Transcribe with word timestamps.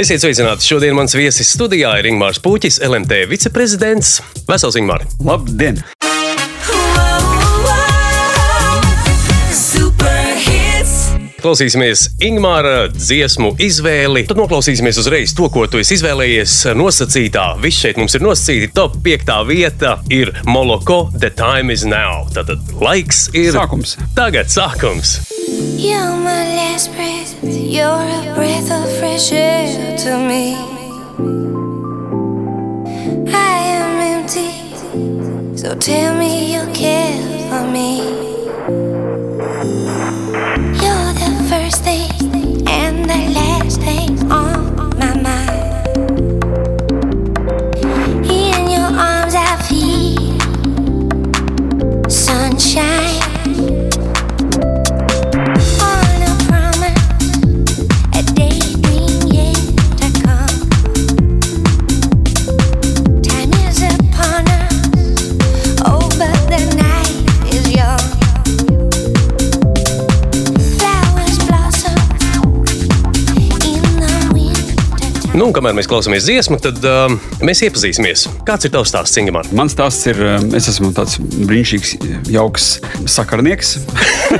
Esiet 0.00 0.22
sveicināti! 0.22 0.64
Šodien 0.64 0.94
mans 0.96 1.12
viesis 1.12 1.50
studijā 1.52 1.90
ir 2.00 2.06
Ingmārs 2.08 2.38
Puķis, 2.40 2.78
LMT 2.86 3.26
viceprezidents. 3.28 4.14
Vesels 4.48 4.78
Ingmārs! 4.80 5.10
Labdien! 5.20 5.82
Klausīsimies 11.40 12.06
Ingūna 12.24 12.88
dziesmu 12.92 13.54
izvēli. 13.64 14.24
Tad 14.28 14.40
noklausīsimies 14.40 15.00
uzreiz 15.00 15.32
to, 15.36 15.48
ko 15.52 15.66
tu 15.68 15.80
esi 15.80 15.98
izvēlējies. 15.98 16.56
Nosacītā, 16.80 17.46
viss 17.60 17.84
šeit 17.84 18.00
mums 18.00 18.16
ir 18.16 18.24
nosacīti. 18.24 18.72
Top 18.76 18.96
5. 19.04 19.34
vieta 19.48 19.98
ir 20.12 20.32
Moloko, 20.48 21.02
The 21.16 21.32
Time 21.36 21.76
is 21.76 21.84
Now. 21.88 22.24
Tātad 22.32 22.72
laiks 22.80 23.28
ir. 23.36 23.52
Sākums. 23.56 23.98
Tagad 24.16 24.52
sākums. 24.52 25.18
You're 25.60 26.16
my 26.16 26.44
last 26.56 26.90
breath. 26.94 27.36
You're 27.44 27.84
a 27.84 28.34
breath 28.34 28.70
of 28.70 28.90
fresh 28.98 29.30
air 29.30 29.94
to 29.98 30.16
me. 30.16 30.54
I 33.28 33.58
am 33.76 34.22
empty. 34.22 35.56
So 35.58 35.74
tell 35.74 36.16
me 36.16 36.54
you 36.54 36.64
care 36.72 37.20
for 37.50 37.70
me. 37.70 38.39
Un 75.50 75.54
kamēr 75.56 75.74
mēs 75.74 75.88
klausāmies 75.90 76.26
dziesmu, 76.28 76.60
tad 76.62 76.78
um, 76.86 77.16
mēs 77.42 77.64
iepazīsimies. 77.66 78.22
Kāds 78.46 78.68
ir 78.68 78.72
tavs 78.74 78.92
stāsts, 78.92 79.18
Ingūna? 79.18 79.42
Mans 79.58 79.74
stāsts 79.74 80.06
ir, 80.06 80.20
um, 80.22 80.44
es 80.54 80.68
esmu 80.70 80.92
tāds 80.94 81.16
brīnišķīgs, 81.18 81.94
jauks 82.30 82.66
sakarnieks. 83.10 83.72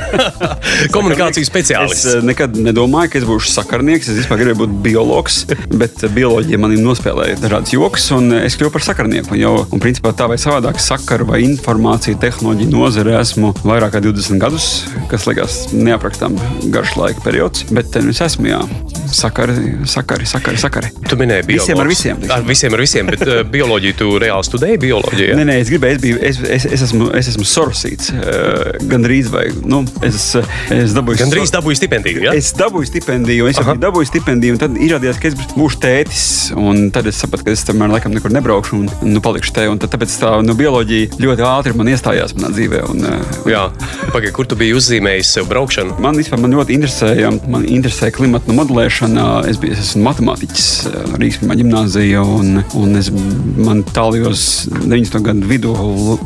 Komunikācijas 0.95 1.43
Es 1.43 1.51
speciālists. 1.51 2.07
uh, 2.13 2.23
nekad 2.23 2.55
nedomāju, 2.55 3.11
ka 3.11 3.19
es 3.19 3.27
būšu 3.27 3.51
sakarnieks. 3.51 4.07
Es 4.13 4.21
vispār 4.21 4.39
gribēju 4.39 4.61
būt 4.61 4.77
biologs, 4.85 5.41
bet 5.75 5.99
uh, 6.05 6.13
bioloģija 6.15 6.61
manī 6.61 6.79
nospēlēja 6.79 7.41
dažādas 7.43 7.75
joks, 7.75 8.07
un 8.15 8.31
uh, 8.31 8.45
es 8.47 8.55
kļuvu 8.59 8.75
par 8.77 8.87
sakarnieku. 8.87 9.35
Un, 9.35 9.41
jau, 9.41 9.53
un 9.67 9.83
principā 9.83 10.15
tā 10.15 10.29
vai 10.31 10.39
savādāk 10.39 10.79
sakaru 10.79 11.27
vai 11.33 11.41
informāciju 11.49 12.21
tehnoloģiju 12.23 12.71
nozare 12.71 13.17
esmu 13.19 13.51
vairāk 13.65 13.97
kā 13.97 14.03
20 14.07 14.39
gadus, 14.39 14.69
kas 15.11 15.27
liekas 15.27 15.59
neaprakstām 15.75 16.39
garš 16.71 16.95
laika 17.01 17.27
periods. 17.27 17.67
Bet 17.75 17.99
es 17.99 18.23
esmu, 18.23 18.47
jā, 18.53 18.63
sakari, 19.11 19.59
sakari, 19.83 20.29
sakari. 20.29 20.61
sakari. 20.61 21.00
Tu 21.09 21.17
minēji 21.19 21.45
bioloģiju. 21.47 21.61
Visiem 21.61 21.81
ar 21.81 21.89
visiem. 21.89 22.21
Ar 22.35 22.45
visiem, 22.47 22.75
ar 22.75 22.83
visiem, 22.83 23.11
bet 23.11 23.23
uh, 23.25 23.41
bioloģiju 23.47 23.97
tu 23.99 24.09
reāli 24.21 24.47
studēji 24.47 24.79
bioloģiju. 24.85 25.37
Nē, 25.39 25.45
nē, 25.49 25.57
es 25.63 25.71
gribēju, 25.71 25.97
es, 25.97 26.01
biju, 26.03 26.19
es, 26.29 26.41
es, 26.57 26.67
es 26.77 26.85
esmu, 26.87 27.09
es 27.17 27.31
esmu 27.33 27.45
sorosīts. 27.47 28.11
Uh, 28.13 28.77
Gan 28.91 29.05
drīz, 29.05 29.31
vai 29.33 29.47
nu, 29.65 29.81
es, 30.07 30.31
es 30.71 30.95
dabūju. 30.97 31.21
Gan 31.23 31.33
drīz 31.33 31.53
dabūji 31.53 31.81
stipendiju. 31.81 32.25
Ja? 32.27 32.35
Es 32.37 32.51
dabūju 32.57 32.91
stipendiju, 32.91 33.49
es 33.51 33.59
jau 33.59 33.65
Aha. 33.65 33.75
biju 33.75 33.85
dabūju 33.87 34.11
stipendiju, 34.11 34.55
un 34.55 34.61
tad 34.61 34.77
izrādījās, 34.77 35.21
ka 35.21 35.31
es 35.31 35.37
būšu 35.55 35.81
tētis. 35.83 36.25
Un 36.57 36.89
tad 36.95 37.09
es 37.09 37.19
sapratu, 37.21 37.47
ka 37.47 37.55
es 37.55 37.65
tomēr 37.67 37.91
laikam 37.95 38.15
nekur 38.15 38.33
nebraukšu 38.33 38.79
un 38.79 38.89
nu, 39.07 39.23
palikšu 39.23 39.55
te. 39.57 39.67
Un 39.71 39.81
tad, 39.81 39.93
tāpēc 39.95 40.15
tā 40.21 40.33
nu, 40.45 40.55
bioloģija 40.59 41.21
ļoti 41.21 41.47
ātri 41.47 41.75
man 41.77 41.91
iestājās 41.91 42.35
manā 42.37 42.51
dzīvē. 42.55 42.83
Un, 42.91 43.05
uh, 43.07 43.41
Jā, 43.49 43.65
pagaidi, 44.13 44.33
kur 44.35 44.47
tu 44.47 44.55
biji 44.59 44.75
uzzīmējis 44.77 45.31
sev 45.35 45.47
braukšanu? 45.49 45.97
Man 46.03 46.17
vispār 46.19 46.39
man 46.41 46.53
ļoti 46.55 46.75
interesēja, 46.77 47.31
man 47.51 47.65
interesēja 47.67 48.13
klimata 48.15 48.53
modelēšana. 48.55 49.27
Es, 49.49 49.59
biju, 49.61 49.75
es 49.75 49.81
esmu 49.89 50.03
matemātiķis, 50.05 50.67
eh, 50.89 50.90
Rīgas 50.91 51.39
pirmā 51.41 51.57
gimnāzija, 51.59 52.21
un, 52.25 52.61
un 52.77 52.99
es, 52.99 53.11
man 53.11 53.83
tālajos 53.87 54.43
90. 54.71 55.21
gadu 55.25 55.49
vidū 55.49 55.73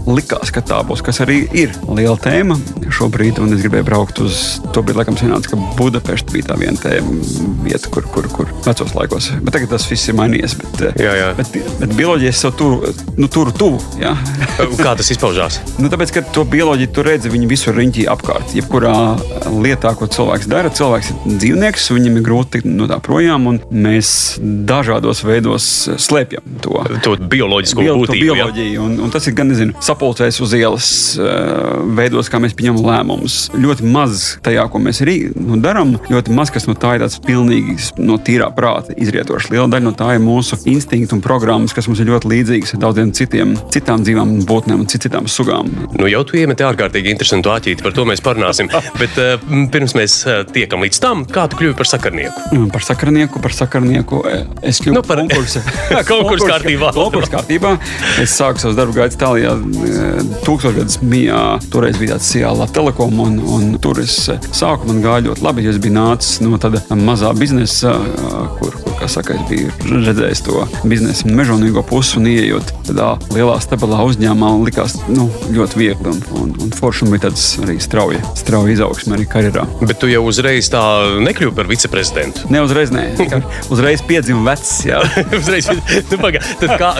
likās, 0.09 0.52
ka 0.53 0.64
tā 0.66 0.81
būs, 0.88 1.03
kas 1.06 1.22
arī 1.26 1.44
ir 1.56 1.74
liela 1.90 2.18
tēma 2.22 2.58
šobrīd. 2.94 3.40
Un 3.44 3.54
es 3.56 3.64
gribēju 3.64 3.88
braukt 3.88 4.22
uz 4.24 4.42
to 4.75 4.84
brīdi, 4.86 5.00
laikam, 5.02 5.18
sanāca, 5.20 5.52
ka 5.54 5.59
Budapešta 5.80 6.34
bija 6.36 6.52
tā 6.52 6.59
viena 6.59 6.80
tēma, 6.80 7.18
vieta, 7.66 7.92
kur, 7.94 8.08
kur, 8.14 8.30
kur 8.34 8.52
vecos 8.66 8.96
laikos. 8.98 9.31
Bet 9.44 9.58
tagad 9.58 9.74
tas 9.75 9.88
viss 9.90 10.09
ir 10.12 10.18
mainījies. 10.20 10.58
Bet, 10.62 10.84
eh, 10.90 11.04
Jā, 11.06 11.16
jā. 11.20 11.30
bet, 11.38 11.52
bet 11.81 11.96
bioloģija 11.98 12.34
sev 12.36 12.56
turu, 12.59 12.94
nu, 13.20 13.30
turu 13.31 13.54
tuvu. 13.56 13.81
Ja? 14.02 14.16
Kā 14.80 14.96
tas 15.00 15.12
izpaužās? 15.14 15.59
Nu, 15.81 15.92
tāpēc, 15.92 16.16
ka 16.16 16.25
to 16.36 16.46
bioloģiju 16.50 16.94
tu 16.96 17.06
redzi, 17.06 17.34
viņi 17.34 17.50
visur 17.52 17.78
riņķī 17.78 18.08
apkārt. 18.14 18.56
Jebkurā 18.58 18.96
lietā, 19.52 19.94
ko 20.00 20.08
cilvēks 20.12 20.50
dara, 20.52 20.72
cilvēks 20.74 21.12
ir 21.12 21.40
dzīvnieks, 21.42 21.90
viņam 21.96 22.20
ir 22.20 22.25
grūti 22.25 22.58
tikt 22.58 22.70
no 22.72 22.88
tā 22.90 23.00
projām, 23.04 23.50
un 23.52 23.59
mēs 23.72 24.14
dažādos 24.67 25.23
veidos 25.25 25.66
slēpjam 26.01 26.44
to. 26.63 26.81
To 27.06 27.16
bioloģisko 27.31 27.81
Bio, 27.83 27.94
to 27.95 28.01
būtību. 28.03 28.25
Ja? 28.25 28.35
bioloģiju, 28.45 28.81
un, 28.85 28.97
un 29.06 29.13
tas 29.13 29.28
ir 29.29 29.35
gan 29.38 29.50
nezinu, 29.51 29.75
sapulcēs 29.83 30.39
uz 30.44 30.53
ielas, 30.57 30.89
veidos, 31.97 32.29
kā 32.31 32.39
mēs 32.44 32.56
pieņemam 32.57 32.85
lēmumus. 32.85 33.38
Ļoti 33.56 33.88
maz 33.91 34.25
tajā, 34.45 34.66
ko 34.72 34.81
mēs 34.83 35.01
rī- 35.07 35.31
nu, 35.35 35.57
darām, 35.63 35.95
ļoti 36.11 36.33
maz 36.35 36.51
kas 36.53 36.67
no 36.69 36.75
tā 36.78 36.95
ir 36.97 37.06
tāds 37.06 37.17
pilnīgi 37.25 37.78
no 38.01 38.17
tīrā 38.22 38.50
prāta 38.56 38.95
izrietošs. 38.97 39.50
Liela 39.53 39.67
daļa 39.72 39.88
no 39.89 39.94
tā 39.97 40.11
ir 40.17 40.23
mūsu 40.23 40.59
instinkti 40.69 41.16
un 41.16 41.23
programmas, 41.25 41.73
kas 41.75 41.88
mums 41.89 42.01
ir 42.03 42.09
ļoti 42.12 42.31
līdzīgas 42.31 42.75
daudziem 42.81 43.12
citiem, 43.16 43.56
citām 43.73 44.03
dzīvām 44.06 44.38
būtnēm 44.50 44.83
un 44.83 44.89
cit- 44.91 45.06
citām 45.06 45.27
sugām. 45.29 45.67
Nu, 46.00 46.07
jau 46.09 46.23
tu 46.25 46.38
iemeti 46.39 46.66
ārkārtīgi 46.66 47.12
interesantu 47.13 47.51
āķīti, 47.53 47.83
par 47.85 47.94
to 47.94 48.06
mēs 48.09 48.23
parunāsim. 48.25 48.72
Bet 49.01 49.13
uh, 49.22 49.35
pirms 49.69 49.94
mēs 49.97 50.16
tiekam 50.56 50.81
līdz 50.85 51.01
tam, 51.03 51.25
kā 51.29 51.45
tu 51.51 51.59
kļuvi 51.59 51.75
par 51.77 51.89
sakarnieku. 51.91 52.63
Par 52.73 52.81
sakarnieku, 52.88 53.41
par 53.44 53.53
sakarnieku. 53.53 54.23
Es 54.66 54.79
kļuvu 54.84 54.96
Nu, 54.97 55.03
par- 55.06 55.22
konkursa, 55.23 55.62
Konkursa 56.12 56.50
kārtībā. 56.53 56.91
Konkursa 56.96 57.31
kārtībā. 57.38 57.75
Es 58.23 58.35
sāku 58.40 58.62
savu 58.63 58.75
darbu 58.78 58.96
gaitu 58.97 59.18
Itālijā, 59.19 59.53
tūkstošgadus 60.46 61.00
mijā. 61.06 61.41
Toreiz 61.73 62.00
bija 62.01 62.16
tāds 62.16 62.29
Ciāla 62.34 62.68
telekom, 62.75 63.19
un, 63.25 63.38
un 63.57 63.75
tur 63.84 64.00
es 64.03 64.18
e, 64.31 64.38
sāku. 64.56 64.90
Man 64.90 65.01
gāja 65.06 65.28
ļoti 65.29 65.45
labi, 65.45 65.66
jo 65.68 65.74
es 65.75 65.79
biju 65.84 65.95
nācis 65.97 66.41
no 66.45 66.59
tāda 66.62 66.81
mazā 67.00 67.31
biznesa, 67.38 67.95
e, 67.95 68.44
kur, 68.59 68.75
kur 68.85 68.94
kā 69.00 69.09
saka, 69.11 69.35
es 69.35 69.45
biju 69.50 69.72
redzējis 70.06 70.44
to 70.45 70.66
biznesa 70.88 71.29
mežonīgo 71.29 71.83
pusi 71.88 72.19
un 72.19 72.29
ieejot 72.31 72.73
tādā 72.88 73.11
lielā, 73.33 73.57
stabilā 73.63 74.01
uzņēmumā, 74.09 74.51
man 74.56 74.66
likās 74.67 74.97
nu, 75.09 75.28
ļoti 75.56 75.79
viegli 75.79 76.11
un, 76.11 76.22
un, 76.39 76.53
un 76.66 76.75
forši 76.75 77.06
un 77.06 77.13
bija 77.13 77.25
tāds 77.28 77.47
arī 77.63 77.78
strauja, 77.83 78.22
strauja 78.38 78.75
izaugsme 78.75 79.17
arī 79.17 79.28
karjerā. 79.29 79.66
Bet 79.81 80.00
tu 80.01 80.09
jau 80.11 80.23
uzreiz 80.28 80.69
tā 80.73 80.83
nekļuvi 81.25 81.56
par 81.57 81.69
viceprezidentu. 81.69 82.50
Ne 82.53 82.63
uzreiz, 82.66 82.94
nē, 82.94 83.07
uzreiz 83.73 84.03
piedzimu 84.06 84.45
vecs. 84.45 84.75
Uzreiz, 85.35 85.67
nu, 86.12 86.17
paga, 86.22 86.39
tad 86.59 86.75
kā, 86.79 86.91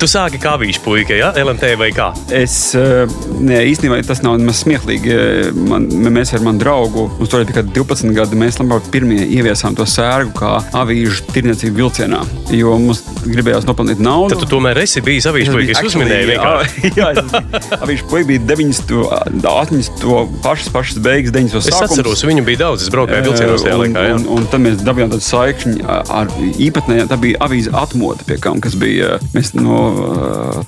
tu 0.00 0.08
sāki 0.10 0.40
kā 0.42 0.54
vīšu 0.60 0.82
puika, 0.84 1.16
ja? 1.16 1.30
LMT 1.38 1.74
vai 1.80 1.90
kā? 1.94 2.08
Es 2.34 2.56
eh, 2.78 3.04
ne, 3.38 3.60
īstenībā 3.70 4.00
tas 4.06 4.22
nav 4.24 4.38
nemaz 4.40 4.62
smieklīgi. 4.64 5.14
Eh, 5.14 5.68
Man, 5.68 5.84
mēs 6.12 6.32
ar 6.36 6.42
manu 6.44 6.60
draugu, 6.62 7.06
mums 7.18 7.30
toreiz 7.32 7.48
bija 7.48 7.58
kaut 7.58 7.68
kādi 7.68 7.82
12 7.82 8.14
gadi, 8.16 8.38
mēs 8.40 8.58
labāk 8.60 8.88
pirmie 8.92 9.20
ieviesām 9.26 9.76
to 9.76 9.84
sērgu 9.88 10.32
kā 10.38 10.52
avīžu 10.76 11.27
tirniecību 11.34 11.82
vilcienā. 11.82 12.20
Jo 12.54 12.76
mums 12.80 13.02
gribējās 13.24 13.66
nopelnīt 13.68 14.00
naudu. 14.02 14.32
Tad 14.32 14.44
tu 14.44 14.50
tomēr 14.54 14.80
esi 14.82 15.02
bijis 15.04 15.28
avīšu 15.28 15.54
puika, 15.54 15.74
es 15.74 15.90
uzminēju 15.90 16.28
vienkārši. 16.32 16.92
Jā, 16.96 17.10
jā 17.72 17.78
viņš 17.90 18.04
bija 18.12 18.42
90, 18.48 19.44
80, 19.44 20.38
pašas, 20.44 20.70
pašas 20.74 21.00
beigas, 21.04 21.34
90. 21.34 21.68
Es 21.68 21.80
atceros, 21.88 22.24
viņu 22.28 22.44
bija 22.46 22.62
daudz, 22.64 22.86
es 22.86 22.92
braucu 22.92 23.18
vilcienos 23.18 23.64
tajā 23.64 23.76
un, 23.76 23.84
laikā. 23.84 24.04
jā. 24.08 24.16
un, 24.18 24.26
un 24.38 24.48
tad 24.52 24.64
mēs 24.64 24.80
dabūjām 24.86 25.12
tādu 25.14 25.26
saikni 25.26 25.84
ar 25.88 26.32
īpatnējā. 26.48 27.08
Tā 27.10 27.20
bija 27.20 27.42
avīze 27.44 27.72
atmoda, 27.76 28.24
pie 28.28 28.38
kam 28.42 28.62
kas 28.64 28.76
bija. 28.78 29.18
Mēs 29.34 29.52
no 29.56 29.78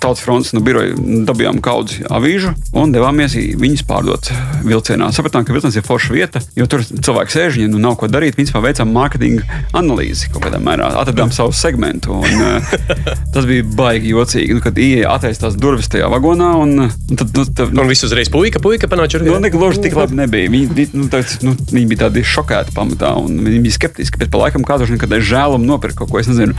Tautas 0.01 0.25
frontes, 0.25 0.53
no 0.57 0.63
biroja 0.65 0.95
dabūjām 1.29 1.61
kaudzi 1.65 2.05
avīžu 2.11 2.55
un 2.77 2.95
devāmies 2.95 3.37
viņus 3.61 3.85
pārdot 3.89 4.31
vilcienā. 4.67 5.11
Sapratām, 5.15 5.47
ka 5.47 5.57
vilciens 5.57 5.79
ir 5.79 5.87
forša 5.87 6.15
vieta, 6.15 6.43
jo 6.59 6.69
tur 6.71 6.85
cilvēks 6.85 7.37
sēž, 7.37 7.59
viņiem 7.59 7.75
nu 7.75 7.83
nav 7.83 7.97
ko 8.01 8.11
darīt. 8.11 8.39
Viņus 8.39 8.55
veicām 8.61 8.93
mārketinga 8.95 9.63
analīzi 9.77 10.31
kaut 10.33 10.50
kādā 10.51 10.61
mērā, 10.65 10.91
atradām 11.01 11.31
savu 11.35 11.53
segmentu. 11.55 12.17
Un, 12.19 12.43
uh, 12.43 12.75
tas 13.35 13.47
bija 13.49 13.65
baigi 13.65 14.13
jocīgi, 14.15 14.57
nu, 14.59 14.63
kad 14.65 14.79
ieeja 14.81 15.13
attaisnās 15.15 15.57
durvis 15.61 15.91
tajā 15.93 16.11
vagonā. 16.11 16.51
Un, 16.61 16.75
un 16.91 17.17
tad, 17.21 17.31
nu, 17.37 17.47
tad, 17.47 17.71
Un 17.71 17.91
viss 17.91 18.05
uzreiz 18.07 18.31
puika, 18.33 18.63
puika 18.63 18.91
panāca 18.91 19.21
ar 19.21 19.27
Nu, 19.27 19.39
negluži 19.43 19.85
tik 19.87 19.97
labi 19.99 20.19
nebija. 20.19 20.51
Viņi, 20.51 20.71
vi- 20.77 20.89
nu, 20.97 21.07
tāds, 21.13 21.39
nu, 21.47 21.55
viņi 21.71 21.87
bija 21.93 22.05
tādi 22.07 22.25
šokēti 22.27 22.75
pamatā, 22.77 23.15
un 23.21 23.39
viņi 23.47 23.63
bija 23.67 23.79
skeptiski. 23.79 24.21
Bet 24.21 24.33
pa 24.35 24.43
laikam 24.45 24.65
no 24.67 24.99
kad 25.01 25.13
es 25.17 25.25
žēlumu 25.31 25.67
nopirku 25.69 26.05
kaut 26.05 26.11
ko, 26.13 26.21
es 26.23 26.31
nezinu. 26.31 26.55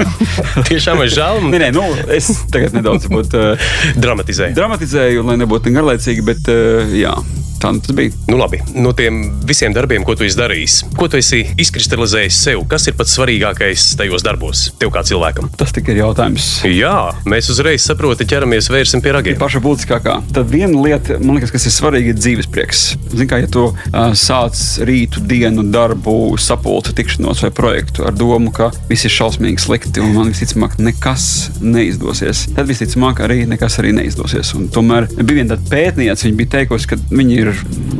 Tiešām 0.68 1.02
es 1.04 1.14
žēl, 1.16 1.40
nē, 1.50 1.60
nē, 1.66 1.70
nu, 1.74 1.84
es 2.14 2.30
tagad 2.54 2.76
nedaudz 2.76 3.08
būt, 3.14 3.34
uh, 3.38 3.70
dramatizēju. 3.98 4.56
dramatizēju, 4.58 5.24
lai 5.26 5.38
nebūtu 5.42 5.74
garlaicīgi, 5.74 6.24
bet 6.26 6.52
uh, 6.52 6.94
jā. 6.94 7.16
Tā 7.64 7.72
tas 7.86 7.96
bija. 7.96 8.12
Nu, 8.28 8.38
labi, 8.40 8.60
no 8.76 8.92
tiem 8.96 9.22
visiem 9.48 9.74
darbiem, 9.76 10.04
ko 10.04 10.16
tu 10.18 10.26
esi 10.26 10.38
darījis, 10.38 10.76
ko 10.98 11.08
tu 11.10 11.18
esi 11.20 11.42
izkristalizējis 11.60 12.40
sev, 12.48 12.64
kas 12.70 12.88
ir 12.90 12.96
pats 12.98 13.16
svarīgākais 13.16 13.86
tajos 13.98 14.24
darbos, 14.26 14.66
tev 14.80 14.92
kā 14.94 15.04
cilvēkam? 15.06 15.50
Tas 15.58 15.72
tikai 15.74 15.94
ir 15.94 16.02
jautājums. 16.02 16.48
Jā, 16.68 16.96
mēs 17.28 17.50
uzreiz 17.54 17.84
saprotam, 17.86 18.28
ķeramies 18.28 18.70
vērsim 18.72 19.02
pie 19.04 19.14
ragiem. 19.16 19.38
Paša 19.40 19.62
būtiskākā. 19.64 20.18
Tad 20.34 20.50
viena 20.52 20.82
lieta, 20.84 21.18
man 21.22 21.38
liekas, 21.38 21.54
kas 21.54 21.68
ir 21.68 21.74
svarīga, 21.74 22.12
ir 22.12 22.20
dzīves 22.20 22.50
prieks. 22.52 22.84
Zini, 23.14 23.28
kā 23.30 23.40
ja 23.44 23.50
tu 23.50 23.66
uh, 23.70 24.00
sāc 24.18 24.58
rītu, 24.84 25.22
dienu, 25.28 25.64
darbu, 25.74 26.34
sapulci, 26.40 26.94
tikšanos 26.96 27.44
vai 27.46 27.52
projektu 27.54 28.08
ar 28.08 28.16
domu, 28.16 28.52
ka 28.54 28.70
viss 28.90 29.06
ir 29.06 29.14
šausmīgi 29.14 29.64
slikti 29.64 30.02
un 30.04 30.14
man 30.16 30.32
visticamāk 30.32 30.76
nekas 30.82 31.28
neizdosies, 31.62 32.46
tad 32.56 32.68
visticamāk 32.70 33.22
arī 33.24 33.44
nekas 33.48 33.78
arī 33.82 33.94
neizdosies. 33.96 34.54
Un 34.58 34.68
tomēr 34.74 35.08
bija 35.20 35.40
viena 35.40 35.58
pētniece, 35.70 36.28
viņa 36.28 36.40
bija 36.40 36.54
teikusi, 36.58 36.90
ka 36.90 36.98
viņa 37.10 37.38
ir 37.40 37.53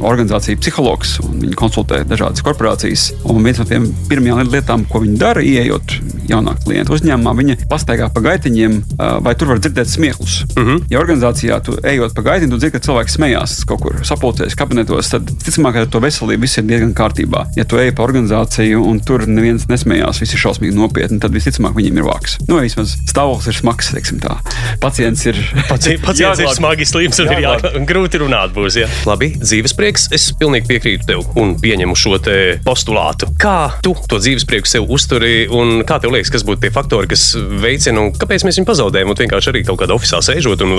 organizācija 0.04 0.58
psihologs 0.60 1.18
un 1.24 1.38
viņa 1.42 1.58
konsultē 1.58 2.02
dažādas 2.08 2.44
korporācijas. 2.44 3.10
Un 3.30 3.42
viens 3.44 3.60
no 3.60 3.68
tiem 3.68 3.88
pirmajām 4.10 4.50
lietām, 4.52 4.84
ko 4.90 5.02
viņa 5.04 5.20
dara, 5.20 5.44
ieejot 5.44 5.98
jaunā 6.28 6.54
klienta 6.64 6.94
uzņēmumā, 6.94 7.34
viņa 7.38 7.56
pastaigā 7.70 8.08
pa 8.12 8.22
gaitiņiem, 8.24 8.76
vai 9.24 9.34
tur 9.38 9.52
var 9.52 9.60
dzirdēt 9.62 9.90
smieklus. 9.90 10.42
Uh 10.54 10.62
-huh. 10.64 10.82
Ja 10.90 11.00
organizācijā 11.00 11.60
tu 11.64 11.76
ejot 11.82 12.14
pa 12.14 12.22
gaitiņu, 12.22 12.50
tu 12.50 12.58
dzirdi, 12.58 12.78
ka 12.78 12.84
cilvēks 12.86 13.16
smējās 13.18 13.56
kaut 13.68 13.82
kur 13.82 13.98
sapulcēs 14.04 14.56
kabinetos, 14.56 15.10
tad 15.10 15.30
ticamāk, 15.44 15.72
ka 15.74 15.86
to 15.86 16.00
veselību 16.00 16.46
viss 16.46 16.58
ir 16.58 16.64
diezgan 16.64 16.94
kārtībā. 16.94 17.44
Ja 17.56 17.64
tu 17.64 17.78
ej 17.78 17.92
pa 17.92 18.02
organizāciju 18.02 18.84
un 18.84 19.00
tur 19.00 19.26
neviens 19.26 19.68
nesmējās, 19.68 20.20
viss 20.20 20.34
ir 20.34 20.40
šausmīgi 20.40 20.74
nopietni, 20.74 21.20
tad 21.20 21.32
visticamāk 21.32 21.74
viņiem 21.76 22.00
ir 22.00 22.08
vāks. 22.08 22.38
Nu, 22.48 22.60
vismaz 22.60 22.96
stāvoklis 23.08 23.48
ir 23.52 23.58
smags, 23.60 23.92
teiksim 23.92 24.20
tā. 24.20 24.38
Pacients 24.80 25.26
ir. 25.26 25.36
Paci 25.68 25.98
pacients 26.08 26.40
ir 26.40 26.48
smagi 26.56 26.88
slims 26.88 27.20
un 27.20 27.32
ir 27.32 27.44
jā, 27.44 27.54
grūti 27.88 28.22
runāt 28.22 28.54
būs. 28.56 28.78
Jā. 28.80 28.88
Labi, 29.06 29.34
dzīves 29.46 29.76
prieks, 29.76 30.08
es 30.14 30.29
pilnīgi 30.38 30.69
piekrītu 30.70 31.08
tev 31.08 31.25
un 31.41 31.55
pieņemu 31.61 31.96
šo 31.99 32.17
postulātu. 32.64 33.29
Kā 33.41 33.75
tu 33.82 33.94
to 34.08 34.20
dzīves 34.23 34.46
prieku 34.49 34.70
sev 34.70 34.91
uzturi 34.93 35.49
un 35.52 35.82
kā 35.87 35.99
tev 36.02 36.14
liekas, 36.14 36.31
kas 36.32 36.44
būtu 36.46 36.62
tie 36.62 36.70
faktori, 36.75 37.11
kas 37.11 37.32
veicina 37.37 38.05
un 38.05 38.12
kāpēc 38.14 38.46
mēs 38.46 38.61
viņu 38.61 38.69
pazaudējam? 38.69 39.11
Un 39.11 39.19
vienkārši 39.19 39.50
arī 39.50 39.64
kaut 39.67 39.81
kādā 39.82 39.96
oficiālā 39.96 40.23
sēžot 40.29 40.62
un 40.64 40.76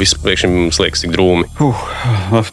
viss 0.00 0.16
priekšā 0.22 0.50
mums 0.50 0.80
liekas 0.82 1.04
tik 1.04 1.12
drūmi. 1.14 1.48
Uh, 1.62 2.48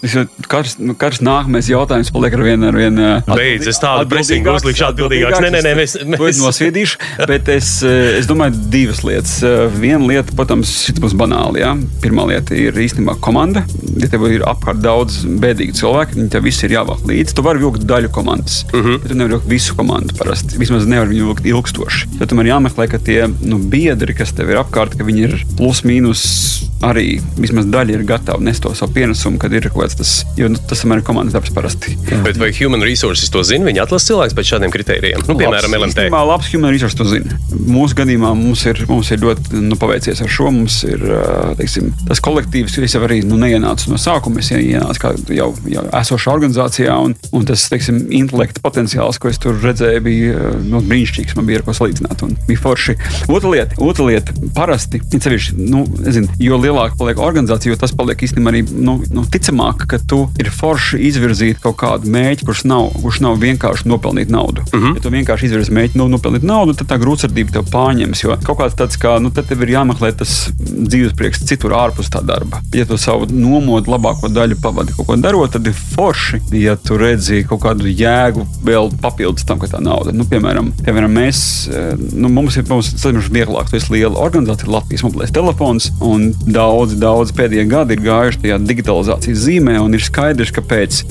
katrs, 0.52 0.76
nu, 0.82 0.96
katrs 1.00 1.24
nākamais 1.26 1.70
jautājums 1.72 2.12
paliek 2.14 2.36
ar 2.36 2.46
vienu, 2.46 2.68
ar 2.70 2.80
vienu. 2.80 3.08
Beidz, 3.30 3.70
es 3.72 3.80
tādu 3.82 4.10
presingu 4.12 4.54
uzlikšu 4.54 4.90
atbildīgāks. 4.90 5.40
Nē, 5.46 5.54
nē, 5.56 5.64
nē, 5.66 5.74
mēs, 5.80 5.96
mēs... 6.10 6.42
nosviedīšu, 6.44 7.00
bet 7.30 7.52
es, 7.54 7.72
es 7.86 8.30
domāju 8.30 8.60
divas 8.74 9.02
lietas. 9.08 9.38
Viena 9.80 10.04
lieta, 10.04 10.36
protams, 10.36 10.74
šis 10.86 11.00
būs 11.02 11.16
banāli. 11.20 11.64
Ja? 11.64 11.74
Pirmā 12.04 12.28
lieta 12.34 12.58
ir 12.58 12.76
īstenībā 12.76 13.18
komanda. 13.24 13.64
Ja 14.00 14.12
tev 14.12 14.28
ir 14.30 14.46
apkārt 14.48 14.84
daudz 14.84 15.22
bēdīgu 15.44 15.78
cilvēku, 15.80 16.18
viņi 16.20 16.32
tev 16.34 16.46
visi 16.48 16.66
ir 16.68 16.76
jāvāk 16.78 17.06
līdzi. 17.10 17.36
Tu 17.36 17.46
vari 17.46 17.64
vilkt 17.64 17.86
daļu 17.90 18.12
komandas, 18.16 18.64
uh 18.70 18.80
-huh. 18.80 19.00
bet 19.02 19.12
tu 19.12 19.18
nevari 19.18 19.38
vilkt 19.38 19.50
visu 19.50 19.76
komandu 19.76 20.16
parasti. 20.20 20.58
Vismaz 20.62 20.88
nevar 20.88 21.08
viņu 21.08 21.32
vilkt 21.32 21.46
ilgstoši. 21.46 22.08
Tad 22.20 22.34
man 22.38 22.50
jāmeklē, 22.50 22.90
ka 22.92 23.00
tie 23.00 23.28
nu, 23.28 23.58
biedri, 23.58 24.14
kas 24.14 24.34
tev 24.36 24.50
ir 24.50 24.62
apkārt, 24.64 24.98
ka 24.98 25.04
viņi 25.04 25.24
ir 25.28 25.46
plus 25.58 25.84
mīnus 25.84 26.26
arī 26.86 27.20
vismaz 27.40 27.68
daļa 27.70 27.96
ir 27.98 28.04
gatava 28.08 28.40
nest 28.44 28.64
to 28.64 28.72
savu 28.78 28.94
pienesumu, 28.96 29.40
kad 29.42 29.54
ir 29.54 29.68
kaut 29.72 29.90
kas 29.90 29.98
tas, 30.00 30.12
jo 30.40 30.48
nu, 30.52 30.60
tas 30.70 30.84
ir 30.86 31.04
komandas 31.04 31.36
darbs 31.36 31.52
parasti. 31.56 31.96
Jā. 32.08 32.22
Bet 32.28 32.40
vai 32.40 32.52
Human 32.56 32.84
Resources 32.86 33.32
to 33.34 33.44
zina? 33.44 33.68
Viņi 33.68 33.84
atlasa 33.84 34.12
cilvēks 34.12 34.36
pēc 34.38 34.52
šādiem 34.54 34.74
kritērijiem, 34.74 35.26
nu, 35.28 35.36
piemēram, 35.40 35.76
labs, 35.76 35.96
LMT. 35.96 36.08
Jā, 36.08 36.22
labs 36.32 36.52
Human 36.54 36.74
Resources 36.76 37.00
to 37.00 37.08
zina. 37.10 37.40
Mūsu 37.52 37.98
gadījumā 38.00 38.32
mums 38.38 38.64
ir, 38.70 38.80
mums 38.90 39.12
ir 39.12 39.24
ļoti 39.24 39.64
nu, 39.66 39.80
paveicies 39.80 40.24
ar 40.24 40.32
šo. 40.32 40.52
Mums 40.56 40.80
ir 40.88 41.04
teiksim, 41.60 41.92
tas 42.08 42.24
kolektīvs, 42.24 42.80
kas 42.80 42.96
jau 42.96 43.04
arī 43.08 43.22
nu, 43.28 43.38
neienāca 43.40 43.92
no 43.92 44.00
sākuma. 44.02 44.44
Es 44.44 44.52
ienācu 44.56 45.04
kā 45.04 45.14
jau, 45.28 45.50
jau 45.70 45.84
esošā 46.00 46.34
organizācijā, 46.34 46.96
un, 47.06 47.16
un 47.36 47.48
tas 47.48 47.66
teiksim, 47.72 48.02
intelekta 48.16 48.64
potenciāls, 48.64 49.20
ko 49.22 49.32
es 49.32 49.40
tur 49.42 49.58
redzēju, 49.64 50.04
bija 50.06 50.52
nu, 50.64 50.82
brīnišķīgs. 50.86 51.36
Man 51.38 51.48
bija 51.50 51.62
ar 51.62 51.66
ko 51.68 51.76
salīdzināt, 51.78 52.24
un 52.26 52.36
bija 52.48 52.64
forši. 52.64 52.96
Otra 53.30 53.54
lieta, 53.54 53.78
otra 53.84 54.08
lieta 54.10 54.36
parasti, 54.56 55.02
sevišķi, 55.14 55.58
nu, 55.70 55.86
nezinu, 56.06 56.32
jo 56.42 56.60
lielāka 56.62 56.98
paliek 57.00 57.22
organizācija, 57.24 57.74
jo 57.74 57.80
tas 57.80 57.94
paliek 57.96 58.24
īstenībā 58.26 58.54
arī 58.54 58.64
nu, 58.72 59.00
nu, 59.14 59.26
ticamāk, 59.30 59.86
ka 59.90 60.02
tu 60.10 60.22
ir 60.42 60.52
forši 60.54 61.02
izvirzīt 61.10 61.62
kaut 61.64 61.80
kādu 61.82 62.12
mērķi, 62.12 62.48
kurš 62.48 62.66
nav, 62.70 62.92
kurš 63.04 63.22
nav 63.26 63.40
vienkārši 63.42 63.90
nopelnīt 63.90 64.32
naudu. 64.34 64.66
Uh 64.74 64.80
-huh. 64.80 64.96
Ja 64.96 65.04
tu 65.06 65.14
vienkārši 65.14 65.50
izvirzi 65.50 65.76
mērķi, 65.76 66.00
nu, 66.02 66.08
nopelnīt 66.12 66.44
naudu, 66.44 66.74
tad 66.74 66.92
tā 66.92 67.00
grūtsirdība 67.02 67.58
tev 67.58 67.70
pārņems. 67.74 68.24
Jo 68.24 68.38
kaut 68.44 68.60
kāds 68.60 68.76
tāds, 68.76 69.00
kā, 69.00 69.20
nu, 69.22 69.32
tev 69.32 69.62
ir 69.62 69.76
jāmeklē 69.76 70.12
tas 70.18 70.50
dzīves 70.60 71.16
prieks 71.18 71.44
citur 71.46 71.76
ārpus 71.78 72.10
tā 72.12 72.22
darba. 72.26 72.62
Ja 72.74 72.86
tu 72.86 72.98
savu 72.98 73.28
nomodu 73.32 73.92
labāko 73.92 74.30
daļu 74.32 74.60
pavadi 74.62 74.96
kaut 74.98 75.09
ko 75.10 75.16
darot, 75.18 75.50
tad 75.56 75.66
ir 75.66 75.74
forši, 75.74 76.38
ja 76.54 76.76
tu 76.78 76.98
redzi 77.02 77.42
kaut 77.50 77.64
kādu 77.64 77.90
jēgu 77.90 78.44
vēl 78.66 78.92
papildus 79.02 79.48
tam, 79.48 79.58
ka 79.62 79.70
tā 79.72 79.82
nauda. 79.82 80.14
Nu, 80.14 80.28
piemēram, 80.30 80.70
piemēram, 80.86 81.16
mēs, 81.18 81.40
nu, 82.14 82.30
mums 82.30 82.60
ir 82.60 82.68
mums, 82.70 82.94
vieglāk, 83.34 83.72
tu 83.72 83.80
esi 83.80 83.96
liela 83.96 84.22
organizācija, 84.22 84.70
Latvijas 84.70 85.06
mobilais 85.08 85.34
telefons, 85.34 85.90
un 86.06 86.30
daudz, 86.46 86.94
daudz 87.02 87.34
pēdējie 87.34 87.66
gadi 87.72 87.98
ir 87.98 88.06
gājuši 88.06 88.44
tajā 88.46 88.60
digitalizācijas 88.70 89.44
zīmē, 89.48 89.80
un 89.82 89.98
ir 89.98 90.06
skaidrs, 90.06 90.54
ka 90.54 90.62
pēc 90.70 91.02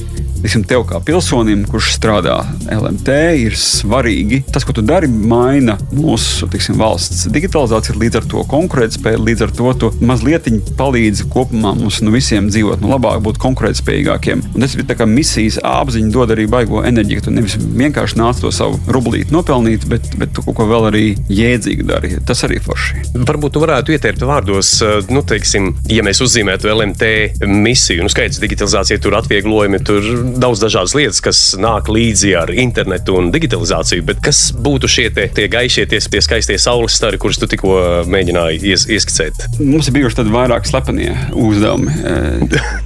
Visam 0.43 0.63
tev, 0.67 0.85
kā 0.89 1.01
pilsonim, 1.05 1.65
kurš 1.69 1.93
strādā 1.97 2.37
LMT, 2.71 3.15
ir 3.43 3.57
svarīgi. 3.59 4.43
Tas, 4.53 4.67
ko 4.67 4.75
tu 4.77 4.85
dari, 4.87 5.09
maina 5.09 5.79
mūsu 5.91 6.47
tiksim, 6.53 6.79
valsts 6.79 7.27
digitalizāciju, 7.35 7.99
līdz 7.99 8.21
ar 8.21 8.29
to 8.31 8.45
konkurētspēju, 8.51 9.25
līdz 9.29 9.47
ar 9.49 9.55
to 9.59 9.73
tu 9.83 9.91
mazliet 10.07 10.47
palīdzi 10.79 11.27
kopumā 11.33 11.75
mums 11.77 11.99
nu, 12.05 12.13
visiem 12.15 12.49
dzīvot 12.51 12.83
nu, 12.83 12.93
labāk, 12.93 13.19
būt 13.25 13.41
konkurētspējīgākiem. 13.43 14.45
Un 14.55 14.65
tas 14.65 14.77
ir 14.77 14.87
tā 14.89 14.97
kā 14.99 15.09
misijas 15.09 15.59
apziņa, 15.67 16.13
dod 16.15 16.33
arī 16.35 16.47
baigo 16.51 16.85
enerģiju. 16.87 17.25
Tu 17.27 17.35
nevis 17.35 17.59
vienkārši 17.59 18.21
nāc 18.21 18.41
to 18.43 18.53
savu 18.55 18.79
rublīti 18.95 19.35
nopelnīt, 19.35 19.89
bet, 19.91 20.07
bet 20.21 20.33
tu 20.37 20.45
kaut 20.47 20.59
ko 20.61 20.69
vēl 20.71 20.89
arī 20.93 21.05
jēdzīgi 21.33 21.89
dari. 21.89 22.15
Tas 22.29 22.45
arī 22.47 22.61
forši. 22.63 23.03
Varbūt 23.29 23.57
tu 23.57 23.63
varētu 23.65 23.97
ieteikt 23.97 24.25
vārdos, 24.29 24.73
nu, 25.11 25.25
teiksim, 25.27 25.73
ja 25.91 26.07
mēs 26.07 26.23
uzzīmētu 26.25 26.71
LMT 26.73 27.11
misiju, 27.49 28.07
nu, 28.07 28.13
skaidrs, 28.13 28.41
digitalizācija 28.43 29.03
tur 29.03 29.19
atvieglojumi. 29.19 29.83
Tur 29.89 30.07
daudz 30.41 30.63
dažādas 30.63 30.95
lietas, 30.99 31.21
kas 31.25 31.41
nāk 31.61 31.89
līdzi 31.93 32.35
ar 32.41 32.53
internetu 32.53 33.17
un 33.19 33.31
digitalizāciju, 33.35 34.05
bet 34.09 34.23
kas 34.25 34.49
būtu 34.53 34.91
šie 34.91 35.09
tie, 35.15 35.29
tie 35.35 35.49
gaišie, 35.53 35.87
tie, 35.91 36.01
tie 36.01 36.23
skaistie 36.25 36.59
saules 36.61 36.97
stari, 36.99 37.21
kurus 37.21 37.41
tu 37.41 37.49
tikko 37.51 38.05
mēģināji 38.11 38.61
ies, 38.73 38.87
ieskicēt? 38.99 39.47
Mums 39.61 39.91
ir 39.91 39.97
bijuši 39.99 40.21
tādi 40.21 40.35
vairāk 40.35 40.69
slepenie 40.69 41.15
uzdevumi. 41.39 41.95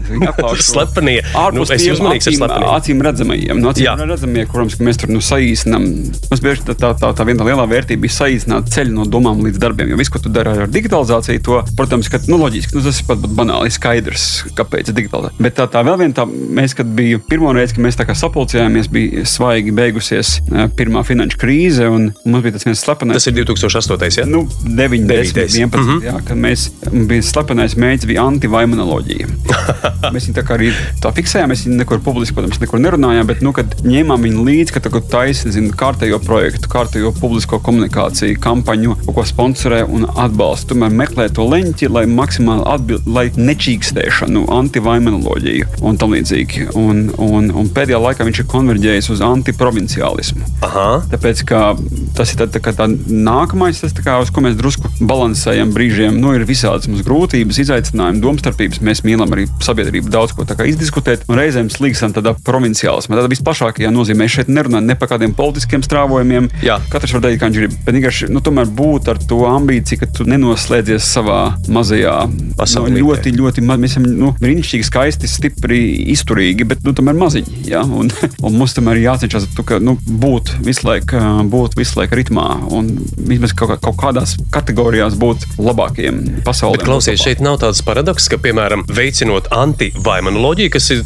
slepenie. 0.73 1.21
Nu, 1.55 1.65
es 1.67 1.87
uzmanīgs 1.93 2.29
ar 2.31 2.37
slepeniem. 2.37 2.69
Acīm 2.73 3.03
redzamajiem. 3.05 3.63
No 3.63 3.73
acīm 3.73 3.87
Jā. 3.87 3.97
redzamie, 4.09 4.45
kurams 4.51 4.79
mēs 4.83 5.01
tur 5.01 5.13
nu, 5.13 5.23
saīsinām. 5.25 5.87
Mums 6.31 6.45
bieži 6.45 6.67
tā, 6.69 6.77
tā, 6.79 6.93
tā, 6.99 7.13
tā 7.17 7.27
viena 7.29 7.47
lielā 7.47 7.67
vērtība 7.71 8.09
ir 8.09 8.15
saīsināt 8.15 8.71
ceļu 8.73 8.95
no 8.97 9.07
domām 9.09 9.43
līdz 9.47 9.61
darbiem. 9.63 9.93
Jo 9.93 10.01
viss, 10.01 10.13
ko 10.13 10.23
tu 10.23 10.33
dari 10.33 10.55
ar 10.65 10.71
digitalizāciju, 10.73 11.43
to, 11.47 11.61
protams, 11.79 12.11
ka, 12.13 12.23
nu, 12.31 12.39
loģiski, 12.43 12.77
nu, 12.77 12.85
tas 12.87 13.01
ir 13.01 13.09
pat, 13.09 13.23
pat 13.25 13.37
banāli 13.39 13.73
skaidrs, 13.73 14.29
kāpēc 14.59 14.93
digitalizācija. 14.93 15.43
Bet 15.43 15.59
tā, 15.59 15.69
tā 15.73 15.85
vēl 15.87 16.01
viena 16.03 16.17
tā, 16.21 16.27
mēs, 16.29 16.77
kad 16.79 16.91
bija 16.97 17.21
pirmo 17.33 17.53
reizi, 17.57 17.77
kad 17.77 17.87
mēs 17.87 17.97
tā 17.97 18.05
kā 18.09 18.17
sapulcējāmies, 18.19 18.91
bija 18.93 19.25
svaigi 19.29 19.73
beigusies 19.77 20.35
pirmā 20.77 21.01
finanšu 21.07 21.41
krīze. 21.41 21.89
Mums 21.89 22.45
bija 22.45 22.57
tas 22.59 22.67
viens 22.69 22.83
slepenais. 22.85 23.17
Tas 23.17 23.31
ir 23.31 23.39
2008. 23.41 24.21
Ja? 24.21 24.27
Nu, 24.29 24.45
9, 24.67 25.07
10, 25.09 25.41
11. 25.41 25.65
Mm 25.65 25.89
-hmm. 25.89 26.03
jā, 26.09 26.17
kad 26.29 26.37
mēs 26.37 26.69
bija 27.09 27.23
slepenais 27.23 27.77
mēģinājums, 27.77 28.09
bija 28.11 28.27
antivaimanoloģija. 28.29 29.29
mēs 30.15 30.29
viņu 30.29 30.37
tā 30.37 30.45
kā 30.47 30.57
arī 30.59 30.73
tā 31.03 31.13
fiksējām, 31.15 31.53
mēs 31.53 31.65
viņu 31.67 31.79
nekur 31.81 32.03
publiski, 32.05 32.37
protams, 32.37 32.61
nekur 32.61 32.83
nerunājām, 32.83 33.27
bet, 33.27 33.43
nu, 33.43 33.53
kad 33.57 33.77
ņēmām 33.87 34.29
viņu 34.29 34.45
līdzi, 34.49 34.75
ka 34.77 34.83
tagad 34.85 35.09
taisa, 35.13 35.53
zinu, 35.55 35.73
kārtējo 35.79 36.19
projektu, 36.25 36.69
kārtējo 36.73 37.13
publisko 37.21 37.61
komunikāciju, 37.65 38.39
kampaņu, 38.43 38.97
ko 39.07 39.25
sponsorē 39.25 39.83
un 39.89 40.07
atbalsta. 40.17 40.73
Tomēr 40.73 40.93
meklē 41.03 41.29
to 41.35 41.47
leņķi, 41.49 41.91
lai 41.93 42.05
maksimāli 42.11 42.67
atbild, 42.75 43.07
lai 43.07 43.29
nečīkstēšanu, 43.37 44.47
antivaimanoloģiju 44.59 45.83
un 45.83 46.01
tam 46.01 46.17
līdzīgi. 46.17 46.69
Un, 46.79 47.07
un, 47.23 47.51
un 47.57 47.71
pēdējā 47.73 48.01
laikā 48.03 48.27
viņš 48.27 48.43
ir 48.43 48.49
konverģējis 48.51 49.11
uz 49.15 49.23
antiprovinciālismu. 49.27 50.47
Aha. 50.67 50.87
Tāpēc 51.13 51.45
tas 52.17 52.33
ir 52.33 52.41
tā, 52.43 52.49
tā, 52.53 52.75
tā 52.77 52.89
nākamais, 52.91 53.83
tas, 53.83 53.95
kā, 53.97 54.19
uz 54.23 54.33
ko 54.33 54.45
mēs 54.45 54.57
drusku 54.59 54.91
balansējam 55.01 55.73
brīžiem. 55.75 56.19
Nu, 56.23 56.35
ir 56.37 56.47
visādas 56.49 56.89
mums 56.91 57.05
grūtības, 57.07 57.61
izaicinājumi, 57.65 58.23
domstarpības. 58.23 58.83
Mēs 58.85 59.03
mīlam 59.07 59.33
arī 59.35 59.49
sabiedrību 59.65 60.13
daudz 60.13 60.37
ko 60.37 60.47
izdiskutēt, 60.69 61.27
un 61.31 61.39
reizēm 61.41 61.71
slīgstam 61.73 62.15
tādā 62.17 62.35
provinciālismā. 62.47 63.19
Tādā 63.19 63.31
visplašākajā 63.33 63.93
nozīmē 63.95 64.29
šeit 64.31 64.51
nerunājam 64.53 64.91
ne 64.91 64.99
par 64.99 65.13
kādiem 65.15 65.35
politiskiem 65.37 65.85
strāvojumiem. 65.87 66.49
Jā. 66.65 66.79
Katrs 66.93 67.17
var 67.17 67.27
darīt, 67.27 67.41
kā 67.41 67.51
viņš 67.51 67.61
grib. 67.61 67.77
Bet 67.87 67.97
vienkārši 67.99 68.31
nu, 68.33 68.43
tomēr 68.45 68.71
būt 68.71 69.11
ar 69.13 69.21
to 69.29 69.43
ambīciju, 69.49 70.03
ka 70.03 70.11
tu 70.19 70.27
nenoslēdzies 70.29 71.09
savā 71.17 71.41
mazajā 71.73 72.17
pasaulē. 72.59 72.93
Nu, 72.93 73.07
ļoti, 73.09 73.35
ļoti, 73.39 73.65
mēs 73.67 73.95
esam 73.95 74.07
nu, 74.09 74.33
brīnišķīgi, 74.41 74.89
skaisti, 74.89 75.31
stipri, 75.31 75.83
izturīgi, 76.15 76.67
bet 76.69 76.85
nu, 76.87 76.95
tomēr 76.97 77.12
maziņi. 77.19 77.65
Ja? 77.69 77.83
Un, 77.83 78.11
un 78.47 78.59
mums 78.59 78.77
tomēr 78.77 79.01
ir 79.01 79.09
jācenšas 79.11 79.49
tu, 79.57 79.65
ka, 79.67 79.81
nu, 79.83 79.97
būt 80.07 80.57
visu 80.65 80.87
laiku 80.89 81.21
būt 81.53 81.77
visu 81.79 81.99
laiku 82.01 82.19
ritmā 82.19 82.47
un 82.73 82.91
vismaz 83.17 83.55
kaut, 83.57 83.73
kā, 83.73 83.79
kaut 83.89 83.99
kādās 84.01 84.35
kategorijās 84.55 85.17
būt 85.21 85.47
labākiem 85.61 86.21
pasaulē. 86.47 86.79
Bet 86.79 86.87
klausies, 86.89 87.23
šeit 87.23 87.43
nav 87.45 87.61
tāds 87.63 87.83
paradoks, 87.85 88.29
ka, 88.31 88.39
piemēram, 88.43 88.85
veicinot 88.93 89.51
anti-vaimanoloģiju, 89.55 90.73
kas 90.73 90.91
ir 90.95 91.05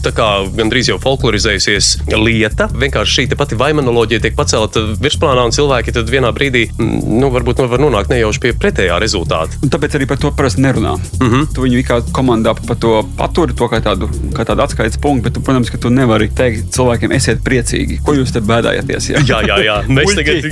gandrīz 0.56 0.90
jau 0.92 0.98
folklorizējusies 1.02 1.92
lieta, 2.14 2.68
vienkārši 2.72 3.26
šī 3.26 3.38
pati 3.38 3.58
vaimanoloģija 3.58 4.22
tiek 4.24 4.36
pacelta 4.38 4.82
virsplanā 5.02 5.46
un 5.48 5.54
cilvēki 5.54 5.94
tad 5.96 6.10
vienā 6.12 6.32
brīdī, 6.36 6.66
nu, 6.78 7.30
varbūt 7.34 7.62
nu, 7.62 7.68
var 7.72 7.82
nonākt 7.82 8.12
nejauši 8.12 8.42
pie 8.42 8.52
pretējā 8.56 8.98
rezultāta. 9.02 9.60
Un 9.64 9.72
tāpēc 9.72 9.98
arī 9.98 10.08
par 10.08 10.20
to 10.22 10.32
parasti 10.36 10.62
nerunā. 10.64 10.96
Mm 11.20 11.30
-hmm. 11.30 11.46
Tu 11.54 11.62
viņu 11.62 11.82
kā 11.86 12.00
komandā 12.12 12.54
par 12.66 12.76
to 12.76 13.02
paturi, 13.16 13.54
to 13.54 13.68
kā 13.68 13.80
tādu, 13.82 14.08
kā 14.32 14.44
tādu 14.44 14.62
atskaites 14.62 14.98
punktu, 14.98 15.24
bet, 15.24 15.34
tu, 15.34 15.40
protams, 15.40 15.70
ka 15.70 15.78
tu 15.78 15.90
nevari 15.96 16.28
teikt 16.36 16.72
cilvēkiem, 16.76 17.14
esiet 17.16 17.42
priecīgi, 17.46 18.00
ko 18.04 18.16
jūs 18.16 18.34
te 18.34 18.42
bēdājaties. 18.44 19.10
Ja? 19.12 19.22
Jā, 19.26 19.40
jā, 19.46 19.58
jā. 19.64 19.76
Mēs 19.96 20.12
tagad... 20.18 20.48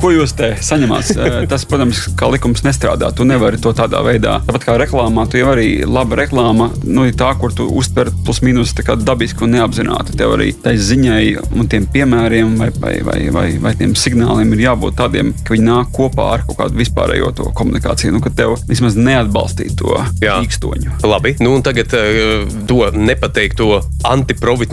Ko 0.00 0.12
jūs 0.14 0.34
te 0.38 0.52
saņemat? 0.64 1.12
Eh, 1.16 1.38
tas, 1.50 1.66
protams, 1.68 2.02
kā 2.18 2.30
likums 2.32 2.64
nestrādā. 2.66 3.10
Tu 3.16 3.26
nevari 3.28 3.60
to 3.62 3.72
tādā 3.76 4.02
veidā. 4.06 4.38
Tāpat 4.46 4.66
kā 4.66 4.76
reklāmā, 4.80 5.26
tu 5.30 5.40
jau 5.40 5.50
arī 5.52 5.68
laba 5.86 6.20
reklāma, 6.22 6.70
nu, 6.84 7.06
ir 7.08 7.16
tā, 7.18 7.30
kur 7.40 7.54
tu 7.56 7.68
uztver 7.80 8.12
plus 8.26 8.42
mīnus 8.46 8.74
dabiski 9.00 9.44
un 9.46 9.54
neapzināti. 9.56 10.16
Tev 10.18 10.34
arī 10.36 10.50
tai 10.64 10.76
ziņai 10.80 11.22
un 11.56 11.68
tiem 11.70 11.86
piemēriem 11.90 12.56
vai, 12.60 12.70
vai, 12.80 12.94
vai, 13.06 13.18
vai, 13.34 13.46
vai 13.62 13.74
tiem 13.78 13.94
signāliem 13.98 14.54
ir 14.56 14.64
jābūt 14.66 14.98
tādiem, 15.00 15.32
ka 15.44 15.54
viņi 15.54 15.66
nāk 15.66 15.92
kopā 15.96 16.28
ar 16.36 16.44
kaut 16.48 16.60
kādu 16.62 16.80
vispārējo 16.80 17.32
komunikāciju. 17.56 18.14
Nu, 18.16 18.22
ka 18.24 18.32
tev 18.34 18.56
vismaz 18.68 18.98
neatbalstīt 18.98 19.76
to 19.80 19.96
īkstoņu. 20.20 21.00
Labi, 21.06 21.36
nu 21.42 21.54
un 21.56 21.64
tagad 21.66 21.92
uh, 21.96 22.46
to 22.68 22.82
nepateikto 22.96 23.80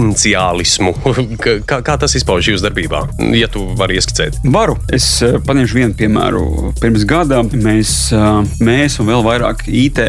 antiprovinciālismu. 0.07 0.93
kā, 1.69 1.79
kā 1.85 1.95
tas 1.99 2.15
izpaužas 2.17 2.51
jūsu 2.53 2.65
darbībā? 2.65 3.03
Ja 3.35 3.47
tu 3.51 3.65
vari 3.77 3.97
ieskicēt. 3.97 4.39
Varu. 4.53 4.77
Es 4.93 5.21
uh, 5.25 5.37
paņemšu 5.45 5.77
vienu 5.77 5.97
piemēru. 5.97 6.73
Pirms 6.81 7.05
gada 7.07 7.43
mēs, 7.43 8.11
uh, 8.15 8.41
mēs 8.63 8.99
un 9.01 9.09
vēl 9.11 9.23
vairāk 9.25 9.65
IT 9.67 9.99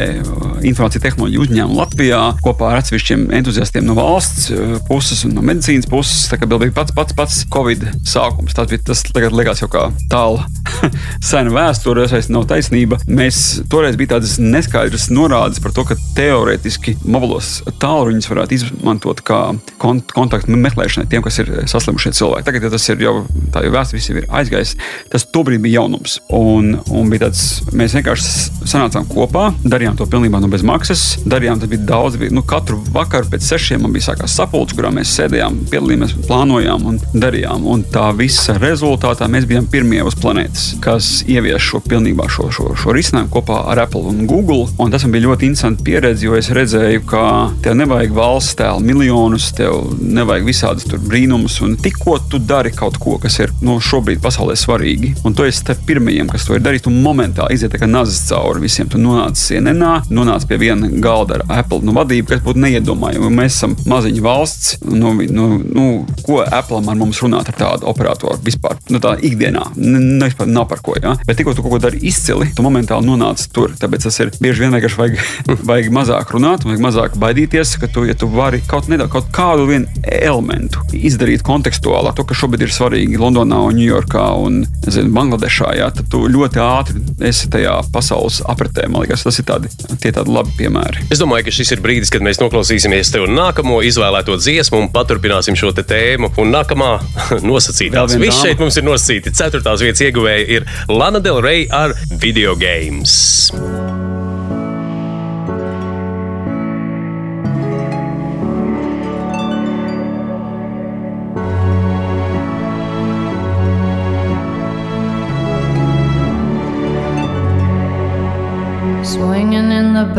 informācijas 0.65 1.03
tehnoloģiju 1.03 1.45
uzņēmumu 1.45 1.79
Latvijā 1.79 2.21
kopā 2.43 2.73
ar 2.73 2.81
atsevišķiem 2.81 3.29
entuziastiem 3.39 3.87
no 3.87 3.95
valsts 3.97 4.49
puses 4.87 5.23
un 5.27 5.35
no 5.37 5.43
medicīnas 5.45 5.87
puses. 5.89 6.27
Tā 6.29 6.39
bija 6.39 6.73
pats 6.75 6.95
pats, 6.95 7.15
pats 7.15 7.41
Covid 7.53 7.85
sākums. 8.07 8.55
Tas, 8.57 8.69
bija, 8.71 8.83
tas 8.91 9.03
tagad 9.07 9.35
liekas 9.35 9.63
jau 9.63 9.69
kā 9.71 9.87
tālu 10.11 10.41
sena 11.29 11.53
vēsture, 11.53 12.07
tas 12.11 12.29
nav 12.31 12.47
taisnība. 12.49 12.99
Mēs 13.07 13.61
toreiz 13.71 13.97
bija 13.99 14.15
tādas 14.15 14.37
neskaidras 14.41 15.09
norādes 15.13 15.61
par 15.63 15.75
to, 15.75 15.85
ka 15.87 15.97
teorētiski 16.17 16.97
mobilos 17.07 17.59
tālruņus 17.81 18.29
varētu 18.31 18.59
izmantot 18.59 19.23
kā 19.25 19.41
kont 19.89 20.13
kontaktu 20.13 20.57
meklēšanai 20.59 21.09
tiem, 21.09 21.23
kas 21.25 21.39
ir 21.41 21.51
saslimušie 21.69 22.13
cilvēki. 22.17 22.45
Tagad 22.47 22.67
ja 22.67 22.71
tas 22.73 22.87
ir 22.91 23.03
jau 23.03 23.15
tā, 23.53 23.63
jau 23.65 23.73
vēsture 23.73 23.99
visiem 23.99 24.19
ir 24.21 24.27
aizgājis. 24.39 24.75
Tas 25.11 25.25
tobrīd 25.33 25.61
bija 25.63 25.79
jaunums. 25.79 26.19
Un, 26.35 26.75
un 26.93 27.11
bija 27.11 27.27
tāds, 27.27 27.43
mēs 27.75 27.95
vienkārši 27.97 28.67
sanācām 28.69 29.07
kopā, 29.09 29.49
darījām 29.63 29.97
to 29.99 30.07
pilnībā 30.09 30.41
no 30.41 30.49
bez 30.51 30.65
maksas. 30.67 31.05
Darījām, 31.29 31.61
tas 31.61 31.71
bija 31.71 31.87
daudz, 31.89 32.19
bija, 32.21 32.33
nu, 32.35 32.43
katru 32.47 32.79
vakaru 32.93 33.31
pēc 33.33 33.47
sešiem 33.49 33.83
man 33.85 33.95
bija 33.95 34.09
sākās 34.09 34.35
sapulce, 34.37 34.75
kurā 34.77 34.91
mēs 34.93 35.13
sēdējām, 35.17 35.61
piedalījāmies, 35.71 36.15
plānojām 36.27 36.87
un 36.91 36.99
darījām. 37.13 37.65
Un 37.69 37.85
tā 37.93 38.09
visa 38.17 38.57
rezultātā 38.59 39.29
mēs 39.31 39.47
bijām 39.49 39.69
pirmie 39.71 40.03
uz 40.05 40.17
planētas, 40.19 40.69
kas 40.83 41.11
ievies 41.29 41.63
šo 41.65 41.81
pilnībā 41.85 42.29
šo, 42.31 42.49
šo, 42.53 42.73
šo 42.79 42.95
risinājumu 42.95 43.33
kopā 43.33 43.63
ar 43.71 43.83
Apple 43.85 44.05
un 44.11 44.25
Google. 44.29 44.67
Un 44.79 44.93
tas 44.93 45.05
man 45.05 45.15
bija 45.15 45.29
ļoti 45.29 45.49
interesanti 45.49 45.85
pieredze, 45.87 46.27
jo 46.27 46.37
es 46.37 46.51
redzēju, 46.55 47.05
ka 47.09 47.23
tev 47.63 47.77
nevajag 47.79 48.15
valsts 48.15 48.57
tēlu 48.59 48.83
miljonus, 48.85 49.49
tev 49.57 49.68
nevajag 49.99 50.47
visādus 50.47 50.87
brīnumus. 51.05 51.59
Un 51.65 51.75
tikko 51.79 52.17
tu 52.31 52.39
dari 52.39 52.71
kaut 52.75 52.99
ko, 53.01 53.17
kas 53.21 53.39
ir 53.43 53.53
no 53.61 53.77
nu, 53.77 53.83
šobrīd 53.83 54.21
pasaulē 54.23 54.55
svarīgi, 54.59 55.13
un 55.27 55.35
tu 55.37 55.45
esi 55.47 55.61
starp 55.61 55.83
pirmajiem, 55.87 56.29
kas 56.31 56.47
to 56.47 56.57
ir 56.57 56.63
darījis, 56.65 56.85
tu 56.87 56.93
momentā 56.93 57.47
iziet 57.53 57.75
kā 57.79 57.89
nazis 57.89 58.25
cauri 58.29 58.63
visiem. 58.65 58.89
Tu 58.89 59.01
nonāc 59.01 59.37
CNN, 59.39 60.09
nonāc 60.13 60.45
pie 60.49 60.59
viena 60.61 60.89
galda 61.03 61.39
ar 61.39 61.45
Apple 61.61 61.81
nu, 61.85 61.93
vadību, 61.97 62.31
kas 62.33 62.43
būtu 62.45 62.63
neiedomājami. 62.63 63.31
Mēs 63.39 63.59
esam 63.59 63.75
maziņa 63.89 64.23
valsts, 64.25 64.79
nu, 64.85 65.13
nu, 65.29 65.49
nu, 65.63 65.87
ko 66.25 66.41
Apple 66.43 66.81
ar 66.81 66.99
mums 66.99 67.21
runāt 67.23 67.51
ar 67.51 67.57
tādu 67.59 67.89
operatoru 67.89 68.39
vispār, 68.45 68.77
nu, 68.93 69.01
tā 69.03 69.15
ikdienā. 69.29 69.65
Ne, 69.79 70.29
nav 70.49 70.67
par 70.69 70.81
ko. 70.85 70.95
Ja? 71.01 71.15
Bet 71.27 71.39
tikko 71.39 71.53
tu 71.55 71.63
kaut 71.65 71.75
ko 71.75 71.81
dari 71.81 72.01
izcili, 72.09 72.49
tu 72.55 72.65
momentāli 72.65 73.07
nonāc 73.07 73.43
tur. 73.53 73.73
Tāpēc 73.79 74.07
tas 74.07 74.19
ir 74.23 74.31
bieži 74.41 74.65
vien 74.65 74.75
vienkārši 74.75 74.99
vajag, 74.99 75.19
vajag 75.69 75.91
mazāk 75.95 76.33
runāt, 76.35 76.65
vajag 76.67 76.83
mazāk 76.83 77.17
baidīties, 77.21 77.75
ka 77.81 77.89
tu, 77.91 78.05
ja 78.09 78.15
tu 78.17 78.29
vari 78.31 78.61
kaut, 78.67 78.89
nedaudz, 78.91 79.11
kaut 79.13 79.29
kādu 79.35 79.58
elementu 80.03 80.83
izdarīt 80.95 81.43
kontekstuālāk, 81.45 82.15
to, 82.17 82.25
kas 82.29 82.41
šobrīd 82.41 82.65
ir 82.65 82.73
svarīgi 82.73 83.19
Londonā, 83.19 83.61
Ņujorkā 83.75 84.25
un 84.41 84.63
nezinu, 84.85 85.11
Bangladešā, 85.15 85.73
jā, 85.79 85.89
tad 85.95 86.09
tu 86.11 86.23
ļoti 86.31 86.61
ātri 86.63 87.03
esi 87.29 87.49
tajā 87.51 87.75
pasaules 87.93 88.41
apritē. 88.49 88.87
Man 88.89 89.05
liekas, 89.05 89.25
tas 89.27 89.39
ir 89.41 89.47
tādi, 89.49 89.71
tādi 90.01 90.25
labi 90.27 90.55
piemēri. 90.59 91.07
Es 91.13 91.21
domāju, 91.21 91.47
ka 91.47 91.55
šis 91.59 91.75
ir 91.75 91.83
brīdis, 91.85 92.11
kad 92.13 92.25
mēs 92.25 92.41
noklausīsimies 92.41 93.13
tev 93.13 93.27
nākamo 93.31 93.79
izvēlēto 93.87 94.37
dziesmu 94.39 94.83
un 94.83 94.91
paturpināsim 94.93 95.57
šo 95.59 95.73
tēmu. 95.79 96.33
Un 96.41 96.53
nākamā 96.53 96.91
nosacītās. 97.49 98.17
Viss 98.21 98.43
šeit 98.43 98.61
mums 98.61 98.79
ir 98.79 98.87
nosacīti. 98.87 99.33
Ceturtās 99.39 99.83
vietas 99.85 100.05
ieguvēja 100.07 100.45
ir 100.59 100.69
Lana 100.91 101.23
Del 101.23 101.41
Rey 101.45 101.67
ar 101.71 101.95
video 102.19 102.55
games. 102.59 103.19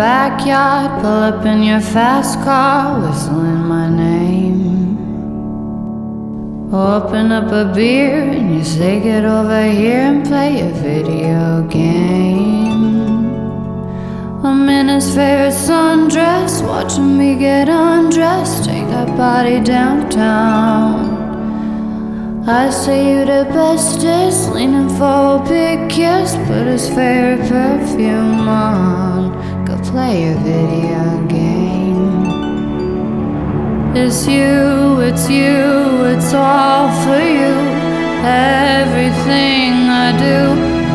Backyard, 0.00 1.02
pull 1.02 1.22
up 1.30 1.44
in 1.44 1.62
your 1.62 1.84
fast 1.94 2.40
car, 2.40 2.98
whistling 3.02 3.64
my 3.74 3.86
name. 3.86 4.60
Open 6.72 7.30
up 7.38 7.52
a 7.52 7.66
beer 7.74 8.22
and 8.36 8.54
you 8.54 8.64
say, 8.64 8.92
Get 9.00 9.26
over 9.26 9.64
here 9.80 10.04
and 10.10 10.24
play 10.24 10.52
a 10.68 10.72
video 10.88 11.68
game. 11.68 12.84
I'm 14.42 14.66
in 14.70 14.88
his 14.88 15.08
favorite 15.14 15.58
sundress, 15.68 16.52
watching 16.66 17.18
me 17.18 17.36
get 17.36 17.68
undressed, 17.68 18.64
take 18.64 18.86
that 18.94 19.10
body 19.18 19.60
downtown. 19.60 20.98
I 22.48 22.70
say 22.70 22.98
you 23.10 23.20
the 23.26 23.44
bestest, 23.52 24.50
leaning 24.54 24.88
for 24.98 25.20
a 25.36 25.44
big 25.46 25.90
kiss, 25.90 26.36
put 26.48 26.66
his 26.74 26.88
favorite 26.88 27.46
perfume 27.50 28.48
on, 28.48 29.09
play 29.90 30.28
a 30.30 30.34
video 30.36 31.26
game. 31.26 32.24
It's 33.96 34.24
you, 34.24 35.00
it's 35.00 35.28
you, 35.28 36.04
it's 36.12 36.32
all 36.32 36.88
for 37.02 37.18
you. 37.18 37.54
Everything 38.22 39.72
I 40.06 40.12
do, 40.26 40.38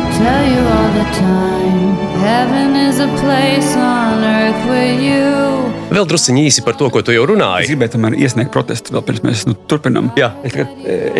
I 0.00 0.06
tell 0.16 0.44
you 0.52 0.62
all 0.76 0.92
the 1.00 1.06
time. 1.20 2.05
Heaven 2.26 2.74
is 2.74 2.98
a 2.98 3.06
place 3.22 3.76
on 3.76 4.24
earth 4.24 4.64
with 4.66 4.98
you. 4.98 5.26
Vēl 5.94 6.08
druskuļi 6.10 6.42
īsi 6.48 6.64
par 6.66 6.74
to, 6.74 6.88
ko 6.90 6.98
tu 7.06 7.14
jau 7.14 7.22
runāji. 7.30 7.68
Es 7.68 7.70
gribēju 7.70 7.92
tomēr 7.92 8.16
iesniegt 8.18 8.50
protestu, 8.50 8.90
vēl 8.96 9.04
pirms 9.06 9.22
mēs 9.22 9.44
nu, 9.46 9.54
turpinām. 9.70 10.08
Jā. 10.18 10.32
Es, 10.42 10.56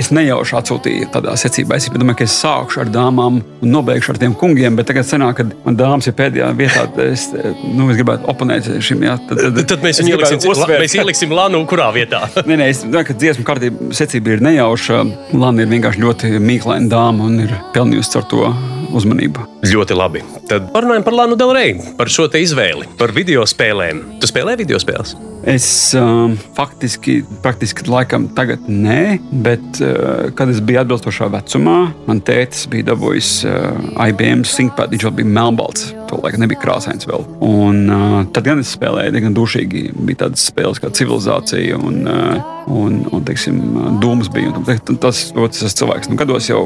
es 0.02 0.10
nejauši 0.10 0.56
atsūtīju 0.58 1.06
tādā 1.14 1.36
secībā. 1.38 1.78
Es 1.78 1.86
domāju, 1.94 2.18
ka 2.18 2.26
es 2.26 2.34
sākšu 2.42 2.82
ar 2.82 2.90
dāmām 2.90 3.38
un 3.38 3.70
nobeigšu 3.70 4.16
ar 4.16 4.20
tiem 4.24 4.34
kungiem, 4.34 4.74
bet 4.74 4.90
tagad 4.90 5.06
sanāk, 5.06 5.38
ka 5.38 5.46
man 5.62 5.78
dāmas 5.78 6.10
ir 6.10 6.16
pēdējā 6.18 6.50
vietā. 6.58 6.88
Es, 7.06 7.28
nu, 7.62 7.86
es 7.94 8.00
gribētu 8.02 8.26
oponēt 8.34 8.72
šim. 8.82 9.06
Jā, 9.06 9.14
tad, 9.30 9.46
tad, 9.46 9.62
tad 9.76 9.86
mēs 9.86 10.02
viņu 10.02 10.16
ieliksim, 10.16 10.42
la, 10.58 10.70
mēs 10.74 10.98
ieliksim 10.98 11.36
Lanu, 11.38 11.62
kurā 11.70 11.92
vietā. 11.94 12.26
nē, 12.42 12.58
nē, 12.58 12.72
es 12.74 12.82
domāju, 12.82 13.12
ka 13.12 13.20
dziesmu 13.22 13.46
kārtība 13.46 13.92
secība 13.94 14.34
ir 14.34 14.42
nejauša. 14.50 15.04
Lana 15.38 15.62
ir 15.62 15.70
vienkārši 15.70 16.02
ļoti 16.02 16.34
mīklaina 16.42 16.90
dāma 16.90 17.30
un 17.30 17.46
ir 17.46 17.54
pelnījusi 17.76 18.18
ar 18.18 18.26
to 18.34 18.50
uzmanību. 18.94 19.46
Ļoti 19.66 19.96
labi. 19.96 20.22
Tad 20.50 20.70
parunājam 20.74 21.06
par 21.06 21.16
Lanu 21.16 21.38
Delreju, 21.38 21.94
par 21.98 22.10
šo 22.12 22.28
izvēli, 22.36 22.88
par 22.98 23.14
video 23.16 23.46
spēlēm. 23.48 24.02
Tu 24.22 24.30
spēlē 24.30 24.56
video 24.58 24.78
spēles? 24.82 25.16
Es 25.46 25.66
um, 25.94 26.34
faktiski, 26.56 27.20
praktiski 27.44 27.86
laikam 27.90 28.26
tagad 28.34 28.66
nē, 28.66 29.18
bet 29.46 29.80
uh, 29.84 30.28
kad 30.36 30.50
es 30.50 30.58
biju 30.64 30.82
atbilstošā 30.82 31.28
vecumā, 31.34 31.76
man 32.08 32.22
tētis 32.26 32.66
bija 32.72 32.88
dabūjis 32.90 33.30
uh, 33.46 33.68
IBM 34.08 34.42
ThinkPad, 34.48 34.94
viņš 34.94 35.06
vēl 35.06 35.16
bija 35.20 35.34
melnbalts 35.38 35.92
to 36.10 36.20
laiku 36.22 36.40
nebija 36.42 36.62
krāsains 36.62 37.08
vēl. 37.08 37.24
Un, 37.44 37.82
uh, 37.90 38.18
tad 38.34 38.46
gan 38.48 38.62
es 38.62 38.74
spēlēju 38.76 39.14
diezgan 39.14 39.36
dušīgi. 39.36 39.86
Bija 40.06 40.26
tādas 40.26 40.46
spēles 40.50 40.82
kā 40.82 40.92
civilizācija 40.94 41.78
un, 41.78 42.02
uh, 42.10 42.52
un, 42.72 42.98
un 43.14 43.24
teiksim, 43.26 43.60
dūmas 44.02 44.30
bija. 44.32 44.50
Un, 44.50 44.64
un 44.64 45.00
tas, 45.02 45.22
tas, 45.34 45.60
tas 45.60 45.76
cilvēks 45.78 46.10
nu, 46.10 46.18
gados 46.18 46.48
jau 46.50 46.64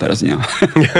tādā 0.00 0.16
ziņā. 0.18 0.38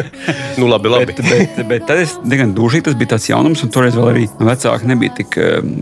nu, 0.60 0.68
labi, 0.68 0.92
labi. 0.92 1.08
bet, 1.12 1.22
bet, 1.24 1.60
bet 1.68 1.86
tad 1.88 2.02
es 2.02 2.16
diezgan 2.24 2.54
dušīgi, 2.56 2.88
tas 2.88 2.98
bija 2.98 3.14
tāds 3.14 3.28
jaunums, 3.30 3.62
un 3.64 3.72
toreiz 3.74 3.96
vēl 3.98 4.10
arī 4.12 4.26
vecāki 4.40 4.90
nebija 4.90 5.16
tik 5.20 5.38
um, 5.42 5.72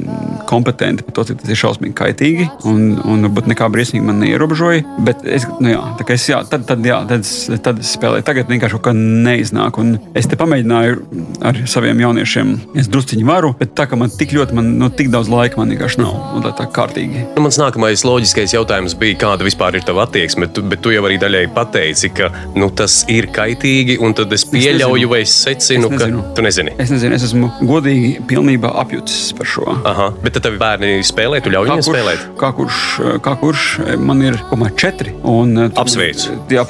kompetenti 0.48 1.06
par 1.06 1.18
to, 1.18 1.26
cik 1.30 1.42
tas 1.42 1.52
ir 1.52 1.60
šausmīgi 1.62 1.96
kaitīgi. 1.98 2.48
Un, 2.70 2.96
un 3.02 3.26
varbūt 3.28 3.50
nekā 3.52 3.68
briesmīgi 3.72 4.06
man 4.06 4.20
neierobežoja. 4.22 4.84
Bet 5.06 5.24
es, 5.26 5.48
nu, 5.60 5.72
jā, 5.72 5.82
es, 6.06 6.28
jā, 6.30 6.42
tad, 6.50 6.66
tad, 6.68 6.84
jā, 6.86 7.02
tad, 7.10 7.26
tad 7.66 7.82
es 7.82 7.94
spēlēju. 7.96 8.26
Tagad 8.26 8.52
vienkārši 8.52 8.78
kaut 8.78 8.86
kā 8.90 8.94
neiznāk. 8.96 9.80
Un 9.82 9.96
es 10.16 10.28
te 10.30 10.38
pamēģināju 10.38 11.00
ar 11.46 11.62
saviem 11.76 12.00
jauniešiem. 12.00 12.52
Es 12.80 12.88
drusciņi 12.92 13.24
varu, 13.28 13.52
bet 13.58 13.74
tā 13.76 13.86
kā 13.90 13.98
man 14.00 14.12
tik 14.12 14.32
ļoti, 14.36 14.56
man 14.56 14.72
nu, 14.80 14.88
tik 14.92 15.10
daudz 15.12 15.28
laika 15.32 15.60
man 15.60 15.72
vienkārši 15.74 16.00
nav. 16.00 16.14
Un 16.36 16.44
tā, 16.44 16.52
tā 16.56 16.68
kārtīgi. 16.72 17.26
Nu, 17.34 17.44
mans 17.44 17.58
nākamais 17.60 18.04
loģiskais 18.06 18.54
jautājums 18.56 18.96
bija, 18.98 19.18
kāda 19.26 19.46
vispār 19.46 19.76
ir 19.76 19.84
tava 19.86 20.06
attieksme. 20.06 20.48
Tu, 20.56 20.64
bet 20.66 20.82
tu 20.84 20.94
jau 20.94 21.04
arī 21.08 21.18
daļai 21.20 21.44
pateici, 21.56 22.10
ka 22.16 22.30
nu, 22.56 22.70
tas 22.76 23.02
ir 23.12 23.28
kaitīgi. 23.34 23.98
Un 24.04 24.16
tad 24.16 24.32
es 24.36 24.46
pieļauju, 24.48 25.08
es 25.08 25.12
vai 25.12 25.20
es 25.26 25.34
secinu, 25.46 25.90
es 25.90 25.96
nezinu. 25.96 26.22
ka 26.24 26.36
tu 26.38 26.46
nezini. 26.46 26.74
Es 26.82 26.92
nezinu, 26.94 27.18
es 27.18 27.26
esmu 27.28 27.50
godīgi, 27.66 28.12
pilnībā 28.30 28.72
apjutis 28.84 29.32
par 29.36 29.50
šo. 29.52 29.76
Aha, 29.76 30.08
bet 30.22 30.38
tad 30.38 30.46
tev 30.48 30.58
bērni 30.62 31.04
spēlē, 31.06 31.42
tu 31.44 31.52
ļauj 31.52 31.70
viņiem 31.70 31.86
spēlēt. 31.90 32.24
Kā 32.40 32.52
kurš, 32.56 32.82
kā 33.24 33.36
kurš 33.42 33.68
man 34.00 34.24
ir 34.24 34.40
komā 34.50 34.72
četri. 34.78 35.12
Un, 35.26 35.68
Apsveicu. 35.76 36.40
Jā, 36.52 36.64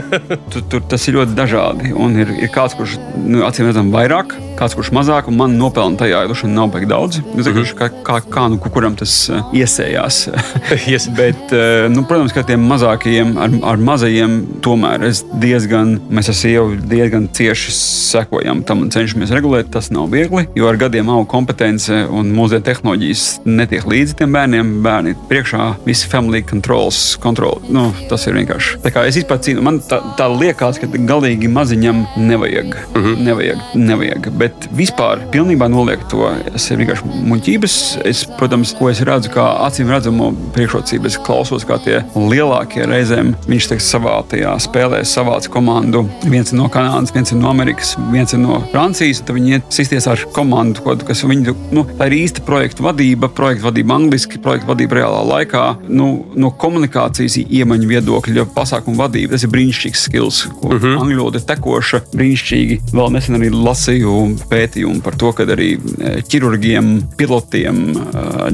tur, 0.52 0.66
tur 0.72 0.84
tas 0.90 1.06
ir 1.08 1.20
ļoti 1.20 1.38
dažādi. 1.38 1.94
Un 1.94 2.18
ir, 2.18 2.34
ir 2.42 2.52
kāds, 2.54 2.76
kurš 2.78 2.98
nu, 3.22 3.44
acīm 3.46 3.68
redzam 3.70 3.92
vairāk, 3.94 4.34
kāds, 4.58 4.76
kurš 4.78 4.90
mazāk, 4.94 5.28
un 5.30 5.38
man 5.38 5.56
nopelna 5.58 5.98
tajā 6.00 6.24
droši 6.28 6.46
vien 6.46 6.54
nav 6.58 6.72
baigi 6.74 6.88
daudz. 6.90 7.18
Es 7.18 7.46
domāju, 7.46 7.62
mm 7.62 7.64
-hmm. 7.64 7.78
kā, 7.78 7.88
kā, 8.04 8.20
kā 8.34 8.48
nu, 8.50 8.58
kuram 8.58 8.96
tas 8.96 9.14
uh, 9.30 9.42
iesējās. 9.52 10.28
yes. 10.92 11.08
Bet, 11.16 11.52
uh, 11.52 11.88
nu, 11.92 12.04
protams, 12.04 12.32
ka 12.32 12.42
tiem 12.42 12.60
mazākajiem, 12.68 13.36
ar, 13.38 13.50
ar 13.72 13.76
mazajiem, 13.76 14.46
tomēr 14.62 15.04
es 15.08 15.24
diezgan, 15.40 15.98
mēs 16.10 16.28
ar 16.28 16.34
sievu 16.34 16.76
diezgan 16.90 17.28
cieši 17.32 17.72
sekojam 17.72 18.62
tam 18.62 18.82
un 18.82 18.90
cenšamies 18.90 19.30
regulēt. 19.30 19.70
Tas 19.70 19.90
nav 19.90 20.08
viegli, 20.10 20.46
jo 20.56 20.68
ar 20.68 20.76
gadiem 20.76 21.08
aug 21.08 21.26
kompetence 21.28 21.92
un 22.10 22.32
mūsdienu 22.34 22.64
tehnoloģijas 22.64 23.40
netiek 23.44 23.86
līdzi 23.86 24.14
tiem 24.20 24.32
bērniem. 24.32 24.82
Bērni 24.82 25.14
priekšā 25.28 25.74
visi 25.86 26.08
family 26.08 26.42
controls, 26.50 27.16
kontrol. 27.20 27.60
Nu, 27.68 27.92
tas 28.08 28.26
ir 28.26 28.34
vienkārši. 28.38 28.78
Tā 28.84 28.92
kā 28.94 29.04
es 29.08 29.18
vispār 29.20 29.40
cīnu, 29.44 29.62
man 29.62 29.80
tā, 29.80 30.00
tā 30.18 30.28
liekas, 30.32 30.80
ka 30.80 30.86
galīgi 30.86 31.48
maziņam 31.52 32.06
nevajag. 32.16 32.76
Mm 32.94 33.02
-hmm. 33.02 33.24
nevajag, 33.28 33.58
nevajag. 33.74 34.30
Bet 34.38 34.47
vispār 34.76 35.22
pilnībā 35.32 35.68
noliek 35.70 36.02
to. 36.10 36.26
Ir 36.58 36.80
vienkārši 36.82 37.08
muļķības. 37.28 37.76
Es, 38.08 38.24
protams, 38.38 38.74
ko 38.76 38.90
es 38.90 39.00
redzu, 39.06 39.30
kā 39.32 39.44
acīm 39.64 39.90
redzamo 39.92 40.30
priekšrocību, 40.56 41.08
es 41.08 41.18
klausos, 41.24 41.64
kā 41.68 41.78
tie 41.84 42.00
lielākie 42.16 42.84
reizēm 42.88 43.34
viņš 43.48 43.68
teiks, 43.70 43.88
savā 43.94 44.18
tajā 44.28 44.52
spēlē 44.62 45.00
savāc 45.08 45.48
komandu. 45.52 46.04
Viens 46.26 46.52
ir 46.52 46.60
no 46.60 46.68
Kanādas, 46.72 47.14
viens 47.14 47.32
ir 47.32 47.40
no 47.40 47.48
Amerikas, 47.52 47.94
viens 48.12 48.34
ir 48.34 48.42
no 48.42 48.60
Francijas. 48.72 49.22
Tad 49.22 49.38
viņi 49.38 49.56
iet 49.56 49.72
sisties 49.74 50.08
ar 50.10 50.24
komandu, 50.34 50.84
kas 51.06 51.24
viņu, 51.24 51.54
nu, 51.74 51.86
tā 51.98 52.10
ir 52.10 52.18
īsta 52.22 52.44
projekta 52.46 52.84
vadība, 52.86 53.30
projekta 53.32 53.68
vadība 53.70 53.96
angliski, 53.98 54.42
projekta 54.42 54.72
vadība 54.72 55.00
reālā 55.00 55.22
laikā. 55.32 55.64
Nu, 55.88 56.10
no 56.38 56.52
komunikācijas 56.52 57.38
iemaņu 57.46 57.88
viedokļa, 57.94 58.48
pasākumu 58.56 58.98
vadība. 59.00 59.36
Tas 59.36 59.46
ir 59.46 59.54
brīnišķīgs 59.54 60.06
skills, 60.08 60.44
ko 60.60 60.74
uh 60.74 60.78
-huh. 60.82 60.98
angļu 61.02 61.28
valoda 61.28 61.40
ir 61.42 61.46
tekoša, 61.48 62.00
brīnišķīgi. 62.14 62.78
Vēl 62.94 63.12
nesen 63.12 63.36
arī 63.36 63.50
lasīju 63.52 64.14
pētījumu 64.50 65.02
par 65.04 65.16
to, 65.18 65.32
ka 65.36 65.46
arī 65.48 65.70
e, 65.76 66.12
ķirurgiem, 66.28 66.90
pilotiem 67.18 67.80
e, 67.92 68.02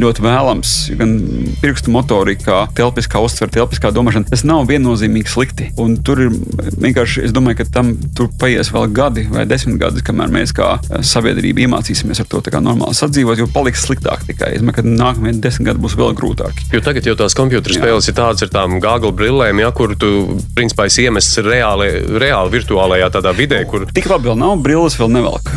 ļoti 0.01 0.25
vēlams 0.25 0.75
gan 0.99 1.15
pirkstu 1.63 1.93
motorika, 1.95 2.65
telpiskā 2.77 3.23
uztvere, 3.25 3.53
telpiskā 3.55 3.93
domāšana. 3.95 4.29
Tas 4.31 4.45
nav 4.47 4.67
viennozīmīgi 4.71 5.31
slikti. 5.31 5.71
Un 5.81 5.97
tur 6.07 6.25
ir 6.27 6.33
vienkārši, 6.81 7.27
es 7.29 7.35
domāju, 7.35 7.61
ka 7.63 7.69
tam 7.79 7.95
tur 8.17 8.31
paies 8.41 8.73
vēl 8.75 8.89
gadi 8.95 9.27
vai 9.31 9.47
desmit 9.49 9.79
gadi, 9.83 10.05
kamēr 10.05 10.33
mēs 10.35 10.55
kā 10.57 10.75
e, 10.79 11.03
sabiedrība 11.07 11.67
iemācīsimies 11.67 12.23
ar 12.25 12.31
to 12.31 12.43
normāli 12.55 12.97
sadzīvot, 12.97 13.41
jo 13.41 13.49
paliks 13.53 13.85
sliktāk 13.89 14.25
tikai. 14.29 14.55
Es 14.57 14.63
domāju, 14.63 14.81
ka 14.81 14.87
nākamie 14.89 15.35
desmit 15.43 15.71
gadi 15.71 15.85
būs 15.85 15.99
vēl 15.99 16.15
grūtāki. 16.19 16.69
Jo 16.75 16.83
tagad 16.85 17.09
jau 17.09 17.17
tās 17.19 17.37
kompjutora 17.37 17.79
spēles 17.79 18.11
ir 18.11 18.19
tādas 18.19 18.47
ar 18.47 18.53
tām 18.55 18.79
gāgla 18.83 19.13
brillēm, 19.17 19.63
ja, 19.65 19.73
kur 19.75 19.97
tu 19.99 20.39
principā 20.57 20.89
esi 20.91 21.07
iemests 21.09 21.41
reāli, 21.45 21.91
reāli 22.21 22.55
virtuālajā 22.59 23.11
tādā 23.19 23.35
vidē. 23.37 23.65
Kur... 23.71 23.89
Tik 23.95 24.11
labi 24.11 24.31
vēl 24.31 24.41
nav, 24.41 24.59
brilles 24.65 24.99
vēl 25.01 25.13
nevelk 25.19 25.53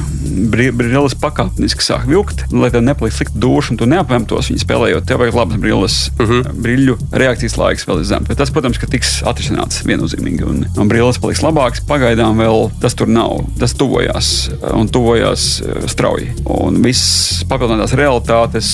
brilles 0.52 1.16
pakāpeniski 1.20 1.84
sāk 1.86 2.08
vilkt, 2.10 2.44
lai 2.52 2.70
tev 2.74 2.84
nepaliktu 2.86 3.22
slikta 3.22 3.42
duša 3.42 3.74
un 3.74 3.80
tu 3.82 3.88
neapvēmtos 3.90 4.52
viņu 4.52 4.64
spēlējot. 4.64 5.08
Tev 5.08 5.22
vajag 5.22 5.38
labas 5.38 5.62
brilles, 5.62 5.98
uh 6.16 6.24
mhm. 6.26 6.40
-huh. 6.40 6.62
brīļu 6.66 6.98
reakcijas 7.12 7.58
laiks 7.58 7.88
vēl 7.88 8.02
ir 8.02 8.10
zems. 8.12 8.34
Tas, 8.38 8.52
protams, 8.54 8.80
ka 8.82 8.90
tiks 8.90 9.22
atrisināts 9.28 9.84
viennozīmīgi. 9.88 10.46
Un, 10.48 10.66
un 10.78 10.90
brilles 10.92 11.20
paliks 11.22 11.44
labākas. 11.46 11.84
Pagaidām 11.88 12.38
vēl 12.42 12.72
tas 12.82 12.96
tur 12.98 13.08
nav. 13.08 13.46
Tas 13.60 13.74
tuvojās 13.78 14.50
un 14.74 14.90
tuvojās 14.90 15.48
eh, 15.62 15.88
strauji. 15.90 16.30
Un 16.58 16.82
viss 16.84 17.44
papildinātās 17.50 17.96
realitātes, 17.98 18.70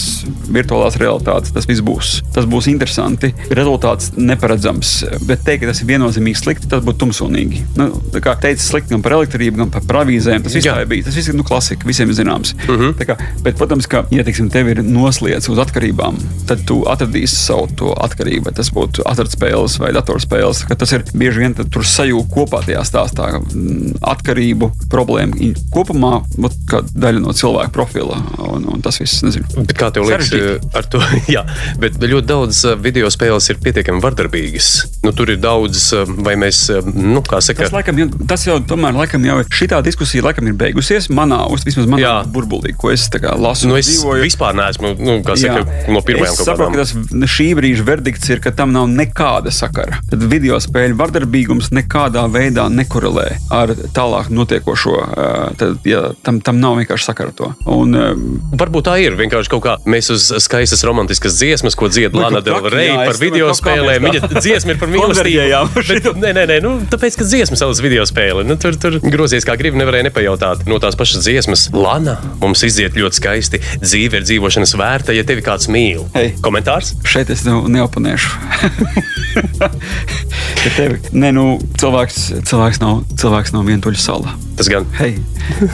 virtuālās 0.51 0.97
realitātes, 1.01 1.53
tas 1.55 1.67
viss 1.69 1.83
būs. 1.85 2.15
Tas 2.35 2.47
būs 2.49 2.69
interesanti. 2.71 3.33
Rezultāts 3.49 4.13
neparedzams. 4.17 4.93
Bet 5.27 5.43
teikt, 5.47 5.63
ka 5.63 5.71
tas 5.71 5.83
ir 5.83 5.89
viennozīmīgi 5.91 6.39
slikti, 6.39 6.69
tas 6.71 6.83
būtu 6.85 7.05
tumsonīgi. 7.05 7.63
Nu, 7.79 7.89
kā 8.23 8.35
teica, 8.39 8.61
slikti 8.63 8.95
gan 8.95 9.03
par 9.05 9.17
elektrību, 9.19 9.63
gan 9.63 9.73
par 9.73 9.85
pravīzēm. 9.89 10.43
Tas 10.45 10.57
viss 10.57 10.69
bija. 10.89 11.07
Tas 11.07 11.17
viss 11.17 11.32
ir 11.33 11.41
nu, 11.41 11.45
klasika, 11.47 11.87
visiem 11.89 12.11
zināms. 12.13 12.53
Uh 12.67 12.75
mhm. 12.75 12.93
-huh. 12.93 13.05
kā, 13.09 13.17
bet, 13.43 13.57
protams, 13.57 13.87
ka, 13.89 14.05
ja 14.11 14.23
teiksim, 14.23 14.49
tev 14.53 14.69
ir 14.69 14.83
noslēdz 14.83 15.49
uz 15.49 15.59
atkarībām, 15.65 16.17
tad 16.47 16.63
tu 16.69 16.83
atradīsi 16.87 17.35
savu 17.35 17.93
atkarību. 17.97 18.53
Tas 18.53 18.69
būtu 18.73 19.03
atradspēles 19.09 19.79
vai 19.79 19.91
datorspēles. 19.95 20.65
Tas 20.77 20.91
ir 20.91 21.03
bieži 21.13 21.39
vien 21.39 21.55
tur 21.55 21.85
sajūta 21.85 22.29
kopā 22.33 22.63
tajā 22.65 22.83
stāstā. 22.85 23.29
Atkarību 24.01 24.71
problēma 24.91 25.53
kopumā 25.73 26.21
kā 26.69 26.81
daļa 26.93 27.23
no 27.23 27.33
cilvēka 27.33 27.71
profila. 27.73 28.19
Un, 28.37 28.67
un 28.73 28.81
tas 28.81 28.99
viss, 29.01 29.23
nezinu. 29.25 29.47
Bet 29.57 29.75
kā 29.77 29.89
tev 29.93 30.07
liekas, 30.07 30.31
ar 30.75 30.87
to? 30.91 31.01
jā, 31.35 31.43
bet 31.81 31.97
ļoti 32.01 32.27
daudz 32.29 32.63
uh, 32.67 32.77
video 32.79 33.09
spēles 33.13 33.49
ir 33.49 33.61
pietiekami 33.63 34.03
vardarbīgas. 34.03 34.69
Nu, 35.05 35.13
tur 35.15 35.31
ir 35.33 35.39
daudz, 35.43 35.89
uh, 35.95 36.09
vai 36.25 36.35
mēs, 36.39 36.65
nu, 36.93 37.23
kā 37.25 37.41
saka, 37.43 37.65
tas, 37.65 37.73
laikam, 37.75 38.01
tas 38.29 38.45
jau 38.47 38.59
tomēr 38.67 38.95
laikam 38.97 39.25
jau 39.27 39.39
šī 39.49 39.69
diskusija 39.85 40.25
laikam 40.27 40.47
ir 40.49 40.57
beigusies. 40.59 41.09
Manā 41.13 41.41
vismaz 41.67 41.87
manā 41.89 42.01
jā. 42.01 42.13
burbulī, 42.33 42.73
ko 42.77 42.91
es 42.93 43.05
lasu. 43.13 43.69
Nu, 43.69 43.77
es 43.77 43.89
dzīvoju. 43.89 44.23
vispār 44.25 44.55
neesmu 44.57 44.93
nu, 44.97 45.17
saka, 45.23 45.63
no 45.91 46.01
pirmajām 46.05 46.33
es 46.33 46.45
saprotu, 46.47 46.73
ka 46.73 46.85
tas 46.85 47.33
šī 47.33 47.49
brīža 47.59 47.85
verdikts 47.87 48.31
ir, 48.33 48.41
ka 48.43 48.53
tam 48.55 48.73
nav 48.75 48.87
nekāda 48.91 49.53
sakara. 49.53 49.99
Tad 50.09 50.25
video 50.31 50.59
spēļu 50.63 50.97
vardarbīgums 50.99 51.71
nekādā 51.75 52.25
veidā 52.31 52.67
nekorelē 52.73 53.27
ar 53.53 53.73
tālāk 53.95 54.31
notiekošo. 54.33 54.95
Tad, 55.59 55.83
ja, 55.87 56.05
tam, 56.25 56.41
tam 56.43 56.61
nav 56.63 56.79
vienkārši 56.81 57.09
sakara 57.11 57.35
to. 57.37 57.51
Un, 57.69 57.95
Varbūt 58.53 58.87
tā 58.87 58.97
ir 59.03 59.17
vienkārši 59.19 59.51
kaut 59.51 59.63
kā 59.65 59.75
mēs 59.89 60.09
uz 60.13 60.29
skaistas 60.43 60.83
romantiskas 60.87 61.37
dziesmas, 61.39 61.77
ko 61.79 61.89
dzied 61.91 62.15
Lana 62.17 62.41
Del 62.43 62.69
Rey 62.73 62.93
par 62.97 63.19
video 63.21 63.51
spēlēm. 63.57 64.07
Viņa 64.09 64.31
dziesma 64.39 64.75
ir 64.75 64.81
par 64.81 64.91
mīlestību. 64.93 66.15
Nē, 66.23 66.33
nē, 66.37 66.45
nē, 66.49 66.59
nu, 66.63 66.73
tāpēc, 66.91 67.17
ka 67.19 67.27
dziesma 67.27 67.59
savas 67.59 67.81
video 67.83 68.05
spēle. 68.09 68.45
Nu, 68.47 68.57
tur, 68.61 68.77
tur 68.79 68.99
grozies 69.03 69.45
kā 69.47 69.57
gribi, 69.59 69.79
nevarēja 69.81 70.09
nepajautāt 70.09 70.65
no 70.69 70.79
tās 70.81 70.97
pašas 70.99 71.02
dziesmas. 71.11 71.67
Lana 71.75 72.15
mums 72.41 72.63
iziet 72.65 72.97
ļoti 72.97 73.19
skaisti. 73.19 73.61
Dzīve 73.83 74.21
ir 74.21 74.27
dzīvošanas 74.27 74.75
vērta, 74.79 75.15
ja 75.15 75.25
tevi 75.27 75.43
kāds 75.45 75.69
mīl. 75.71 76.05
Hey. 76.15 76.33
Komentārs? 76.43 76.93
Šeit 77.07 77.31
es 77.33 77.43
nu, 77.47 77.63
neoponēšu. 77.71 78.29
tevi, 80.77 80.99
ne, 81.11 81.31
nu, 81.35 81.45
cilvēks, 81.81 82.19
cilvēks, 82.47 82.81
nav, 82.83 83.03
cilvēks 83.19 83.53
nav 83.55 83.67
vientuļa 83.69 84.01
sala. 84.01 84.35
Tas 84.57 84.69
gan. 84.71 84.87
Hey. 84.97 85.17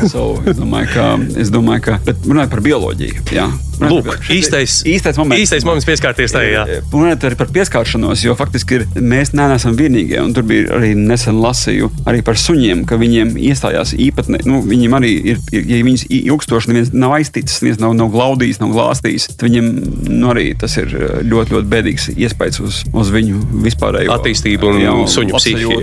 So, 0.10 0.40
es 0.50 0.58
domāju, 0.58 0.94
ka, 0.96 1.10
es 1.40 1.54
domāju, 1.54 1.90
ka 1.90 2.00
runājot 2.26 2.56
par 2.56 2.64
bioloģiju. 2.66 3.26
Jā. 3.36 3.50
Lūk, 3.80 4.10
īstais, 4.34 4.82
īstais 4.88 5.18
moments, 5.20 5.44
īstais 5.46 5.66
moments 5.68 5.88
pieskarties 5.88 6.34
tajā. 6.36 6.66
Runājot 6.92 7.26
arī 7.30 7.38
par 7.40 7.52
pieskāršanos, 7.56 8.24
jo 8.26 8.36
faktiski 8.40 8.80
ir, 8.80 8.86
mēs 9.00 9.32
neesam 9.38 9.78
vienīgie. 9.80 10.20
Tur 10.36 10.46
bija 10.48 10.74
arī 10.76 10.92
nesen 10.98 11.40
lasīju 11.40 11.90
arī 12.10 12.22
par 12.26 12.40
suņiem, 12.40 12.84
ka 12.90 13.00
viņiem 13.00 13.36
iestājās 13.50 13.94
īpatnē. 13.96 14.42
Nu, 14.50 14.60
viņiem 14.66 14.98
arī 15.00 15.14
ir, 15.34 15.40
ja 15.56 15.80
viņas 15.86 16.06
ilgstoši 16.20 16.72
neviens 16.72 16.92
nav 16.96 17.16
aizticis, 17.20 17.62
neviens 17.64 17.80
nav, 17.84 17.96
nav 18.00 18.12
glaudījis, 18.14 18.60
nav 18.64 18.74
glāstījis, 18.76 19.30
tad 19.36 19.48
viņiem 19.48 19.72
nu, 20.10 20.32
arī 20.34 20.50
tas 20.60 20.76
ir 20.82 20.92
ļoti, 21.24 21.56
ļoti 21.56 21.72
bēdīgs 21.72 22.10
iespējas 22.18 22.62
uz, 22.66 22.82
uz 22.92 23.14
viņu 23.16 23.40
vispārējo 23.66 24.16
attīstību 24.18 24.74
un 24.74 24.82
jā, 24.84 24.96
suņu 25.16 25.40
psihiju. 25.40 25.80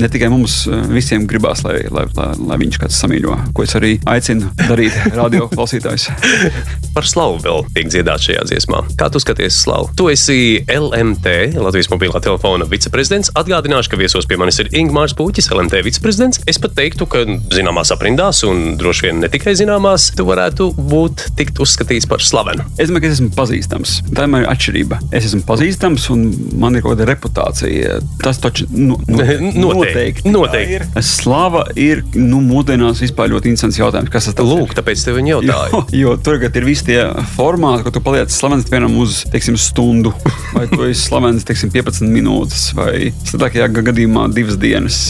Ne 0.00 0.10
tikai 0.10 0.30
mums 0.32 0.62
visiem 0.90 1.26
gribās, 1.30 1.64
lai, 1.66 1.78
lai, 1.92 2.06
lai, 2.16 2.30
lai 2.50 2.60
viņš 2.64 2.82
kāds 2.82 3.00
samīļo, 3.04 3.38
ko 3.54 3.66
es 3.66 3.76
arī 3.78 3.96
aicinu 4.10 4.50
darīt 4.66 4.96
radio 5.14 5.46
klausītājus. 5.52 6.10
par 6.94 7.06
slavu 7.06 7.38
vēl 7.44 7.64
tiek 7.76 7.88
dziedāts 7.92 8.26
šajā 8.28 8.44
dziesmā. 8.50 8.80
Kā 8.98 9.06
tu 9.12 9.20
skaties 9.22 9.60
slavu? 9.64 9.90
Tu 9.98 10.08
esi 10.12 10.38
LMT, 10.70 11.54
Latvijas 11.60 11.90
mobilā 11.92 12.20
telefona 12.24 12.66
viceprezidents. 12.70 13.30
Atgādināšu, 13.38 13.92
ka 13.92 13.98
viesos 14.00 14.26
pie 14.30 14.38
manis 14.40 14.58
ir 14.62 14.70
Ingūns 14.74 15.14
Puķis, 15.18 15.50
LMT 15.54 15.82
viceprezidents. 15.86 16.40
Es 16.50 16.58
pat 16.62 16.74
teiktu, 16.78 17.06
ka 17.10 17.22
zināmās 17.54 17.92
aprindās, 17.94 18.42
un 18.48 18.74
droši 18.80 19.06
vien 19.08 19.20
ne 19.22 19.30
tikai 19.32 19.54
zināmās, 19.58 20.08
tu 20.18 20.26
varētu 20.28 20.70
būt 20.76 21.28
tikt 21.38 21.60
uzskatīts 21.62 22.08
par 22.10 22.24
slavenu. 22.24 22.66
Es 22.80 22.90
domāju, 22.90 23.04
ka 23.06 23.10
es 23.12 23.18
esmu 23.20 23.30
pazīstams. 23.38 23.94
Tā 24.16 24.26
ir 24.26 24.32
mana 24.34 24.50
atšķirība. 24.54 25.00
Es 25.16 25.28
esmu 25.30 25.44
pazīstams 25.48 26.08
un 26.14 26.26
man 26.60 26.76
ir 26.78 26.84
kaut 26.84 26.96
kāda 26.96 27.06
reputācija. 27.12 28.00
Tas 28.24 28.40
taču 28.42 28.66
nu, 28.74 28.98
nu, 29.06 29.20
Noteikti, 29.70 30.26
tā 30.26 30.32
noteikti. 30.34 30.80
ir. 30.80 30.86
Slava 31.06 31.64
ir 31.78 32.02
nu, 32.16 32.40
mūsdienās 32.44 33.00
vispār 33.04 33.30
ļoti 33.32 33.52
interesants 33.52 33.78
jautājums. 33.80 34.10
Kas 34.12 34.26
tas 34.28 34.36
tāds 34.38 34.50
Lūk, 34.50 34.74
tāpēc 34.76 35.02
tev 35.06 35.18
viņa 35.20 35.30
Jo, 35.30 35.40
jautāja. 35.46 35.82
jo 36.00 36.14
tur 36.24 36.40
ir 36.40 36.64
visi 36.70 36.86
tie 36.90 37.02
formāti, 37.34 37.84
ka 37.86 37.92
tu 37.94 38.00
paliec 38.04 38.30
slavens 38.32 38.68
vienam 38.70 38.94
uz 39.02 39.24
teiksim, 39.32 39.58
stundu, 39.60 40.12
vai 40.54 40.66
tu 40.70 40.82
esi 40.86 41.02
slavens 41.08 41.44
teiksim, 41.48 41.72
15 41.74 42.06
minūtes, 42.10 42.68
vai 42.78 43.10
sliktākajā 43.26 43.68
ga- 43.74 43.84
gadījumā 43.90 44.28
divas 44.34 44.58
dienas. 44.62 45.00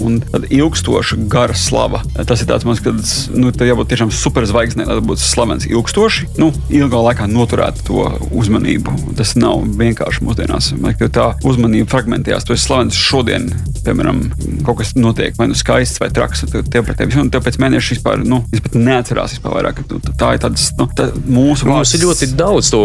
Un 0.00 0.20
tad 0.24 0.46
ilgstoša 0.50 1.16
gara 1.30 1.54
slava. 1.54 2.00
Tas 2.26 2.40
ir 2.42 2.48
tāds 2.48 2.64
mans, 2.66 2.80
kad 2.82 2.96
nu, 3.36 3.50
tev 3.52 3.68
jābūt 3.68 3.90
tiešām 3.92 4.10
superzvaigznei, 4.14 4.86
lai 4.88 4.98
būtu 5.04 5.22
slavens 5.22 5.66
ilgstoši. 5.68 6.30
Nu, 6.40 6.50
ilgā 6.72 7.00
laikā 7.10 7.26
noturēt 7.30 7.82
to 7.86 8.06
uzmanību. 8.32 8.94
Tas 9.18 9.34
nav 9.38 9.62
vienkārši 9.80 10.24
mūsdienās. 10.26 10.72
Man 10.78 10.90
liekas, 10.92 11.00
ka 11.04 11.08
Tā 11.20 11.24
uzmanība 11.44 11.90
fragmentējās. 11.90 12.44
Tu 12.46 12.54
esi 12.54 12.64
slavens 12.68 12.96
šodien, 12.96 13.48
piemēram, 13.84 14.20
kaut 14.64 14.78
kas 14.78 14.92
notiek, 14.96 15.34
vai 15.36 15.48
nu 15.50 15.56
skaists 15.58 15.98
vai 16.00 16.08
traks. 16.14 16.44
Tev, 16.52 16.62
tev, 16.70 16.86
tev, 16.96 17.10
tev 17.34 17.42
pēc 17.44 17.58
mēneša 17.60 17.96
vispār, 17.96 18.22
nu, 18.24 18.38
es 18.54 18.62
pat 18.64 18.78
neatcerās 18.78 19.34
vispār 19.34 19.56
vairāk. 19.58 19.80
ka 19.80 19.82
tu- 19.90 20.00
Tā 20.20 20.34
ir 20.36 20.40
tāds, 20.42 20.66
nu, 20.76 20.84
tā, 20.92 21.06
mūsu 21.24 21.64
Mums 21.64 21.88
vārds. 21.88 21.94
ir 21.96 22.02
ļoti 22.04 22.26
daudz 22.36 22.68
to 22.74 22.80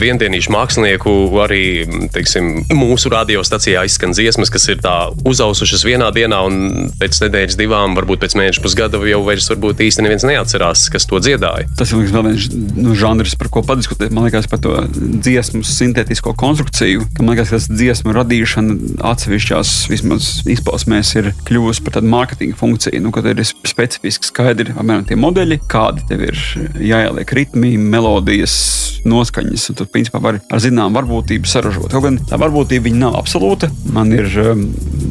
viendienīšu 0.00 0.50
mākslinieku, 0.50 1.12
arī 1.44 1.62
teiksim, 2.14 2.64
mūsu 2.74 3.12
radiostacijā 3.12 3.84
izskan 3.86 4.14
dziesmas, 4.16 4.50
kas 4.50 4.66
ir 4.72 4.80
tā 4.82 4.94
uzausušas 5.22 5.84
vienā 5.86 6.08
dienā, 6.14 6.40
un 6.48 6.90
pēc 6.98 7.20
nedēļas, 7.22 7.58
divām, 7.60 7.94
varbūt 7.98 8.24
pēc 8.24 8.34
mēneša 8.40 8.64
pusgada 8.64 8.98
jau 9.06 9.20
vairs 9.26 9.46
varbūt 9.52 9.84
īsti 9.86 10.02
neviens 10.02 10.26
neatcerās, 10.26 10.88
kas 10.90 11.06
to 11.06 11.20
dziedāja. 11.22 11.68
Tas 11.78 11.94
ir 11.94 12.02
vēl 12.10 12.26
viens 12.32 12.48
nu, 12.54 12.96
žanrs, 12.98 13.36
par 13.38 13.52
ko 13.54 13.62
padiskutēt. 13.66 14.10
Man 14.14 14.26
liekas, 14.26 14.50
par 14.50 14.58
to 14.64 14.74
dziesmu 14.98 15.62
sintētisko 15.68 16.34
konstrukciju. 16.40 17.06
ka, 17.14 17.22
Man 17.22 17.36
liekas, 17.36 17.52
ka 17.52 17.60
tas 17.60 17.70
dziesmu 17.70 18.16
radīšana 18.18 18.98
atsevišķās 19.12 19.76
vismaz 19.92 20.32
izpausmēs 20.50 21.14
ir 21.22 21.30
kļuvusi 21.46 21.86
par 21.86 22.00
tādu 22.00 22.10
mārketinga 22.10 22.58
funkciju. 22.58 23.04
Nu, 23.04 23.14
kad 23.14 23.30
ir 23.30 23.44
specifiski 23.46 24.26
skaidri 24.32 24.74
apmēram 24.74 25.06
tie 25.06 25.18
modeļi, 25.20 25.62
kādi 25.70 26.06
tev 26.10 26.26
ir 26.32 26.42
jāieliek 26.80 27.36
ritmi, 27.38 27.74
melodijas, 27.78 28.54
noskaņas. 29.08 29.68
Tu 29.76 29.86
principā 29.90 30.20
vari 30.22 30.40
ar 30.52 30.62
zināmu 30.62 30.96
varbūtību 30.98 31.48
saražot. 31.48 31.90
Kaut 31.92 32.06
gan 32.06 32.18
tā 32.28 32.38
varbūtība 32.40 32.92
nav 32.96 33.18
absolūta. 33.20 33.70
Man 33.94 34.12
ir 34.16 34.28
um, 34.42 34.64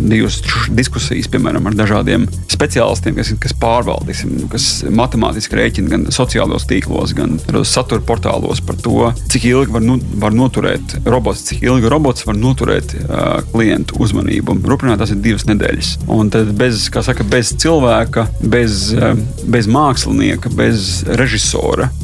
bijusi 0.10 0.44
diskusijas, 0.74 1.30
piemēram, 1.32 1.68
ar 1.70 1.78
dažādiem 1.78 2.26
speciālistiem, 2.52 3.18
kas, 3.18 3.34
kas 3.42 3.56
pārvalda, 3.60 4.10
teiksim, 4.10 4.48
kas 4.52 4.68
matemātiski 4.94 5.58
rēķina 5.60 5.94
gan 5.94 6.06
sociālajos 6.14 6.68
tīklos, 6.70 7.16
gan 7.18 7.38
satura 7.68 8.04
portālos 8.06 8.62
par 8.66 8.78
to, 8.84 9.12
cik 9.32 9.48
ilgi 9.50 9.74
var, 9.74 9.86
nu, 9.86 9.98
var 10.22 10.36
noturēt 10.36 10.98
robots, 11.06 11.46
cik 11.50 11.64
ilgi 11.66 11.92
robots 11.92 12.28
var 12.28 12.38
noturēt 12.40 12.96
uh, 13.04 13.40
klientu 13.54 14.00
uzmanību. 14.04 14.58
Rūpīgi 14.70 15.00
tas 15.02 15.14
ir 15.14 15.22
divas 15.24 15.48
nedēļas. 15.50 15.94
Un 16.14 16.32
tad 16.34 16.52
bez, 16.58 16.88
saka, 16.94 17.26
bez 17.28 17.54
cilvēka, 17.62 18.28
bez, 18.54 18.90
uh, 18.98 19.14
bez 19.50 19.70
mākslinieka, 19.72 20.52
bez 20.58 21.04
režisora, 21.10 21.33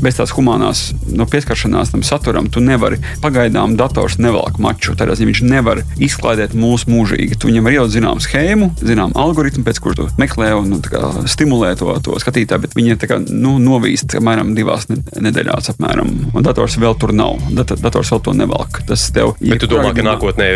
bez 0.03 0.19
tās 0.19 0.33
humanās 0.35 0.89
no 1.15 1.27
pieskaršanās 1.29 1.93
tam 1.93 2.03
saturam, 2.05 2.49
tu 2.51 2.63
nevari 2.63 2.99
pagaidām 3.23 3.75
dators 3.79 4.17
nevelk 4.21 4.59
maču. 4.61 4.95
Tādā 4.99 5.17
ziņā 5.17 5.31
viņš 5.31 5.43
nevar 5.49 5.83
izklaidēt 6.01 6.55
mūsu 6.57 6.89
mūžīgi. 6.91 7.37
Tu 7.39 7.51
viņam 7.51 7.67
var 7.67 7.77
ielikt 7.77 7.95
zināmu 7.95 8.23
schēmu, 8.23 8.71
zināmu 8.81 9.17
algoritmu, 9.19 9.65
pēc 9.67 9.81
kuras 9.83 9.99
tu 9.99 10.07
meklē 10.21 10.51
un 10.59 10.69
nu, 10.73 10.79
kā 10.83 11.01
stimulē 11.29 11.73
to, 11.79 11.91
to 12.05 12.17
skatītāju, 12.21 12.65
bet 12.65 12.77
viņi 12.77 12.95
ir 12.95 13.15
nu, 13.33 13.57
novīsti 13.63 14.19
apmēram 14.19 14.53
divās 14.57 14.87
ne- 14.91 15.01
nedēļās. 15.27 15.73
Apmēram. 15.73 16.11
Un 16.33 16.45
dators 16.45 16.77
vēl 16.81 16.95
tur 16.99 17.13
nav. 17.15 17.39
Dat 17.55 17.73
dators 17.81 18.11
vēl 18.13 18.23
to 18.25 18.33
nevelk. 18.37 18.81
Tas 18.89 19.09
tev 19.15 19.35
Bet 19.39 19.61
tu 19.63 19.69
domā, 19.71 19.91
ka 19.95 20.05
nākotnē 20.05 20.47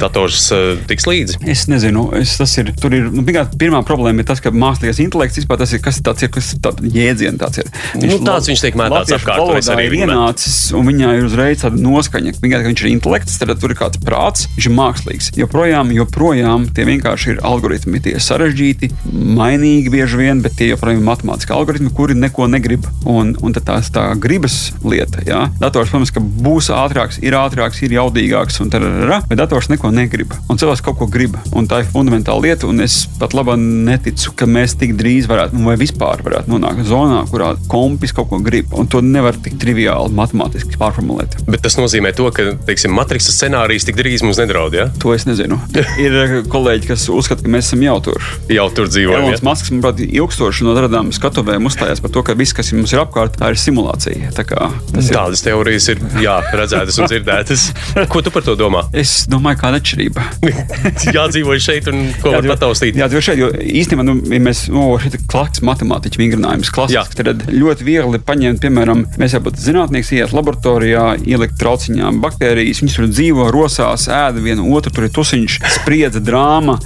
dators 0.00 0.46
eh, 0.54 0.80
tiks 0.90 1.06
līdzi? 1.08 1.40
Es 1.50 1.66
nezinu, 1.70 2.06
es, 2.18 2.36
tas 2.40 2.52
ir. 2.60 2.72
Tur 2.80 2.94
ir 2.96 3.08
nu, 3.12 3.24
pirmā, 3.60 3.82
problēma 3.86 4.22
ir 4.22 4.28
tas, 4.28 4.42
ka 4.42 4.52
mākslīgais 4.54 5.00
intelekts 5.04 5.40
vispār 5.40 5.60
tas 5.60 5.74
ir 5.76 5.82
kas 5.84 6.00
tāds, 6.04 6.24
ir, 6.26 6.32
kas 6.34 6.52
tāds 6.62 6.84
jēdziens 6.94 7.40
tāds 7.40 7.62
ir. 7.62 7.70
Nu, 8.00 8.19
tāds 8.26 8.48
viņš 8.50 8.62
tiek 8.64 8.74
mētāts 8.78 9.14
apkārt, 9.16 9.56
es 9.58 9.68
arī 9.72 9.86
ir 9.90 9.96
ienācis, 10.04 10.56
un 10.76 10.86
viņā 10.86 11.12
ir 11.18 11.24
uzreiz 11.28 11.62
tāda 11.64 11.80
noskaņa, 11.80 12.32
ka 12.36 12.38
viņa- 12.44 12.62
ka 12.62 12.68
viņš 12.70 12.84
ir 12.84 12.90
intelekts, 12.92 13.38
tad 13.38 13.52
tur 13.60 13.70
ir 13.70 13.76
kāds 13.76 13.98
prāts, 14.04 14.46
viņš 14.56 14.66
ir 14.66 14.74
mākslīgs. 14.76 15.30
Joprojām, 15.40 15.92
joprojām 15.94 16.68
tie 16.74 16.84
vienkārši 16.84 17.34
ir 17.34 17.38
algoritmi, 17.42 18.00
tie 18.02 18.12
ir 18.16 18.20
sarežģīti, 18.24 18.90
mainīgi 19.12 19.90
bieži 19.92 20.16
vien, 20.20 20.42
bet 20.42 20.56
tie 20.56 20.70
joprojām 20.72 21.00
ir 21.00 21.06
matemātiski 21.08 21.54
algoritmi, 21.54 21.90
kuri 21.94 22.14
neko 22.14 22.48
negrib. 22.50 22.86
Un, 23.06 23.34
un 23.42 23.52
tad 23.52 23.64
tās 23.64 23.90
tā 23.90 24.04
gribas 24.20 24.72
lieta, 24.84 25.22
jā. 25.26 25.48
Dators, 25.60 25.90
protams, 25.90 26.12
ka 26.14 26.20
būs 26.20 26.70
ātrāks, 26.74 27.20
ir 27.22 27.32
ātrāks, 27.38 27.82
ir 27.82 27.90
jaudīgāks, 27.96 28.60
un 28.60 28.70
tā 28.70 28.80
ir, 28.80 29.22
bet 29.28 29.38
dators 29.38 29.68
neko 29.72 29.90
negrib. 29.94 30.32
Un 30.50 30.56
cilvēks 30.60 30.82
kaut 30.84 30.98
ko 30.98 31.06
grib, 31.10 31.36
un 31.56 31.66
tā 31.70 31.80
ir 31.80 31.90
fundamentāla 31.90 32.42
lieta, 32.42 32.66
un 32.70 32.80
es 32.80 33.06
pat 33.18 33.34
labi 33.36 33.56
neticu, 33.60 34.32
ka 34.36 34.46
mēs 34.46 34.76
tik 34.78 34.94
drīz 34.98 35.26
varētu, 35.30 35.54
nu, 35.58 35.66
vai 35.70 35.76
vispār 35.80 36.22
varētu 36.26 36.52
nonākt 36.52 36.84
zonā, 36.88 37.22
kurā 37.30 37.54
kompis 37.68 38.09
kaut 38.16 38.30
ko 38.30 38.40
grib, 38.44 38.72
un 38.76 38.88
to 38.90 39.02
nevar 39.04 39.36
tik 39.40 39.56
triviāli 39.60 40.14
matemātiski 40.16 40.78
pārformulēt. 40.80 41.38
Bet 41.50 41.64
tas 41.64 41.76
nozīmē, 41.80 42.12
to, 42.16 42.28
ka 42.34 42.54
teiksim, 42.66 42.94
matrices 42.96 43.36
scenārijs 43.38 43.86
tik 43.88 43.98
drīz 43.98 44.24
mums 44.26 44.40
nedraud. 44.40 44.76
Ja? 44.76 44.88
To 45.02 45.14
es 45.14 45.26
nezinu. 45.28 45.58
ir 46.04 46.18
eh, 46.24 46.36
kolēģi, 46.50 46.90
kas 46.90 47.06
uzskata, 47.12 47.44
ka 47.46 47.52
mēs 47.52 47.70
esam 47.70 47.84
jau 47.86 47.96
tur. 48.10 48.30
Jau 48.50 48.66
tur 48.74 48.90
dzīvojam. 48.90 49.26
Elonas 49.26 49.42
Ja? 49.42 49.48
Masks, 49.50 49.72
manuprāt, 49.74 50.02
ilgstoši 50.04 50.66
no 50.66 50.74
dažādām 50.76 51.12
skatuvēm 51.14 51.68
uzstājās 51.70 52.02
par 52.04 52.14
to, 52.14 52.24
ka 52.26 52.36
viss, 52.38 52.56
kas 52.56 52.72
mums 52.76 52.94
ir 52.94 53.02
apkārt, 53.02 53.38
tā 53.40 53.52
ir 53.52 53.60
simulācija. 53.60 54.32
Tā 54.36 54.44
kā 54.48 54.70
tas 54.92 55.08
ir. 55.08 55.16
Tādas 55.16 55.44
teorijas 55.44 55.88
ir 55.92 56.02
jā, 56.22 56.36
redzētas 56.56 56.98
un 57.00 57.10
dzirdētas. 57.10 57.66
Ko 58.12 58.22
tu 58.24 58.32
par 58.34 58.44
to 58.46 58.56
domā? 58.58 58.84
Es 58.96 59.24
domāju, 59.30 59.60
kāda 59.62 59.80
atšķirība. 59.80 60.26
Jādzīvo 61.16 61.56
šeit 61.62 61.88
un 61.90 62.10
ko 62.22 62.34
var 62.34 62.48
pataustīt. 62.54 62.98
Jā, 63.00 63.08
jo 63.12 63.22
šeit, 63.24 63.40
jo 63.40 63.50
īstenībā, 63.54 64.04
nu, 64.06 64.16
ja 64.30 64.42
mēs, 64.42 64.66
nu, 64.72 64.86
šeit 65.02 65.16
ir 65.18 65.24
klasiski 65.30 65.66
matemātiķu 65.68 66.20
vingrinājums, 66.22 66.72
klasisks, 66.74 67.18
tad 67.18 67.46
ļoti 67.50 67.86
viegli 67.86 67.99
paņemt, 68.26 68.60
piemēram, 68.62 69.04
mēs 69.20 69.34
jau 69.36 69.42
būtu 69.44 69.62
zinātnieks, 69.64 70.12
iet 70.16 70.34
laboratorijā, 70.36 71.04
ielikt 71.26 71.58
trauciņā 71.60 72.10
baktērijas, 72.22 72.80
viņas 72.82 72.96
tur 72.96 73.08
dzīvo, 73.10 73.48
rosās, 73.54 74.06
ēda 74.10 74.42
vienu 74.42 74.68
otru, 74.76 74.92
tur 74.94 75.06
ir 75.06 75.12
tusiņš, 75.14 75.58
spriedze, 75.76 76.22
drāma, 76.24 76.78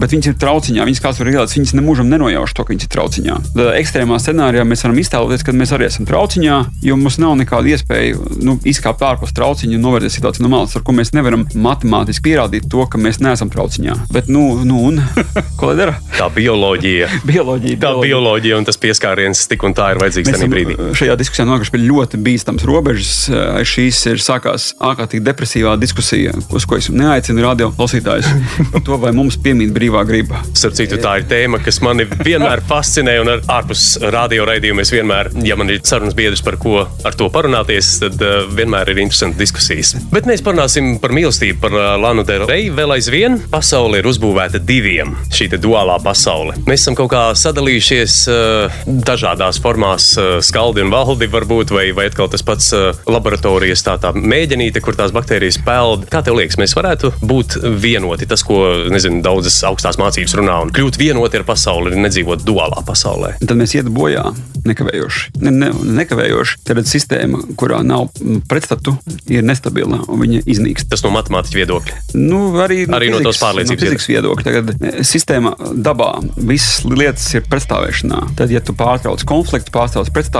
bet 0.00 0.14
viņas 0.14 0.30
ir 0.30 0.38
trauciņā, 0.40 0.86
viņas 0.88 1.02
kāds 1.04 1.20
var 1.22 1.32
ielikt, 1.32 1.56
viņas 1.56 1.74
nemūžam 1.78 2.10
nenojauš 2.12 2.54
to, 2.56 2.66
ka 2.66 2.74
viņas 2.74 2.86
ir 2.86 2.92
trauciņā. 2.94 3.38
Tad 3.54 3.72
ekstrēmā 3.80 4.20
scenārijā 4.22 4.66
mēs 4.68 4.84
varam 4.86 5.00
iztēloties, 5.02 5.44
ka 5.46 5.56
mēs 5.56 5.74
arī 5.76 5.88
esam 5.88 6.08
trauciņā, 6.08 6.58
jo 6.86 6.98
mums 7.00 7.18
nav 7.22 7.36
nekāda 7.40 7.74
iespēja 7.74 8.18
nu, 8.44 8.56
izkāpt 8.68 9.04
ārpus 9.06 9.34
trauciņa 9.36 9.78
un 9.78 9.86
novērtēt 9.86 10.16
situāciju 10.16 10.46
no 10.46 10.52
malas, 10.52 10.76
ar 10.78 10.84
ko 10.86 10.94
mēs 10.96 11.14
nevaram 11.16 11.46
matemātiski 11.54 12.30
pierādīt 12.30 12.68
to, 12.70 12.84
ka 12.90 13.00
mēs 13.00 13.20
neesam 13.24 13.52
trauciņā. 13.52 13.96
Bet, 14.14 14.30
nu, 14.32 14.60
nu 14.66 14.82
un 14.90 15.00
ko 15.60 15.70
lai 15.70 15.78
dara? 15.80 15.96
Tā 16.16 16.28
bioloģija. 16.34 17.10
Bioloģija. 17.28 17.80
Tā 17.82 17.94
bioloģija 18.00 18.60
un 18.60 18.68
tas 18.68 18.80
pieskāriens 18.80 19.46
tik 19.50 19.64
un 19.66 19.76
tā 19.76 19.92
ir 19.94 20.00
vajadzīgs 20.02 20.30
Mēs 20.30 20.40
esam 20.40 20.52
brīdī. 20.68 20.90
šajā 21.00 21.16
diskusijā 21.20 21.46
nonākuši 21.48 21.74
pie 21.74 21.82
ļoti 21.84 22.20
bīstamas 22.24 22.66
robežas. 22.68 23.14
Eh, 23.30 23.60
Šīs 23.70 24.00
ir 24.10 24.22
sākās 24.22 24.70
ārkārtīgi 24.80 25.24
depresīvā 25.26 25.76
diskusija, 25.80 26.34
uz 26.50 26.66
ko 26.66 26.78
es 26.80 26.90
neaicinu 26.92 27.44
radio 27.44 27.70
klausītājus. 27.76 28.28
Par 28.72 28.82
to, 28.86 28.98
vai 29.02 29.12
mums 29.16 29.38
piemīt 29.40 29.72
brīvā 29.76 30.02
griba. 30.08 30.42
Starp 30.54 30.76
citu, 30.78 30.98
tā 31.02 31.18
ir 31.20 31.28
tēma, 31.30 31.60
kas 31.64 31.80
mani 31.84 32.06
vienmēr 32.10 32.64
fascinē. 32.68 33.18
Un 33.22 33.32
ar, 33.36 33.44
ārpus 33.60 33.84
radio 34.12 34.46
raidījuma 34.48 34.84
es 34.84 34.92
vienmēr, 34.94 35.32
ja 35.46 35.56
man 35.60 35.70
ir 35.72 35.82
sarunas 35.86 36.16
biedrs, 36.18 36.42
par 36.44 36.58
ko 36.60 36.84
ar 36.86 37.16
to 37.18 37.30
parunāties, 37.32 37.92
tad 38.02 38.20
uh, 38.24 38.42
vienmēr 38.56 38.92
ir 38.92 39.02
interesanti 39.04 39.40
diskusijas. 39.40 39.94
Bet 40.12 40.28
mēs 40.28 40.44
parunāsim 40.46 40.96
par 41.02 41.14
mīlestību, 41.16 41.60
par 41.62 41.76
uh, 41.76 41.86
Lanu 42.00 42.24
Dēlu. 42.26 42.48
Vēl 42.50 42.96
aizvien 42.96 43.38
pasaule 43.52 44.00
ir 44.00 44.08
uzbūvēta 44.10 44.60
diviem. 44.64 45.14
Šī 45.34 45.50
duālā 45.60 45.98
pasaule. 46.02 46.56
Mēs 46.68 46.84
esam 46.84 46.96
kaut 46.98 47.10
kā 47.12 47.22
sadalījušies 47.38 48.16
uh, 48.30 48.80
dažādās 49.06 49.60
formās, 49.62 50.12
uh, 50.18 50.38
skaldi 50.50 50.84
un 50.84 50.92
valdi, 50.92 51.28
varbūt, 51.30 51.72
vai, 51.74 51.86
vai 51.96 52.08
atkal 52.10 52.28
tas 52.32 52.44
pats 52.46 52.70
uh, 52.76 52.90
laboratorijas 53.10 53.84
tā, 53.86 53.96
tā 54.02 54.12
mēģinīte, 54.16 54.82
kur 54.84 54.98
tās 54.98 55.14
baktērijas 55.16 55.60
peld. 55.66 56.06
Kā 56.12 56.22
tev 56.26 56.38
liekas, 56.40 56.58
mēs 56.60 56.74
varētu 56.76 57.12
būt 57.22 57.58
vienoti? 57.82 58.28
Tas, 58.30 58.44
ko 58.46 58.60
nezinu, 58.92 59.22
daudzas 59.24 59.60
augstās 59.68 59.98
mācības 60.00 60.36
runā, 60.40 60.58
un 60.66 60.72
kļūt 60.74 60.98
vienoti 61.00 61.40
ar 61.40 61.46
pasauli, 61.48 61.94
nedzīvot 62.00 62.44
duālā 62.46 62.82
pasaulē. 62.86 63.36
Tad 63.40 63.56
mēs 63.60 63.74
iet 63.78 63.88
bojā 63.92 64.26
nekavējoši. 64.66 65.30
Ne, 65.44 65.52
ne, 65.54 65.70
nekavējoši. 66.00 66.58
Tad 66.68 66.82
sistēma, 66.88 67.40
kurā 67.60 67.80
nav 67.86 68.08
pretstatu, 68.50 68.96
ir 69.30 69.44
nestabila 69.46 70.02
un 70.10 70.20
viņa 70.20 70.42
iznīkst. 70.50 70.88
Tas 70.92 71.04
no 71.06 71.12
matemātiķa 71.14 71.60
viedokļa. 71.60 71.98
Nu, 72.18 72.42
arī 72.60 72.82
no, 72.88 72.98
Arī 72.98 73.10
no 73.12 73.20
fizikas- 73.20 73.38
tās 73.38 73.42
pārliecības 73.44 73.80
No 73.80 73.86
fizikas 73.86 74.08
viedokļa. 74.10 74.44
Tagad 74.46 74.72
eh, 74.74 74.98
sistēma 75.06 75.54
dabā 75.86 76.10
visas 76.36 76.82
lietas 76.88 77.26
ir 77.38 77.46
pretstāvēšanā. 77.48 78.20
Tad, 78.38 78.52
ja 78.52 78.60
tu 78.64 78.74
pārtrauc 78.76 79.24
konfliktu, 79.28 79.72
pārtrauc 79.74 80.10
pretstāvēšanu, 80.14 80.39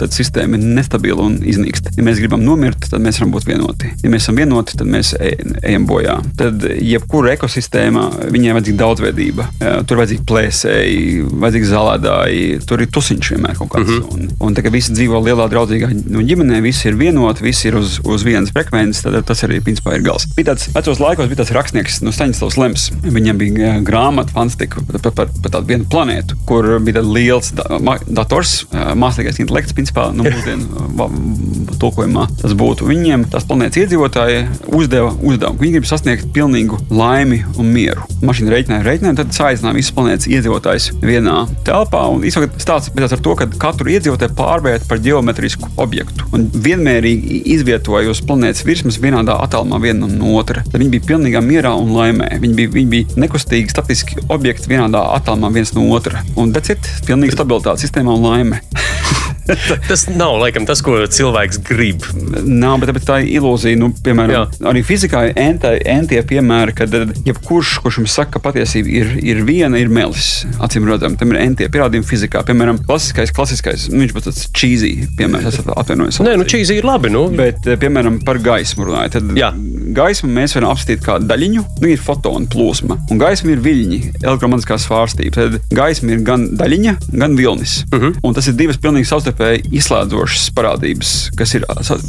tad 0.00 0.14
sistēma 0.16 0.58
ir 0.58 0.66
nestabila 0.76 1.26
un 1.26 1.38
iznīkst. 1.44 1.92
Ja 1.96 2.04
mēs 2.06 2.20
gribam 2.22 2.44
nomirt, 2.44 2.88
tad 2.90 3.02
mēs 3.04 3.20
varam 3.20 3.34
būt 3.34 3.48
vienoti. 3.48 3.92
Ja 4.02 4.10
mēs 4.12 4.26
esam 4.26 4.38
vienoti, 4.40 4.76
tad 4.80 4.90
mēs 4.90 5.12
e- 5.18 5.36
ejam 5.62 5.86
bojā. 5.88 6.18
Tad 6.38 6.64
jebkura 6.80 7.34
ekosistēma, 7.36 8.30
viņai 8.32 8.56
vajadzīga 8.56 8.80
daudzveidība. 8.82 9.48
Eh, 9.60 9.76
Tur 9.86 10.00
vajadzīgi 10.00 10.24
plēsēji, 10.26 11.24
vajadzīgi 11.42 11.70
zālēdāji, 11.70 12.44
tur 12.66 12.82
ir 12.82 12.90
tusiņš 12.92 13.32
vienmēr 13.34 13.58
kaut 13.58 13.70
kāds. 13.74 13.90
Mm 13.90 14.02
-hmm. 14.02 14.12
Un, 14.12 14.48
un 14.48 14.56
tā 14.56 14.64
kā 14.64 14.72
visi 14.72 14.92
dzīvo 14.92 15.20
lielā 15.22 15.48
draudzīgā 15.52 15.90
nu, 15.94 16.22
ģimenē, 16.22 16.60
visi 16.62 16.88
ir 16.88 16.96
vienoti, 16.96 17.42
visi 17.42 17.68
ir 17.68 17.76
uz, 17.76 18.00
uz 18.04 18.24
vienas 18.24 18.52
frekvences, 18.52 19.02
tad 19.02 19.24
tas 19.26 19.44
arī 19.44 19.60
principā 19.60 19.96
ir 19.96 20.02
gals. 20.02 20.26
Bija 20.36 20.52
tāds 20.52 20.68
vecos 20.74 20.98
laikos, 20.98 21.28
bija 21.28 21.42
tāds 21.42 21.54
rakstnieks, 21.56 22.00
no 22.02 22.10
Staņdārzs 22.10 22.58
Lems. 22.58 22.90
Viņam 23.02 23.38
bija 23.38 23.76
eh, 23.76 23.80
grāmata, 23.80 24.32
fantastika 24.32 24.80
par, 24.80 25.00
par, 25.00 25.12
par, 25.12 25.28
par 25.42 25.54
tādu 25.56 25.66
vienu 25.66 25.84
planētu, 25.90 26.36
kur 26.46 26.78
bija 26.80 27.00
tāds 27.00 27.12
liels 27.12 27.52
da, 27.52 27.98
dators, 28.06 28.66
eh, 28.72 28.94
mākslīgais 29.26 29.40
intelekts, 29.42 29.74
principā, 29.74 30.10
nu, 30.14 30.24
mūsdienu 30.26 31.76
tulkojumā 31.80 32.26
tas 32.40 32.54
būtu. 32.56 32.86
Viņiem 32.88 33.26
tās 33.32 33.46
planētas 33.48 33.82
iedzīvotāji 33.82 34.44
uzdeva 34.76 35.12
uzdevumu, 35.20 35.60
viņi 35.60 35.74
grib 35.76 35.88
sasniegt 35.88 36.30
pilnīgu 36.34 36.78
laimi 36.90 37.42
un 37.58 37.70
mieru. 37.72 38.06
Mašīna 38.22 38.52
rēķināja, 38.54 38.86
rēķināja, 38.86 39.18
tad 39.20 39.34
saīsināja 39.36 39.76
visas 39.76 39.94
planētas 39.96 40.30
iedzīvotājus 40.30 40.88
vienā 41.02 41.36
telpā. 41.66 42.04
Un 42.12 42.24
īstenībā 42.26 42.62
stāsts 42.62 42.92
beidzās 42.94 43.16
ar 43.16 43.24
to, 43.24 43.34
ka 43.38 43.48
katru 43.66 43.92
iedzīvotāju 43.92 44.36
pārvērta 44.38 44.88
par 44.88 45.02
geometrisku 45.04 45.70
objektu 45.82 46.28
un 46.36 46.48
vienmērīgi 46.52 47.42
izvietoja 47.56 48.12
uz 48.12 48.22
planētas 48.26 48.64
virsmas 48.66 49.00
vienādā 49.02 49.36
attālumā 49.44 49.80
viena 49.82 50.08
no 50.10 50.36
otra. 50.38 50.64
Tad 50.66 50.80
viņi 50.80 50.94
bija 50.96 51.08
pilnīgā 51.12 51.42
mierā 51.44 51.74
un 51.76 51.92
laimē. 51.96 52.30
Viņi 52.42 52.58
bija, 52.60 52.74
viņi 52.78 52.92
bija 52.92 53.20
nekustīgi, 53.26 53.72
statiski 53.72 54.22
objekti 54.32 54.72
vienādā 54.72 55.02
attālumā 55.18 55.52
viens 55.54 55.74
no 55.76 55.88
otra. 55.96 56.24
Un 56.40 56.54
tas 56.56 56.72
ir 56.72 56.80
pilnīgi 57.08 57.36
stabilitāte 57.36 57.84
sistēmā 57.86 58.16
un 58.16 58.30
laime. 58.30 58.62
Tas 59.88 60.08
nav 60.10 60.40
laikam 60.40 60.64
tas, 60.66 60.80
ko 60.82 60.96
cilvēks 61.06 61.60
grib. 61.68 62.02
Nav, 62.46 62.80
bet, 62.82 62.96
tā 63.06 63.20
ir 63.22 63.36
ilūzija. 63.38 63.78
Nu, 63.78 63.92
piemēram, 63.94 64.32
Jā. 64.34 64.40
Arī 64.72 64.82
fizikā 64.86 65.20
ir 65.28 65.36
enti- 65.38 65.78
entie 65.86 66.18
piemēri, 66.26 66.74
kad 66.74 66.90
jebkurš, 67.26 67.76
kurš 67.84 68.00
jums 68.00 68.16
saka, 68.18 68.36
ka 68.36 68.42
patiesība 68.48 68.90
ir, 68.90 69.12
ir 69.22 69.42
viena, 69.46 69.78
ir 69.78 69.88
melis. 69.92 70.44
Acīm 70.58 70.88
redzam, 70.90 71.14
tam 71.20 71.30
ir 71.30 71.38
entie 71.44 71.68
pierādījumi 71.70 72.08
fizikā. 72.08 72.42
Piemēram, 72.48 72.80
klasiskais, 72.88 73.30
klasiskais 73.36 73.86
nu, 73.92 74.00
viņš 74.02 74.16
būs 74.16 74.26
tāds 74.26 74.42
cheesy 74.56 74.90
piemērs, 75.18 75.46
es 75.52 75.60
atvainojos. 75.62 76.18
Nē, 76.26 76.34
nu 76.40 76.48
čīzi 76.48 76.80
ir 76.80 76.88
labi. 76.88 77.12
Nu. 77.14 77.28
Bet, 77.30 77.62
eh, 77.70 77.78
piemēram, 77.78 78.18
par 78.26 78.42
gaismu 78.42 78.88
runājot. 78.90 79.14
Tad 79.20 79.30
Jā. 79.38 79.52
gaismu 79.96 80.32
mēs 80.40 80.56
varam 80.58 80.74
apskatīt 80.74 81.04
kā 81.06 81.20
daļiņu, 81.22 81.64
nu, 81.84 81.92
ir 81.94 82.02
fotonu 82.02 82.50
plūsma. 82.50 82.98
Un 83.14 83.22
gaisma 83.22 83.54
ir 83.54 83.62
viļņi, 83.62 84.00
elektromagnētiskā 84.26 84.80
svārstība. 84.82 85.32
Tad 85.38 85.60
gaisma 85.70 86.10
ir 86.18 86.26
gan 86.26 86.48
daļiņa, 86.58 86.96
gan 87.14 87.36
vilnis. 87.38 87.84
Uh 87.92 87.96
Mhm. 87.96 88.04
-huh. 88.06 88.20
Un 88.24 88.34
tas 88.34 88.46
ir 88.48 88.54
divas 88.54 88.76
pilnīgi 88.76 88.95
savstarpēji 89.04 89.66
izslēdzošas 89.76 90.48
parādības, 90.56 91.12
kas 91.36 91.52
ir 91.58 91.66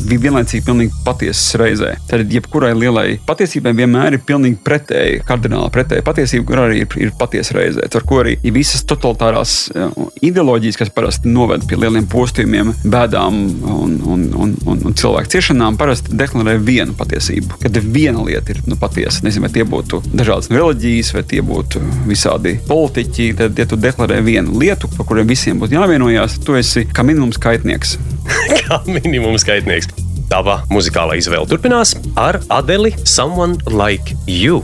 vienlaicīgi 0.08 0.66
pilnīgi 0.66 1.04
patiesas 1.06 1.58
reizē. 1.60 1.94
Tad 2.08 2.32
jebkurai 2.32 2.72
lielai 2.78 3.18
patiesībai 3.28 3.74
vienmēr 3.78 4.18
ir 4.18 4.24
pilnīgi 4.28 4.60
pretēji, 4.64 5.22
kardināli 5.28 5.74
pretēji 5.74 6.06
patiesība, 6.08 6.48
kur 6.48 6.64
arī 6.64 6.84
ir, 6.86 6.98
ir 7.08 7.14
patiesa 7.20 7.58
reizē. 7.60 7.88
Ar 7.98 8.06
ko 8.08 8.22
arī 8.22 8.38
visas 8.54 8.86
totalitārās 8.88 9.56
eh, 9.74 10.02
ideoloģijas, 10.30 10.80
kas 10.80 10.94
parasti 10.94 11.32
noved 11.32 11.66
pie 11.68 11.80
lieliem 11.82 12.08
postījumiem, 12.12 12.74
bēdām 12.86 13.40
un, 13.74 13.98
un, 14.14 14.26
un, 14.38 14.56
un, 14.66 14.84
un 14.88 14.98
cilvēku 14.98 15.34
ciešanām, 15.36 15.78
parasti 15.80 16.16
deklarē 16.18 16.58
vienu 16.64 16.96
patiesību. 16.98 17.60
Kad 17.64 17.80
viena 17.84 18.24
lieta 18.26 18.54
ir 18.54 18.62
nu, 18.70 18.78
patiesa, 18.80 19.24
nezinu, 19.26 19.48
vai 19.48 19.54
tie 19.56 19.66
būtu 19.68 20.02
dažādas 20.14 20.52
reliģijas, 20.54 21.14
vai 21.16 21.24
tie 21.32 21.42
būtu 21.46 21.82
visādi 22.08 22.58
politiķi, 22.68 23.30
tad, 23.42 23.58
ja 23.60 23.68
tu 23.70 23.80
deklarē 23.80 24.20
vienu 24.26 24.58
lietu, 24.62 24.90
par 24.96 25.08
kuriem 25.10 25.30
visiem 25.30 25.60
būtu 25.62 25.78
jāvienojās, 25.78 26.40
tu 26.46 26.58
esi 26.60 26.77
kā 26.86 27.04
minimums 27.06 27.40
kaitnieks. 27.42 27.98
Kā 28.60 28.82
minimums 28.86 29.42
skaitnieks. 29.46 29.88
Tava 30.28 30.60
muzikālā 30.70 31.16
izvēle 31.22 31.48
turpinās 31.48 31.96
ar 32.20 32.40
Adeli 32.52 32.92
Someone 33.08 33.58
Like 33.72 34.16
You. 34.28 34.64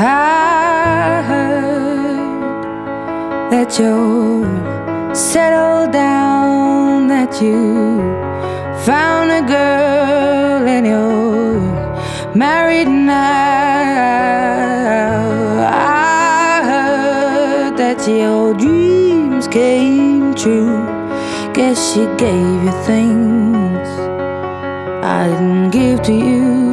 I 0.00 1.22
heard 1.26 2.62
that 3.50 3.78
you're 3.78 4.46
settled 5.14 5.92
down, 5.92 7.08
that 7.08 7.42
you 7.42 7.98
found 8.86 9.30
a 9.32 9.42
girl 9.42 10.68
and 10.68 10.86
you're 10.86 11.60
married 12.34 12.88
now. 12.88 13.18
I 15.68 16.62
heard 16.64 17.76
that 17.76 18.06
dreams 18.06 18.69
came 19.50 20.32
true. 20.34 20.86
Guess 21.52 21.92
she 21.92 22.06
gave 22.16 22.62
you 22.64 22.72
things 22.84 23.88
I 25.02 25.26
didn't 25.28 25.70
give 25.70 26.02
to 26.02 26.12
you. 26.12 26.69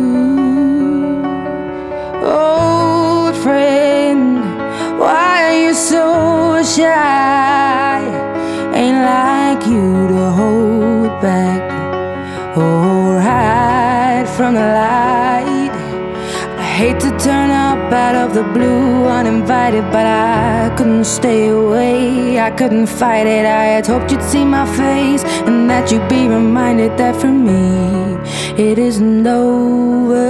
Up 17.87 17.93
out 17.93 18.15
of 18.15 18.33
the 18.33 18.43
blue 18.55 19.05
uninvited, 19.07 19.83
but 19.91 20.05
I 20.05 20.73
couldn't 20.77 21.05
stay 21.05 21.49
away. 21.49 22.39
I 22.39 22.51
couldn't 22.51 22.87
fight 22.87 23.27
it. 23.27 23.45
I 23.45 23.65
had 23.75 23.87
hoped 23.87 24.11
you'd 24.11 24.23
see 24.23 24.43
my 24.43 24.65
face 24.75 25.23
and 25.47 25.69
that 25.69 25.91
you'd 25.91 26.07
be 26.09 26.27
reminded 26.27 26.97
that 26.97 27.15
for 27.15 27.31
me 27.31 28.17
it 28.57 28.77
isn't 28.77 29.25
over. 29.27 30.27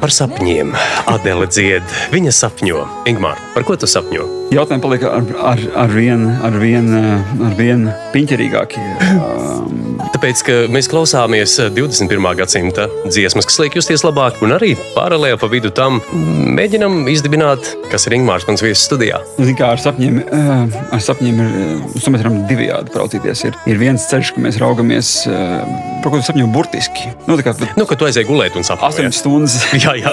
Par 0.00 0.10
sapņiem 0.10 0.72
Adele 1.06 1.46
dzied. 1.46 1.84
Viņa 2.10 2.32
sapņo. 2.34 2.80
Ingmār, 3.06 3.38
par 3.54 3.62
ko 3.68 3.76
tu 3.78 3.86
sapņo? 3.86 4.24
Jautājumi 4.50 4.82
paliek 4.82 5.06
ar, 5.06 5.28
ar, 5.52 5.62
ar 5.84 5.94
vien, 5.94 6.26
ar 6.42 6.58
vien, 6.58 6.90
ar 7.48 7.54
vien 7.60 7.88
piņķerīgāki. 8.16 8.88
Um, 9.22 9.91
Tāpēc, 10.12 10.40
ka 10.44 10.54
mēs 10.72 10.88
klausāmies 10.92 11.54
21. 11.72 12.26
gadsimta 12.36 12.84
dziesmas, 13.08 13.46
kas 13.48 13.56
liek 13.62 13.76
justies 13.78 14.02
labāk, 14.04 14.36
un 14.44 14.52
arī 14.54 14.74
paralēli 14.92 15.38
pa 15.40 15.48
vidu 15.50 15.70
tam 15.74 16.00
mēģinam 16.52 17.06
izdibināt, 17.10 17.70
kas 17.90 18.04
ir 18.08 18.18
Ingmārs 18.18 18.44
mans 18.48 18.60
viesis 18.62 18.84
studijā. 18.86 19.22
Zin, 19.38 19.56
kā 19.58 19.70
ar 19.72 19.80
sapņiem, 19.80 20.18
eh, 20.20 20.76
ar 20.92 21.00
sapņiem 21.02 21.40
ir, 21.40 21.54
eh, 21.62 22.10
mēs 22.12 22.22
varam 22.22 22.36
divējādi 22.50 22.92
praudzīties. 22.92 23.44
Ir, 23.48 23.56
ir 23.72 23.80
viens 23.80 24.04
ceļš, 24.10 24.34
ka 24.36 24.44
mēs 24.44 24.58
raugamies, 24.60 25.10
eh, 25.26 26.02
par 26.04 26.12
ko 26.12 26.20
sapņo 26.20 26.46
burtiski. 26.52 27.08
Nu, 27.26 27.38
kā 27.38 27.56
Nu, 27.76 27.86
kad 27.86 27.98
tu 27.98 28.04
aizēji 28.04 28.26
gulēt 28.28 28.56
un 28.56 28.62
sapņoji. 28.68 29.08
8 29.08 29.12
stundas. 29.16 29.56
Jā, 29.84 29.94
jā. 29.96 30.12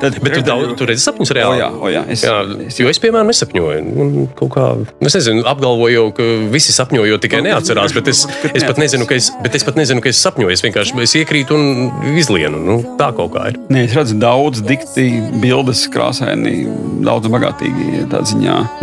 Tad, 0.00 0.16
Bet 0.22 0.34
tu, 0.38 0.42
daudz, 0.46 0.72
tu 0.78 0.86
redzi 0.88 1.04
sapņus 1.04 1.30
O, 1.30 1.34
reāli. 1.36 1.60
jā, 1.60 1.68
o, 1.76 1.86
jā, 1.92 2.02
es, 2.08 2.22
Jā, 2.24 2.36
es, 2.66 2.78
jo 2.80 2.88
es, 2.88 2.98
piemēram, 3.02 3.28
nesapņoju. 3.30 3.84
Un 4.00 4.28
Kā, 4.56 4.66
es 5.04 5.14
nezinu, 5.18 5.42
apgalvoju, 5.44 6.04
ka 6.16 6.24
visi 6.52 6.72
sapņojo, 6.72 7.18
tikai 7.20 7.42
neatcerās. 7.44 7.92
Bet 7.96 8.08
es, 8.08 8.24
es, 8.54 8.64
pat 8.64 8.78
nezinu, 8.80 9.04
ka 9.08 9.14
es, 9.18 9.25
bet 9.42 9.54
es 9.58 9.64
pat 9.66 9.78
nezinu, 9.78 10.02
ka 10.04 10.10
es 10.12 10.20
sapņoju. 10.24 10.52
Es 10.56 10.62
vienkārši 10.64 10.96
es 11.04 11.14
iekrītu 11.20 11.56
un 11.56 12.16
izlienu. 12.16 12.60
Nu, 12.66 12.78
tā 13.00 13.10
kaut 13.16 13.34
kā 13.36 13.48
ir. 13.52 13.58
Nē, 13.72 13.84
es 13.88 13.96
redzu 13.96 14.16
daudz 14.22 14.62
dikti, 14.66 15.06
bildes, 15.42 15.86
krāsaini, 15.92 16.66
daudz 17.06 17.30
bagātīgi. 17.32 18.06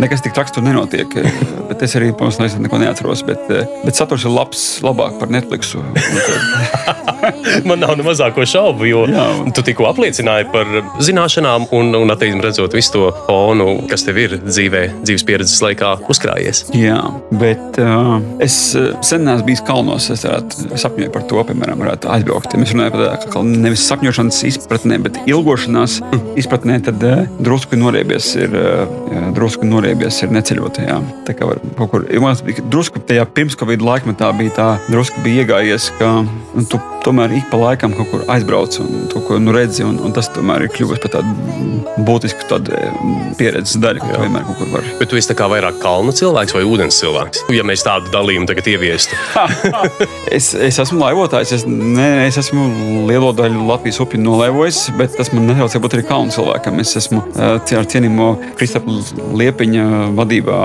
Nekas 0.02 0.22
tik 0.24 0.34
traks 0.36 0.54
tur 0.54 0.64
nenotiek. 0.66 1.16
eh, 1.20 1.30
Bet 1.68 1.82
es 1.82 1.94
arī, 1.96 2.12
protams, 2.12 2.38
neesmu 2.42 2.62
neko 2.66 2.78
neatceros. 2.82 3.24
Bet, 3.26 3.50
eh, 3.50 3.64
bet 3.84 3.96
saturs 3.96 4.24
ir 4.24 4.30
labs, 4.34 4.64
labāk 4.84 5.18
par 5.18 5.28
Netflixu. 5.32 5.82
Man 7.68 7.80
nav 7.80 7.96
ne 7.96 8.04
mazāko 8.04 8.44
šaubu, 8.48 8.84
jo 8.88 9.04
Jā. 9.08 9.24
tu 9.56 9.62
tikko 9.64 9.86
apliecināji 9.88 10.46
par 10.52 10.68
zināšanām 11.04 11.68
un, 11.76 11.94
un 11.96 12.12
attīstību 12.12 12.44
redzot 12.44 12.76
visu 12.76 12.92
to 12.94 13.04
fonu, 13.26 13.68
kas 13.90 14.04
tev 14.06 14.18
ir 14.20 14.36
dzīvē, 14.44 14.82
dzīves 15.04 15.24
pieredzes 15.28 15.62
laikā 15.64 15.94
uzkrājies. 16.12 16.64
Jā, 16.76 16.98
bet 17.40 17.78
uh, 17.82 18.18
es 18.44 18.56
sen 19.04 19.24
neesmu 19.26 19.48
bijis 19.48 19.64
kalnos. 19.66 20.10
Es 20.12 20.24
varētu 20.34 20.78
sapņot 20.80 21.12
par 21.14 21.24
to, 21.30 21.42
piemēram, 21.48 21.80
varētu 21.82 22.10
aizbraukt. 22.14 22.54
Ja 22.54 22.60
mēs 22.60 22.74
runājam 22.74 22.94
par 22.94 23.24
tādu 23.24 23.60
nevis 23.64 23.84
sapņošanas 23.88 24.40
izpratnē, 24.50 24.98
bet 25.04 25.20
ilgošanās 25.30 25.98
izpratnē, 26.40 26.80
tad 26.88 27.04
uh, 27.06 27.24
drusku 27.44 27.78
noriebies 27.78 28.32
ir, 28.38 28.54
uh, 28.58 29.30
drusku 29.36 29.68
noriebies 29.68 30.22
ir 30.24 30.34
neceļot. 30.34 30.82
Jā. 30.84 30.98
Tā 31.28 31.36
kā 31.36 31.50
var 31.50 31.62
kaut 31.78 31.92
kur. 31.92 32.08
Man 32.24 32.38
drusku 32.72 33.02
tajā 33.04 33.26
pirms-covid 33.36 33.84
laikmetā 33.84 34.32
bija 34.38 34.56
tā, 34.58 34.68
drusku 34.90 35.22
bija 35.24 35.44
iegājies, 35.44 35.90
ka 36.00 36.16
nu, 36.24 36.66
tu 36.68 36.80
tomēr 37.04 37.36
ik 37.38 37.48
pa 37.52 37.60
laikam 37.60 37.94
kaut 37.96 38.10
kur 38.10 38.24
aizbrauc 38.32 38.78
un 38.82 39.06
to, 39.12 39.22
ko 39.26 39.38
nu, 39.42 39.54
redzi. 39.54 39.84
Un, 39.86 39.98
un 40.04 40.14
tas 40.16 40.30
tomēr 40.34 40.66
ir 40.66 40.72
kļuvis 40.74 41.02
par 41.02 41.14
tādu 41.18 41.84
būtisku 42.04 42.46
tādu 42.50 42.74
mm, 42.74 43.34
pieredzes 43.38 43.78
daļu, 43.82 44.02
ka 44.02 44.22
vienmēr 44.22 44.46
kaut 44.48 44.60
kur 44.60 44.70
vari. 44.72 44.94
Bet 45.00 45.10
tu 45.12 45.18
esi 45.20 45.34
vairāk 45.34 45.78
kalnu 45.82 46.14
cilvēks 46.16 46.54
vai 46.56 46.64
ūdens 46.66 46.98
cilvēks? 47.02 47.44
Ja 47.54 47.64
mēs 47.66 47.84
tādu 47.86 48.10
dalījumu 48.14 48.48
tagad 48.50 48.68
ieviestu, 48.72 49.18
es, 50.36 50.52
es 50.54 50.80
esmu 50.82 51.00
laivotājs. 51.02 51.54
Es, 51.58 51.66
ne, 51.68 52.08
es 52.26 52.38
esmu 52.40 52.66
lielo 53.10 53.32
daļu 53.36 53.66
Latvijas 53.68 54.00
upju 54.04 54.20
nolaivojis, 54.22 54.86
bet 54.98 55.16
tas 55.18 55.32
man 55.34 55.48
netraucē 55.50 55.80
būt 55.82 55.98
arī 55.98 56.06
kalnu 56.08 56.34
cilvēkam. 56.34 56.80
Es 56.82 56.94
esmu 57.00 57.22
uh, 57.34 57.56
ar 57.60 57.88
cienījumu 57.90 58.30
Kristapā 58.58 58.98
Liepiņa 59.38 59.86
vadībā 60.16 60.60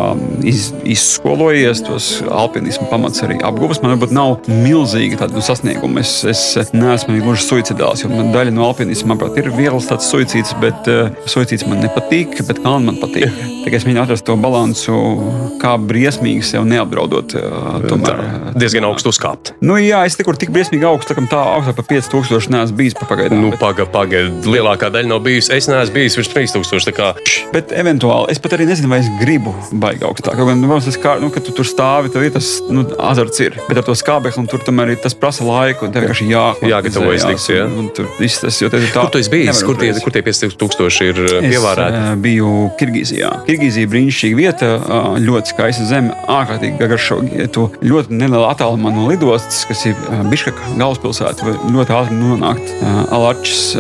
iz, 0.48 0.70
izskolojies 0.88 1.84
tos 1.88 2.10
alpinismu 2.26 2.90
pamats 2.92 3.24
arī 3.26 3.40
apguvis. 3.46 3.82
Man 3.84 3.96
varbūt 3.96 4.16
nav 4.16 4.50
milzīgi 4.50 5.20
tādu 5.20 5.40
nu, 5.40 5.46
sasniegumu. 5.46 6.02
Es, 6.04 6.20
es 6.32 6.74
neesmu 6.76 7.20
gluži 7.24 7.46
suicidāls, 7.46 8.06
daļa 8.34 8.54
no 8.56 8.68
alpinisma, 8.68 9.14
manuprāt, 9.14 9.40
ir 9.42 9.50
viegls 9.56 9.90
tāds 9.90 10.10
suicīds, 10.12 10.54
bet 10.62 10.90
uh, 10.92 11.10
suicīds 11.30 11.66
man 11.70 11.82
nepatīk, 11.84 12.40
bet 12.48 12.62
kalni 12.64 12.92
man 12.92 13.00
patīk. 13.02 13.30
Tikai 13.64 13.80
es 13.80 13.86
mēģinu 13.88 14.04
atrast 14.06 14.26
to 14.28 14.36
balansu, 14.40 14.96
kā 15.62 15.74
briesmīgi 15.82 16.46
sev 16.48 16.68
neapdraudot. 16.70 17.36
Uh, 17.36 17.80
tomēr, 17.84 18.22
tā, 18.22 18.54
diezgan 18.62 18.88
augstu 18.88 19.12
uzkāpt. 19.14 19.54
Nu, 19.66 19.76
jā, 19.82 20.04
es 20.08 20.16
nekur 20.20 20.40
tik 20.40 20.54
briesmīgi 20.56 20.88
augstu, 20.88 21.18
tā, 21.18 21.26
tā 21.32 21.42
augstāk 21.58 21.80
par 21.82 21.88
5000 21.90 22.54
neesmu 22.56 22.80
bijis 22.80 22.98
pagaidām. 23.02 23.44
Nu, 23.44 23.52
bet, 23.54 23.62
pagaidi, 23.62 23.92
pagaidi. 23.94 24.54
Lielākā 24.56 24.92
daļa 24.94 25.12
nav 25.12 25.24
bijusi. 25.26 25.52
Es 25.58 25.68
neesmu 25.70 25.98
bijis 25.98 26.18
virs 26.20 26.32
3000. 26.34 26.96
Kā... 26.96 27.12
bet 27.54 27.74
eventuāli 27.76 28.34
es 28.34 28.42
pat 28.42 28.56
arī 28.58 28.70
nezinu, 28.70 28.90
vai 28.92 29.02
es 29.04 29.12
gribu 29.20 29.54
baigāt 29.72 30.08
augstāk. 30.10 30.40
Kaut 30.40 30.50
gan, 30.50 30.64
nu, 30.64 30.80
tas 30.84 31.00
kā, 31.00 31.18
nu, 31.22 31.32
kad 31.34 31.46
tu 31.46 31.54
tur 31.56 31.68
stāvi, 31.68 32.12
tad 32.14 32.26
ir 32.26 32.34
tas 32.36 32.56
nu, 32.72 32.86
azarts. 33.10 33.40
Ir. 33.40 33.56
Bet 33.70 33.80
ar 33.80 33.86
to 33.88 33.94
skābekli 33.96 34.48
tur 34.52 34.64
tomēr 34.66 34.92
tas 35.00 35.16
prasa 35.16 35.46
laiku. 35.48 35.88
Un 35.88 35.94
tev 35.96 36.04
vienkārši 36.04 36.19
jā, 36.28 36.44
jāgatavojas. 36.64 37.48
Jā. 37.50 37.66
Un, 37.68 37.78
un 37.84 37.90
tur 37.96 38.10
viss 38.20 38.42
tas, 38.44 38.58
ir 38.62 38.72
tā. 38.74 38.82
Kur 38.94 39.12
tu 39.14 39.22
esi 39.22 39.32
bijis? 39.34 39.62
Kur 39.66 39.78
tie, 39.80 39.92
kur 40.04 40.14
tie 40.16 40.24
5000 40.26 41.08
ir 41.08 41.22
pievārēti? 41.46 42.00
Es 42.00 42.22
biju 42.24 42.54
Kirgīzijā. 42.80 43.32
Kirgīzija 43.48 43.90
brīnišķīga 43.92 44.40
vieta, 44.40 44.72
ļoti 45.24 45.54
skaista 45.54 45.88
zeme, 45.90 46.16
ārkārtīgi 46.32 46.90
garšoga. 46.90 47.48
Tu 47.56 47.66
ļoti 47.86 48.20
nelielā 48.20 48.52
attālumā 48.54 48.94
no 48.96 49.08
lidostas, 49.10 49.64
kas 49.70 49.86
ir 49.90 49.98
Biškaka 50.30 50.76
galvaspilsēta, 50.80 51.56
ļoti 51.70 51.96
ātri 51.96 52.20
nonākt 52.20 52.74
Alačs 53.16 53.74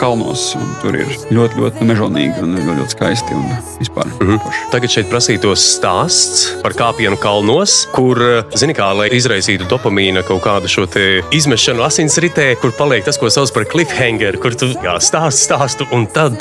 kalnos. 0.00 0.52
Tur 0.82 0.98
ir 0.98 1.10
ļoti, 1.32 1.60
ļoti 1.60 1.88
mežonīgi 1.88 2.44
un 2.44 2.56
ļoti, 2.58 2.78
ļoti 2.80 2.96
skaisti 2.96 3.36
un 3.38 3.48
vispār. 3.80 4.08
Mm 4.20 4.30
-hmm. 4.30 4.60
Tagad 4.72 4.90
šeit 4.94 5.10
prasītos 5.10 5.64
stāsts 5.76 6.46
par 6.62 6.76
kāpienu 6.76 7.18
kalnos, 7.20 7.86
kur, 7.94 8.18
zini, 8.54 8.74
kā, 8.74 8.92
lai 8.96 9.08
izraisītu 9.12 9.68
dopamīna 9.70 10.22
kaut 10.26 10.42
kādu 10.44 10.68
šo 10.68 10.86
izmešanu 11.32 11.71
asinsritē, 11.80 12.50
kur 12.60 12.74
paliek 12.76 13.04
tas, 13.06 13.18
ko 13.20 13.30
sauc 13.32 13.52
par 13.54 13.64
cliffhanger, 13.70 14.36
kur 14.42 14.56
tu 14.58 14.68
jā, 14.74 14.98
stāst, 15.00 15.46
stāstu, 15.46 15.88
un 15.94 16.06
tad 16.12 16.36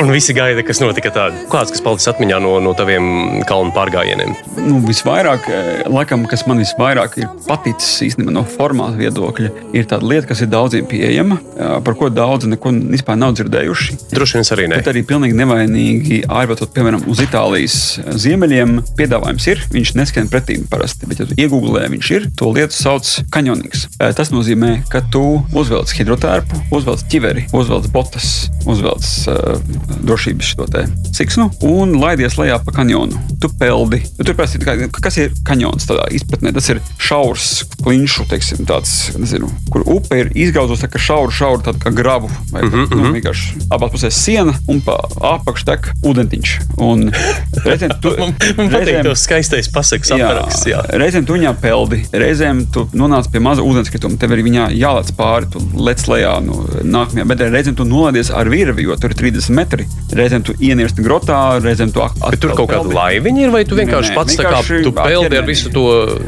un 0.00 0.10
visi 0.12 0.34
gaida, 0.36 0.62
kas 0.66 0.80
notika 0.80 1.12
tādā. 1.12 1.44
Kāds, 1.52 1.72
kas 1.74 1.82
palicis 1.84 2.08
atmiņā 2.12 2.38
no, 2.42 2.54
no 2.64 2.72
taviem 2.76 3.42
kalnu 3.48 3.72
pārgājieniem? 3.76 4.32
Nu, 4.64 4.80
visvairāk, 4.86 5.48
laikam, 5.90 6.24
kas 6.30 6.46
man 6.48 6.62
visvairāk 6.62 7.18
ir 7.20 7.28
paticis 7.46 8.00
īstenībā 8.08 8.32
no 8.34 8.44
formāta 8.48 8.96
viedokļa, 9.00 9.52
ir 9.76 9.88
tāda 9.90 10.08
lieta, 10.08 10.30
kas 10.30 10.44
ir 10.44 10.50
daudziem 10.52 10.88
pieejama, 10.90 11.40
par 11.84 11.98
ko 11.98 12.08
daudzi 12.12 12.50
neko 12.50 12.72
vispār 12.94 13.18
nav 13.20 13.36
dzirdējuši. 13.36 13.98
Droši 14.14 14.38
vien 14.38 14.48
arī 14.56 14.68
ne. 14.70 14.80
Bet 14.80 14.90
arī 14.92 15.04
pilnīgi 15.06 15.36
nevainīgi 15.36 16.22
ārvatot, 16.30 16.72
piemēram, 16.76 17.04
uz 17.10 17.20
Itālijas 17.24 17.76
ziemeļiem, 18.24 18.78
piedāvājums 18.98 19.48
ir. 19.52 19.64
Viņš 19.74 19.94
neskan 20.00 20.30
pretī 20.32 20.60
parasti, 20.70 21.08
bet, 21.10 21.22
ja 21.22 21.46
iegūlē, 21.46 21.86
viņš 21.92 22.12
ir. 22.16 22.28
To 22.40 22.52
lietu 22.54 22.76
sauc 22.76 23.10
kanjonings. 23.34 23.86
Tas 23.98 24.29
nozīmē, 24.34 24.72
ka 24.90 25.02
tu 25.12 25.22
uzvelc 25.56 25.92
hidrotērpu, 25.96 26.64
uzvelc 26.76 27.04
ķiveri, 27.10 27.46
uzvelc 27.56 27.90
botas, 27.94 28.50
uzvelc 28.68 29.06
uh, 29.30 29.60
drošības 30.04 30.52
šo 30.52 30.68
siksnu 31.16 31.48
un 31.66 31.96
laidies 32.00 32.36
lejā 32.38 32.58
pa 32.64 32.74
kanjonu. 32.74 33.18
Tu 33.40 33.48
peldi. 33.60 34.00
Tur 34.20 34.36
prasīt, 34.38 34.64
kas 35.02 35.18
ir 35.20 35.34
kanjons 35.46 35.88
tādā 35.88 36.06
izpratnē. 36.14 36.52
Tas 36.56 36.68
ir 36.72 36.80
šaurs, 37.00 37.48
klinšu, 37.84 38.26
teiksim, 38.30 38.64
tāds, 38.68 38.92
nezinu, 39.18 39.48
kur 39.72 39.84
upe 39.96 40.20
ir 40.22 40.30
izgauzusi 40.38 40.84
tā 40.84 40.90
kā 40.92 41.00
šauru, 41.02 41.32
šauru 41.34 41.64
tādu 41.66 41.82
kā 41.82 41.92
gravu. 41.96 42.30
Vai, 42.52 42.62
mm 42.62 42.70
-hmm. 42.70 42.96
nu, 42.96 43.12
vienkārši 43.16 43.66
abās 43.70 43.92
pusēs 43.92 44.20
siena 44.24 44.54
un 44.68 44.80
pa 44.80 44.98
apakšu 45.32 45.66
tek 45.66 45.90
ūdentiņš. 46.04 46.56
Un 46.78 47.10
reizēm 47.64 47.96
tu, 48.02 48.14
man, 48.20 48.34
man 48.56 48.70
patīk 48.70 49.02
tos 49.04 49.24
skaistais 49.26 49.68
pasakas 49.72 50.10
apraksts. 50.10 50.66
Reizēm 50.92 51.26
tu 51.26 51.36
viņā 51.38 51.54
peldi, 51.60 52.04
reizēm 52.12 52.66
tu 52.72 52.88
nonāc 52.92 53.30
pie 53.32 53.40
maza 53.40 53.62
ūdenskrituma, 53.62 54.19
tev 54.20 54.34
viņā 54.36 54.70
jālec 54.76 55.10
pāri, 55.16 55.48
tu 55.52 55.62
lec 55.80 56.02
lejā 56.10 56.36
no 56.44 56.60
nākamajā, 56.84 57.26
bet 57.30 57.44
reizēm 57.50 57.76
tu 57.78 57.86
nolaidies 57.88 58.30
ar 58.34 58.50
virvi, 58.52 58.86
jo 58.86 58.96
tur 59.00 59.14
ir 59.14 59.18
30 59.18 59.56
metri. 59.56 59.86
Reizēm 60.16 60.44
tu 60.46 60.54
ienirsti 60.58 61.04
grotā, 61.04 61.38
reizēm 61.62 61.92
tu 61.94 62.02
atkal. 62.04 62.34
Bet 62.34 62.42
tur 62.42 62.54
kaut 62.58 62.70
kāda 62.72 62.94
laiviņa 62.94 63.44
ir, 63.44 63.52
vai 63.54 63.62
tu 63.68 63.78
vienkārši 63.78 64.12
nē, 64.12 64.14
nē, 64.14 64.18
pats 64.18 64.38
vienkārši 64.38 64.74
tā 64.74 64.80
kā 64.80 64.86
tu 64.86 64.94
peldi 64.96 65.40
ar 65.40 65.46
visu 65.48 65.72
to, 65.74 65.84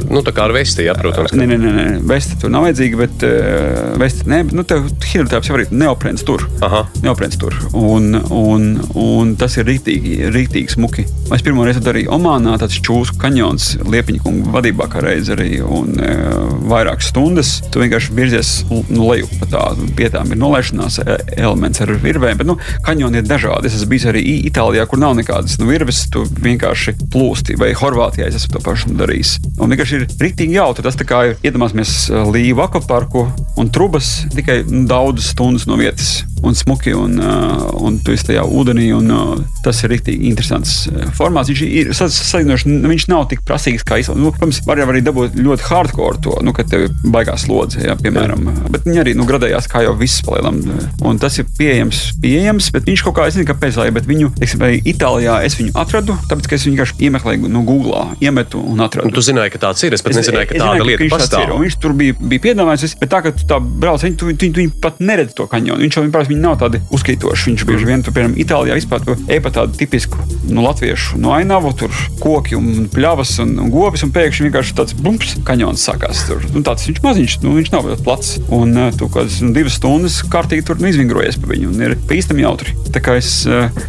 nu 0.09 0.23
tā 0.25 0.33
kā 0.35 0.47
ar 0.47 0.55
vesti, 0.55 0.87
jā, 0.87 0.95
protams. 0.99 1.35
Nē, 1.37 1.47
nē, 1.49 1.57
nē, 1.61 1.73
nē. 1.77 1.85
vesti 2.09 2.37
tur 2.41 2.53
nav 2.53 2.67
vajadzīga, 2.67 3.01
bet 3.03 3.25
uh, 3.27 3.97
vesti, 4.01 4.27
nē, 4.31 4.41
nu 4.55 4.65
tev 4.67 4.87
hidrotāps 5.09 5.51
jau 5.51 5.57
arī 5.57 5.67
neoprēns 5.73 6.25
tur. 6.27 6.45
Aha. 6.65 6.85
Neoprēns 7.03 7.39
tur. 7.41 7.57
Un, 7.77 8.13
un, 8.33 8.69
un 8.99 9.35
tas 9.39 9.57
ir 9.59 9.67
rītīgi, 9.69 10.17
rītīgi 10.33 10.77
smuki. 10.77 11.07
Es 11.33 11.43
pirmo 11.45 11.65
reizi 11.67 11.83
darīju 11.83 12.13
Omānā, 12.13 12.55
tāds 12.61 12.79
čūsku 12.83 13.19
kanjons, 13.21 13.73
Liepiņa 13.89 14.23
kungu 14.23 14.53
vadībā 14.53 14.87
kā 14.91 15.03
reiz 15.03 15.31
arī, 15.33 15.57
un 15.63 15.95
uh, 15.97 16.53
vairākas 16.69 17.11
stundas. 17.13 17.55
Tu 17.73 17.81
vienkārši 17.81 18.13
virzies 18.13 18.49
nu, 18.69 19.07
leju 19.09 19.25
pa 19.39 19.47
tādu 19.49 19.87
vietām, 19.97 20.29
ir 20.29 20.37
nolaišanās 20.37 20.99
e, 21.01 21.15
elements 21.39 21.81
ar 21.81 21.89
virvēm, 22.03 22.37
bet 22.37 22.49
nu, 22.49 22.57
kanjoni 22.85 23.21
ir 23.21 23.25
dažādi. 23.25 23.69
Es 23.69 23.79
esmu 23.79 23.95
bijis 23.95 24.05
arī 24.11 24.21
Itālijā, 24.49 24.85
kur 24.89 25.01
nav 25.01 25.15
nekādas 25.17 25.57
nu, 25.57 25.69
virves, 25.71 26.03
tu 26.13 26.21
vienkārši 26.45 26.93
plūsti, 27.13 27.57
vai 27.57 27.71
Horvātijā 27.77 28.29
es 28.29 28.37
esmu 28.37 28.57
to 28.57 28.63
pašu 28.67 28.93
darījis. 28.99 29.39
Un 29.57 29.73
vienkārši 29.73 29.99
ir 29.99 30.05
rīktīgi 30.21 30.59
jautri. 30.59 30.85
Tas 30.85 30.99
kā 31.01 31.23
ir 31.31 31.49
iedomāsimies 31.49 31.95
e, 32.11 32.21
Līvu 32.33 32.61
akvaparku 32.67 33.25
un 33.57 33.73
trubas 33.73 34.19
tikai 34.35 34.61
nu, 34.69 34.85
daudzas 34.89 35.33
stundas 35.33 35.65
no 35.69 35.79
vietas 35.81 36.19
un 36.43 36.57
smuki, 36.57 36.93
un, 36.97 37.17
uh, 37.21 37.65
un 37.83 37.99
tu 38.03 38.13
esi 38.15 38.29
tajā 38.29 38.43
ūdenī. 38.45 38.89
Un, 38.97 39.09
uh, 39.13 39.43
tas 39.63 39.79
ir 39.83 39.93
rīktīgi 39.93 40.27
interesants 40.29 40.75
formāts. 41.17 41.51
Viņš 41.51 41.63
ir 41.65 41.93
salīdzinoši, 41.95 42.77
viņš 42.91 43.07
nav 43.11 43.25
tik 43.31 43.45
prasīgs 43.47 43.85
kā 43.87 44.01
īstenībā. 44.01 44.21
Nu, 44.25 44.33
protams, 44.35 44.61
var 44.67 44.83
arī 44.83 45.03
dabūt 45.05 45.37
ļoti 45.39 45.67
hardcore 45.69 46.21
to, 46.23 46.35
nu, 46.43 46.53
kad 46.55 46.69
tev 46.71 46.87
ir 46.87 46.95
baigās 47.13 47.47
slodze, 47.47 47.81
ja, 47.85 47.95
piemēram. 47.99 48.43
Jā. 48.51 48.73
Bet 48.75 48.87
viņi 48.89 49.03
arī 49.05 49.15
nu, 49.17 49.27
gradējās 49.29 49.69
kā 49.71 49.85
jau 49.85 49.95
viss 49.99 50.23
palielam. 50.25 50.59
Un 51.03 51.21
tas 51.21 51.39
ir 51.39 51.47
pieejams, 51.57 52.03
pieejams 52.23 52.69
bet 52.75 52.87
viņš 52.89 53.05
kaut 53.07 53.17
kā, 53.17 53.29
es 53.29 53.37
nezinu, 53.37 53.49
kāpēc, 53.53 53.79
bet 53.95 54.09
viņu, 54.09 54.33
teiksim, 54.39 54.67
Itālijā 54.93 55.39
es 55.47 55.55
viņu 55.59 55.73
atradu, 55.79 56.15
tāpēc, 56.29 56.49
ka 56.49 56.57
es 56.57 56.67
viņu 56.67 56.73
vienkārši 56.73 56.97
iemeklēju 57.07 57.51
no 57.51 57.61
Google, 57.67 58.03
iemetu 58.23 58.59
un 58.59 58.81
atradu. 58.83 59.07
Un 59.07 59.15
tu 59.15 59.23
zināji, 59.23 59.53
ka 59.53 59.61
tāds 59.67 59.83
ir, 59.85 59.95
es 59.95 60.03
pat 60.03 60.15
nezināju, 60.17 60.49
ka 60.49 60.59
tāda 60.59 60.87
lieta 60.87 61.07
pastāv. 61.11 61.53
Viņš 61.61 61.77
tur 61.83 61.95
bija, 61.97 62.15
bija 62.19 62.43
piedāvājis, 62.47 62.95
bet 62.99 63.11
tā, 63.13 63.21
ka 63.25 63.33
tu 63.35 63.47
tā 63.49 63.59
brauc, 63.61 64.03
viņi, 64.03 64.17
tu, 64.19 64.31
tu, 64.33 64.49
tu, 64.49 64.65
tu 64.67 64.81
pat 64.83 64.99
neredz 65.03 65.35
to 65.37 65.47
kaņonu. 65.51 65.83
Viņš 65.85 65.99
jau 65.99 66.05
vienkārši 66.33 66.41
nav 66.41 66.57
tādi 66.61 66.81
uzkrītoši. 66.93 67.51
Viņš 67.51 67.65
bieži 67.67 67.87
vien, 67.87 68.03
tu, 68.03 68.11
piemēram, 68.13 68.35
Itālijā 68.39 68.77
vispār 68.77 69.03
tu 69.03 69.15
ej 69.29 69.41
pa 69.43 69.51
tādu 69.53 69.77
tipisku 69.77 70.17
nu, 70.49 70.63
latviešu 70.63 71.19
no 71.21 71.33
ainavu, 71.33 71.73
tur 71.77 71.91
koki 72.21 72.55
un 72.55 72.87
pļavas 72.91 73.39
un, 73.43 73.55
un 73.59 73.71
govis, 73.71 74.03
un 74.03 74.13
pēkšņi 74.13 74.47
vienkārši 74.47 74.75
tāds 74.77 74.95
bumps 74.97 75.37
kaņons 75.45 75.83
sākās. 75.83 76.25
Tur. 76.27 76.43
Nu, 76.53 76.63
tāds 76.65 76.87
viņš 76.87 77.01
maziņš, 77.03 77.37
nu, 77.43 77.55
viņš 77.57 77.71
nav 77.73 77.89
ļoti 77.89 78.05
plats. 78.05 78.33
Un 78.53 78.75
tu 78.97 79.09
kādas 79.13 79.39
nu, 79.43 79.53
divas 79.55 79.77
stundas 79.79 80.21
kārtīgi 80.31 80.65
tur 80.67 80.81
nu, 80.81 80.89
izvingrojies 80.89 81.39
pa 81.41 81.51
viņu 81.51 81.71
un 81.71 81.85
ir 81.87 81.95
pīstami 82.09 82.45
jautri. 82.45 82.75
Tā 82.93 83.01
kā 83.03 83.17
es, 83.19 83.43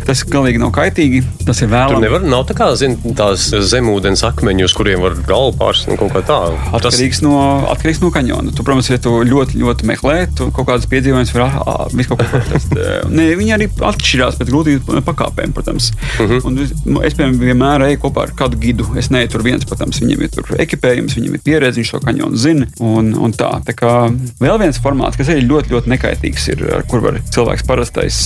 tas 0.07 0.25
galīgi 0.29 0.61
nav 0.63 0.73
kaitīgi. 0.75 1.23
Tas 1.45 1.61
ir 1.65 1.71
vēlams. 1.73 1.99
Tur 1.99 2.05
nevar, 2.05 2.25
nav 2.25 2.47
tā 2.49 2.57
kā 2.57 2.71
zin, 2.79 2.97
tās 3.17 3.51
zemūdens 3.53 4.25
akmeņi, 4.27 4.67
uz 4.67 4.77
kuriem 4.77 5.03
var 5.05 5.19
galvu 5.29 5.73
nu, 5.91 5.99
kaut 6.01 6.15
kā 6.15 6.25
tādu. 6.25 6.57
Atkarīgs, 6.75 7.21
tas... 7.21 7.25
no, 7.27 7.35
atkarīgs 7.73 8.01
no 8.01 8.11
kaņona. 8.15 8.55
Tu, 8.57 8.65
protams, 8.67 8.89
ja 8.91 9.01
tu 9.03 9.19
ļoti, 9.29 9.61
ļoti 9.61 9.89
meklē, 9.89 10.17
tu 10.39 10.49
kaut 10.55 10.71
kādas 10.71 10.89
piedzīvojumus 10.91 11.35
var 11.37 11.91
visu 11.93 12.15
kaut 12.15 12.25
ko 12.25 12.34
pateikt. 12.35 12.75
ne, 13.15 13.29
viņi 13.39 13.55
arī 13.57 13.69
atšķirās 13.91 14.39
pēc 14.41 14.53
grūtību 14.53 15.03
pakāpēm, 15.07 15.55
protams. 15.57 15.91
Uh 15.93 16.25
mhm. 16.25 16.33
-huh. 16.33 16.47
Un 16.49 16.59
nu, 16.59 17.03
es, 17.03 17.17
piemēram, 17.17 17.39
vienmēr 17.41 17.87
eju 17.89 18.03
kopā 18.05 18.29
ar 18.29 18.35
kādu 18.37 18.61
gidu. 18.61 18.87
Es 18.99 19.11
neju 19.11 19.33
tur 19.35 19.45
viens, 19.47 19.65
protams, 19.65 20.01
viņam 20.03 20.23
ir 20.23 20.33
tur 20.35 20.55
ekipējums, 20.59 21.17
viņam 21.19 21.35
ir 21.39 21.45
pieredze, 21.45 21.81
viņš 21.81 21.95
to 21.95 22.01
kaņonu 22.05 22.37
zina. 22.37 22.67
Un, 22.81 23.15
un 23.15 23.33
tā. 23.33 23.51
tā 23.67 23.75
kā 23.77 23.95
vēl 24.41 24.59
viens 24.61 24.81
formāts, 24.81 25.17
kas 25.17 25.31
arī 25.33 25.47
ļoti, 25.49 25.73
ļoti 25.75 25.93
nekaitīgs, 25.95 26.49
ir, 26.55 26.65
ar 26.79 26.87
kur 26.91 27.03
var 27.05 27.21
cilvēks 27.35 27.67
parastais 27.67 28.21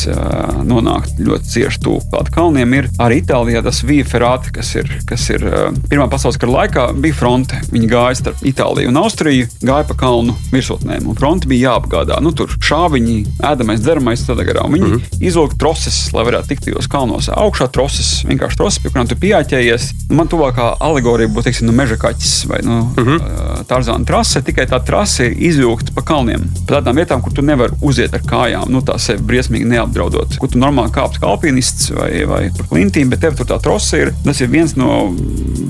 nonākt 0.69 1.19
ļoti 1.23 1.53
cieši 1.55 1.83
tuvu 1.85 2.03
klāt 2.11 2.31
kalniem. 2.35 2.75
Ir 2.75 2.91
arī 3.03 3.21
Itālijā 3.23 3.63
tas 3.65 3.83
Vija 3.87 4.07
Ferrata, 4.07 4.53
kas 4.55 4.71
ir, 4.79 4.91
kas 5.09 5.25
ir 5.35 5.43
uh, 5.47 5.73
Pirmā 5.91 6.07
pasaules 6.11 6.39
kara 6.41 6.53
laikā, 6.53 6.85
bija 7.03 7.17
fronte. 7.17 7.59
Viņi 7.73 7.89
gāja 7.91 8.19
starp 8.21 8.43
Itāliju 8.47 8.93
un 8.93 9.01
Austriju, 9.01 9.49
gāja 9.63 9.87
pa 9.89 9.97
kalnu 9.99 10.35
virsotnēm, 10.53 11.09
un 11.11 11.19
fronte 11.19 11.51
bija 11.51 11.73
jāapgādā. 11.73 12.21
Nu, 12.25 12.33
tur 12.37 12.53
šāviņi, 12.55 13.17
ēdamais, 13.49 13.83
dzeramais, 13.83 13.98
tādā 14.07 14.45
garā. 14.47 14.67
Viņi 14.69 14.87
mm 14.87 14.93
-hmm. 14.93 15.27
izvilka 15.29 15.57
troses, 15.59 16.13
lai 16.13 16.25
varētu 16.25 16.49
tikt 16.49 16.65
tajos 16.65 16.87
kalnos. 16.87 17.29
Augšā 17.29 17.69
troses, 17.73 18.25
vienkārši 18.25 18.57
troses, 18.57 18.79
pie 18.83 18.91
kurām 18.91 19.09
tu 19.09 19.15
pieķēries. 19.15 19.93
Man 20.11 20.29
tuvākā 20.29 20.77
alegorija 20.81 21.29
būtu, 21.29 21.45
teiksim, 21.45 21.67
nu, 21.67 21.73
meža 21.73 21.97
kaķis 21.97 22.47
vai 22.49 22.61
nu, 22.63 22.93
mm 22.97 23.05
-hmm. 23.05 23.65
tā 23.69 23.83
zāle 23.83 24.05
trase, 24.05 24.43
tikai 24.43 24.67
tā 24.67 24.85
trase 24.85 25.27
ir 25.27 25.35
izvilkta 25.39 25.93
pa 25.95 26.03
kalniem. 26.03 26.49
Pa 26.67 26.75
tādām 26.75 26.97
vietām, 26.97 27.23
kur 27.23 27.33
tu 27.33 27.43
nevari 27.43 27.73
uziet 27.81 28.15
ar 28.15 28.21
kājām, 28.21 28.69
nu, 28.69 28.81
tā 28.81 28.99
sevi 28.99 29.23
briesmīgi 29.23 29.65
neapdraudot. 29.65 30.39
Kur 30.39 30.49
tu 30.49 30.59
normāli 30.59 30.91
kāpj 30.91 31.21
kā 31.21 31.27
alpinists 31.27 31.91
vai, 31.91 32.25
vai 32.25 32.51
pa 32.59 32.65
klintīm, 32.71 33.11
bet 33.11 33.21
tev 33.21 33.37
tur 33.37 33.47
tā 33.47 33.61
trose 33.63 33.99
ir. 33.99 34.13
Tas 34.25 34.41
ir 34.41 34.49
viens 34.49 34.77
no 34.77 35.15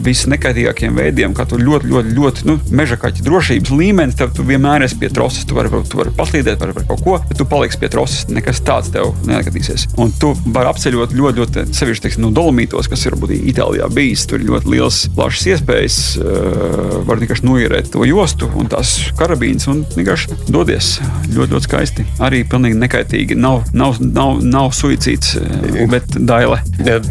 visnekaitīgākajiem 0.04 0.98
veidiem, 0.98 1.34
kā 1.36 1.46
tu 1.48 1.58
ļoti, 1.60 1.90
ļoti, 1.92 2.14
ļoti 2.18 2.46
nu, 2.48 2.58
meža 2.70 2.98
kaķa 3.00 3.24
drošības 3.26 3.72
līmenis. 3.74 4.18
Tev 4.18 4.32
tu 4.36 4.46
vienmēr 4.48 4.86
esi 4.86 4.98
pie 5.00 5.10
troses. 5.14 5.46
Tu 5.48 5.56
vari, 5.56 5.72
tu 5.90 6.00
vari 6.00 6.14
paslīdēt 6.16 6.58
par, 6.60 6.72
par 6.76 6.86
kaut 6.90 7.04
ko, 7.04 7.18
bet 7.28 7.38
tu 7.40 7.46
paliksi 7.48 7.80
pie 7.82 7.90
troses. 7.92 8.17
Nekas 8.30 8.62
tāds 8.66 8.92
tev 8.94 9.12
neatgadīsies. 9.28 9.88
Un 10.00 10.12
tu 10.20 10.32
vari 10.54 10.70
apceļot 10.72 11.14
ļoti, 11.16 11.42
ļoti 11.42 11.66
sevišķi 11.76 12.06
teiksim, 12.06 12.24
no 12.26 12.32
dolomītos, 12.34 12.90
kas 12.90 13.06
ir 13.06 13.16
varbūt 13.16 13.36
Itālijā 13.52 13.88
bijis. 13.94 14.26
Tur 14.28 14.42
ir 14.42 14.48
ļoti 14.50 14.72
liels, 14.74 15.00
plašs 15.16 15.46
iespējas. 15.54 15.98
Uh, 16.18 16.98
var 17.08 17.20
vienkārši 17.22 17.46
noierēt 17.46 17.92
to 17.94 18.04
jostu 18.08 18.48
un 18.58 18.68
tās 18.70 18.96
karabīnas 19.18 19.68
un 19.70 19.82
vienkārši 19.94 20.38
dodies. 20.52 20.94
Ļoti, 21.32 21.52
ļoti 21.54 21.68
skaisti. 21.68 22.06
Arī 22.24 22.42
pilnīgi 22.48 22.78
nekaitīgi. 22.80 23.38
Nav, 23.38 23.68
nav, 23.76 23.98
nav, 24.02 24.42
nav 24.44 24.72
suicīds, 24.76 25.36
bet 25.92 26.18
daile. 26.18 26.60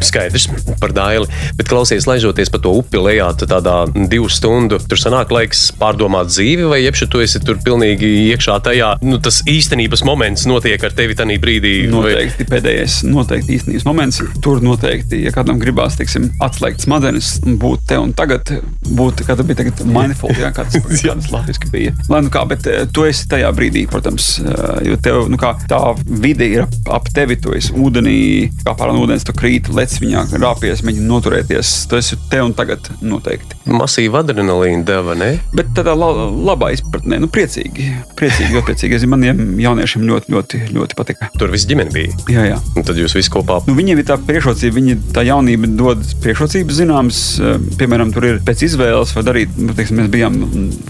Skaidrs 0.03 0.47
par 0.81 0.93
daili. 0.95 1.27
Bet 1.57 1.69
klausies, 1.71 2.07
laižoties 2.09 2.51
pa 2.53 2.61
to 2.63 2.73
upi 2.79 3.01
lejā, 3.01 3.29
tādā 3.41 3.77
divu 4.09 4.29
stundu, 4.31 4.79
tur 4.83 4.99
sanāk 5.01 5.31
laiks 5.33 5.67
pārdomāt 5.79 6.31
dzīvi, 6.31 6.67
vai 6.71 6.81
jebšu 6.83 7.09
tu 7.11 7.21
esi 7.23 7.41
tur 7.43 7.59
pilnīgi 7.63 8.09
iekšā 8.31 8.59
tajā. 8.65 8.93
Nu, 9.05 9.19
tas 9.23 9.41
īstenības 9.49 10.03
moments 10.07 10.47
notiek 10.49 10.86
ar 10.87 10.95
tevi 10.97 11.17
tajā 11.17 11.37
brīdī. 11.41 11.73
Noteikti 11.91 12.45
vai... 12.45 12.49
pēdējais, 12.55 12.99
noteikti 13.07 13.57
īstenības 13.57 13.87
moments. 13.87 14.21
Tur 14.43 14.61
noteikti, 14.63 15.21
ja 15.25 15.33
kādam 15.35 15.59
gribās, 15.61 15.97
teiksim, 15.99 16.29
atslēgt 16.43 16.85
smadzenes, 16.85 17.37
būt 17.61 17.87
te 17.91 17.99
un 18.01 18.13
tagad, 18.17 18.51
būt, 18.97 19.23
kā 19.27 19.37
tas 19.37 19.47
bija 19.47 19.61
tagad, 19.61 19.83
mindful, 19.91 20.33
jā, 20.37 20.51
kā 20.55 20.65
tas, 20.67 21.31
latviski 21.33 21.71
bija. 21.73 21.95
Lai 22.11 22.23
nu 22.25 22.31
kā, 22.33 22.43
bet 22.49 22.67
eh, 22.71 22.85
tu 22.93 23.05
esi 23.07 23.27
tajā 23.31 23.51
brīdī, 23.55 23.85
protams, 23.91 24.29
eh, 24.41 24.89
jo 24.91 24.99
tev, 25.03 25.23
nu 25.31 25.39
kā, 25.41 25.53
tā 25.69 25.81
vide 26.07 26.47
ir 26.47 26.65
ap, 26.65 26.75
ap 26.99 27.11
tevi, 27.13 27.39
tu 27.41 27.55
esi 27.57 27.75
ūdenī, 27.75 28.17
kā 28.63 28.75
pār 28.77 28.93
ūdens, 28.95 29.25
tu 29.27 29.35
krīt, 29.37 29.71
lec 29.73 29.97
viņā, 30.01 30.27
rāpies, 30.41 30.83
mēģini 30.85 31.09
noturēties. 31.11 31.73
Tu 31.91 31.99
esi 31.99 32.19
te 32.31 32.41
un 32.43 32.53
tagad 32.57 32.89
noteikti. 33.01 33.59
Masīva 33.67 34.23
adrenalīna 34.23 34.85
deva, 34.87 35.15
ne? 35.17 35.33
Bet 35.55 35.73
tādā 35.77 35.95
la, 35.97 36.11
labā 36.51 36.71
izpratnē, 36.75 37.19
nu 37.23 37.29
priecīgi. 37.31 37.89
Priecīgi, 38.19 38.51
ļoti 38.55 38.67
priecīgi. 38.71 38.99
Es 38.99 39.07
maniem 39.09 39.57
jauniešiem 39.61 40.05
ļoti, 40.07 40.33
ļoti, 40.33 40.61
ļoti 40.67 40.76
patika. 40.97 41.29
Tur 41.37 41.51
viss 41.53 41.67
ģimene 41.69 41.93
bija. 41.93 42.13
Jā, 42.31 42.45
jā. 42.51 42.57
Un 42.77 42.85
tad 42.87 42.99
jūs 42.99 43.15
visi 43.17 43.31
kopā. 43.33 43.59
Nu, 43.67 43.75
viņiem 43.77 44.01
ir 44.01 44.07
tā 44.07 44.17
priekšrocība, 44.21 44.77
viņi 44.77 44.97
tā 45.15 45.23
jaunība 45.27 45.69
dod 45.79 46.03
priekšrocības 46.23 46.79
zināmas. 46.81 47.21
Eh, 47.41 47.57
piemēram, 47.79 48.13
tur 48.15 48.27
ir 48.29 48.41
pēc 48.45 48.63
izvēles, 48.67 49.13
vai 49.15 49.23
darīt, 49.27 49.57
nu, 49.59 49.75
teiksim, 49.77 50.01
mēs 50.01 50.11
bijām 50.13 50.37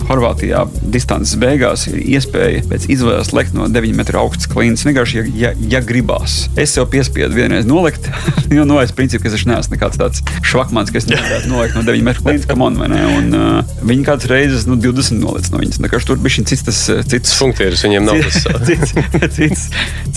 Horvātijā 0.08 0.66
distances 0.94 1.38
beigās, 1.40 1.88
ir 1.92 2.00
iespēja 2.18 2.64
pēc 2.70 2.88
izvēles 2.94 3.34
lekt 3.36 3.56
no 3.58 3.68
9 3.72 3.98
metru 3.98 4.22
augstas 4.22 4.50
klīnas. 4.52 4.86
Vienkārši, 4.88 5.20
ja, 5.20 5.26
ja, 5.44 5.54
ja 5.78 5.84
gribās. 5.84 6.40
Es 6.60 6.76
sev 6.76 6.90
piespiedu 6.94 7.38
vienreiz 7.38 7.68
nolikt, 7.70 8.10
jo 8.58 8.68
no 8.68 8.82
es 8.84 8.94
principā, 8.96 9.30
es 9.32 9.48
neesmu 9.48 9.76
nekāds 9.76 10.00
tāds 10.00 10.24
švakmans, 10.48 10.94
kas 10.96 11.10
nevarētu 11.12 11.52
nolikt 11.52 11.78
no 11.78 11.86
9 11.88 12.08
metru 12.08 12.28
klīnas, 12.28 12.48
kam 12.50 12.66
on, 12.66 12.80
vai 12.82 12.92
ne? 12.92 13.04
Un, 13.18 13.32
uh, 13.36 13.78
viņi 13.88 14.08
kāds 14.08 14.30
reizes, 14.32 14.68
nu, 14.70 14.78
20 14.82 15.22
noliec 15.22 15.50
no 15.54 15.62
viņas. 15.62 15.82
Tur 16.08 16.20
bija 16.24 16.38
šis 16.38 16.48
cits, 16.52 16.64
tas 16.68 16.80
cits. 17.12 17.34
Funkcijas 17.38 17.84
viņiem 17.84 18.06
nav 18.08 18.22
tas 18.26 18.46
cits, 18.68 18.94
cits, 19.36 19.66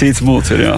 cits 0.01 0.23
mūcis 0.25 0.55
ir, 0.57 0.63
jā. 0.65 0.77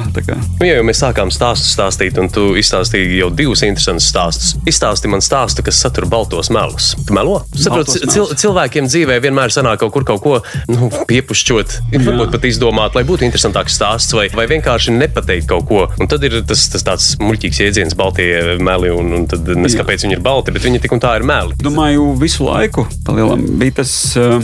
Nu, 0.58 0.66
ja 0.66 0.78
jau 0.78 0.86
mēs 0.86 1.02
sākām 1.02 1.30
stāstu 1.34 1.70
stāstīt, 1.70 2.18
un 2.20 2.30
tu 2.32 2.52
izstāstīji 2.58 3.20
jau 3.20 3.30
divus 3.34 3.62
interesantus 3.66 4.08
stāstus. 4.10 4.54
Izstāsti 4.68 5.10
man 5.10 5.22
stāstu, 5.24 5.64
kas 5.66 5.78
satur 5.82 6.08
baltos 6.10 6.50
melus. 6.54 6.92
Tu 7.06 7.14
melo? 7.16 7.40
Saprot, 7.54 7.90
cil 8.12 8.32
cilvēkiem 8.38 8.88
dzīvē 8.90 9.18
vienmēr 9.22 9.54
sanāk 9.54 9.82
kaut 9.82 9.94
kur 9.94 10.06
kaut 10.08 10.22
ko 10.24 10.34
nu, 10.70 10.90
piepušķot, 11.08 11.76
varbūt 11.92 12.34
pat 12.34 12.48
izdomāt, 12.48 12.96
lai 12.98 13.04
būtu 13.08 13.26
interesantāks 13.28 13.76
stāsts, 13.78 14.14
vai, 14.16 14.26
vai 14.34 14.48
vienkārši 14.50 14.96
nepateikt 14.96 15.50
kaut 15.52 15.68
ko. 15.70 15.84
Un 16.02 16.10
tad 16.10 16.24
ir 16.26 16.40
tas, 16.48 16.66
tas 16.72 16.86
tāds 16.86 17.12
muļķīgs 17.22 17.62
jēdziens, 17.62 17.96
baltie 17.98 18.28
meli, 18.62 18.90
un, 18.94 19.12
un 19.20 19.28
tad 19.30 19.46
nes 19.58 19.76
kāpēc 19.78 20.06
viņi 20.06 20.18
ir 20.18 20.24
balti, 20.24 20.54
bet 20.54 20.66
viņi 20.66 20.82
tik 20.82 20.96
un 20.96 21.02
tā 21.02 21.14
ir 21.20 21.26
meli. 21.28 21.56
Domāju, 21.62 22.10
visu 22.20 22.46
laiku 22.48 22.86
palielam 23.06 23.44
bija 23.60 23.78
tas, 23.82 23.94
uh, 24.20 24.38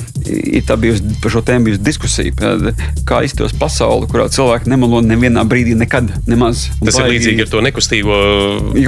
tā 0.68 0.78
bijusi 0.80 1.18
par 1.22 1.34
šo 1.34 1.42
tēmu 1.46 1.70
bijusi 1.70 1.84
diskusija, 1.84 2.54
kā 3.08 3.22
izturas 3.26 3.54
pasauli, 3.58 4.08
kurā 4.10 4.27
cilvēki 4.32 4.70
nemelo 4.72 5.00
nevienā 5.04 5.44
brīdī 5.48 5.76
nekad 5.78 6.10
nemaz. 6.28 6.68
Un 6.78 6.90
tas 6.90 6.98
ir 7.00 7.10
līdzīgi 7.12 7.46
ar 7.46 7.52
to 7.52 7.62
nekustīgo. 7.64 8.18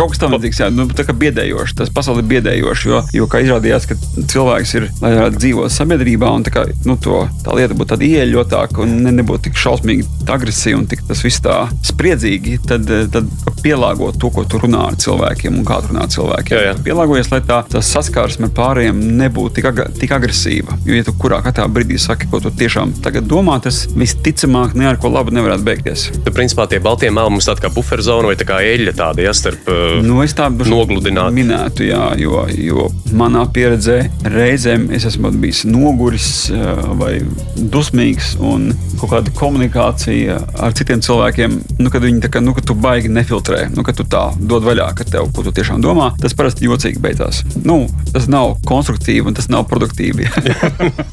Kaut 0.00 0.14
kas 0.14 0.22
tamlīdzīgs, 0.22 0.62
jā, 0.62 0.70
nu, 0.74 0.86
tā 0.96 1.06
kā 1.08 1.14
biedējoši, 1.16 1.76
tas 1.80 1.92
pasauli 1.94 2.24
ir 2.24 2.30
biedējoši, 2.34 2.90
jo, 2.90 3.02
jo 3.16 3.28
kā 3.30 3.42
izrādījās, 3.44 3.88
ka 3.90 3.98
cilvēks 4.32 4.74
ir, 4.78 4.88
lai 5.02 5.12
varētu 5.16 5.42
dzīvot 5.42 5.74
sabiedrībā, 5.74 6.30
un 6.36 6.46
tā, 6.46 6.54
kā, 6.54 6.66
nu, 6.88 6.96
to, 7.00 7.22
tā 7.44 7.56
lieta 7.56 7.76
būtu 7.76 7.94
tāda 7.94 8.08
ieeļotāka 8.08 8.84
un 8.84 8.96
ne, 9.04 9.14
nebūtu 9.20 9.48
tik 9.48 9.60
šausmīgi 9.60 10.06
agresīva 10.30 10.80
un 10.80 10.86
tik 10.90 11.02
tas 11.08 11.22
viss 11.24 11.42
tā 11.42 11.56
spriedzīgi, 11.86 12.60
tad, 12.68 12.86
tad 13.12 13.28
pielāgot 13.64 14.18
to, 14.20 14.30
ko 14.32 14.44
tu 14.48 14.60
runā 14.62 14.86
ar 14.90 14.98
cilvēkiem 15.00 15.58
un 15.60 15.66
kā 15.68 15.80
tu 15.82 15.92
runā 15.92 16.04
ar 16.06 16.12
cilvēkiem. 16.14 16.56
Jā, 16.56 16.70
jā. 16.70 16.76
Pielāgojies, 16.86 17.30
lai 17.32 17.40
tā, 17.46 17.60
tā 17.70 17.82
saskarsme 17.84 18.48
ar 18.48 18.54
pārējiem 18.56 19.00
nebūtu 19.20 19.58
tik, 19.58 19.68
ag 19.70 19.82
tik 20.00 20.14
agresīva. 20.16 20.78
Jo, 20.86 20.96
ja 20.96 21.06
tu 21.06 21.14
kurā 21.20 21.40
katrā 21.44 21.66
brīdī 21.70 21.98
saki, 22.00 22.28
ko 22.30 22.40
tu 22.42 22.52
tiešām 22.54 22.94
tagad 23.04 23.28
domā, 23.30 23.58
tas 23.62 23.82
visticamāk 23.90 24.76
ne 24.78 24.88
ar 24.90 25.00
ko 25.00 25.10
labu 25.12 25.29
nevarētu 25.34 25.66
beigties. 25.66 26.06
Tu, 26.24 26.32
principā, 26.34 26.66
tie 26.70 26.80
baltie 26.82 27.10
meli 27.14 27.34
mums 27.34 27.48
tāda 27.48 27.64
kā 27.64 27.72
buferzona 27.74 28.30
vai 28.30 28.36
tā 28.38 28.46
kā 28.48 28.60
eļļa 28.64 28.94
tāda, 28.98 29.24
ja 29.24 29.34
starp 29.36 29.68
uh, 29.70 29.98
nu, 30.04 30.20
nogludināt. 30.70 31.34
Minētu, 31.36 31.86
jā, 31.88 32.02
jo, 32.20 32.44
jo 32.54 32.88
manā 33.16 33.44
pieredzē 33.54 33.98
reizēm 34.30 34.88
es 34.96 35.06
esmu 35.08 35.32
bijis 35.40 35.62
noguris 35.68 36.30
uh, 36.54 36.92
vai 37.00 37.16
dusmīgs 37.56 38.34
un 38.40 38.70
kaut 39.00 39.12
kāda 39.14 39.32
komunikācija 39.36 40.36
ar 40.60 40.74
citiem 40.76 41.00
cilvēkiem, 41.04 41.56
nu, 41.80 41.92
kad 41.92 42.04
viņi 42.04 42.24
tā 42.24 42.32
kā, 42.32 42.42
nu, 42.44 42.54
ka 42.56 42.64
tu 42.66 42.76
baigi 42.76 43.10
nefiltrē, 43.12 43.66
nu, 43.72 43.84
ka 43.86 43.94
tu 43.96 44.04
tā 44.10 44.26
dod 44.36 44.66
vaļā, 44.66 44.90
ka 44.98 45.06
tev, 45.08 45.30
ko 45.34 45.44
tu 45.46 45.54
tiešām 45.56 45.80
domā, 45.84 46.10
tas 46.20 46.36
parasti 46.36 46.68
jocīgi 46.68 47.00
beidzās. 47.02 47.42
Nu, 47.64 47.82
tas 48.12 48.28
nav 48.30 48.58
konstruktīvi 48.68 49.30
un 49.30 49.38
tas 49.38 49.48
nav 49.52 49.66
produktīvi. 49.70 50.28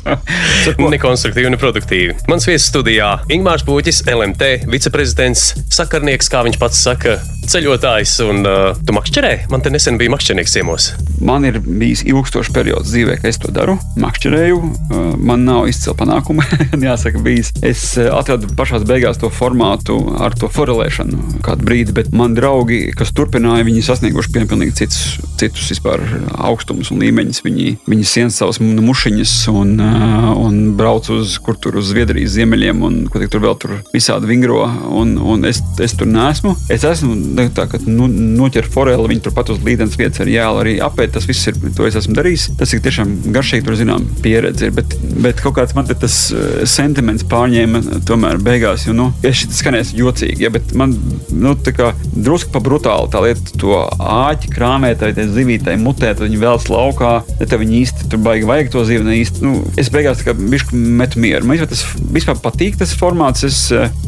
Nekonstruktīvi, 0.98 1.52
neproduktīvi. 1.54 2.18
Mans 2.32 2.48
viesis 2.48 2.68
studijā 2.72 3.14
Ingmārs 3.34 3.66
Puķis, 3.68 4.04
LMT 4.08 4.70
viceprezidents, 4.72 5.50
sakarnieks, 5.74 6.30
kā 6.32 6.40
viņš 6.48 6.60
pats 6.62 6.80
saka, 6.86 7.18
ceļotājs. 7.52 8.16
Un 8.28 8.44
uh, 8.46 8.72
tu 8.86 8.96
makšķerē? 8.96 9.34
Man 9.52 9.64
te 9.64 9.72
nesen 9.74 10.00
bija 10.00 10.12
makšķernieks 10.14 10.56
ciemos. 10.58 10.90
Man 11.24 11.48
ir 11.48 11.60
bijis 11.64 12.04
ilgstošs 12.08 12.52
periods 12.54 12.92
dzīvē, 12.92 13.18
kad 13.22 13.30
es 13.32 13.40
to 13.42 13.52
daru. 13.54 13.78
Makšķerēju, 14.00 14.58
uh, 14.60 15.06
man 15.18 15.46
nav 15.48 15.68
izcila 15.72 15.96
panākuma. 15.98 16.46
Jāsaka, 16.88 17.22
bijis. 17.24 17.54
Es 17.66 17.84
uh, 18.00 18.12
atradu 18.18 18.50
pašā 18.58 18.82
beigās 18.88 19.20
to 19.22 19.32
formātu 19.34 19.98
ar 20.22 20.36
to 20.38 20.50
forelēšanu 20.52 21.42
kādu 21.46 21.68
brīdi, 21.68 21.96
bet 21.96 22.12
man 22.16 22.36
draugi, 22.38 22.92
kas 22.98 23.14
turpināja, 23.18 23.66
viņi 23.68 23.86
sasnieguši 23.86 24.34
pilnīgi 24.38 24.76
citus, 24.84 25.18
citus 25.40 25.72
vispār 25.74 26.04
augstumus 26.36 26.92
un 26.94 27.02
līmeņus. 27.04 27.42
Viņi, 27.48 27.68
viņi 27.88 28.08
sien 28.08 28.34
savas 28.34 28.60
mušiņas 28.62 29.36
un, 29.54 29.74
uh, 29.82 30.30
un 30.44 30.60
brauc 30.78 31.10
uz 31.14 31.38
kur 31.44 31.58
tur 31.62 31.80
uz 31.82 31.92
Zviedrijas 31.92 32.36
ziemeļiem 32.36 32.84
un 32.84 33.00
ko 33.12 33.22
tur 33.24 33.44
vēl 33.44 33.58
tur 33.62 33.78
visādi 33.94 34.30
vingro. 34.30 34.66
Un, 34.98 35.16
un 35.22 35.46
es, 35.48 35.62
es 35.84 35.96
tur 35.98 36.10
nesmu. 36.10 36.54
Es 36.74 36.86
esmu 36.88 37.16
tā, 37.56 37.68
ka 37.72 37.80
nu, 37.86 38.08
noķer 38.10 38.68
foreli, 38.72 39.12
viņi 39.14 39.26
turpat 39.28 39.52
uz 39.54 39.62
līdzenas 39.66 39.98
vietas 40.00 40.24
ar 40.24 40.32
jēlu 40.32 40.64
arī 40.64 40.76
apēt. 40.84 41.14
Tas 41.18 41.28
viss 41.30 41.50
ir, 41.50 41.58
to 41.78 41.88
es 41.88 41.98
esmu 42.00 42.18
darījis. 42.18 42.50
Tas 42.60 42.74
ir 42.74 42.84
tiešām 42.86 43.14
garšīgi, 43.36 43.66
tur 43.68 43.78
zinām, 43.80 44.08
pieredze 44.24 44.70
ir. 44.70 44.76
Bet, 44.78 44.98
bet 45.24 45.42
kaut 45.44 45.58
kāds 45.60 45.76
man 45.78 45.88
tas 45.88 46.18
uh, 46.34 46.64
sentiments 46.70 47.26
pārņēma 47.28 48.02
tomēr 48.08 48.42
beigās, 48.44 48.88
jo, 48.88 48.96
nu, 48.98 49.10
es 49.26 49.42
šis 49.42 49.62
skanēs 49.62 49.94
jocīgi, 49.98 50.46
ja, 50.46 50.52
bet 50.54 50.74
man, 50.78 50.94
nu, 51.32 51.54
tā 51.64 51.74
kā 51.76 51.92
drusku 52.14 52.52
pa 52.54 52.62
brutāli 52.64 53.12
tā 53.14 53.22
lieta, 53.24 53.56
to 53.62 53.80
āķi 54.02 54.52
krāmēt, 54.54 55.04
vai 55.04 55.28
zivītai 55.38 55.78
mutē, 55.82 56.14
tad 56.14 56.26
viņi 56.28 56.42
vēlas 56.42 56.68
laukā, 56.72 57.14
ja 57.40 57.50
tev 57.50 57.64
viņi 57.64 57.82
īsti 57.82 58.10
tur 58.12 58.22
baigi 58.26 58.48
vajag 58.50 58.72
to 58.74 58.84
zivi, 58.88 59.06
ne 59.08 59.18
īsti, 59.22 59.44
nu, 59.46 59.62
es 59.80 59.92
beigās 59.94 60.22
tā 60.22 60.30
kā 60.30 60.36
bišku 60.38 60.78
metu 60.78 61.22
mieru. 61.24 61.48
Man 61.48 61.62
tas 61.70 61.84
vispār 62.14 62.40
patīk 62.44 62.78
tas 62.80 62.96
formāts, 62.98 63.46
es, 63.48 63.60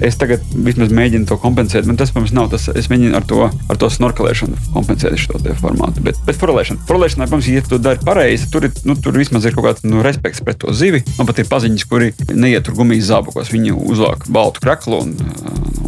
es 0.06 0.20
tagad 0.20 0.44
vismaz 0.54 0.94
mēģinu 0.96 1.30
to 1.30 1.40
kompensēt, 1.42 1.88
man 1.90 2.00
tas, 2.00 2.14
protams, 2.16 2.36
nav 2.36 2.50
tas, 2.54 2.70
es 2.74 2.90
mēģinu 2.92 3.19
ar 3.20 3.26
to, 3.30 3.40
ar 3.70 3.80
to 3.82 3.90
snorkelēšanu 3.94 4.58
kompensēt 4.74 5.18
šo 5.20 5.40
formātu. 5.60 6.02
Bet, 6.06 6.18
bet 6.28 6.40
forelēšana, 6.40 6.84
forelēšanai, 6.90 7.28
protams, 7.30 7.50
ja 7.52 7.64
tu 7.68 7.80
dari 7.84 8.00
pareizi, 8.06 8.48
tur, 8.54 8.68
ir, 8.70 8.74
nu, 8.88 8.96
tur 9.00 9.18
vismaz 9.20 9.46
ir 9.50 9.56
kaut 9.58 9.68
kāds 9.70 9.86
nu, 9.88 10.02
respekts 10.06 10.42
pret 10.46 10.60
to 10.62 10.74
zivi. 10.76 11.04
Man 11.20 11.28
pat 11.30 11.42
ir 11.44 11.50
paziņas, 11.52 11.86
kuri 11.90 12.12
neiet 12.34 12.66
tur 12.68 12.78
gumijas 12.80 13.10
zābakos. 13.12 13.52
Viņi 13.54 13.74
uzvāk 13.76 14.26
baltu 14.32 14.64
kraklu 14.64 15.02
un, 15.04 15.14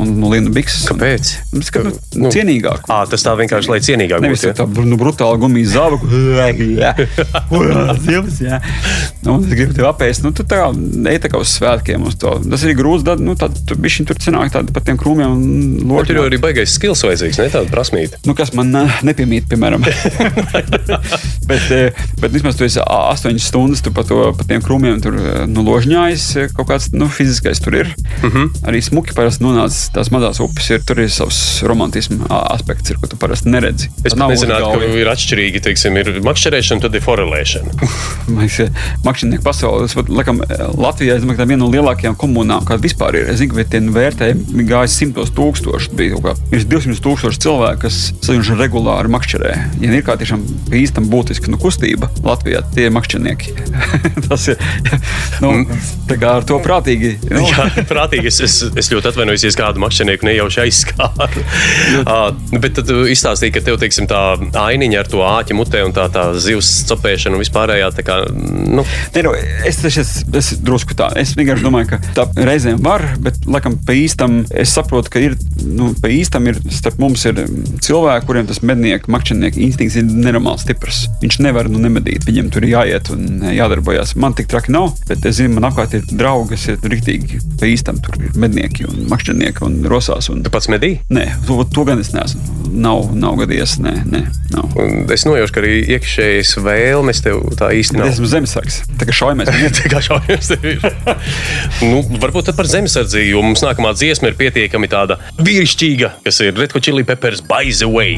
un 0.02 0.14
nu, 0.20 0.32
linu 0.34 0.52
bikses. 0.54 0.86
Kāpēc? 0.92 1.34
Un, 1.56 1.66
ska, 1.68 1.86
nu, 1.88 1.96
Nu, 2.22 2.30
cienīgāk. 2.34 2.84
À, 2.92 3.02
tas 3.10 3.24
tā 3.24 3.32
vienkārši, 3.40 3.70
lai 3.72 3.80
cienīgāk 3.84 4.22
Nevis 4.24 4.44
būtu. 4.44 4.56
tā 4.60 4.66
br- 4.68 4.86
nu, 4.86 4.98
brutāli 5.00 5.40
gumijas 5.42 5.72
zābaku. 5.78 6.10
Zivs, 8.06 8.42
jā. 8.44 8.60
Nu, 9.24 9.38
un 9.38 9.46
es 9.46 9.54
gribu 9.56 9.74
tevi 9.78 9.88
apēst. 9.88 10.24
Nu, 10.26 10.32
tu 10.36 10.44
tā 10.48 10.60
kā 10.62 10.68
ej 11.12 11.20
tā 11.24 11.32
kā 11.32 11.40
uz 11.42 11.52
svētkiem 11.56 12.04
uz 12.10 12.18
to. 12.22 12.34
Tas 12.52 12.64
ir 12.68 12.76
grūts. 12.78 13.06
Tad, 13.08 13.22
nu, 13.24 13.36
tad 13.40 13.56
tu 13.68 13.78
bišķiņ 13.80 14.10
tur 14.12 14.20
cenāk 14.22 14.52
tādi 14.54 14.74
pa 14.76 14.84
tiem 14.86 15.00
krūmiem 15.00 15.32
un 15.32 15.42
Bet 15.42 15.82
tur 15.82 15.96
loķiem. 15.96 16.20
jau 16.20 16.28
arī 16.30 16.42
baigais 16.44 16.76
skills 16.78 17.04
vajadzīgs, 17.22 17.40
ne 17.42 17.50
tāda 17.54 17.72
prasmīta. 17.72 18.20
Nu, 18.26 18.34
kas 18.38 18.54
man 18.58 18.72
uh, 18.76 19.00
nepiemīt, 19.06 19.48
piemēram. 19.52 19.84
bet, 21.52 21.66
eh, 21.74 22.04
bet 22.22 22.34
vismaz 22.34 22.58
tu 22.58 22.66
esi 22.66 22.82
ā, 22.82 23.00
astoņas 23.14 23.48
stundas 23.52 23.84
tu 23.86 23.94
pa, 23.96 24.04
to, 24.08 24.20
pa 24.38 24.48
tiem 24.48 24.64
krūmiem 24.66 25.02
tur 25.04 25.18
eh, 25.20 25.44
nu, 25.50 25.64
ložņājis. 25.68 26.28
eh, 26.42 26.50
Kaut 26.56 26.70
kāds 26.72 26.90
nu, 26.96 27.08
fiziskais 27.12 27.62
tur 27.64 27.78
ir. 27.78 27.92
Mhm. 28.22 28.32
-huh. 28.32 28.50
Arī 28.70 28.82
smuki 28.86 29.16
parasti 29.18 29.46
nonāc 29.46 29.78
tās 29.94 30.12
mazās 30.14 30.42
upes. 30.44 30.70
Ir, 30.72 30.82
tur 30.88 31.00
ir 31.04 31.10
savs 31.12 31.62
romantisma 31.68 32.26
ā, 32.30 32.42
aspekts, 32.56 32.92
ir, 32.92 33.00
ko 33.02 33.08
tu 33.08 33.18
parasti 33.20 33.50
neredzi. 33.50 33.90
Es 34.04 34.14
pat 34.14 34.20
nav 34.24 34.34
nezinātu, 34.36 34.72
ka 34.80 34.92
ir 35.02 35.12
atšķirīgi. 35.12 35.62
Teiksim, 35.62 35.98
ir 35.98 36.22
makšķerēšana, 36.24 36.82
tad 36.82 36.96
ir 36.96 37.04
forelēšana. 37.06 37.72
Makšķernieku 39.06 39.44
pasaulē, 39.44 39.86
tas 39.88 39.96
pat, 39.98 40.10
laikam, 40.10 40.42
Latvijā 40.78 41.18
ir 41.18 41.26
viena 41.26 41.58
no 41.62 41.70
lielākajām 41.72 42.16
komunām, 42.16 42.64
kāda 42.66 42.82
vispār 42.82 43.16
ir. 43.20 43.30
Es 43.30 43.42
zinu, 43.42 43.56
ka 43.56 43.64
tie 43.68 43.82
vērtējumi 43.82 44.66
gāja 44.70 44.88
simtos 44.88 45.32
tūkstoši. 45.36 45.92
Bija 45.98 46.16
kaut 46.16 46.24
kā 46.24 46.56
ir 46.56 46.66
200 46.72 47.02
tūkstoši 47.04 47.11
cilvēku, 47.20 47.82
kas 47.86 47.98
sajuši 48.24 48.58
regulāri 48.60 49.12
makšķerē. 49.12 49.54
Ja 49.82 49.92
ir 49.92 50.06
kā 50.06 50.16
tiešām 50.20 50.44
īstam 50.78 51.10
būtiska 51.12 51.52
nu, 51.52 51.60
kustība 51.62 52.10
Latvijā, 52.26 52.64
tie 52.76 52.88
ir 52.88 52.96
makšķernieki. 52.96 53.56
tas 54.30 54.48
ir 54.54 54.62
nu, 55.44 55.66
ar 56.32 56.48
to 56.48 56.60
prātīgi. 56.64 57.14
Nu, 57.30 57.44
Jā, 57.52 57.68
prātīgi. 57.90 58.32
Es, 58.32 58.40
es, 58.46 58.58
es 58.78 58.92
ļoti 58.94 59.12
atvainojos, 59.12 59.46
ja 59.46 59.54
kādu 59.58 59.84
makšķernieku 59.84 60.28
nejauši 60.30 60.64
aizskāru. 60.66 61.46
uh, 62.06 62.28
bet 62.58 62.78
tad 62.80 62.90
tu 62.90 63.04
izstāstīji, 63.12 63.56
ka 63.58 63.66
tev 63.68 63.80
teiksim, 63.82 64.10
tā 64.10 64.22
ainiņa 64.62 65.04
ar 65.04 65.12
to 65.12 65.24
āķi 65.26 65.58
mutē 65.58 65.84
un 65.88 65.96
tā, 65.96 66.08
tā 66.14 66.30
zivs 66.40 66.70
cepēšana 66.90 67.38
un 67.38 67.44
vispārējā. 67.44 67.92
Kā, 68.02 68.22
nu, 68.32 68.86
Ne, 69.16 69.22
nu, 69.26 69.34
es 69.68 69.82
es, 69.86 69.98
es, 69.98 70.12
es 70.38 70.52
drusku 70.64 70.96
tā. 70.98 71.10
Es 71.20 71.34
vienkārši 71.38 71.66
domāju, 71.66 71.92
ka 71.94 72.00
tā 72.16 72.26
reizēm 72.48 72.82
var, 72.84 73.04
bet 73.22 73.40
laikam 73.50 73.78
pa 73.86 73.96
īstam 73.98 74.42
es 74.50 74.74
saprotu, 74.76 75.12
ka 75.14 75.22
ir, 75.24 75.36
nu, 75.66 75.92
pa 76.02 76.12
īstam 76.12 76.48
ir 76.50 76.60
starp 76.74 76.91
mums 77.02 77.24
ir 77.30 77.40
cilvēki, 77.86 78.28
kuriem 78.28 78.50
tas 78.50 78.62
mednieku, 78.66 79.12
makšķernieku 79.14 79.62
instinkts 79.66 79.98
ir 80.00 80.08
nenormāli 80.10 80.64
stiprs. 80.64 81.06
Viņš 81.22 81.40
nevar 81.46 81.70
nu, 81.72 81.82
nemedīt, 81.84 82.26
viņam 82.28 82.52
tur 82.54 82.68
jāiet 82.68 83.12
un 83.14 83.46
jādarbojas. 83.52 84.16
Man 84.20 84.36
tik 84.38 84.50
traki 84.52 84.74
nav, 84.76 84.92
bet 85.10 85.26
es 85.30 85.40
zinu, 85.40 85.56
man 85.58 85.70
apkārt 85.70 85.96
ir 85.98 86.08
draugi, 86.10 86.56
kas 86.56 86.68
ir 86.74 86.92
rīktīgi 86.94 87.42
pa 87.62 87.70
īstam. 87.70 88.02
Tur 88.04 88.18
ir 88.20 88.36
mednieki 88.42 88.88
un 88.90 89.06
makšķernieki 89.12 89.66
un 89.68 89.80
rosās. 89.92 90.32
Un... 90.34 90.44
tu 90.46 90.54
pats 90.54 90.70
medī. 90.72 90.96
Nē, 91.14 91.28
to, 91.48 91.62
to 91.74 91.86
gan 91.88 92.02
es 92.02 92.14
neesmu. 92.16 92.60
Nav, 92.72 93.12
nav 93.18 93.38
gadījies. 93.42 93.78
Nē, 93.84 93.96
nē, 94.10 94.24
nav. 94.56 94.78
Un 94.80 95.02
Es 95.12 95.26
nojaušu, 95.28 95.54
ka 95.54 95.62
arī 95.62 95.74
iekšējas 95.98 96.54
vēlmes 96.64 97.20
tev 97.26 97.42
tā 97.60 97.72
īsti 97.76 97.98
nav. 98.00 98.10
Es 98.10 98.18
esmu 98.18 98.30
zemesargs. 98.32 98.82
Tā 99.00 99.08
kā 99.10 99.16
šaujamies. 99.16 99.52
Tā 99.82 99.90
kā 99.92 100.02
ir. 100.72 100.86
nu, 101.84 102.02
varbūt 102.22 102.52
par 102.56 102.70
zemesardzību, 102.70 103.28
jo 103.34 103.44
mums 103.46 103.64
nākamā 103.66 103.94
dziesma 103.98 104.32
ir 104.32 104.38
pietiekami 104.40 104.90
tāda 104.92 105.20
vīrišķīga, 105.42 106.14
kas 106.26 106.42
ir 106.46 106.56
Red 106.58 106.76
Hot 106.76 106.81
Chili 106.82 107.04
Peppers 107.04 107.42
By 107.42 107.66
the 107.66 107.88
Way. 107.88 108.16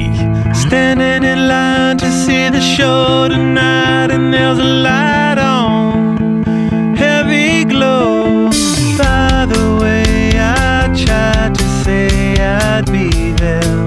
Standing 0.53 1.23
in 1.29 1.47
line 1.49 1.97
to 1.97 2.09
see 2.09 2.47
the 2.49 2.61
show 2.61 3.27
tonight, 3.27 4.09
and 4.09 4.33
there's 4.33 4.57
a 4.57 4.63
light 4.63 5.37
on, 5.37 6.95
heavy 6.95 7.65
glow. 7.65 8.49
By 8.97 9.45
the 9.53 9.79
way, 9.81 10.31
I 10.35 10.87
tried 10.95 11.55
to 11.55 11.63
say 11.83 12.37
I'd 12.39 12.85
be 12.89 13.33
there, 13.33 13.85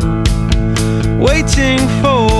waiting 1.18 1.79
for 2.03 2.36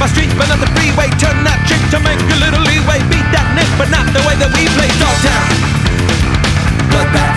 my 0.00 0.08
street, 0.08 0.32
but 0.40 0.48
on 0.48 0.58
the 0.58 0.70
freeway. 0.72 1.12
Turn 1.20 1.44
that 1.44 1.60
chick 1.68 1.78
to 1.92 2.00
make 2.00 2.16
a 2.16 2.38
little 2.40 2.64
leeway. 2.64 3.04
Beat 3.12 3.28
that 3.36 3.52
nick, 3.52 3.68
but 3.76 3.92
not 3.92 4.08
the 4.16 4.24
way 4.24 4.32
that 4.40 4.48
we 4.56 4.64
play. 4.72 4.88
Dog 4.96 5.16
town, 5.20 5.46
bloodbath, 6.88 7.36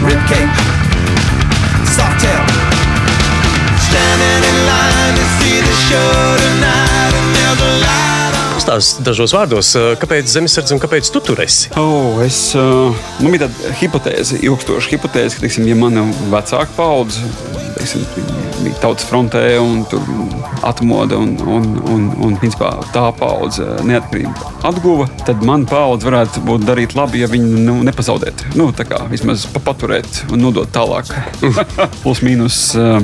rib 0.00 0.20
cage, 0.24 0.58
soft 1.84 2.16
tail. 2.24 2.44
Standing 3.76 4.40
in 4.40 4.56
line 4.64 5.14
to 5.20 5.26
see 5.36 5.60
the 5.60 5.76
show 5.92 6.12
tonight, 6.40 7.12
and 7.12 7.28
there's 7.36 7.60
a 7.60 7.72
light 7.84 8.32
on. 8.32 8.64
Stāst 8.64 9.04
dažos 9.04 9.36
vārdos, 9.36 9.76
eh, 9.76 9.92
kāpēc 10.00 10.32
zemesardze 10.32 10.72
un 10.72 10.80
kāpēc 10.80 11.12
tu 11.12 11.20
tur 11.20 11.44
esi? 11.44 11.68
Oh, 11.76 12.24
es, 12.24 12.56
uh, 12.56 12.96
man 13.20 13.36
bija 13.36 13.46
tāda 13.46 13.76
hipotēze, 13.84 14.40
ilgstoša 14.48 14.96
hipotēze, 14.96 15.36
ka, 15.36 15.44
teiksim, 15.44 15.68
ja 15.68 15.76
mana 15.76 16.08
vecāka 16.32 16.72
paudze 16.76 17.67
teiksim, 17.78 18.04
viņi 18.16 18.66
bija 18.66 18.82
tautas 18.82 19.08
frontē 19.08 19.44
un 19.62 19.84
tur 19.90 20.04
atmoda 20.66 21.18
un, 21.20 21.36
un, 21.46 21.68
un, 21.88 22.06
un 22.28 22.38
principā, 22.40 22.74
tā 22.94 23.08
paudze 23.18 23.66
neatkarību 23.86 24.58
atguva, 24.66 25.06
tad 25.26 25.42
man 25.46 25.64
paudze 25.68 26.08
varētu 26.08 26.42
būt 26.46 26.64
darīt 26.66 26.94
labi, 26.98 27.22
ja 27.22 27.28
viņi 27.30 27.62
nu, 27.64 27.78
nepazaudētu. 27.86 28.52
Nu, 28.58 28.68
tā 28.74 28.86
kā 28.88 29.00
vismaz 29.10 29.46
pa- 29.52 29.62
paturēt 29.68 30.24
un 30.32 30.42
nodot 30.42 30.70
tālāk. 30.74 31.10
Plus 32.02 32.22
mīnus 32.26 32.58
uh, 32.78 32.98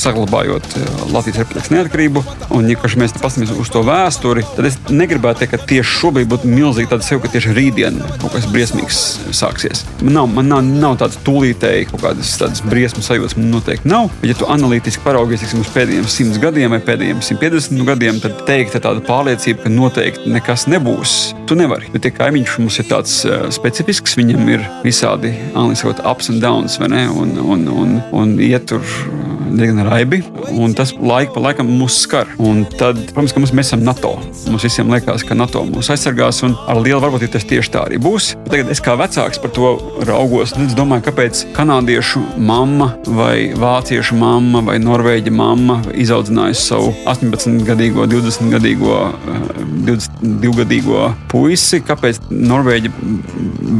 saglabājot 0.00 0.68
uh, 0.78 0.86
Latvijas 1.12 1.42
republikas 1.42 1.72
neatkarību. 1.74 2.24
Un, 2.56 2.68
ja 2.70 2.80
mēs 2.80 3.16
paskatāmies 3.18 3.52
uz 3.60 3.72
to 3.72 3.84
vēsturi, 3.86 4.46
tad 4.56 4.68
es 4.70 4.78
negribētu 4.88 5.42
teikt, 5.42 5.54
ka 5.56 5.70
tieši 5.74 5.98
šobrīd 6.00 6.30
būtu 6.30 6.50
milzīgi 6.50 6.90
tāda 6.92 7.06
sev, 7.06 7.20
ka 7.22 7.32
tieši 7.32 7.54
rītdien 7.56 8.00
kaut 8.22 8.32
kas 8.36 8.48
briesmīgs 8.52 9.02
sāksies. 9.34 9.84
Man 10.02 10.16
nav, 10.18 10.30
man 10.32 10.50
nav, 10.52 10.64
nav 10.64 10.98
tādas 11.02 11.20
tūlītēji 11.26 11.90
kaut 11.92 12.04
kādas 12.06 12.64
briesmu 12.64 13.04
sajūtas, 13.04 13.36
man 13.40 13.52
noteikti 13.58 13.90
nav. 13.90 14.10
Ja 14.24 14.36
tu 14.38 14.46
analītiski 14.48 15.02
paraugies 15.04 15.42
tiksim, 15.42 15.60
uz 15.64 15.70
pēdējiem 15.74 16.06
simts 16.08 16.38
gadiem 16.40 16.72
vai 16.72 16.80
pēdējiem 16.84 17.20
150 17.24 17.84
gadiem, 17.88 18.20
tad 18.22 18.38
teikt 18.48 18.78
tāda 18.78 19.02
pārliecība, 19.04 19.66
ka 19.66 19.72
noteikti 19.72 20.32
nekas 20.32 20.68
nebūs. 20.70 21.34
Tu 21.48 21.58
nevari. 21.58 21.90
Jo 21.92 22.00
tie 22.00 22.14
kaimiņš 22.14 22.56
mums 22.62 22.80
ir 22.80 22.88
tāds 22.88 23.18
uh, 23.28 23.48
specifisks, 23.52 24.16
viņam 24.20 24.48
ir 24.54 24.64
visādi 24.86 25.34
angļuiski 25.52 25.82
sakot, 25.82 26.04
ups 26.08 26.32
and 26.32 26.44
downs, 26.44 26.78
ne? 26.80 27.04
Un, 27.10 27.36
un, 27.42 27.68
un, 27.68 27.98
un 28.16 28.36
iet 28.40 28.70
tur 28.70 28.80
uh, 28.80 29.34
diezgan 29.58 29.86
raibi, 29.86 30.22
un 30.50 30.74
tas 30.74 30.92
laika 30.98 31.34
pa 31.34 31.42
laikam 31.48 31.68
mūs 31.78 32.00
skar. 32.04 32.30
Un 32.42 32.64
tad, 32.78 32.98
protams, 33.12 33.34
ka 33.34 33.42
mums, 33.42 33.54
mēs 33.56 33.70
esam 33.70 33.84
NATO. 33.86 34.14
Mums 34.50 34.66
visiem 34.66 34.90
liekas, 34.92 35.24
ka 35.26 35.36
NATO 35.38 35.64
mūs 35.68 35.90
aizsargās, 35.94 36.42
un 36.46 36.56
ar 36.70 36.80
lielu 36.82 37.00
varbūtību 37.02 37.34
tas 37.36 37.46
tieši 37.48 37.74
tā 37.74 37.84
arī 37.88 38.00
būs. 38.02 38.32
Tagad 38.48 38.72
es 38.72 38.82
kā 38.84 38.96
vecāks 38.98 39.40
par 39.42 39.52
to 39.54 39.74
raugos, 40.08 40.54
un 40.58 40.68
es 40.68 40.76
domāju, 40.78 41.06
kāpēc 41.08 41.44
kanādiešu 41.56 42.22
mamma 42.36 42.92
vai 43.06 43.52
vāciešu 43.58 44.03
mamma 44.12 44.60
vai 44.60 44.78
norvēģa 44.82 45.32
mamma 45.32 45.78
izaudzinājusi 45.94 46.66
savu 46.68 46.92
18-gadīgo, 47.10 48.04
20-gadīgo, 48.10 48.98
eh, 49.08 49.64
22-gadīgo 49.88 51.06
puisi, 51.32 51.80
kāpēc 51.86 52.20
norvēģa 52.30 52.92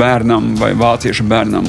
bērnam 0.00 0.54
vai 0.60 0.72
vāciešu 0.78 1.26
bērnam 1.28 1.66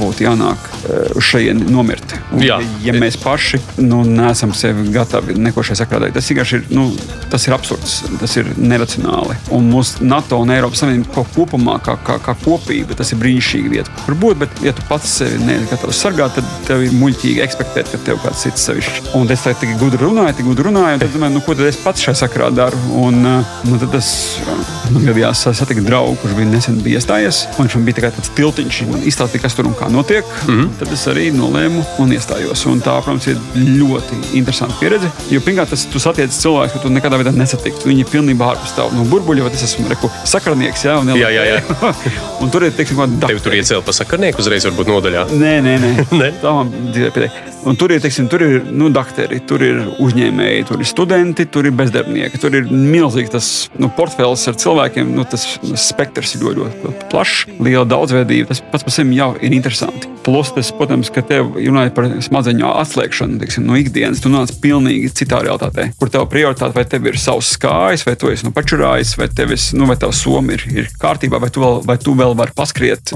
būtu 0.00 0.24
jānāk 0.26 0.68
eh, 0.88 1.12
uz 1.16 1.24
šejieni 1.24 1.68
nomirt. 1.70 2.14
Un, 2.32 2.42
Jā. 2.42 2.58
ja 2.84 2.94
mēs 2.96 3.18
paši 3.22 3.60
nu, 3.84 4.02
neesam 4.08 4.54
sevi 4.56 4.88
gatavi 4.94 5.36
neko 5.38 5.62
šai 5.66 5.76
sakrā 5.82 6.00
darīt, 6.02 6.16
tas 6.18 6.30
vienkārši 6.30 6.58
ir, 6.58 6.64
nu, 6.74 6.88
tas 7.32 7.46
ir 7.46 7.54
absurds, 7.56 7.98
tas 8.20 8.36
ir 8.40 8.48
neracionāli. 8.58 9.36
Un 9.54 9.68
mūsu 9.72 10.02
NATO 10.08 10.40
un 10.42 10.50
Eiropas 10.54 10.82
Savienība 10.82 11.12
ko- 11.14 11.26
kopumā, 11.36 11.78
kā, 11.84 11.96
kā, 12.06 12.18
kā 12.24 12.34
kopība, 12.42 12.96
tas 12.98 13.12
ir 13.12 13.20
brīnišķīgi 13.22 13.72
vieta, 13.72 13.92
kur 14.06 14.16
būt. 14.18 14.40
Bet, 14.42 14.62
ja 14.64 14.72
tu 14.74 14.82
pats 14.88 15.12
sevi 15.20 15.38
neesi 15.44 15.68
gatavs 15.70 16.00
sargāt, 16.02 16.34
tad 16.38 16.48
tev 16.66 16.82
ir 16.86 16.94
muļķīgi 16.96 17.42
ekspektēt, 17.44 17.91
ka 17.92 18.00
tev 18.06 18.20
kāds 18.22 18.44
cits 18.46 18.66
sevišķi. 18.68 19.04
Un 19.18 19.30
es 19.32 19.44
tā 19.44 19.54
gudri 19.80 20.00
runāju, 20.02 20.36
tik 20.38 20.48
gudri 20.48 20.68
runāju, 20.68 20.98
un 20.98 21.02
tad 21.02 21.14
domāju, 21.14 21.36
nu, 21.36 21.42
ko 21.44 21.56
tad 21.58 21.68
es 21.68 21.78
pats 21.82 22.04
šai 22.04 22.14
sakrā 22.22 22.50
daru. 22.54 22.78
Un, 23.02 23.20
uh, 23.26 23.52
nu, 23.68 23.78
tad 23.80 23.92
tas 23.94 24.08
uh, 24.42 24.72
man 24.94 25.06
gadījās 25.08 25.44
satikt 25.58 25.84
draugu, 25.86 26.16
kurš 26.22 26.36
bija 26.38 26.50
nesen 26.50 26.80
bija 26.84 27.00
iestājies. 27.00 27.44
un 27.56 27.66
Viņš 27.66 27.76
man 27.78 27.86
bija 27.88 27.98
tā 28.00 28.12
tāds 28.16 28.32
tiltiņš, 28.36 28.80
man 28.90 29.06
izstāstīja, 29.08 29.44
kas 29.46 29.56
tur 29.58 29.68
un 29.70 29.76
kā 29.78 29.90
notiek. 29.92 30.26
Mm 30.46 30.58
-hmm. 30.58 30.70
Tad 30.80 30.92
es 30.92 31.06
arī 31.12 31.28
nolēmu 31.36 31.84
un 31.98 32.12
iestājos. 32.12 32.66
Un 32.66 32.80
tā, 32.80 32.96
protams, 33.02 33.26
ir 33.26 33.38
ļoti 33.56 34.20
interesanta 34.32 34.74
pieredze. 34.80 35.10
Jo 35.30 35.40
pirmkārt, 35.40 35.70
tas 35.70 35.86
tu 35.86 35.98
satiec 35.98 36.30
cilvēku, 36.30 36.72
ko 36.72 36.78
tu 36.78 36.88
nekādā 36.88 37.18
veidā 37.20 37.32
nesatiktu. 37.36 37.88
Viņi 37.88 38.00
ir 38.00 38.10
pilnībā 38.12 38.52
ārpus 38.52 38.74
tā 38.76 38.88
no 38.92 39.04
burbuļa, 39.04 39.42
vai 39.42 39.50
tas 39.50 39.62
esmu 39.62 39.88
reku, 39.88 40.10
sakarnieks. 40.24 40.84
Jā, 40.84 41.02
Jā, 41.02 41.28
jā, 41.28 41.44
jā. 41.44 41.60
un 42.42 42.50
tur 42.50 42.64
ir 42.64 42.72
teiksim, 42.72 42.96
kāda 42.96 43.26
Tev 43.26 43.40
tur 43.44 43.54
iecēla 43.54 43.82
pa 43.82 43.92
sakarnieku 43.92 44.42
uzreiz, 44.42 44.64
varbūt 44.64 44.90
nodaļā. 44.92 45.26
Nē, 45.32 45.54
nē, 45.64 45.78
nē. 45.82 45.90
Nē? 46.22 46.30
tā 46.42 46.52
man 46.56 46.72
dzīvē 46.92 47.10
pietiek. 47.14 47.40
Tur 47.82 47.90
ir, 47.90 47.98
teiksim, 47.98 48.28
tur 48.30 48.44
ir 48.46 48.60
nu, 48.70 48.92
doktori, 48.94 49.40
tur 49.42 49.62
ir 49.66 49.80
uzņēmēji, 50.04 50.68
tur 50.68 50.78
ir 50.78 50.86
studenti, 50.86 51.48
tur 51.50 51.66
ir 51.66 51.74
bezdarbnieki. 51.74 52.38
Tur 52.38 52.54
ir 52.54 52.68
milzīgs 52.70 53.32
tas 53.34 53.48
nu, 53.74 53.90
portfels 53.96 54.46
ar 54.46 54.54
cilvēkiem. 54.62 55.10
Nu, 55.16 55.24
tas 55.26 55.48
spektrs 55.82 56.36
ir 56.36 56.46
ļoti, 56.46 56.78
ļoti 56.84 57.10
plašs, 57.10 57.58
liela 57.58 57.82
daudzveidība. 57.90 58.52
Tas 58.52 58.62
pats 58.70 58.86
par 58.86 58.94
sevi 58.94 59.18
jau 59.18 59.32
ir 59.42 59.58
interesanti. 59.58 60.12
Plus, 60.22 60.52
tas, 60.54 60.70
protams, 60.70 61.10
ka 61.10 61.24
tev 61.26 61.56
runājot 61.56 61.96
par 61.96 62.06
smadzeņu 62.22 62.68
atslēgšanu 62.70 63.40
teiksim, 63.42 63.64
no 63.66 63.74
ikdienas, 63.80 64.20
tu 64.22 64.30
nonāc 64.30 64.52
pilnīgi 64.62 65.10
citā 65.18 65.40
realitātē, 65.42 65.88
kur 65.98 66.12
tev 66.14 66.28
prioritāte 66.30 66.76
vai 66.76 66.84
tev 66.86 67.08
ir 67.10 67.18
savs 67.18 67.50
skājs, 67.56 68.04
vai 68.06 68.14
tu 68.14 68.30
esi 68.30 68.46
nu, 68.46 68.52
pačurājis, 68.54 69.16
vai 69.18 69.26
tev 69.34 69.56
ir, 69.56 69.62
nu, 69.74 69.88
tavs 69.98 70.22
somi 70.22 70.54
ir, 70.54 70.66
ir 70.70 70.92
kārtībā, 71.02 71.42
vai 71.42 71.50
tu 71.50 71.64
vēl, 71.64 71.80
vai 71.88 71.98
tu 71.98 72.14
vēl 72.14 72.36
vari 72.38 72.54
paskriet. 72.54 73.10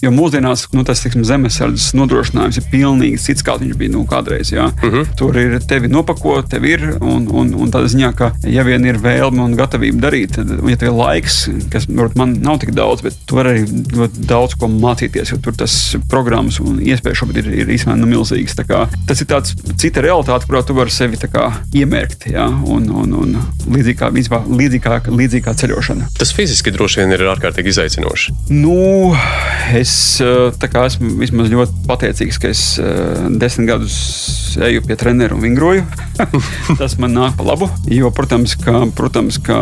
Jo 0.00 0.14
mūsdienās 0.14 0.64
nu, 0.72 0.86
tas 0.88 1.04
teiksim, 1.04 1.26
zemesardzes 1.28 1.92
nodrošinājums 2.00 2.62
ir 2.62 2.68
pilnīgi 2.72 3.20
cits, 3.26 3.44
kā 3.44 3.58
viņš 3.60 3.71
viņi 3.72 3.80
bija 3.80 3.92
nu, 3.92 4.04
kādreiz. 4.08 4.52
Jā. 4.52 4.68
Uh 4.82 4.92
-huh. 4.92 5.06
Tur 5.16 5.36
ir 5.38 5.58
tevi 5.68 5.88
nopakot, 5.88 6.48
tev 6.48 6.64
ir. 6.64 6.96
Un, 7.00 7.28
un, 7.30 7.54
un 7.54 7.70
tādā 7.70 7.88
ziņā, 7.88 8.12
ka 8.14 8.32
ja 8.46 8.62
vien 8.62 8.84
ir 8.84 8.98
vēlme 8.98 9.42
un 9.42 9.56
gatavība 9.56 10.08
darīt, 10.08 10.34
tad, 10.36 10.50
un 10.50 10.68
ja 10.70 10.76
tev 10.76 10.92
ir 10.92 10.98
laiks, 10.98 11.48
kas 11.70 11.86
varbūt 11.86 12.16
man 12.16 12.36
nav 12.42 12.58
tik 12.58 12.74
daudz, 12.74 13.02
bet 13.02 13.14
tu 13.26 13.36
vari 13.36 13.48
arī 13.50 13.66
ļoti 13.96 14.26
daudz 14.26 14.54
ko 14.54 14.68
mācīties, 14.68 15.32
jo 15.32 15.38
tur 15.42 15.54
tas 15.56 15.96
programmas 16.08 16.60
un 16.60 16.80
iespējas 16.80 17.18
šobrīd 17.18 17.44
ir, 17.44 17.52
ir 17.62 17.66
īstenībā 17.66 17.96
nu, 17.96 18.06
milzīgas. 18.06 18.56
Kā, 18.62 18.86
tas 19.06 19.20
ir 19.20 19.26
tāds 19.26 19.54
cita 19.76 20.00
realitāte, 20.00 20.46
kurā 20.46 20.62
tu 20.66 20.74
vari 20.74 20.90
sevi 20.90 21.16
kā, 21.16 21.50
iemērkt. 21.74 22.26
Jā, 22.32 22.46
un, 22.46 22.88
un, 22.90 23.14
un 23.14 23.36
līdzīgi 23.72 23.98
kā, 23.98 24.10
vispār, 24.14 24.46
līdzīgi 24.46 24.82
kā, 24.84 25.00
līdzīgi 25.08 25.44
kā 25.44 25.54
ceļošana. 25.54 26.08
Tas 26.18 26.32
fiziski 26.36 26.72
droši 26.74 27.02
vien 27.02 27.14
ir 27.16 27.24
ārkārtīgi 27.32 27.72
izaicinoši. 27.72 28.34
Nu, 28.50 29.12
es 29.78 30.20
kā, 30.72 30.86
esmu 30.86 31.14
vismaz 31.20 31.50
ļoti 31.52 31.84
pateicīgs, 31.88 32.40
ka 32.42 32.50
es 32.52 32.62
eh, 32.82 33.26
desmit 33.42 33.61
15 33.62 33.66
gadus 33.66 34.22
eju 34.60 34.82
pie 34.86 34.96
treneriem 34.96 35.36
un 35.36 35.42
vingroju. 35.42 35.84
Tas 36.80 36.96
man 37.00 37.14
nāk 37.16 37.36
pa 37.38 37.44
labu. 37.46 37.68
Jo, 37.88 38.10
protams, 38.14 38.54
ka, 38.60 38.84
protams, 38.96 39.38
ka 39.42 39.58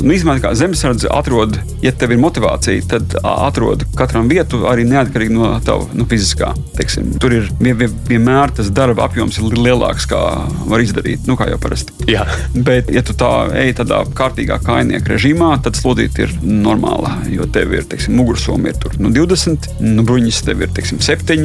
nu, 0.00 0.16
kā 0.42 0.54
zemesardze 0.56 1.10
atrod, 1.12 1.58
ja 1.84 1.92
tev 1.92 2.14
ir 2.14 2.20
motivācija, 2.22 2.84
tad 2.88 3.16
atrod 3.20 3.84
katram 3.98 4.28
vietu 4.30 4.64
arī 4.70 4.86
neatkarīgi 4.88 5.34
no 5.34 5.50
tava 5.64 5.86
nu, 5.96 6.06
fiziskā. 6.08 6.52
Teiksim. 6.78 7.12
Tur 7.20 7.36
ir 7.36 7.50
vien, 7.60 7.76
vien, 7.78 7.92
vienmēr 8.08 8.54
tas 8.56 8.70
darba 8.74 9.06
apjoms 9.08 9.38
ir 9.40 9.58
lielāks, 9.58 10.08
kā 10.10 10.20
var 10.70 10.84
izdarīt. 10.84 11.28
Nu, 11.28 11.36
kā 11.40 11.50
jau 11.50 11.60
parasti. 11.60 11.94
Jā. 12.10 12.24
Bet, 12.54 12.90
ja 12.94 13.04
tu 13.04 13.16
tā 13.18 13.30
ej 13.60 13.74
tādā 13.80 14.02
kārtīgā 14.16 14.58
kainieka 14.64 15.14
režīmā, 15.14 15.52
tad 15.64 15.78
slodīt 15.78 16.18
ir 16.24 16.34
normāla. 16.42 17.18
Jo 17.30 17.48
tev 17.52 17.74
ir 17.76 17.86
teiksim, 17.88 18.16
mugursoma 18.18 18.72
ir 18.72 18.80
tur, 18.80 18.96
nu, 19.02 19.12
20, 19.14 19.70
nu, 19.84 20.06
bruņas 20.06 20.42
tev 20.48 20.64
ir 20.64 20.72
teiksim, 20.74 21.02
7, 21.04 21.36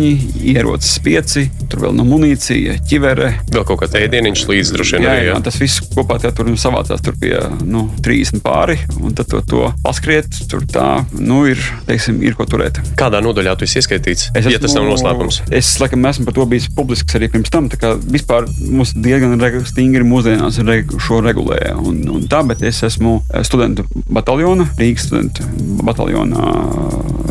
ierocis 0.53 0.99
5. 1.05 1.37
Tur 1.69 1.78
vēl 1.82 1.95
no 1.97 2.05
munīcija, 2.07 2.77
ķivere. 2.89 3.32
Vēl 3.53 3.65
kaut 3.67 3.82
kāds 3.84 3.97
ēdieniņš 3.99 4.45
līdzi 4.49 4.75
droši 4.75 4.97
vien 4.97 5.05
Jā, 5.07 5.13
arī. 5.15 5.25
jā, 5.30 5.34
Jā. 5.36 5.41
tas 5.47 5.59
viss 5.61 5.84
kopā 5.93 6.19
tie 6.21 6.32
tur 6.36 6.49
nu, 6.49 6.57
savācās 6.59 7.03
tur 7.05 7.17
pie 7.19 7.36
nu, 7.65 7.86
30 8.05 8.43
pāri, 8.45 8.77
un 9.01 9.15
tad 9.17 9.30
to, 9.32 9.41
to 9.49 9.69
paskriet. 9.86 10.27
Tur 10.49 10.65
tā 10.69 10.88
nu, 11.17 11.41
ir, 11.49 11.61
teiksim, 11.88 12.21
ir 12.25 12.38
ko 12.38 12.47
turēt. 12.49 12.80
Kādā 12.99 13.21
nodaļā 13.23 13.55
tu 13.59 13.67
esi 13.67 13.80
ieskaitīts? 13.82 14.30
Es 14.38 14.49
ja 14.49 14.61
tas 14.61 14.75
nav 14.77 14.88
noslēpums. 14.89 15.41
Es 15.55 15.71
laikam 15.82 16.05
esmu 16.09 16.27
par 16.30 16.38
to 16.38 16.47
bijis 16.49 16.69
publisks 16.75 17.17
arī 17.19 17.30
pirms 17.32 17.51
tam. 17.53 17.69
tā 17.71 17.80
kā 17.82 17.93
Vispār 18.09 18.47
mums 18.69 18.93
diezgan 18.97 19.38
stingri 19.69 20.05
mūsdienās 20.07 20.59
regu, 20.65 20.99
šo 21.01 21.21
regulē. 21.25 21.59
Un, 21.80 22.01
un 22.09 22.25
tā, 22.30 22.41
bet 22.47 22.63
es 22.65 22.82
esmu 22.86 23.19
eh, 23.30 23.43
studentu 23.47 23.86
bataljona, 24.09 24.67
Rīgas 24.80 25.09
studentu 25.09 25.45
bataljona 25.86 26.49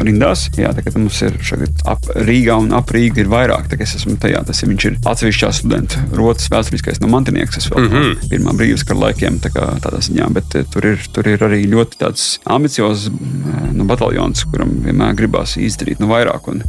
rindās. 0.05 0.47
Jā, 0.59 0.73
tā 0.77 0.85
kā 0.85 0.93
mums 0.97 1.19
ir 1.27 1.37
šeit 1.45 1.83
ap 1.89 2.07
Rīgā 2.29 2.57
un 2.63 2.73
ap 2.77 2.91
Rīgu 2.95 3.23
ir 3.25 3.31
vairāk. 3.33 3.69
Tā 3.71 3.79
kā 3.79 3.87
es 3.87 3.97
esmu 3.99 4.17
tajā, 4.21 4.38
tas 4.47 4.63
ir, 4.63 4.71
viņš 4.73 4.87
ir 4.89 4.99
atsevišķā 5.09 5.51
studentu 5.57 6.03
rotas 6.19 6.51
vēsturiskais 6.53 7.01
no 7.03 7.11
mantinieks. 7.13 7.59
Es 7.61 7.71
vēl 7.71 7.85
mm 7.85 7.95
-hmm. 7.95 8.29
pirmā 8.33 8.55
brīvas 8.59 8.85
kara 8.87 9.01
laikiem 9.07 9.41
tā 9.45 9.53
kā 9.55 9.67
tādā 9.85 10.03
ziņā, 10.05 10.29
bet 10.35 10.55
eh, 10.55 10.67
tur 10.73 10.87
ir, 10.87 11.09
tur 11.13 11.29
ir 11.29 11.43
arī 11.43 11.65
ļoti 11.71 12.01
tāds 12.03 12.29
ambiciozs 12.45 13.09
eh, 13.09 13.73
nu, 13.73 13.85
bataljons, 13.85 14.45
kuram 14.53 14.79
vienmēr 14.85 15.15
gribās 15.15 15.57
izdarīt 15.57 16.01
nu, 16.01 16.09
vairāk. 16.13 16.49
Un, 16.49 16.63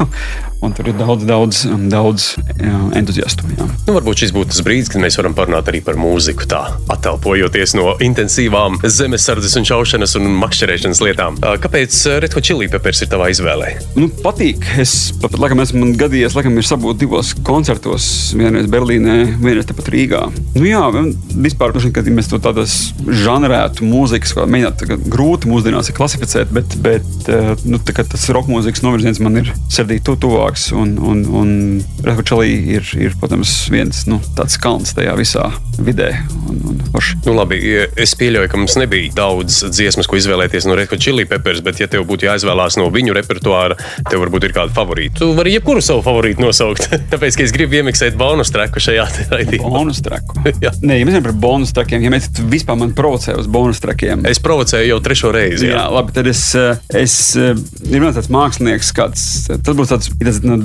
un 0.60 0.74
tur 0.76 0.90
ir 0.90 0.96
daudz, 0.98 1.24
daudz, 1.28 1.62
daudz 1.90 2.26
entuziastu. 2.96 3.48
Jā. 3.56 3.66
Nu, 3.86 3.94
varbūt 3.96 4.24
šis 4.24 4.34
būtu 4.36 4.52
tas 4.52 4.62
brīdis, 4.64 4.90
kad 4.92 5.02
mēs 5.02 5.16
varam 5.20 5.34
parunāt 5.36 5.68
arī 5.70 5.80
par 5.84 5.96
mūziku, 6.00 6.46
tā 6.50 6.60
attelpojoties 6.92 7.74
no 7.78 7.94
intensīvām 8.04 8.80
zemesardzes 8.84 9.56
un 9.60 9.68
šaušanas 9.68 10.16
un 10.20 10.28
makšķerēšanas 10.42 11.02
lietām. 11.04 11.38
Kāpēc 11.64 11.96
ā, 12.10 12.18
Red 12.24 12.36
Hot 12.36 12.46
Chili 12.46 12.68
Peppers 12.72 13.00
ir 13.04 13.10
tavā 13.12 13.30
izvēlē? 13.32 13.72
Nu, 13.96 14.10
patīk. 14.24 14.66
Es 14.80 14.94
pat, 15.22 15.38
laikam, 15.40 15.62
esmu 15.64 15.84
man 15.84 15.94
gadījies, 16.00 16.36
laikam, 16.36 16.58
ir 16.60 16.68
sabūt 16.68 17.00
divos 17.02 17.32
koncertos. 17.46 18.10
Vienreiz 18.36 18.68
Berlīnē, 18.70 19.16
vienreiz 19.40 19.68
tepat 19.68 19.90
Rīgā. 19.92 20.22
Nu, 20.56 20.66
jā, 20.68 20.82
vispār, 21.40 21.74
kad 21.94 22.08
mēs 22.12 22.30
to 22.30 22.40
tādas 22.42 22.76
žanrētu 23.24 23.88
mūzikas, 23.88 24.36
kā 24.36 24.46
mēģināt, 24.50 25.08
grūti 25.10 25.50
mūsdienās 25.50 25.92
klasificēt, 25.96 26.52
bet, 26.54 26.76
bet 26.84 27.30
nu, 27.64 27.80
tas 27.80 28.28
roka 28.34 28.52
mūzikas 28.52 28.84
novirziens 28.84 29.20
man 29.24 29.40
ir 29.42 29.52
sirdī 29.72 30.00
tu, 30.04 30.16
tuvāks. 30.50 30.72
Un, 30.72 30.98
un, 30.98 31.24
un 31.34 31.82
Red 32.02 32.18
Hot 32.18 32.26
Chili 32.28 32.74
ir, 32.74 32.84
ir, 32.98 33.14
protams, 33.20 33.68
viens 33.70 34.06
nu, 34.06 34.20
tāds 34.36 34.58
kalns 34.58 34.94
tajā 34.94 35.14
visā 35.18 35.50
vidē. 35.78 36.10
Un, 36.48 36.60
un, 36.70 36.79
forši. 36.92 37.18
Nu, 37.26 37.34
labi, 37.36 37.60
es 38.00 38.14
pieļauju, 38.18 38.50
ka 38.50 38.60
mums 38.60 38.76
nebija 38.80 39.12
daudz 39.16 39.62
dziesmas, 39.70 40.08
ko 40.10 40.18
izvēlēties 40.18 40.66
no 40.68 40.76
Red 40.78 40.90
Hot 40.92 41.02
Chili 41.02 41.26
Peppers, 41.28 41.62
bet, 41.64 41.80
ja 41.82 41.88
tev 41.90 42.06
būtu 42.08 42.28
jāizvēlās 42.28 42.78
no 42.80 42.88
viņu 42.92 43.14
repertuāra, 43.16 43.78
tev 44.08 44.22
varbūt 44.24 44.48
ir 44.48 44.54
kāda 44.56 44.74
favorīta. 44.76 45.20
Tu 45.20 45.30
vari 45.36 45.54
jebkuru 45.56 45.82
savu 45.84 46.04
favorītu 46.06 46.44
nosaukt. 46.44 46.88
Tāpēc, 47.12 47.38
ka 47.38 47.46
es 47.46 47.54
gribu 47.56 47.80
iemiksēt 47.80 48.18
bonus 48.20 48.52
treku 48.54 48.82
šajā 48.82 49.06
raidījumā. 49.32 49.72
Bonus 49.74 50.02
traku. 50.04 50.40
Nē, 50.86 51.00
ja 51.00 51.06
mēs 51.06 51.14
runājam 51.14 51.28
par 51.28 51.36
bonus 51.46 51.74
trakiem, 51.76 52.04
ja 52.06 52.12
mēs 52.12 52.30
vispār 52.50 52.78
man 52.80 52.94
provocē 52.96 53.36
uz 53.40 53.48
bonus 53.50 53.82
trakiem. 53.82 54.24
Es 54.28 54.42
provocēju 54.42 54.92
jau 54.94 55.00
trešo 55.04 55.32
reizi. 55.34 55.70
Jā, 55.70 55.82
Jā. 55.82 55.86
labi. 55.94 56.14
Tad 56.16 56.30
es, 56.30 56.42
eh, 56.58 56.80
es 57.02 57.16
eh, 57.38 57.52
ir 57.90 58.02
viens 58.02 58.16
tāds 58.16 58.30
mākslinieks, 58.32 58.92
kāds 58.96 59.26
tas 59.50 59.76
būs 59.76 59.92
tāds, 59.92 60.10
ir 60.16 60.30
tas 60.30 60.40
nu, 60.44 60.58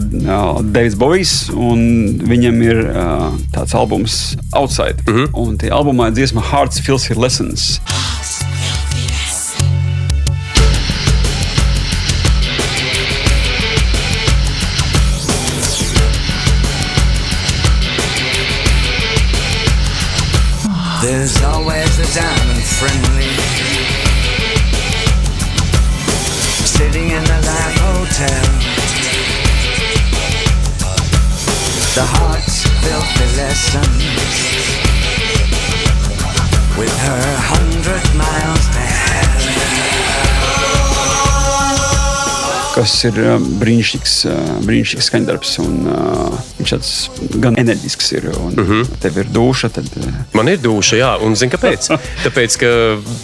Deivs 0.76 0.98
Bovijs, 1.00 1.36
un 1.54 1.82
viņam 2.26 2.62
ir 2.66 2.82
tāds 3.56 3.76
albums 3.78 4.36
Outside. 4.56 5.04
Mm 5.08 5.14
-hmm. 5.14 5.30
Un 5.34 5.58
tie 5.58 5.70
albumā 5.70 6.10
dziesma 6.16 6.41
Hearts 6.41 6.80
Filthy 6.80 7.13
Lessons. 7.13 7.82
There's 21.01 21.43
always 21.43 21.99
a 21.99 22.07
diamond 22.16 22.63
friendly. 22.63 23.32
Sitting 26.66 27.09
in 27.09 27.24
the 27.24 27.39
Live 27.49 27.76
Hotel. 27.84 28.45
The 31.95 32.05
heart's 32.05 32.63
filthy 32.63 33.38
lessons 33.38 34.55
With 36.78 36.92
her 36.92 37.38
hundred 37.40 38.04
miles 38.18 38.75
kas 42.76 42.98
ir 43.08 43.20
brīnišķīgs, 43.62 44.16
brīnišķīgs 44.66 45.10
skaņdarbs. 45.12 45.56
Un, 45.64 45.78
viņš 46.60 46.76
tāds 46.76 46.94
gan 47.44 47.58
enerģisks 47.60 48.12
ir. 48.18 48.30
Un, 48.36 48.60
uh 48.60 48.70
-huh. 48.70 48.96
Tev 49.02 49.18
ir 49.24 49.32
duša, 49.32 49.70
tad 49.70 49.90
Man 50.36 50.50
ir 50.52 50.60
duša, 50.60 50.98
jā, 51.00 51.12
un 51.24 51.36
zini, 51.38 51.52
kāpēc? 51.54 51.88
Tāpēc, 52.26 52.58
ka 52.60 52.70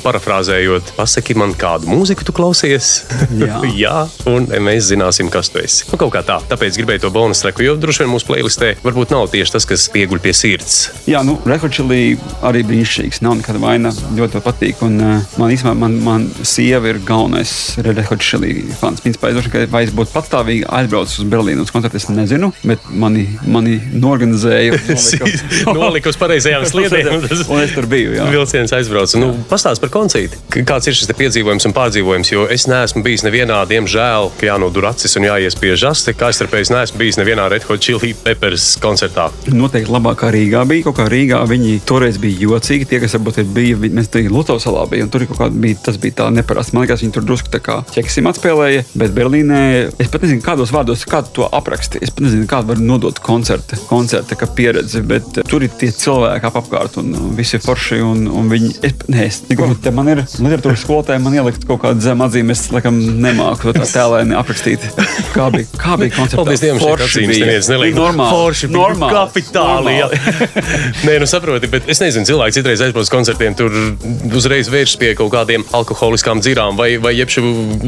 parafrāzējot, 0.06 0.94
pasaki 0.96 1.36
man, 1.40 1.54
kādu 1.60 1.90
mūziku 1.92 2.24
tu 2.28 2.36
klausies. 2.36 2.92
Jā. 3.36 3.60
jā, 3.84 3.98
un 4.32 4.48
mēs 4.64 4.92
zināsim, 4.92 5.32
kas 5.34 5.52
tu 5.52 5.60
esi. 5.60 5.86
Nu, 5.92 6.00
kaut 6.02 6.14
kā 6.16 6.24
tā. 6.28 6.40
Tāpēc 6.52 6.80
gribēju 6.80 7.06
to 7.06 7.12
bonus 7.14 7.44
treku, 7.44 7.66
jo 7.66 7.76
droši 7.80 8.06
vien 8.06 8.14
mūsu 8.14 8.30
playlistē 8.30 8.74
varbūt 8.86 9.12
nav 9.16 9.28
tieši 9.34 9.58
tas, 9.58 9.68
kas 9.68 9.88
pieguļ 9.92 10.24
pie 10.24 10.34
sirds. 10.38 10.78
Jā, 11.10 11.24
nu, 11.28 11.38
Rekorčilī 11.48 12.16
arī 12.48 12.64
brīnišķīgs. 12.70 13.22
Nav 13.26 13.38
nekāda 13.42 13.62
vaina. 13.64 13.92
Ļoti 14.16 14.44
patīk. 14.46 14.86
Un, 14.88 14.98
man 15.02 15.52
īstenībā, 15.52 15.76
man, 15.84 16.00
man 16.06 16.30
sieva 16.48 16.94
ir 16.94 17.02
galvenais 17.08 17.54
Rekorčilī 17.84 18.56
fans. 18.80 19.04
Principā, 19.04 19.34
droši 19.42 19.58
vien, 19.58 19.70
vai 19.72 19.84
es 19.86 19.94
būtu 19.96 20.14
patstāvīgi 20.14 20.66
aizbraucis 20.70 21.20
uz 21.22 21.28
Berlīnu 21.32 21.66
uz 21.66 21.72
koncertu, 21.74 21.98
es 21.98 22.08
nezinu, 22.12 22.52
bet 22.68 22.86
mani, 22.92 23.28
mani 23.46 23.78
norganizēja. 23.94 24.78
nolika- 25.78 26.12
uz 26.12 26.20
pareizajām 26.20 26.66
sliedēm. 26.72 27.10
Un 27.52 27.62
es 27.64 27.74
tur 27.76 27.88
biju. 27.90 28.16
Jā. 28.18 28.28
Vilciens 28.32 28.74
aizbrauca. 28.76 29.20
Nu, 29.22 29.34
Pastāst 29.50 29.82
par 29.84 29.92
koncertu. 29.94 30.40
Kāds 30.68 30.90
ir 30.90 30.98
šis 30.98 31.10
te 31.10 31.16
piedzīvojums 31.18 31.68
un 31.70 31.76
pārdzīvojums? 31.76 32.32
Jo 32.34 32.46
es 32.52 32.68
neesmu 32.70 33.04
bijis 33.06 33.26
nevienā, 33.28 33.62
diemžēl, 33.70 34.32
ka 34.40 34.50
jānodur 34.52 34.88
acis 34.92 35.16
un 35.20 35.28
jāiespiež 35.28 35.86
aste. 35.90 36.14
Kā 36.18 36.32
starpēji 36.36 36.72
neesmu 36.76 37.02
bijis 37.02 37.20
nevienā 37.20 37.48
Red 37.52 37.66
Hot 37.70 37.84
Chili 37.84 38.14
Peppers 38.26 38.76
koncertā. 38.82 39.30
Noteikti 39.52 39.92
labākā 39.92 40.32
Rīgā 40.34 40.64
bija. 40.70 40.88
Kaut 40.90 41.00
kā 41.00 41.08
Rīgā 41.12 41.42
viņi 41.50 41.80
toreiz 41.88 42.20
bija 42.22 42.46
jocīgi. 42.48 42.88
Tie, 42.92 43.02
kas 43.04 43.16
varbūt 43.18 43.42
bija, 43.56 43.80
mēs 43.82 44.12
tur 44.12 44.28
Lutovas 44.32 44.66
salā 44.68 44.86
bijām. 44.92 45.12
Tur 45.12 45.26
kaut 45.30 45.42
kā 45.44 45.50
bija, 45.52 45.80
tas 45.88 46.00
bija 46.02 46.22
tā 46.24 46.30
neparasti. 46.34 46.76
Man 46.76 46.86
liekas, 46.86 47.04
viņi 47.06 47.16
tur 47.18 47.28
drusku 47.28 47.52
tā 47.54 47.62
kā 47.64 47.80
ķeksim 47.96 48.30
atspēlēja. 48.32 48.86
Bet 48.98 49.16
Berlīnē 49.32 49.92
es 49.96 50.10
pat 50.12 50.26
nezinu, 50.26 50.42
kādos 50.44 50.74
vārdos, 50.76 51.06
kā 51.08 51.22
to 51.24 51.46
apraksti. 51.56 52.02
Es 52.04 52.12
pat 52.12 52.26
nezinu, 52.26 52.44
kādu 52.52 52.74
var 52.74 52.80
nodot 52.84 53.20
koncerta, 53.24 53.78
koncerta 53.88 54.36
kā 54.36 54.48
pieredzi. 54.58 55.00
Bet 55.08 55.38
eh, 55.40 55.46
tur 55.48 55.64
ir 55.64 55.72
tie 55.80 55.88
cilvēki 55.96 56.50
ap 56.50 56.58
apkārt 56.60 56.98
un, 57.00 57.14
un 57.16 57.30
visi 57.38 57.56
ir 57.56 57.64
forši. 57.64 58.02
Un, 58.04 58.26
un 58.28 58.50
viņi, 58.52 58.74
es, 58.84 58.98
nē, 59.08 59.24
es, 59.30 59.38
neko, 59.48 59.70
te 59.80 59.94
man 59.96 60.12
ir 60.12 60.24
literatūras 60.26 60.84
skolotāji, 60.84 61.24
man 61.24 61.38
ielikt 61.38 61.64
kaut 61.70 61.80
kādu 61.86 62.04
zemu 62.04 62.26
atzīmi. 62.28 62.52
Es 62.52 62.66
laikam 62.76 62.98
nemāku 63.24 63.70
to 63.70 63.76
tā 63.80 63.88
tēlēni 63.88 64.36
aprakstīt. 64.36 64.90
Kā 65.32 65.48
bija, 65.54 65.70
kā 65.80 65.96
bija 66.02 66.16
koncerts? 66.18 66.42
Paldies 66.42 66.66
Dievam, 66.66 66.84
šeit 66.84 67.06
atzīmes 67.08 67.40
neviens 67.40 67.72
neliek. 67.72 67.96
Normāli. 67.96 68.36
Forši 68.36 68.72
bija 68.74 68.82
normāli. 68.82 69.16
kapitāli. 69.16 69.96
Nē, 71.08 71.18
nu 71.24 71.30
saproti, 71.32 71.72
bet 71.72 71.88
es 71.88 72.04
nezinu, 72.04 72.28
cilvēki 72.28 72.60
citreiz 72.60 72.84
aizbrauc 72.84 73.08
uz 73.08 73.14
koncertiem, 73.16 73.56
tur 73.56 73.72
uzreiz 74.36 74.68
vērš 74.74 74.98
pie 75.00 75.16
kaut 75.16 75.32
kādiem 75.32 75.64
alkoholiskām 75.78 76.44
dzirām 76.44 76.76
vai, 76.80 76.92
vai 77.02 77.16
jebšu 77.16 77.46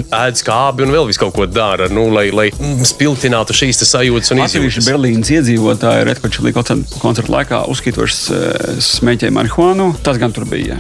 ēd 0.08 0.40
skābi 0.40 0.88
un 0.88 0.94
vēl 0.96 1.10
visu 1.10 1.20
kaut 1.26 1.33
ko 1.34 1.48
dara, 1.50 1.90
nu, 1.94 2.08
lai, 2.14 2.28
lai 2.36 2.48
spilgtinātu 2.88 3.56
šīs 3.58 3.82
te 3.82 3.88
sajūtas 3.90 4.34
un 4.36 4.44
Atsevišķi 4.44 4.82
izjūtas. 4.82 4.92
Berlīnas 4.92 5.32
iedzīvotāji 5.38 6.08
Redkočelī 6.10 6.54
koncerta 6.56 7.34
laikā 7.34 7.64
uzskatoši 7.74 8.42
smēķēja 8.84 9.34
marihuānu. 9.34 9.90
Tas 10.06 10.20
gan 10.22 10.34
tur 10.36 10.46
bija. 10.50 10.78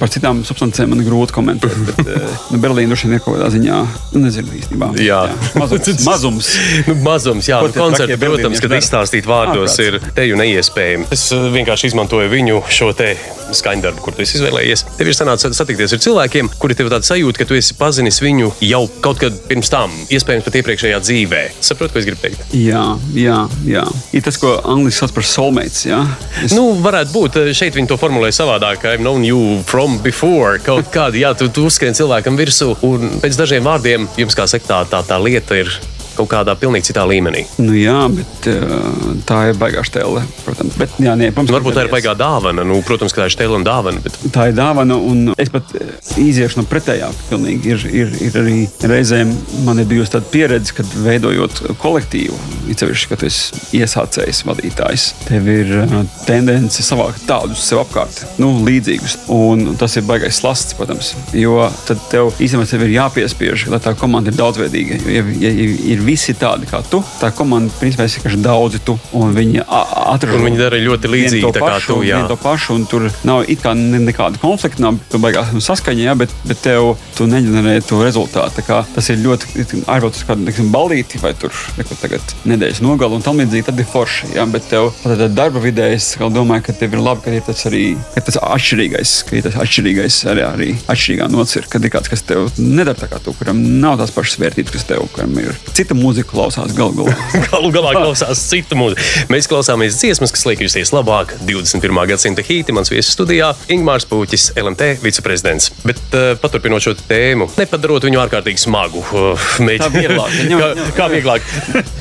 Par 0.00 0.10
citām 0.12 0.42
substancēm 0.46 0.92
man 0.92 1.04
grūti 1.06 1.34
komentēt. 1.36 1.76
Bet 1.88 2.00
eh, 2.04 2.26
nu, 2.52 2.60
Berlīna 2.62 2.92
droši 2.92 3.08
vien 3.08 3.18
ir 3.18 3.24
kaut 3.24 3.38
kādā 3.38 3.50
ziņā, 3.54 3.80
nu, 4.14 4.22
nezinu 4.24 4.54
īstenībā. 4.58 4.90
Jā. 5.04 5.20
Mazums. 5.60 6.04
mazums. 6.10 6.50
Nu, 6.88 6.96
mazums, 7.04 7.48
jā, 7.50 7.60
nu, 7.64 7.72
koncerti, 7.74 8.18
protams, 8.20 8.62
kad 8.64 8.76
izstāstīt 8.78 9.28
vārdos 9.28 9.78
ir 9.84 9.98
Ārprāts. 9.98 10.16
teju 10.18 10.40
neiespējami. 10.40 11.08
Es 11.14 11.28
eh, 11.34 11.48
vienkārši 11.54 11.92
izmantoju 11.92 12.32
viņu 12.32 12.62
šo 12.72 12.92
te 12.96 13.14
skaņdarbu, 13.58 14.02
kur 14.04 14.16
tu 14.16 14.24
esi 14.24 14.38
izvēlējies. 14.38 14.84
Tev 14.98 15.10
ir 15.10 15.16
sanācis 15.16 15.56
satikties 15.58 15.94
ar 15.96 16.02
cilvēkiem, 16.04 16.50
kuri 16.60 16.76
tev 16.78 16.90
tādu 16.92 17.08
sajūtu, 17.08 17.40
ka 17.40 17.46
tu 17.48 17.58
esi 17.58 17.76
pazinis 17.78 18.20
viņu 18.24 18.52
jau 18.64 18.82
kaut 19.04 19.20
kad 19.22 19.36
pirms 19.48 19.70
tam, 19.72 19.92
iespējams, 20.12 20.44
pat 20.46 20.58
iepriekšējā 20.60 21.00
dzīvē. 21.04 21.42
Saprotu, 21.64 21.94
ko 21.94 22.02
es 22.02 22.08
gribu 22.08 22.22
teikt? 22.24 22.44
Jā, 22.56 22.84
jā, 23.16 23.38
jā. 23.68 23.84
Ir 24.14 24.24
tas, 24.26 24.38
ko 24.40 24.56
angļuiski 24.60 25.00
sauc 25.02 25.14
par 25.16 25.28
soulmates. 25.28 25.84
Jā? 25.88 26.02
Es, 26.44 26.54
Nu, 26.54 26.70
varētu 26.84 27.14
būt. 27.14 27.40
Šeit 27.56 27.74
viņi 27.76 27.90
to 27.90 27.98
formulē 28.00 28.30
savādāk. 28.34 28.84
I've 28.86 29.02
known 29.02 29.24
you 29.26 29.62
from 29.66 29.98
before. 30.04 30.58
Kaut 30.64 30.90
kādi, 30.96 31.24
jā, 31.24 31.34
tu, 31.38 31.48
tu 31.52 31.66
uzskrien 31.68 31.96
cilvēkam 31.96 32.38
virsū, 32.38 32.74
un 32.86 33.18
pēc 33.22 33.38
dažiem 33.40 33.66
vārdiem 33.66 34.08
jums, 34.20 34.36
kā 34.38 34.46
saka, 34.50 34.70
tā, 34.70 34.80
tā, 34.92 35.02
tā 35.08 35.18
lieta 35.22 35.58
ir 35.58 35.72
kaut 36.16 36.30
kādā 36.32 36.54
pilnīgi 36.58 36.90
citā 36.90 37.04
līmenī. 37.08 37.44
nu, 37.62 37.74
jā, 37.76 37.98
bet 38.12 38.48
uh, 38.50 39.14
tā 39.28 39.40
ir 39.50 39.58
baigā 39.60 39.84
stēle, 39.86 40.24
protams. 40.44 40.76
Bet, 40.80 40.94
jā, 41.02 41.14
nē, 41.18 41.30
protams, 41.34 41.54
Varbūt 41.54 41.78
tā 41.78 41.86
ir 41.86 41.92
baigā 41.92 42.14
dāvana. 42.18 42.64
Nu, 42.66 42.80
protams, 42.86 43.14
ka 43.14 43.22
tā 43.22 43.28
ir 43.30 43.34
stēlana 43.36 43.66
dāvana. 43.66 44.02
Bet... 44.04 44.18
Tā 44.34 44.48
ir 44.50 44.56
dāvana, 44.58 44.96
un 44.98 45.34
es 45.40 45.50
pat 45.52 45.74
eh, 45.78 45.94
iziešu 46.20 46.60
no 46.60 46.66
pretējā. 46.70 47.10
Pilnīgi. 47.30 47.74
Ir, 47.74 47.86
ir, 48.02 48.14
ir 48.28 48.38
arī 48.40 48.56
reizēm 48.90 49.32
man 49.66 49.80
ir 49.82 49.88
bijusi 49.90 50.14
tāda 50.16 50.30
pieredze, 50.32 50.74
kad 50.76 50.90
veidojot 51.04 51.62
kolektīvu, 51.82 52.38
īpaši, 52.74 53.10
kad 53.12 53.24
esi 53.26 53.78
iesācējs 53.80 54.44
vadītājs, 54.48 55.06
tev 55.28 55.48
ir 55.52 55.72
eh, 55.84 55.96
tendence 56.28 56.84
savākt 56.84 57.24
tādus 57.28 57.64
sev 57.64 57.82
apkārt, 57.84 58.24
nu, 58.42 58.52
līdzīgus. 58.66 59.18
Un 59.34 59.74
tas 59.80 59.96
ir 59.98 60.06
baigais 60.08 60.40
slasts, 60.40 60.76
protams, 60.78 61.14
jo 61.36 61.58
tad 61.88 62.02
tev 62.12 62.32
īstenībā 62.38 62.68
tev 62.68 62.86
ir 62.86 62.96
jāpiespiež, 62.98 63.68
lai 63.72 63.80
tā 63.82 63.94
komanda 63.98 64.32
ir 64.32 64.38
daudzveidīga. 64.38 65.00
Jo, 65.04 65.24
ja, 65.40 65.52
ja 65.54 65.68
ir 65.94 66.03
visi 66.04 66.34
tādi 66.38 66.68
kā 66.70 66.82
tu, 66.90 67.02
tā 67.20 67.30
komanda 67.34 67.72
principā 67.80 68.06
ir 68.06 68.14
vienkārši 68.14 68.40
daudzi 68.44 68.80
tu, 68.84 68.96
un 69.16 69.34
viņi 69.36 69.64
atrod. 69.68 70.38
Un 70.38 70.48
viņi 70.48 70.60
dara 70.60 70.80
ļoti 70.82 71.10
līdzīgi 71.10 71.52
tā 71.54 71.64
kā 71.64 71.78
tu, 71.86 72.00
jā. 72.06 72.22
to 72.30 72.38
pašu, 72.40 72.78
un 72.78 72.86
tur 72.90 73.08
nav 73.26 73.44
it 73.50 73.62
kā 73.64 73.74
ne, 73.78 74.00
nekāda 74.04 74.40
konflikta, 74.42 74.84
nav 74.84 75.00
baigās 75.22 75.52
saskaņa, 75.64 76.06
jā, 76.08 76.16
bet, 76.18 76.34
bet 76.48 76.62
tev 76.64 76.94
tu 77.16 77.28
neģenerē 77.30 77.78
to 77.88 78.02
rezultātu. 78.04 78.64
Tas 78.64 79.08
ir 79.10 79.20
ļoti 79.22 79.84
uz 80.04 80.22
kādu 80.26 80.46
nekam, 80.46 80.70
balīti 80.74 81.20
vai 81.22 81.32
tur 81.38 81.54
neko 81.78 81.96
tagad 82.00 82.34
nedēļas 82.48 82.82
nogalu 82.84 83.18
un 83.18 83.24
tam 83.24 83.40
līdzīgi. 83.40 83.66
Tad 83.68 83.80
ir 83.80 83.88
forši. 83.88 84.32
Jā, 84.34 84.44
bet 84.50 84.66
tev 84.70 84.90
tādā 85.02 85.28
darba 85.32 85.62
vidē 85.62 85.90
es 85.94 86.12
domāju, 86.18 86.66
ka 86.68 86.76
tev 86.78 86.96
ir 86.96 87.02
labi, 87.04 87.24
ka 87.24 87.34
ir 87.34 87.44
tas 87.46 87.64
arī 87.68 87.84
ka 88.14 88.22
tas 88.26 88.38
atšķirīgais, 88.40 89.14
ka 89.28 89.38
ir 89.38 89.46
tas 89.46 89.58
atšķirīgais 89.64 90.18
arī, 90.32 90.44
arī 90.46 90.70
atšķirīgā 90.90 91.28
nocirka, 91.32 91.74
kad 91.76 91.86
ir 91.86 91.92
kāds, 91.94 92.10
kas 92.12 92.24
tev 92.26 92.48
nedara 92.58 92.96
tā 92.98 93.08
kā 93.10 93.20
tu, 93.22 93.34
kuram 93.38 93.60
nav 93.82 93.98
tās 94.00 94.12
pašas 94.14 94.38
vērtības, 94.42 94.74
kas 94.74 94.88
tev, 94.90 95.06
kuram 95.14 95.34
ir 95.42 95.56
cita 95.72 95.93
mūzika 95.96 96.30
klausās 96.34 96.74
galu 96.76 97.04
galā. 97.04 97.14
Galu 97.50 97.70
galā 97.74 97.92
klausās 97.96 98.40
citu 98.50 98.76
mūziku. 98.78 99.02
Mēs 99.32 99.48
klausāmies 99.50 99.98
dziesmas, 100.00 100.32
kas 100.34 100.44
liek 100.48 100.62
justies 100.64 100.92
labāk 100.94 101.34
21. 101.46 102.00
gadsimta 102.10 102.44
hīti. 102.44 102.74
Mans 102.76 102.90
viesis 102.92 103.14
studijā 103.14 103.52
Ingmārs 103.72 104.06
Pūķis, 104.10 104.50
LMT 104.60 104.90
viceprezidents. 105.04 105.70
Bet 105.86 106.00
uh, 106.16 106.32
paturpinot 106.42 106.84
šo 106.84 106.94
tēmu, 107.08 107.48
nepadarot 107.58 108.06
viņu 108.08 108.22
ārkārtīgi 108.26 108.64
smagu. 108.66 109.04
Uh, 109.14 109.40
ņem- 109.62 110.58
kā, 110.58 110.68
kā 110.96 111.06
vieglāk? 111.12 111.44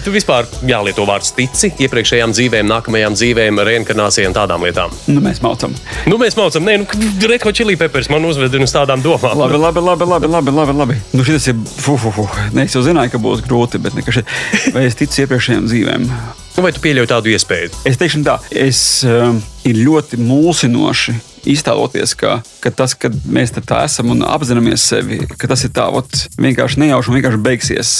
Tu 0.03 0.11
vispār 0.13 0.47
jālieto 0.67 1.05
vārds 1.07 1.31
tici 1.37 1.69
iepriekšējām 1.85 2.33
dzīvēm, 2.35 2.67
nākamajām 2.69 3.15
dzīvēm, 3.17 3.61
reinkarnācijai 3.67 4.27
un 4.29 4.35
tādām 4.35 4.65
lietām. 4.65 4.93
Nu, 5.11 5.21
mēs 5.23 5.39
maucam. 5.43 5.73
Nu, 6.09 6.17
mēs 6.21 6.35
mācām, 6.39 6.65
nē, 6.67 6.75
nu, 6.83 7.11
reko 7.29 7.53
čili 7.55 7.75
pepers 7.79 8.09
man 8.11 8.25
uzveda 8.27 8.59
uz 8.63 8.73
tādām 8.75 9.03
domām. 9.05 9.37
Labi, 9.39 9.59
labi, 9.61 9.83
labi, 9.83 10.07
labi, 10.09 10.31
labi, 10.33 10.55
labi, 10.57 10.75
labi. 10.81 10.97
Nu, 11.13 11.25
šis 11.27 11.49
ir. 11.53 11.59
Fu, 11.83 11.95
fu, 12.01 12.11
fu. 12.15 12.25
Ne, 12.55 12.65
es 12.67 12.75
jau 12.75 12.83
zināju, 12.85 13.13
ka 13.15 13.21
būs 13.23 13.43
grūti, 13.45 13.79
bet 13.83 13.97
nekas 13.97 14.19
šeit. 14.19 14.33
Vai 14.75 14.87
es 14.87 14.97
ticu 14.99 15.25
iepriekšējām 15.25 15.67
dzīvēm? 15.69 16.07
Nu, 16.53 16.63
vai 16.65 16.71
tu 16.75 16.83
pieļauj 16.83 17.09
tādu 17.09 17.33
iespēju? 17.33 17.73
Es 17.89 17.99
teikšu, 18.01 18.23
tā, 18.27 18.37
es 18.51 18.79
um, 19.09 19.39
ir 19.67 19.79
ļoti 19.83 20.19
mulsinoši 20.21 21.15
iztēloties, 21.49 22.15
ka, 22.19 22.37
ka 22.63 22.71
tas, 22.73 22.95
ka 22.97 23.11
mēs 23.29 23.53
tā 23.55 23.83
esam 23.87 24.13
un 24.13 24.23
apzināmies 24.27 24.83
sevi, 24.93 25.19
ka 25.27 25.49
tas 25.51 25.63
ir 25.67 25.73
tā 25.75 25.87
ot, 25.93 26.09
vienkārši 26.41 26.81
nejauši 26.83 27.11
un 27.11 27.17
vienkārši 27.19 27.41
beigsies. 27.43 27.93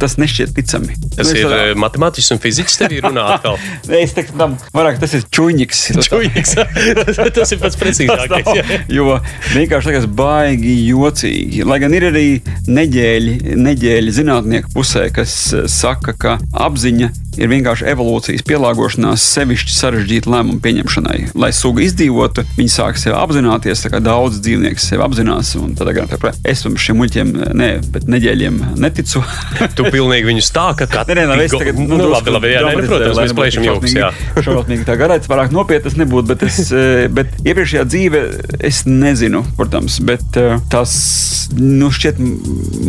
Tas 0.00 0.16
nešķiet 0.20 0.54
ticami. 0.56 0.96
Tas 1.16 1.30
es 1.30 1.40
ir 1.40 1.48
tādā- 1.48 1.76
matemātiķis 1.80 2.34
un 2.36 2.42
fiziķis, 2.42 2.78
tev 2.82 2.96
ir 2.96 3.06
runā 3.08 3.26
atkal. 3.36 3.58
Es 4.06 4.12
teiktu, 4.14 4.36
tam 4.38 4.56
vairāk 4.74 4.98
tas 5.00 5.14
ir 5.16 5.24
čūņiks. 5.32 5.82
Čujīgs. 6.06 6.54
tas 7.38 7.52
ir 7.54 7.60
pats 7.62 7.78
precīzākais. 7.80 8.74
Jo 8.92 9.18
vienkārši 9.54 9.92
liekas 9.92 10.08
baigi 10.18 10.76
jocīgi. 10.90 11.64
Lai 11.66 11.78
gan 11.82 11.94
ir 11.96 12.08
arī 12.10 12.26
neģēļi, 12.68 13.56
neģēļi 13.56 14.16
zinātnieku 14.20 14.74
pusē, 14.76 15.08
kas 15.14 15.32
saka, 15.72 16.14
ka 16.16 16.36
apziņa 16.66 17.10
ir 17.36 17.50
vienkārši 17.52 17.88
evolūcijas 17.92 18.44
pielāgošanās 18.48 19.24
sevišķi 19.34 19.74
sarežģīta 19.76 20.30
lēmumu 20.32 20.60
pieņemšanai. 20.64 21.18
Lai 21.36 21.50
suga 21.56 21.84
izdzīvotu, 21.84 22.46
viņi 22.66 22.74
sāk 22.74 22.98
sevi 22.98 23.14
apzināties, 23.14 23.84
kā 23.90 24.00
daudz 24.02 24.40
dzīvnieku 24.42 24.82
sevi 24.82 25.04
apzinās. 25.06 25.54
garā 25.56 26.06
tā, 26.10 26.32
Es 26.46 26.64
tam 26.64 26.76
šiem 26.76 26.98
muļķiem, 27.00 27.32
ne, 27.54 27.68
bet 27.94 28.08
neģēļiem 28.10 28.58
neticu. 28.82 29.22
Tu 29.76 29.86
pilnīgi 29.92 30.26
viņus 30.26 30.50
tā, 30.54 30.66
ka 30.78 30.88
katrs 30.94 31.28
nē, 31.30 31.38
es 31.44 31.54
tagad, 31.54 31.78
nu, 31.78 31.98
labi, 32.10 32.34
labi, 32.34 32.52
jā, 32.54 32.64
nē, 32.66 32.74
nu, 32.74 32.88
protams, 32.90 33.20
mēs 33.22 33.36
plēšam 33.38 33.66
joks. 33.66 33.96
Šausmīgi 34.46 34.86
tā 34.88 34.96
garā, 34.98 35.20
tas 35.20 35.30
pārāk 35.30 35.54
nopietnas 35.54 35.98
nebūtu, 36.00 36.30
bet, 36.32 36.46
es, 36.48 36.70
eh, 36.74 37.06
bet 37.12 37.38
iepriekšējā 37.44 37.86
dzīve 37.86 38.24
es 38.66 38.82
nezinu, 38.88 39.44
protams, 39.58 40.00
bet 40.06 40.40
eh, 40.40 40.58
tas 40.72 40.96
nu, 41.54 41.90
šķiet 41.94 42.18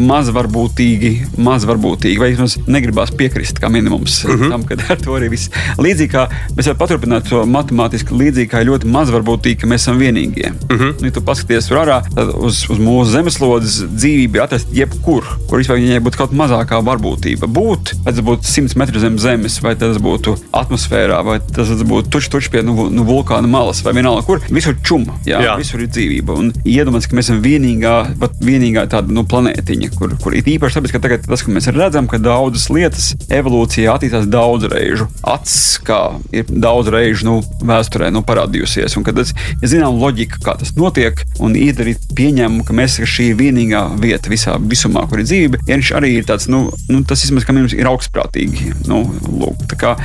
maz 0.08 0.32
varbūtīgi, 0.34 1.12
maz 1.44 1.68
varbūtīgi, 1.70 2.18
vai 2.22 2.32
vismaz 2.34 2.58
negribās 2.70 3.14
piekrist 3.18 3.62
kā 3.62 3.70
minimums 3.74 4.24
uh 4.26 4.34
-huh. 4.34 4.52
tam, 4.54 4.66
ka 4.66 4.78
ar 4.94 5.02
to 5.04 5.18
arī 5.18 5.30
viss. 5.34 5.52
Līdzīgi 5.78 6.12
kā 6.14 6.28
mēs 6.56 6.70
varam 6.70 6.82
paturpināt 6.82 7.30
to 7.30 7.44
matemātiski, 7.46 8.18
līdzīgi 8.18 8.50
kā 8.52 8.64
ļoti 8.66 8.90
maz 8.90 9.12
varbūtīgi, 9.14 9.67
ka 9.68 9.74
mēs 9.74 9.84
esam 9.84 10.00
vienīgie. 10.00 10.54
Uh 10.72 10.80
-huh. 10.80 11.06
Ja 11.06 11.12
tu 11.12 11.22
paskaties 11.22 11.68
tur 11.68 11.82
ārā, 11.84 12.00
tad 12.16 12.32
uz, 12.34 12.64
uz 12.70 12.80
mūsu 12.80 13.12
zemeslodes 13.12 13.82
dzīvību 13.84 14.42
atrast 14.44 14.72
jebkur, 14.72 15.26
kur 15.50 15.60
vispār 15.60 15.82
viņai 15.82 16.00
būtu 16.06 16.18
kaut 16.18 16.32
mazākā 16.32 16.80
varbūtība 16.84 17.48
būt, 17.48 17.94
vai 18.06 18.14
tas 18.14 18.24
būtu 18.24 18.48
100 18.48 18.78
metru 18.80 19.00
zem 19.00 19.20
zemes, 19.20 19.60
vai 19.62 19.76
tas 19.76 19.98
būtu 19.98 20.38
atmosfērā, 20.54 21.24
vai 21.26 21.40
tas 21.40 21.68
būtu 21.68 22.10
tučs 22.10 22.30
tuč 22.30 22.50
pie 22.50 22.64
nu, 22.64 22.90
nu, 22.90 23.04
vulkāna 23.04 23.48
malas, 23.48 23.84
vai 23.84 23.94
vienalga, 23.94 24.24
kur 24.26 24.42
visur 24.50 24.76
čuma, 24.84 25.18
jā, 25.26 25.42
Jā. 25.44 25.58
visur 25.58 25.82
ir 25.82 25.92
dzīvība. 25.92 26.38
Un 26.38 26.54
iedomājieties, 26.64 27.10
ka 27.10 27.16
mēs 27.16 27.30
esam 27.30 27.42
vienīgā, 27.44 27.96
pat 28.20 28.40
vienīgā 28.40 28.88
tāda 28.88 29.12
nu, 29.12 29.24
planētiņa, 29.24 29.92
kur, 29.98 30.16
kur 30.24 30.36
ir 30.36 30.44
īpaši 30.44 30.80
tāpēc, 30.80 30.92
ka 30.92 31.00
tagad 31.00 31.28
tas, 31.28 31.44
ko 31.44 31.52
mēs 31.52 31.68
redzam, 31.74 32.08
ka 32.08 32.18
daudzas 32.18 32.70
lietas 32.70 33.14
evolūcijā 33.30 33.94
attīstās 33.94 34.28
daudz 34.32 34.70
reižu. 34.72 35.08
Acis, 35.24 35.80
kā 35.84 36.20
ir 36.32 36.46
daudz 36.48 36.92
reižu 36.94 37.26
nu, 37.26 37.42
vēsturē 37.68 38.12
nu, 38.12 38.24
parādījusies. 38.28 38.98
Un, 38.98 39.04
es 39.18 39.34
ja 39.62 39.72
zinām 39.72 39.98
loģiku, 40.02 40.42
kā 40.44 40.58
tas 40.60 40.74
notiek, 40.78 41.24
un 41.44 41.56
iedarīt 41.58 42.10
pieņēmumu, 42.18 42.66
ka 42.68 42.76
mēs 42.78 42.98
esam 42.98 43.12
šī 43.14 43.30
vienīgā 43.40 43.84
vieta 44.02 44.32
visā 44.34 44.58
visumā, 44.62 45.06
kur 45.10 45.22
ir 45.22 45.30
dzīve, 45.30 45.62
viņš 45.70 45.94
arī 45.98 46.14
ir 46.18 46.28
tāds, 46.30 46.50
nu, 46.52 46.68
nu 46.92 47.04
tas 47.08 47.26
vismaz, 47.26 47.48
ka 47.48 47.56
mums 47.58 47.76
ir 47.78 47.90
augstprātīgi. 47.90 48.74
Nu, 48.90 49.04
lūk, 49.28 49.66
tā 49.72 49.80
kā 49.82 49.96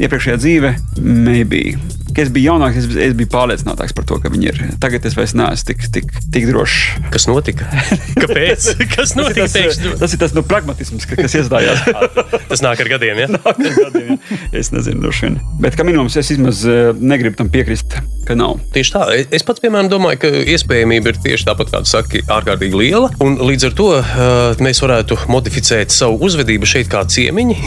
iepriekšējā 0.00 0.40
dzīve, 0.42 0.74
maybe. 1.02 1.76
Kad 2.16 2.24
es 2.24 2.30
biju 2.32 2.48
jaunāks, 2.54 2.78
es, 2.80 2.86
es 3.10 3.12
biju 3.16 3.28
pārliecinātāks 3.34 3.92
par 3.96 4.06
to, 4.08 4.16
ka 4.22 4.30
viņi 4.32 4.48
ir. 4.48 4.60
Tagad 4.80 5.04
es 5.04 5.16
vairs 5.18 5.34
neesmu 5.36 5.66
tik, 5.68 5.82
tik, 5.92 6.06
tik 6.32 6.46
drošs. 6.48 7.10
Kas 7.12 7.26
notika? 7.28 7.66
Kāpēc? 8.22 8.70
Kas 8.94 9.12
notika? 9.18 9.44
Tas, 9.44 9.56
Pēkšņi? 9.56 9.92
tas 10.00 10.14
ir 10.16 10.22
tas 10.22 10.32
nu, 10.36 10.42
pragmatisms, 10.48 11.04
ka- 11.10 11.18
kas 11.20 11.36
iestājās. 11.36 11.84
Tas 12.50 12.62
nāk 12.64 12.80
ar 12.80 12.88
gadiem, 12.94 13.18
ja? 13.20 13.26
Nāk 13.36 13.60
ar 13.60 13.76
gadiem. 13.82 14.16
es 14.56 14.70
nezinu, 14.72 15.02
droši 15.04 15.26
vien. 15.26 15.36
Bet 15.60 15.76
kā 15.76 15.84
minimums, 15.84 16.16
es 16.16 16.30
vismaz 16.32 16.62
eh, 16.68 16.92
negribu 16.96 17.36
tam 17.40 17.50
piekrist, 17.52 17.98
ka 18.26 18.36
nav. 18.38 18.56
Tieši 18.74 18.94
tā. 18.94 19.02
Es 19.36 19.44
pats, 19.46 19.60
piemēram, 19.64 19.90
domāju, 19.92 20.20
ka 20.24 20.30
iespējamība 20.54 21.12
ir 21.12 21.20
tieši 21.24 21.48
tāpat, 21.50 21.72
kā 21.74 21.82
tu 21.84 21.90
saki, 21.90 22.22
ārkārtīgi 22.32 22.78
liela. 22.80 23.10
Un 23.24 23.36
līdz 23.44 23.68
ar 23.68 23.76
to 23.78 23.88
uh, 23.98 24.62
mēs 24.62 24.80
varētu 24.82 25.18
modificēt 25.32 25.92
savu 25.94 26.18
uzvedību 26.26 26.68
šeit 26.70 26.88
kā 26.92 27.02
ciemiņi. 27.12 27.58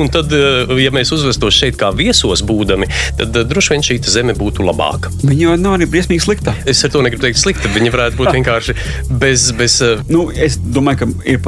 Un 0.00 0.10
tad, 0.14 0.32
ja 0.78 0.92
mēs 0.94 1.12
uzvestos 1.16 1.56
šeit 1.58 1.78
kā 1.80 1.90
viesos 1.96 2.44
būdami, 2.46 2.88
tad 3.18 3.36
droši 3.50 3.74
vien 3.74 3.86
šī 3.90 3.95
zeme 4.04 4.34
būtu 4.36 4.64
labāka. 4.66 5.10
Viņa 5.24 5.48
jau 5.48 5.56
nav 5.60 5.78
arī 5.78 5.88
briesmīgi 5.90 6.24
slikta. 6.26 6.54
Es 6.68 6.84
ar 6.84 6.92
to 6.94 7.02
negribu 7.04 7.26
teikt 7.26 7.40
slikti. 7.40 7.70
Viņa 7.72 7.94
varētu 7.94 8.20
būt 8.20 8.32
vienkārši 8.38 8.76
bez. 9.20 9.50
bez 9.56 9.78
uh, 9.84 10.02
Nu, 10.12 10.28
es 10.30 10.58
domāju, 10.60 11.02
ka 11.02 11.08
ir 11.28 11.40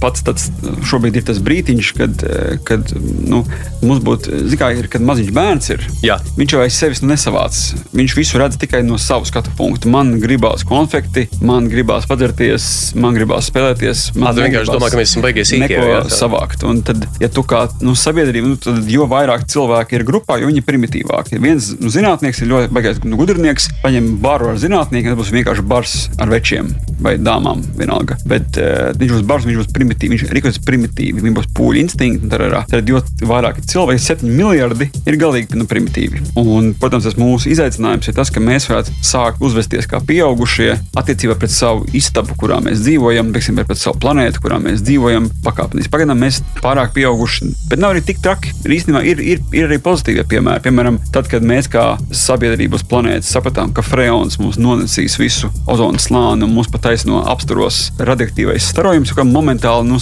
pats 0.00 0.24
tāds, 0.26 0.48
šobrīd 0.88 1.20
ir 1.20 1.26
tas 1.28 1.40
brīdiņš, 1.44 1.92
kad, 1.98 2.24
eh, 2.26 2.56
kad 2.66 2.92
nu, 3.00 3.42
mums 3.84 4.02
būtu, 4.04 4.42
zināmā 4.50 4.70
mērā, 4.80 4.90
kad 4.92 5.04
maziņš 5.04 5.32
bērns 5.34 5.70
ir. 5.74 5.84
Jā. 6.04 6.18
Viņš 6.38 6.54
jau 6.54 6.62
aiz 6.64 6.76
sevis 6.78 7.02
nesavāc. 7.04 7.58
Viņš 7.96 8.16
visu 8.16 8.40
redz 8.40 8.58
tikai 8.60 8.82
no 8.86 8.98
savas 9.00 9.30
skatu 9.32 9.52
punkta. 9.58 9.90
Man 9.90 10.16
gribās 10.22 10.64
konfekti, 10.66 11.26
man 11.44 11.68
gribās 11.70 12.06
padzerties, 12.10 12.94
man 12.94 13.16
gribās 13.16 13.50
spēlēties. 13.50 14.04
Man 14.16 14.32
Ā, 14.32 14.44
vienkārši 14.46 14.74
domā, 14.74 14.90
ka 14.90 15.00
mēs 15.00 15.14
esam 15.14 15.26
jā, 15.70 16.02
tā. 16.04 16.14
savākt. 16.14 16.64
Un 16.68 16.82
tad, 16.86 17.06
ja 17.22 17.30
tu 17.32 17.44
kā 17.46 17.66
nu, 17.84 17.94
sabiedrība, 17.98 18.52
nu, 18.52 18.58
tad 18.60 18.88
jo 18.90 19.06
vairāk 19.10 19.46
cilvēki 19.50 19.98
ir 19.98 20.06
grupā, 20.08 20.40
jo 20.40 20.50
viņi 20.50 20.62
ir 20.62 20.66
primitīvāki. 20.66 21.40
Viens 21.42 21.72
nu, 21.80 21.90
zinātnieks 21.92 22.42
ir 22.42 22.50
ļoti 22.52 22.74
baigais 22.74 23.00
nu, 23.04 23.18
gudrinieks, 23.20 23.70
paņem 23.84 24.12
baru 24.22 24.52
ar 24.52 24.60
zinātnieku, 24.60 25.12
tas 25.12 25.20
būs 25.20 25.34
vienkārši 25.34 25.66
bars 25.70 25.96
ar 26.20 26.30
večiem 26.32 26.70
vai 27.00 27.16
dāmām. 27.20 27.62
Vienalga. 27.78 28.18
Bet 28.28 28.58
uh, 28.60 28.90
viņš 29.00 29.14
būs 29.16 29.26
bars, 29.28 29.46
viņš 29.48 29.60
būs 29.62 29.70
primitīvs, 29.74 30.12
viņš 30.14 30.34
rīkosies 30.36 30.64
primitīvi, 30.66 31.22
viņam 31.22 31.38
būs 31.38 31.48
pūļu 31.56 31.82
instinkti. 31.84 32.30
Tad, 32.30 32.90
jo 32.90 33.00
vairāk 33.28 33.60
ir 33.60 33.68
cilvēki, 33.70 34.04
7 34.04 34.28
miljardi 34.28 34.90
ir 35.08 35.18
galīgi 35.20 35.58
nu, 35.58 35.66
primitīvi. 35.70 36.22
Un, 36.40 36.72
protams, 36.80 37.08
tas 37.08 37.16
mūsu 37.20 37.50
izaicinājums 37.54 38.10
ir 38.10 38.16
tas, 38.16 38.32
ka 38.32 38.42
mēs 38.44 38.68
varētu 38.70 38.96
sākt 39.06 39.40
uzvesties 39.44 39.88
kā 39.90 40.02
pieaugušie 40.04 40.74
attiecībā 41.00 41.38
pret 41.40 41.54
savu 41.54 41.88
istabu, 41.96 42.36
kurā 42.40 42.60
mēs 42.64 42.84
dzīvojam, 42.84 43.32
teiksim, 43.34 43.62
pret 43.64 43.80
savu 43.80 44.00
planētu, 44.04 44.44
kurā 44.44 44.60
mēs 44.62 44.84
dzīvojam. 44.84 45.30
Pakāpeniski. 45.46 45.92
Pagaidām 45.94 46.20
mēs 46.20 46.42
pārāk 46.60 46.92
pieauguši, 46.96 47.48
bet 47.70 47.80
nav 47.80 47.94
arī 47.94 48.04
tik 48.04 48.20
traki. 48.24 48.52
Ir 48.66 48.76
īstenībā 48.76 49.02
ir, 49.08 49.22
ir, 49.24 49.42
ir 49.56 49.68
arī 49.70 49.80
pozitīvie 49.82 50.26
piemēri. 50.28 50.64
Piemēram, 50.66 51.00
tad, 51.14 51.30
kad 51.32 51.44
mēs 51.46 51.69
kā 51.70 51.84
sabiedrības 52.14 52.84
planētas 52.90 53.30
sapratām, 53.34 53.72
ka 53.74 53.84
freons 53.86 54.38
mums 54.40 54.58
nonesīs 54.60 55.16
visu 55.20 55.50
ozonu 55.70 56.00
slāni 56.02 56.46
un 56.46 56.54
mums 56.54 56.70
pat 56.72 56.88
taisno 56.88 57.22
apsturos 57.30 57.90
radioaktīvais 57.98 58.70
starojums, 58.72 59.12
ka 59.16 59.26
momentāli 59.26 59.88
nu, 59.88 60.00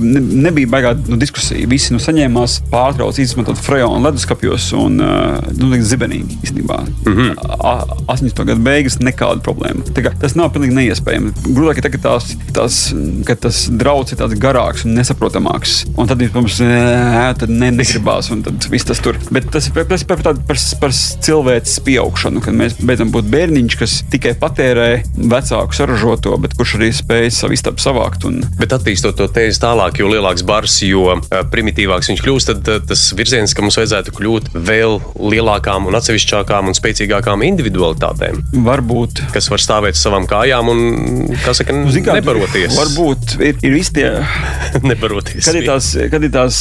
ne, 0.00 0.22
nebija 0.48 0.70
baigā 0.70 0.94
nu, 1.06 1.18
diskusija. 1.20 1.68
Visi 1.70 1.94
nu, 1.94 2.00
saņēmās 2.02 2.60
pārtrauc 2.72 3.18
izmantot 3.22 3.60
freonu 3.60 4.02
leduskapjos 4.06 4.70
un 4.78 5.00
uh, 5.04 5.50
nu, 5.58 5.70
zibenīgi 5.80 6.40
īstenībā. 6.44 6.80
Mm 7.06 7.16
-hmm. 7.16 7.50
80. 8.06 8.44
gadu 8.52 8.60
beigas 8.64 8.98
nekāda 9.00 9.40
problēma. 9.44 9.84
Kā 10.00 10.12
Tas 10.20 10.34
nav 10.36 10.50
pilnīgi 10.54 10.76
neiespējami. 10.76 11.32
Grūtāk 11.56 11.80
ir 11.80 11.86
tagad 11.86 12.02
tās, 12.04 12.30
tās, 12.56 12.78
ka 13.28 13.36
tas 13.46 13.62
draudz 13.70 14.12
ir 14.12 14.20
tāds 14.20 14.36
garāks 14.40 14.84
un 14.84 14.94
nesaprotamāks. 14.98 15.84
Un 15.96 16.10
tad, 16.10 16.22
protams, 16.32 16.60
negribās, 17.48 18.30
un 18.34 18.42
tad 18.46 18.68
viss 18.72 18.88
tas 18.88 19.00
tur. 19.02 19.18
Bet 19.30 19.48
tas 19.52 19.68
ir 19.68 19.76
par, 19.76 19.88
par, 19.88 20.20
par, 20.22 20.36
par 20.80 20.92
cilvēces 21.24 21.80
pieaugšanu, 21.86 22.42
kad 22.44 22.56
mēs 22.56 22.78
beidzam 22.80 23.12
būt 23.14 23.28
bērniņš, 23.32 23.76
kas 23.80 23.96
tikai 24.12 24.34
patērē 24.40 24.88
vecāku 25.16 25.76
saražoto, 25.76 26.36
bet 26.42 26.56
kurš 26.58 26.76
arī 26.78 26.90
spēj 26.96 27.30
savu 27.34 27.56
istabu 27.56 27.82
savākt. 27.82 28.26
Un, 28.28 28.42
Bet 28.60 28.74
attīstot 28.76 29.16
to 29.18 29.26
tēzi 29.30 29.60
tālāk, 29.62 30.00
jo 30.00 30.10
lielāks 30.10 30.44
bars, 30.46 30.80
jo 30.84 31.16
primitīvāks 31.52 32.10
viņš 32.12 32.24
kļūst, 32.24 32.52
tad 32.52 32.86
tas 32.90 33.04
virziens, 33.16 33.54
ka 33.56 33.64
mums 33.64 33.78
vajadzētu 33.80 34.14
kļūt 34.16 34.50
vēl 34.54 34.98
lielākām 35.16 35.88
un 35.90 35.98
atsevišķākām 35.98 36.70
un 36.70 36.76
spēcīgākām 36.76 37.44
individualitātēm, 37.46 38.42
varbūt 38.66 39.24
kas 39.34 39.50
var 39.52 39.62
stāvēt 39.62 39.98
uz 39.98 40.04
savām 40.04 40.28
kājām 40.30 40.72
un, 40.72 40.82
kā 41.44 41.54
saka, 41.56 41.76
Nu, 41.80 41.92
kā, 42.04 42.16
nebaroties. 42.18 42.74
Varbūt 42.76 43.36
ir, 43.40 43.58
ir 43.64 43.74
visi 43.74 43.94
tie 44.00 44.10
nebaroties. 44.90 45.44
Kad 45.46 45.58
ir 45.60 45.68
tās, 45.68 45.92
kad 46.12 46.26
ir 46.26 46.32
tās 46.34 46.60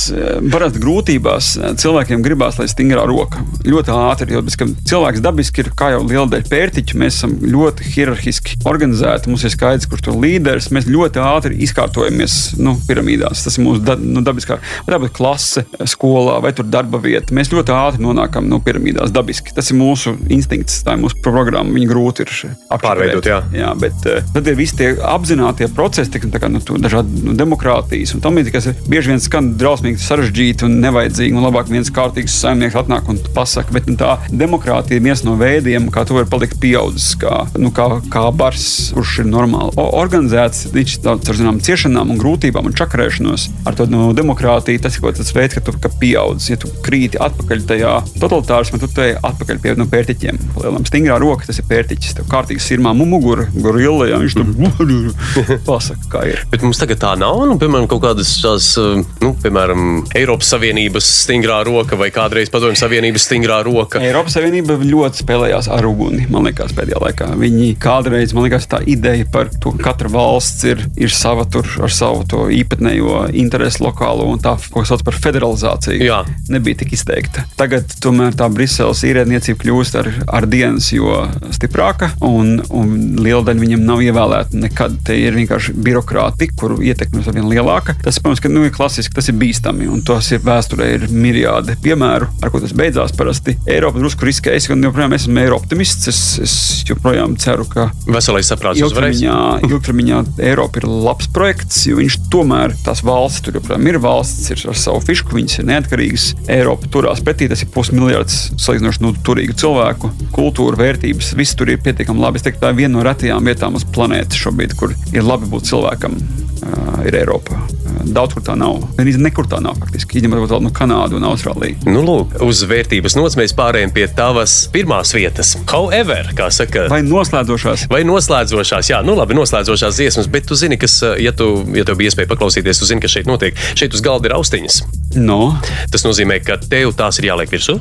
parasti 0.51 0.81
grūtības, 0.83 1.49
eh, 1.59 1.75
cilvēkiem 1.81 2.23
gribās, 2.25 2.59
lai 2.61 2.69
stingrā 2.71 3.05
roka 3.09 3.43
ļoti 3.67 3.95
ātri. 3.95 4.38
Bez, 4.45 4.57
ka 4.59 4.67
cilvēks 4.89 5.23
dabiski 5.23 5.63
ir 5.63 5.71
kā 5.77 5.91
jau 5.95 6.03
liela 6.05 6.27
daļa 6.31 6.49
pērtiķu. 6.51 6.99
Mēs 6.99 7.19
esam 7.19 7.35
ļoti 7.43 7.87
hierarhiski 7.93 8.59
organizēti. 8.69 9.31
Mums 9.31 9.45
ir 9.45 9.53
skaidrs, 9.53 9.89
kurš 9.89 10.05
tur 10.07 10.15
ir 10.15 10.23
līderis. 10.25 10.71
Mēs 10.75 10.89
ļoti 10.89 11.21
ātri 11.23 11.59
izkārtojamies 11.65 12.37
nu, 12.61 12.75
piramīdās. 12.87 13.45
Tas 13.45 13.59
ir 13.59 13.65
mūsu 13.67 13.83
da, 13.85 13.97
nu, 13.99 14.23
dabiskā 14.25 14.59
būtu 14.89 15.15
klase, 15.15 15.65
skolā 15.89 16.39
vai 16.43 16.53
darba 16.59 16.99
vieta. 17.01 17.33
Mēs 17.35 17.51
ļoti 17.53 17.73
ātri 17.75 18.03
nonākam 18.03 18.47
no 18.49 18.59
piramīdās 18.63 19.13
dabiski. 19.15 19.53
Tas 19.55 19.71
ir 19.71 19.79
mūsu 19.79 20.15
instinkts, 20.31 20.81
tā 20.85 20.95
ir 20.95 21.03
mūsu 21.03 21.19
programma. 21.23 21.73
Viņa 21.75 21.89
grūti 21.89 22.25
ir. 22.25 22.33
Pārveidot, 22.79 23.25
jā. 23.25 23.39
jā 23.55 23.71
bet 23.79 24.05
eh, 24.09 24.23
tad 24.33 24.47
ir 24.47 24.57
visi 24.59 24.77
tie 24.79 24.91
apzinātie 25.09 25.69
procesi, 25.75 26.11
tiksim, 26.13 26.31
tā 26.33 26.41
kā 26.41 26.49
nu, 26.51 26.61
dažādi 26.81 27.23
nu, 27.25 27.35
demokrātijas 27.37 28.15
un 28.15 28.23
tam 28.23 28.37
līdzīgi, 28.39 28.55
kas 28.55 28.69
ir 28.71 28.77
bieži 28.89 29.13
vien 29.13 29.23
skan 29.23 29.53
drausmīgi 29.59 30.01
sarežģīti 30.03 30.67
un 30.67 30.79
nevajadzīgi. 30.83 31.35
Un 31.35 31.45
labāk 31.47 31.71
viens 31.71 31.91
kārtīgs 31.93 32.37
saimnieks 32.43 32.77
atnāk 32.79 33.09
un 33.11 33.19
pasaka, 33.35 33.73
bet 33.75 33.89
nu, 33.89 33.97
tā 33.99 34.15
demokrātija 34.31 34.99
ir 34.99 35.05
viens 35.05 35.23
no 35.25 35.35
veidiem, 35.39 35.89
kā 35.93 36.05
tu 36.07 36.17
vari 36.17 36.29
palikt 36.29 36.59
pieaudzis, 36.61 37.13
kā, 37.19 37.43
nu, 37.59 37.71
kā, 37.75 37.87
kā 38.11 38.25
bars, 38.35 38.67
kurš 38.95 39.19
ir 39.23 39.29
normāli 39.29 39.73
o, 39.75 39.85
organizēts, 39.99 40.67
viņš 40.73 40.95
ar 41.09 41.39
zinām 41.39 41.59
ciešanām 41.63 42.13
un 42.13 42.21
grūtībām 42.21 42.69
un 42.69 42.77
čakarēšanos. 42.77 43.47
Ar 43.69 43.77
to 43.77 43.87
nu, 43.89 44.09
demokrātiju 44.17 44.83
tas 44.83 44.97
ir 44.97 45.05
kaut 45.05 45.19
kāds 45.19 45.33
veids, 45.35 45.57
ka 45.57 45.63
tu 45.65 45.75
kā 45.79 45.91
pieaudzis, 46.01 46.51
ja 46.53 46.59
tu 46.61 46.71
krīti 46.85 47.19
atpakaļ 47.21 47.65
tajā 47.69 47.95
totalitārismā, 48.21 48.81
tad 48.83 48.95
tu 48.95 49.05
ej 49.05 49.15
atpakaļ 49.29 49.61
pie 49.63 49.75
nu, 49.79 49.87
pērtiķiem. 49.89 50.39
Lielam 50.59 50.87
stingrā 50.87 51.19
roka, 51.21 51.47
tas 51.49 51.61
ir 51.61 51.67
pērtiķis. 51.69 52.17
Tev 52.19 52.29
kārtīgi 52.31 52.63
sirmā 52.63 52.93
mugura, 52.97 53.47
gorilla, 53.53 54.09
ja 54.11 54.19
viņš 54.21 54.37
tur 54.39 55.59
pasaka, 55.69 56.09
kā 56.13 56.25
ir. 56.31 56.43
Bet 56.51 56.65
mums 56.65 56.81
tagad 56.81 57.01
tā 57.03 57.13
nav, 57.19 57.41
nu, 57.49 57.57
piemēram, 57.61 57.87
kaut 57.91 58.03
kādas 58.05 58.33
tās, 58.43 58.71
uh, 58.81 58.99
nu, 59.23 59.33
piemēram, 59.43 59.85
Eiropas 60.17 60.51
Savienības 60.53 61.09
stingrā 61.25 61.61
roka 61.67 61.99
vai 61.99 62.11
kādreiz 62.13 62.51
Padomju 62.53 62.79
Savienības 62.79 63.27
stingrā 63.29 63.61
roka. 63.67 64.01
Eiropas 64.19 64.33
Savienība 64.35 64.75
ļoti 64.83 65.21
spēlējās 65.21 65.69
ar 65.71 65.85
uguni, 65.87 66.25
man 66.27 66.43
liekas, 66.43 66.73
pēdējā 66.75 66.99
laikā. 66.99 67.27
Viņi 67.39 67.69
kādreiz, 67.79 68.33
man 68.35 68.43
liekas, 68.43 68.65
tā 68.67 68.81
ideja 68.83 69.23
par 69.31 69.47
to, 69.63 69.71
ka 69.77 69.93
katra 69.93 70.09
valsts 70.11 70.65
ir, 70.67 70.81
ir 70.99 71.13
sava 71.15 71.45
tur 71.47 71.63
ar 71.79 71.93
savu 71.95 72.25
to 72.27 72.41
īpatnējo 72.51 73.29
interesu 73.39 73.85
lokālo 73.85 74.25
un 74.27 74.41
tā, 74.43 74.57
ko 74.73 74.83
sauc 74.83 75.05
par 75.07 75.15
federalizāciju, 75.23 76.03
Jā. 76.03 76.17
nebija 76.51 76.81
tik 76.81 76.97
izteikta. 76.97 77.45
Tagad 77.55 77.95
tomēr 78.03 78.35
tā 78.35 78.49
Briseles 78.51 79.05
īrēdniecība 79.07 79.61
kļūst 79.61 79.95
ar, 80.01 80.11
ar 80.27 80.49
dienas 80.51 80.91
jo 80.91 81.21
stiprāka, 81.55 82.11
un, 82.19 82.57
un 82.75 83.23
liela 83.23 83.45
daļa 83.47 83.63
viņiem 83.63 83.87
nav 83.87 84.03
ievēlēta 84.03 84.59
nekad. 84.65 84.99
Te 85.07 85.15
ir 85.15 85.39
vienkārši 85.39 85.77
birokrāti, 85.79 86.51
kuru 86.59 86.81
ietekme 86.83 87.23
ir 87.23 87.39
vien 87.39 87.47
lielāka. 87.53 87.95
Tas, 88.03 88.19
protams, 88.19 88.43
ka, 88.43 88.51
nu, 88.51 88.67
ir 88.67 88.75
klasiski, 88.75 89.15
tas 89.15 89.31
ir 89.31 89.39
bīstami, 89.39 89.87
un 89.87 90.03
tos 90.03 90.27
ir 90.35 90.43
vēsturē 90.43 90.91
ir 90.97 91.07
miriādi 91.07 91.79
piemēru, 91.87 92.27
ar 92.43 92.51
ko 92.51 92.59
tas 92.59 92.75
beidzās. 92.75 93.15
Parasti 93.15 93.55
Eiropa 93.63 94.08
drusku 94.09 94.25
riskē. 94.25 94.53
Es 94.57 94.65
gan 94.69 94.81
joprojām 94.81 95.13
esmu 95.13 95.37
Eiropa 95.43 95.69
optimists. 95.69 96.07
Es, 96.09 96.19
es 96.41 96.53
joprojām 96.87 97.35
ceru, 97.37 97.65
ka 97.69 97.89
Veselais 98.09 98.49
saprāts 98.49 98.81
ilgtermiņā, 98.81 99.35
ilgtermiņā 99.67 100.21
Eiropa 100.47 100.81
ir 100.81 100.87
labs 100.89 101.29
projekts, 101.35 101.83
jo 101.85 101.99
viņš 101.99 102.17
tomēr 102.33 102.73
tās 102.85 103.03
valsts, 103.05 103.43
tur 103.45 103.59
joprojām 103.59 103.89
ir 103.91 103.99
valsts, 104.01 104.49
ir 104.49 104.65
ar 104.71 104.79
savu 104.79 105.03
fišku, 105.05 105.35
viņas 105.37 105.59
ir 105.61 105.69
neatkarīgas. 105.69 106.27
Eiropa 106.49 106.89
turās 106.89 107.21
pretī, 107.25 107.49
tas 107.51 107.61
ir 107.61 107.69
pusmiljards 107.75 108.39
salīdzinoši 108.57 109.05
nu, 109.05 109.13
turīgu 109.25 109.57
cilvēku, 109.61 110.13
kultūra, 110.35 110.79
vērtības. 110.81 111.35
Viss 111.37 111.57
tur 111.59 111.69
ir 111.69 111.83
pietiekami 111.85 112.23
labi. 112.23 112.41
Es 112.41 112.47
teiktu, 112.47 112.63
tā 112.63 112.73
ir 112.73 112.81
viena 112.81 112.95
no 112.97 113.05
retajām 113.05 113.45
vietām 113.45 113.77
uz 113.77 113.85
planētas 113.93 114.41
šobrīd, 114.41 114.77
kur 114.79 114.95
ir 115.13 115.27
labi 115.27 115.51
būt 115.51 115.69
cilvēkam. 115.69 116.17
Uh, 116.59 117.05
ir 117.07 117.15
Eiropa. 117.21 117.55
Uh, 117.55 117.79
Daudz 118.09 118.35
kur 118.35 118.43
tā 118.45 118.55
nav. 118.57 118.79
Arī 118.99 119.13
nekur 119.19 119.47
tā 119.49 119.59
nav 119.63 119.77
faktiski. 119.79 120.19
Izņemot 120.19 120.49
vēl 120.49 120.63
no 120.65 120.71
Kanādu 120.75 121.17
un 121.19 121.27
Austrāliju. 121.29 121.77
Nu, 121.89 122.01
lūk, 122.05 122.37
uz 122.45 122.63
vērtības 122.69 123.17
nots 123.19 123.37
mēs 123.39 123.53
pārējām 123.57 123.93
pie 123.95 123.98
tavas 124.07 124.69
pirmās 124.73 125.11
vietas. 125.15 125.55
However, 125.69 126.31
kā 126.37 126.47
saka, 126.53 126.87
Vai 126.91 127.01
noslēdzošās? 127.03 127.87
Vai 127.91 128.03
noslēdzošās, 128.07 128.91
jā, 128.93 129.01
nu 129.05 129.15
labi, 129.19 129.35
noslēdzošās 129.37 129.99
dziesmas, 129.99 130.29
bet 130.31 130.47
tu 130.49 130.55
zini, 130.59 130.77
kas, 130.79 130.99
ja 131.19 131.33
tu, 131.35 131.49
ja 131.75 131.83
tev 131.87 131.99
bija 131.99 132.13
iespēja 132.13 132.29
paklausīties, 132.31 132.79
tu 132.79 132.87
zini, 132.89 133.03
kas 133.03 133.17
šeit 133.17 133.29
notiek. 133.29 133.57
Šeit 133.79 133.93
uz 133.97 134.03
galda 134.05 134.29
ir 134.31 134.37
austiņas. 134.37 134.81
No, 135.19 135.57
Tas 135.91 136.03
nozīmē, 136.05 136.37
ka 136.45 136.59
tev 136.61 136.91
tās 136.97 137.17
ir 137.19 137.29
jāliek 137.31 137.49
virsū. 137.49 137.79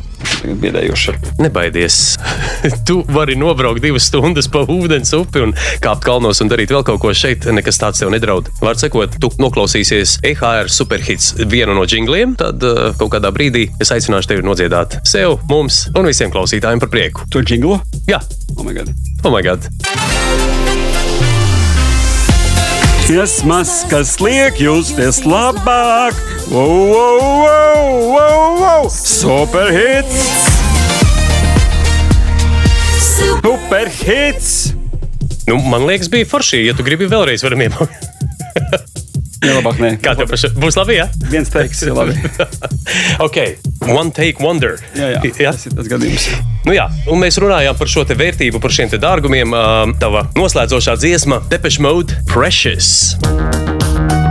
biedējoši. 0.63 1.15
Nebaidies. 1.43 1.97
tu 2.89 3.03
vari 3.13 3.37
nobraukt 3.37 3.83
divas 3.85 4.07
stundas 4.09 4.49
pa 4.49 4.63
ūdens 4.65 5.13
upi 5.17 5.43
un 5.45 5.53
kāpt 5.85 6.07
kalnos 6.07 6.41
un 6.41 6.49
darīt 6.51 6.73
vēl 6.73 6.85
kaut 6.87 7.01
ko 7.03 7.13
šeit. 7.13 7.45
Nekas 7.53 7.81
tāds 7.81 8.01
tev 8.01 8.13
nedraud. 8.15 8.49
Var 8.63 8.79
sakot, 8.81 9.19
tu 9.21 9.31
noklausīsies 9.43 10.19
EHR 10.27 10.71
superhits 10.73 11.35
vienu 11.51 11.75
no 11.77 11.85
jingliem, 11.89 12.35
tad 12.39 12.63
uh, 12.65 12.93
kaut 12.99 13.13
kādā 13.17 13.33
brīdī 13.35 13.67
es 13.83 13.93
aicināšu 13.95 14.33
tevi 14.33 14.47
nodziedāt 14.47 14.99
sev, 15.09 15.39
mums 15.51 15.85
un 15.99 16.07
visiem 16.09 16.31
klausītājiem 16.33 16.81
par 16.83 16.91
prieku. 16.93 17.27
To 17.35 17.43
jinglo? 17.43 17.81
Jā, 18.09 18.21
Oh 18.59 18.65
my 18.67 18.73
God. 18.75 18.89
oh 19.25 19.31
my 19.31 19.43
god! 19.43 19.67
Iesmas, 23.09 23.71
kas 23.89 24.19
liek 24.21 24.59
justies 24.61 25.23
labāk. 25.25 26.17
Wow, 26.53 26.93
wow, 26.93 27.21
wow, 27.45 27.87
wow, 28.13 28.43
wow. 28.61 28.83
Superhits! 28.93 30.27
Superhits! 33.43 34.75
Nu, 35.49 35.57
man 35.65 35.87
liekas, 35.89 36.11
bija 36.13 36.29
forši. 36.29 36.67
Ja 36.69 36.75
tu 36.77 36.85
gribi 36.85 37.09
vēlreiz, 37.09 37.45
varam 37.47 37.65
iemācīties. 37.65 39.05
Jā, 39.39 39.55
labāk 39.55 39.79
nē. 39.83 39.91
Kā 40.03 40.15
tev 40.19 40.31
pašai? 40.31 40.51
Būs 40.59 40.79
labi, 40.79 40.99
jā? 40.99 41.07
Viens 41.31 41.51
teiks, 41.53 41.83
jā, 41.89 41.95
labi. 41.95 42.17
ok, 43.23 43.39
one 43.87 44.15
take 44.15 44.43
wonder. 44.45 44.79
Jā, 44.99 45.15
jā, 45.17 45.23
jā? 45.47 45.53
tas 45.55 45.69
ir 45.71 45.77
tas 45.79 45.91
gadījums. 45.91 46.29
Nu 46.67 46.77
jā, 46.77 46.89
un 47.09 47.23
mēs 47.23 47.39
runājām 47.41 47.79
par 47.79 47.91
šo 47.91 48.05
te 48.09 48.19
vērtību, 48.19 48.61
par 48.63 48.75
šiem 48.75 48.91
te 48.93 49.01
dārgumiem. 49.03 49.55
Tava 50.03 50.27
noslēdzošā 50.39 50.99
dziesma, 51.01 51.43
Depeche 51.53 51.85
Mode, 51.85 52.19
Precious. 52.29 53.15
Precious 53.23 54.28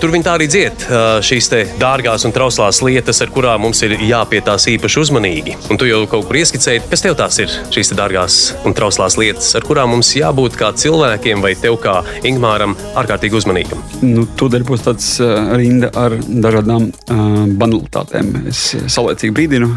tur 0.00 0.12
viņi 0.14 0.26
tā 0.26 0.34
arī 0.38 0.46
dzied 0.50 0.84
šīs 1.26 1.50
dārgās 1.80 2.24
un 2.26 2.34
trauslās 2.34 2.80
lietas, 2.84 3.20
ar 3.24 3.32
kurām 3.34 3.64
mums 3.66 3.82
ir 3.86 3.96
jāpietās 4.06 4.66
īpaši 4.72 5.00
uzmanīgi. 5.02 5.56
Un 5.72 5.80
tu 5.80 5.88
jau 5.88 6.02
kaut 6.10 6.28
kur 6.28 6.38
ieskicēji, 6.40 6.84
kas 6.90 7.04
tev 7.04 7.16
tās 7.18 7.38
ir 7.42 7.52
šīs 7.74 7.92
dārgās 7.98 8.38
un 8.68 8.76
trauslās 8.76 9.18
lietas, 9.20 9.52
ar 9.58 9.66
kurām 9.66 9.92
mums 9.94 10.12
jābūt 10.16 10.56
kā 10.60 10.72
cilvēkiem 10.76 11.44
vai 11.44 11.54
tev 11.58 11.78
kā 11.82 12.00
Ingmāram 12.26 12.76
ārkārtīgi 13.00 13.38
uzmanīgam. 13.40 13.82
Nu, 14.06 14.26
Tūdaļ 14.40 14.64
būs 14.68 14.84
tāds 14.86 15.10
rinda 15.60 15.90
ar 15.98 16.16
dažādām 16.16 16.88
uh, 16.90 17.28
banalitātēm. 17.60 18.32
Es 18.50 18.62
saulēcīgi 18.92 19.34
brīdinu. 19.36 19.70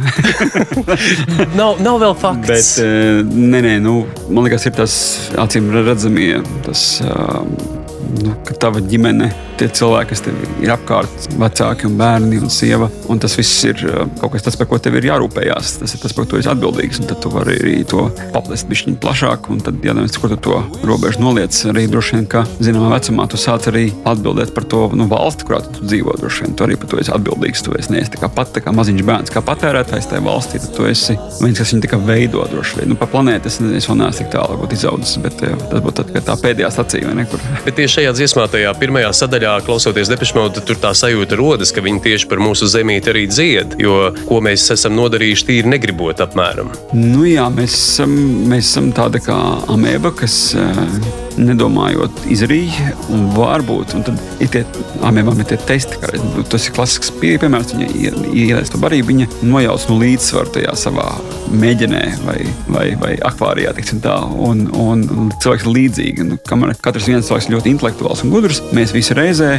Nav, 1.60 1.80
nav 1.84 2.00
vēl 2.02 2.16
fakts. 2.18 2.50
Bet, 2.50 3.30
nē, 3.34 3.62
nē, 3.66 3.76
nu, 3.84 4.04
man 4.30 4.48
liekas, 4.48 4.68
ir 4.70 4.76
tas 4.78 4.96
acīm 5.44 5.70
redzamie. 5.76 6.42
Tas, 6.66 6.86
uh, 7.06 7.73
nu, 8.22 8.34
ka 8.46 8.56
tava 8.60 8.82
ģimene, 8.84 9.30
tie 9.60 9.68
cilvēki, 9.74 10.10
kas 10.12 10.24
tev 10.26 10.38
ir 10.64 10.72
apkārt, 10.74 11.28
vecāki 11.40 11.88
un 11.88 11.98
bērni 12.00 12.40
un 12.42 12.52
sieva, 12.54 12.90
un 13.12 13.22
tas 13.22 13.36
viss 13.38 13.64
ir 13.68 13.80
uh, 13.88 14.04
kaut 14.22 14.34
kas 14.36 14.46
tāds, 14.46 14.58
par 14.60 14.70
ko 14.70 14.80
tev 14.82 14.98
ir 15.00 15.08
jārūpējas. 15.10 15.78
Tas 15.82 15.96
ir 15.96 16.02
tas, 16.04 16.16
par 16.16 16.26
ko 16.26 16.34
tu 16.34 16.42
esi 16.42 16.52
atbildīgs. 16.52 17.02
Un 17.02 17.10
tad 17.10 17.22
tu 17.24 17.32
vari 17.34 17.58
arī 17.60 17.76
to 17.90 18.08
paplest 18.34 18.70
bišķiņu 18.70 19.00
plašāk. 19.04 19.50
Un 19.54 19.62
tad, 19.66 19.80
ja 19.86 19.96
nevis, 19.98 20.18
kur 20.22 20.34
tu 20.34 20.40
to 20.50 20.60
robežu 20.88 21.24
noliec, 21.24 21.58
arī 21.70 21.86
droši 21.92 22.18
vien, 22.18 22.28
ka 22.30 22.44
zināmā 22.60 22.92
vecumā 22.96 23.28
tu 23.32 23.40
sāc 23.42 23.68
arī 23.72 23.86
atbildēt 24.10 24.54
par 24.56 24.68
to 24.70 24.86
nu, 24.98 25.08
valsti, 25.12 25.48
kurā 25.48 25.62
tu 25.66 25.86
dzīvo. 25.86 26.18
Droši 26.22 26.48
vien 26.48 26.58
tu 26.58 26.68
arī 26.68 26.78
par 26.80 26.92
to 26.92 27.02
esi 27.02 27.14
atbildīgs. 27.16 27.64
Tu 27.66 27.76
esi 27.80 27.96
neesi 27.96 28.14
tā 28.16 28.22
kā 28.24 28.32
pat 28.34 28.54
tā 28.56 28.64
kā 28.66 28.74
maziņš 28.76 29.06
bērns, 29.10 29.34
kā 29.34 29.44
patērētājs 29.46 30.10
tajā 30.12 30.26
valstī. 30.26 30.62
Tad 30.64 30.76
tu 30.78 30.88
esi 30.90 31.18
viens, 31.42 31.60
kas 31.60 31.74
viņu 31.76 31.94
kā 31.94 32.02
veido 32.04 32.46
droši 32.52 32.82
vien. 32.82 32.94
Nu, 32.94 33.00
pa 33.00 33.10
planētu 33.10 33.52
es, 33.52 33.60
es 33.80 33.90
vēl 33.90 34.02
neesmu 34.02 34.24
tik 34.24 34.32
tālu 34.34 34.70
izaudzis, 34.74 35.20
bet 35.24 35.40
tas 35.42 35.84
būtu 35.84 36.08
tā, 36.12 36.24
tā 36.32 36.38
pēdējā 36.42 37.14
nekur. 37.14 37.42
Bet 37.66 37.78
tieši 37.78 38.03
šajā 38.04 38.16
dziesmā, 38.18 38.44
tajā 38.52 38.72
pirmajā 38.76 39.10
sadaļā, 39.16 39.52
klausoties 39.64 40.10
depešmaudu, 40.12 40.60
tur 40.68 40.76
tā 40.82 40.90
sajūta 40.98 41.38
rodas, 41.40 41.72
ka 41.72 41.80
viņi 41.86 42.02
tieši 42.04 42.28
par 42.28 42.42
mūsu 42.44 42.68
zemīti 42.68 43.14
arī 43.14 43.22
dzied. 43.32 43.78
Jo 43.80 44.10
ko 44.28 44.42
mēs 44.44 44.66
esam 44.76 44.98
nodarījuši 44.98 45.48
tīri 45.48 45.72
negribot 45.72 46.20
apmēram. 46.26 46.74
Nu, 46.92 47.24
jā, 47.30 47.46
mēs 47.54 47.78
esam, 47.78 48.12
mēs 48.52 48.74
esam 48.74 48.92
tāda 48.96 49.24
kā 49.24 49.38
amēba, 49.72 50.12
kas 50.20 50.36
eh, 50.60 50.82
nedomājot 51.40 52.26
izrīja 52.34 52.94
un 53.14 53.28
varbūt. 53.36 53.96
Un 53.98 54.06
tad 54.08 54.20
ir 54.44 54.52
tie 54.54 54.64
amēbām 55.06 55.40
ir 55.42 55.50
tie 55.54 55.60
testi, 55.68 56.00
kā 56.02 56.14
nu, 56.20 56.44
tas 56.48 56.68
ir 56.68 56.76
klasisks 56.78 57.12
pie- 57.22 57.38
piemērs. 57.42 57.74
Viņa 57.74 58.34
ielaist 58.34 58.74
to 58.74 58.82
barību, 58.82 59.10
viņa 59.12 59.30
nojauc 59.44 59.88
no 59.90 60.00
līdzsvaru 60.02 60.54
tajā 60.58 60.76
savā 60.80 61.08
mēģinē 61.54 62.04
vai, 62.26 62.38
vai, 62.68 62.86
vai 63.02 63.14
akvārijā. 63.30 63.74
teiksim 63.78 64.02
Tā, 64.04 64.18
un, 64.26 64.66
un, 64.76 65.04
un 65.16 65.30
cilvēks 65.40 65.64
ir 65.64 65.72
līdzīgs. 65.78 66.26
Nu, 66.28 66.38
kamēr 66.50 66.74
katrs 66.84 67.08
viens 67.08 67.28
cilvēks 67.30 67.48
ir 67.48 67.56
ļoti 67.56 67.72
intelektuāls 67.72 68.24
un 68.26 68.34
gudrs, 68.34 68.60
mēs 68.76 68.92
visi 68.96 69.16
reizē, 69.18 69.54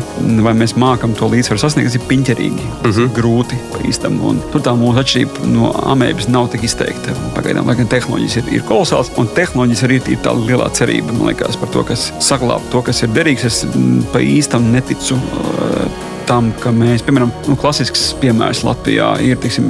vai 0.45 0.53
mēs 0.59 0.77
mākam 0.81 1.15
to 1.17 1.29
līdzsvaru 1.33 1.63
sasniegt, 1.63 1.89
tas 1.89 1.97
ir 1.97 2.05
piņķerīgi, 2.11 2.69
tas 2.83 3.01
ir 3.01 3.09
grūti 3.17 3.57
pa 3.73 3.81
īstam. 3.89 4.19
Un 4.27 4.43
tur 4.53 4.65
tā 4.65 4.75
mūsu 4.79 5.01
atšķirība 5.01 5.49
no 5.55 5.71
amēbas 5.95 6.29
nav 6.33 6.51
tik 6.53 6.67
izteikta. 6.69 7.15
Pagaidām, 7.37 7.69
lai 7.71 7.79
gan 7.79 7.89
tehnoloģijas 7.95 8.37
ir, 8.43 8.51
ir 8.59 8.67
kolosāls, 8.69 9.13
un 9.21 9.31
tehnoloģijas 9.37 9.85
arī 9.89 10.01
ir 10.13 10.21
tā 10.25 10.35
lielā 10.37 10.69
cerība, 10.77 11.15
man 11.17 11.31
liekas, 11.33 11.57
par 11.65 11.73
to, 11.73 11.85
kas 11.89 12.09
saglabā 12.25 12.61
to, 12.73 12.83
kas 12.85 13.03
ir 13.05 13.13
derīgs. 13.17 13.47
Es 13.49 13.63
mm, 13.65 14.11
pa 14.13 14.23
īstam 14.23 14.73
neticu. 14.75 15.19
Uh, 15.19 16.11
Tam, 16.25 16.47
ka 16.57 16.71
mēs, 16.73 17.03
piemēram, 17.05 17.29
nu, 17.51 17.55
klasisks 17.61 18.15
piemērs 18.17 18.63
Latvijā 18.65 19.11
ir, 19.21 19.37
teiksim, 19.43 19.67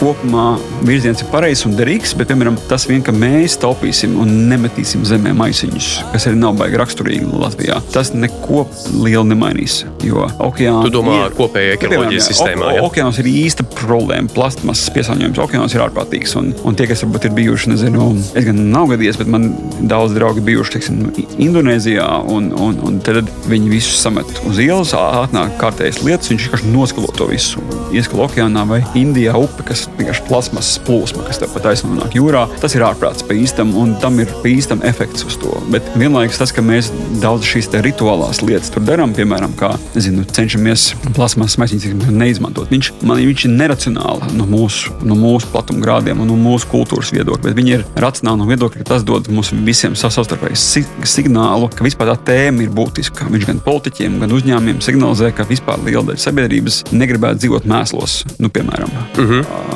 kopumā 0.00 0.46
virziens 0.86 1.22
ir 1.22 1.30
pareizs 1.32 1.66
un 1.68 1.76
derīgs, 1.78 2.14
bet, 2.18 2.30
piemēram, 2.30 2.58
tas 2.70 2.86
vien, 2.88 3.02
ka 3.04 3.14
mēs 3.14 3.58
taupīsim 3.62 4.16
un 4.22 4.32
nemetīsim 4.50 5.04
zemē 5.08 5.34
maisiņus, 5.36 5.90
kas 6.12 6.28
arī 6.30 6.40
nav 6.40 6.56
baigi 6.60 6.80
raksturīgi 6.80 7.30
Latvijā, 7.32 7.80
tas 7.94 8.12
neko 8.14 8.66
lielu 9.02 9.24
nemainīs. 9.30 9.82
Jo 10.06 10.26
okeāna 10.42 10.84
Tu 10.86 10.92
domā 10.94 11.16
ar 11.26 11.34
kopēju 11.36 11.76
ekoloģijas 11.76 12.30
sistēmā, 12.30 12.72
jā? 12.76 12.84
Okeāns 12.86 13.20
ir 13.22 13.30
īsta 13.30 13.66
problēma. 13.76 14.30
Plastmasas 14.36 14.92
piesārņojums 14.94 15.40
okeānos 15.42 15.74
ir 15.74 15.84
ārprātīgs. 15.86 16.36
Un, 16.38 16.52
un 16.66 16.78
tie, 16.78 16.86
kas 16.90 17.02
varbūt 17.04 17.28
ir 17.28 17.34
bijuši, 17.36 17.72
nezinu, 17.72 18.10
es 18.36 18.46
gan 18.46 18.60
nav 18.72 18.90
gadījies, 18.92 19.18
bet 19.20 19.30
man 19.32 19.48
daudz 19.90 20.14
draugi 20.16 20.44
bijuši 20.46 20.76
teiksim, 20.76 21.02
Indonēzijā, 21.42 22.06
un, 22.32 22.50
un, 22.52 22.78
un 22.86 23.00
tad 23.04 23.26
viņi 23.50 23.72
visus 23.72 24.00
samet 24.02 24.40
uz 24.48 24.60
ielas, 24.62 24.94
atnāk 24.96 25.56
kārtējas 25.60 26.02
lietas, 26.04 26.30
viņš 26.32 26.46
vienkārši 26.46 26.72
noskalo 26.72 27.12
to 27.16 27.28
visu. 27.30 27.62
Ieskalo 27.96 28.26
okeānā 28.26 28.66
vai 28.68 28.80
Indijā 28.98 29.36
upe, 29.38 29.66
kas 29.66 29.85
vienkārši 29.96 30.24
plasmasas 30.28 30.80
plūsma, 30.86 31.24
kas 31.26 31.40
tev 31.42 31.52
pat 31.54 31.70
aizsno 31.72 31.94
nāk 31.96 32.16
jūrā. 32.16 32.46
Tas 32.62 32.76
ir 32.76 32.84
ārprāts 32.86 33.24
pa 33.26 33.36
īstam, 33.36 33.74
un 33.78 33.94
tam 34.02 34.18
ir 34.22 34.30
pa 34.42 34.50
īstam 34.50 34.82
efekts 34.86 35.26
uz 35.28 35.38
to. 35.42 35.54
Bet 35.72 35.86
vienlaikus 35.98 36.40
tas, 36.40 36.52
ka 36.54 36.64
mēs 36.64 36.90
daudz 37.22 37.46
šīs 37.48 37.70
rituālās 37.84 38.42
lietas 38.44 38.72
tur 38.74 38.84
darām, 38.86 39.14
piemēram, 39.16 39.54
kā 39.58 39.72
nezinu, 39.94 40.24
cenšamies 40.36 40.88
plasmasas 41.16 41.58
maisiņus 41.60 42.10
neizmantot. 42.12 42.70
Viņš, 42.72 42.92
man, 43.06 43.20
viņš 43.24 43.46
ir 43.48 43.54
neracionāli 43.56 44.32
no 44.36 44.46
mūsu, 44.50 44.94
no 45.06 45.16
mūsu 45.18 45.50
platuma 45.52 45.82
grādiem 45.84 46.22
un 46.22 46.30
no 46.30 46.38
mūsu 46.40 46.68
kultūras 46.70 47.12
viedokļa, 47.14 47.44
bet 47.48 47.58
viņi 47.58 47.74
ir 47.78 47.86
racionāli 48.02 48.42
no 48.42 48.48
viedokļa, 48.50 48.82
ka 48.82 48.90
tas 48.94 49.06
dod 49.06 49.30
mums 49.32 49.52
visiem 49.66 49.96
savstarpēju 49.98 50.60
si 50.60 50.84
signālu, 51.06 51.70
ka 51.72 51.86
vispār 51.86 52.12
tā 52.12 52.18
tēma 52.30 52.64
ir 52.64 52.72
būtiska. 52.76 53.28
Viņš 53.32 53.48
gan 53.50 53.62
politiķiem, 53.64 54.20
gan 54.22 54.36
uzņēmumiem 54.36 54.82
signalizē, 54.84 55.32
ka 55.36 55.48
vispār 55.48 55.82
liela 55.86 56.04
daļa 56.10 56.22
sabiedrības 56.26 56.82
negribētu 56.92 57.44
dzīvot 57.44 57.68
mēslos, 57.70 58.22
nu, 58.42 58.52
piemēram. 58.52 58.92
Uh 59.16 59.30
-huh. 59.30 59.75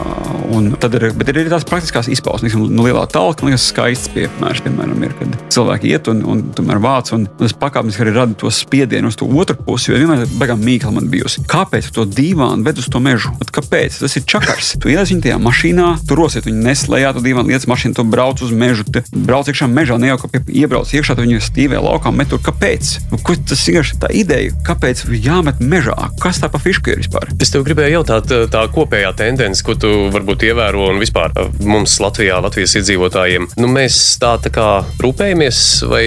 Un 0.50 0.70
tad 0.80 0.94
ir, 0.98 1.08
bet 1.16 1.28
ir 1.30 1.40
arī 1.42 1.50
tās 1.52 1.64
praktiskās 1.68 2.08
izpausmes. 2.12 2.54
Nu, 2.58 2.84
lielā 2.86 3.04
talka, 3.10 3.46
liekas, 3.46 3.68
skaists 3.70 4.10
piemērs, 4.14 4.62
piemēram, 4.66 5.02
ir, 5.06 5.14
kad 5.18 5.36
cilvēki 5.54 5.90
iet 5.94 6.10
un, 6.12 6.22
un 6.26 6.42
tomēr 6.56 6.80
vāc, 6.82 7.12
un 7.16 7.26
tas 7.40 7.54
pakāpeniski 7.56 8.04
arī 8.04 8.14
rada 8.16 8.36
to 8.40 8.50
spiedienu 8.54 9.10
uz 9.10 9.18
to 9.20 9.28
otru 9.30 9.56
pusi, 9.66 9.90
jo 9.92 9.98
vienmēr 10.00 10.26
beigām 10.40 10.62
mīkla 10.64 10.92
man 10.96 11.08
bijusi. 11.12 11.44
Kāpēc 11.50 11.90
to 11.96 12.04
dīvānu 12.08 12.66
ved 12.66 12.80
uz 12.82 12.88
to 12.92 13.00
mežu? 13.02 13.32
Ot, 13.40 13.52
kāpēc? 13.54 14.00
Tas 14.02 14.16
ir 14.18 14.26
čakars. 14.28 14.74
Tu 14.82 14.92
ieliec 14.94 15.10
viņu 15.12 15.24
tajā 15.26 15.38
mašīnā, 15.42 15.88
tu 16.08 16.18
rosiet 16.18 16.48
viņu 16.48 16.64
neslējā, 16.66 17.12
tu 17.16 17.24
dīvānu 17.24 17.52
lietas 17.52 17.68
mašīnu, 17.70 17.96
tu 17.98 18.04
brauc 18.10 18.42
uz 18.44 18.52
mežu, 18.52 18.86
tu 18.90 19.02
brauc 19.26 19.48
iekšā 19.50 19.68
mežā, 19.70 19.98
ne 20.00 20.10
jau 20.12 20.18
kā 20.24 20.30
pie- 20.34 20.42
iebrauc 20.64 20.90
iekšā, 20.94 21.16
tu 21.18 21.26
viņu 21.26 21.40
stīvē 21.46 21.80
laukā 21.84 22.12
met 22.14 22.30
tur. 22.32 22.40
Kāpēc? 22.44 22.92
Nu, 23.12 23.18
ko 23.22 23.36
tas 23.36 23.62
ir 23.70 23.84
tā 24.00 24.10
ideja? 24.14 24.52
Kāpēc 24.66 25.04
jāmet 25.22 25.60
mežā? 25.62 25.96
Kas 26.22 26.40
tā 26.42 26.50
pa 26.52 26.58
fišku 26.62 26.90
ir 26.92 27.02
vispār? 27.02 27.28
Es 27.40 27.50
tev 27.52 27.64
gribēju 27.66 28.00
jautāt, 28.00 28.26
tā- 28.30 28.46
tā 28.50 28.64
kopējā 28.72 29.14
tendence, 29.16 29.62
ko 29.66 29.74
tu 29.74 29.90
varbūt 30.14 30.39
ievēro 30.46 30.88
un 30.90 31.00
vispār 31.02 31.32
uh, 31.36 31.50
mums 31.66 31.98
Latvijā, 32.02 32.40
Latvijas 32.44 32.76
iedzīvotājiem. 32.80 33.50
Nu, 33.60 33.70
mēs 33.70 34.00
tā, 34.22 34.36
tā 34.42 34.52
kā 34.54 34.68
rūpējamies, 35.02 35.62
vai 35.90 36.04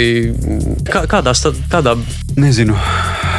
kā, 0.90 1.06
kādā, 1.12 1.36
sta- 1.38 1.56
kādā 1.72 1.98
Nezinu, 2.34 2.74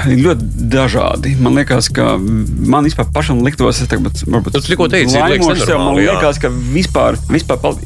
ļoti 0.07 0.69
dažādi. 0.71 1.33
Man 1.43 1.57
liekas, 1.59 1.89
ka 1.95 2.13
man 2.19 2.87
vispār 2.87 3.09
pašam 3.15 3.41
liktos, 3.43 3.81
es 3.83 3.91
tagad 3.91 4.21
varbūt 4.23 4.55
Tu 4.55 4.61
tikko 4.69 4.87
liekas 4.87 5.17
laimošs 5.19 5.65
sev, 5.67 5.81
man 5.83 5.97
liekas, 5.99 6.39
ka 6.39 6.51
vispār, 6.53 7.19
vispār 7.27 7.59
pal- 7.59 7.81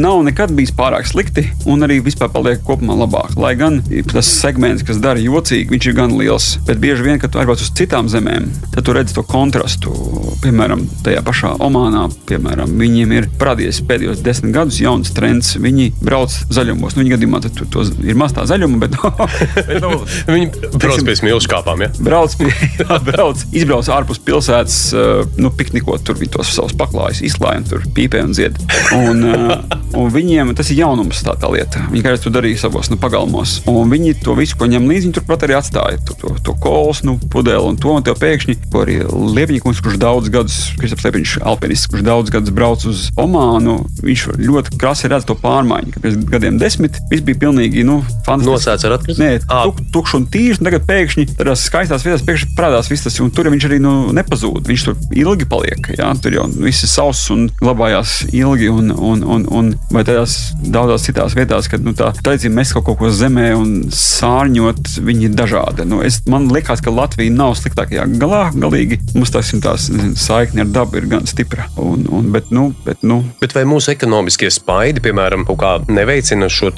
nav 0.00 0.22
nekad 0.24 0.54
bijis 0.56 0.72
pārāk 0.76 1.04
slikti 1.10 1.44
un 1.68 1.84
arī 1.84 1.98
vispār 2.04 2.32
paliek 2.32 2.62
kopumā 2.64 2.96
labāk. 3.02 3.36
Lai 3.40 3.52
gan 3.60 3.82
tas 4.14 4.30
segments, 4.40 4.84
kas 4.86 5.00
dara 5.02 5.20
jocīgi, 5.20 5.68
viņš 5.74 5.90
ir 5.90 5.98
gan 5.98 6.16
liels, 6.16 6.54
bet 6.64 6.80
bieži 6.80 7.04
vien, 7.04 7.20
kad 7.20 7.34
tu 7.34 7.42
aizbrauc 7.42 7.60
uz 7.60 7.72
citām 7.76 8.08
zemēm, 8.08 8.48
tad 8.72 8.86
tu 8.88 8.96
redz 8.96 9.12
to 9.16 9.26
kontrastu. 9.28 9.92
Piemēram, 10.40 10.86
tajā 11.04 11.20
pašā 11.26 11.52
Omanā, 11.60 12.06
piemēram, 12.30 12.72
viņiem 12.80 13.14
ir 13.16 13.28
parādījies 13.40 13.82
pēdējos 13.88 14.22
desmit 14.24 14.54
gadus 14.54 14.80
jauns 14.82 15.12
trends. 15.16 15.52
Viņi 15.60 15.90
brauc 16.00 16.34
zaļumos. 16.52 16.96
Nu, 16.96 17.04
viņa 17.04 17.16
gadījumā 17.16 17.40
tad 17.44 17.56
tu- 17.58 17.68
to 17.70 17.84
ir 18.06 18.18
maz 18.18 18.34
tā 18.36 18.46
zaļuma, 18.48 18.80
bet, 18.82 18.96
bet 19.68 19.82
nu, 19.82 19.92
Viņi 20.30 20.70
brauc 20.78 21.04
pie 21.06 21.16
smilšu 21.18 21.50
kāpām. 21.50 21.84
Ja? 21.84 21.90
brauc, 22.00 22.34
pie, 22.38 22.50
jā, 22.80 22.98
brauc 23.10 23.42
izbrauc 23.56 23.90
ārpus 23.92 24.20
pilsētas, 24.24 24.78
uh, 24.94 25.24
nu, 25.40 25.50
piknikot, 25.54 26.04
tur 26.06 26.18
viņi 26.20 26.34
tos 26.38 26.52
savus 26.54 26.74
paklājus 26.78 27.22
izklāja 27.26 27.62
un 27.62 27.68
tur 27.68 27.84
pīpē 27.96 28.22
un 28.26 28.34
dzied. 28.36 28.58
Un, 28.96 29.24
uh, 29.26 29.78
un 29.98 30.10
viņiem 30.14 30.54
tas 30.58 30.70
ir 30.72 30.82
jaunums, 30.82 31.22
tā, 31.26 31.34
tā 31.40 31.50
lieta. 31.52 31.84
Viņi 31.90 32.04
kādreiz 32.06 32.24
to 32.24 32.32
darīja 32.34 32.64
savos 32.66 32.90
nu, 32.92 32.98
pagalmos. 33.00 33.58
Un 33.70 33.90
viņi 33.92 34.16
to 34.24 34.36
visu, 34.38 34.58
ko 34.60 34.68
ņem 34.70 34.86
līdzi, 34.90 35.08
viņi 35.08 35.16
turpat 35.18 35.46
arī 35.46 35.58
atstāja. 35.58 36.00
To, 36.08 36.16
to, 36.20 36.34
to 36.46 36.54
kols, 36.62 37.02
nu, 37.06 37.16
pudeli 37.32 37.60
un 37.66 37.78
to 37.80 37.92
un 37.96 38.06
tev 38.06 38.18
pēkšņi, 38.20 38.56
ko 38.72 38.84
arī 38.84 39.00
Liepņikums, 39.10 39.80
kurš 39.84 39.98
daudz 40.00 40.30
gadus, 40.32 40.58
Kristaps 40.80 41.06
Liepiņš, 41.06 41.36
alpinists, 41.46 41.88
kurš 41.90 42.04
daudz 42.10 42.34
gadus 42.34 42.54
brauc 42.54 42.84
uz 42.90 43.06
Omānu, 43.20 43.78
viņš 44.02 44.26
ļoti 44.40 44.78
krasi 44.80 45.10
redz 45.10 45.28
to 45.28 45.36
pārmaiņu, 45.38 45.96
pirms 46.02 46.28
gadiem 46.30 46.58
desmit 46.60 46.98
viss 47.10 47.24
bija 47.26 47.38
pilnīgi, 47.46 47.84
nu, 47.86 48.00
fantastiski. 48.26 48.50
Nosēts 48.50 48.86
ar 48.88 48.96
atkritumu? 48.98 49.24
Nē, 49.24 49.40
tuk, 49.46 49.80
tukšs 49.94 50.16
un 50.18 50.26
tīrs. 50.32 50.60
un 50.60 50.68
Tagad 50.68 50.86
pēkšņi 50.88 51.26
tādās 51.38 51.64
skaistās 51.66 52.04
vietās 52.06 52.24
pēkšņi 52.26 52.54
parādās 52.58 52.90
viss 52.90 53.06
tas, 53.06 53.18
un 53.22 53.32
tur 53.34 53.50
viņš 53.52 53.66
arī 53.68 53.80
nu, 53.82 53.94
nepazūd. 54.16 54.68
Viņš 54.70 54.86
tur 54.86 54.96
ilgi 55.16 55.48
paliek. 55.50 55.90
Jā, 55.98 56.10
tur 56.22 56.36
jau 56.36 56.46
viss 56.56 56.86
ir 56.86 56.92
sauss 56.92 57.30
un 57.34 57.48
glabājās 57.60 58.16
ilgi. 58.30 58.70
Un, 58.70 58.92
un, 58.94 59.24
un, 59.36 59.46
un, 59.60 59.70
vai 59.94 60.04
tādās 60.06 60.36
daudzās 60.62 61.06
citās 61.08 61.36
vietās, 61.38 61.68
kad 61.70 61.84
nu, 61.84 61.94
tā 61.96 62.12
tradicija 62.20 62.52
mēs 62.54 62.74
kaut 62.76 62.88
ko 63.00 63.10
zemē 63.14 63.50
un 63.58 63.74
sārņot, 63.94 64.94
viņi 65.06 65.28
ir 65.28 65.36
dažādi. 65.38 65.86
Nu, 65.90 66.00
es, 66.06 66.20
man 66.30 66.48
liekas, 66.52 66.82
ka 66.84 66.94
Latvija 66.94 67.34
nav 67.34 67.56
sliktākajā 67.60 68.06
galā. 68.20 68.46
Galīgi 68.54 69.00
mums 69.16 69.32
tās, 69.34 69.52
tās 69.64 69.88
nezinu, 69.92 70.18
saikne 70.20 70.66
ar 70.66 70.74
dabu 70.74 71.00
ir 71.00 71.08
gan 71.10 71.26
stipra. 71.30 71.68
Un, 71.80 71.99
un, 72.08 72.30
bet, 72.32 72.50
nu, 72.54 72.70
bet, 72.86 73.02
nu, 73.02 73.20
Bet 73.40 73.54
vai 73.56 73.64
mūsu 73.68 73.92
ekonomiskie 73.94 74.50
spaidi, 74.52 75.00
piemēram, 75.04 75.44
kaut 75.48 75.58
kā 75.60 75.70
neveicina 75.92 76.48
šo 76.52 76.70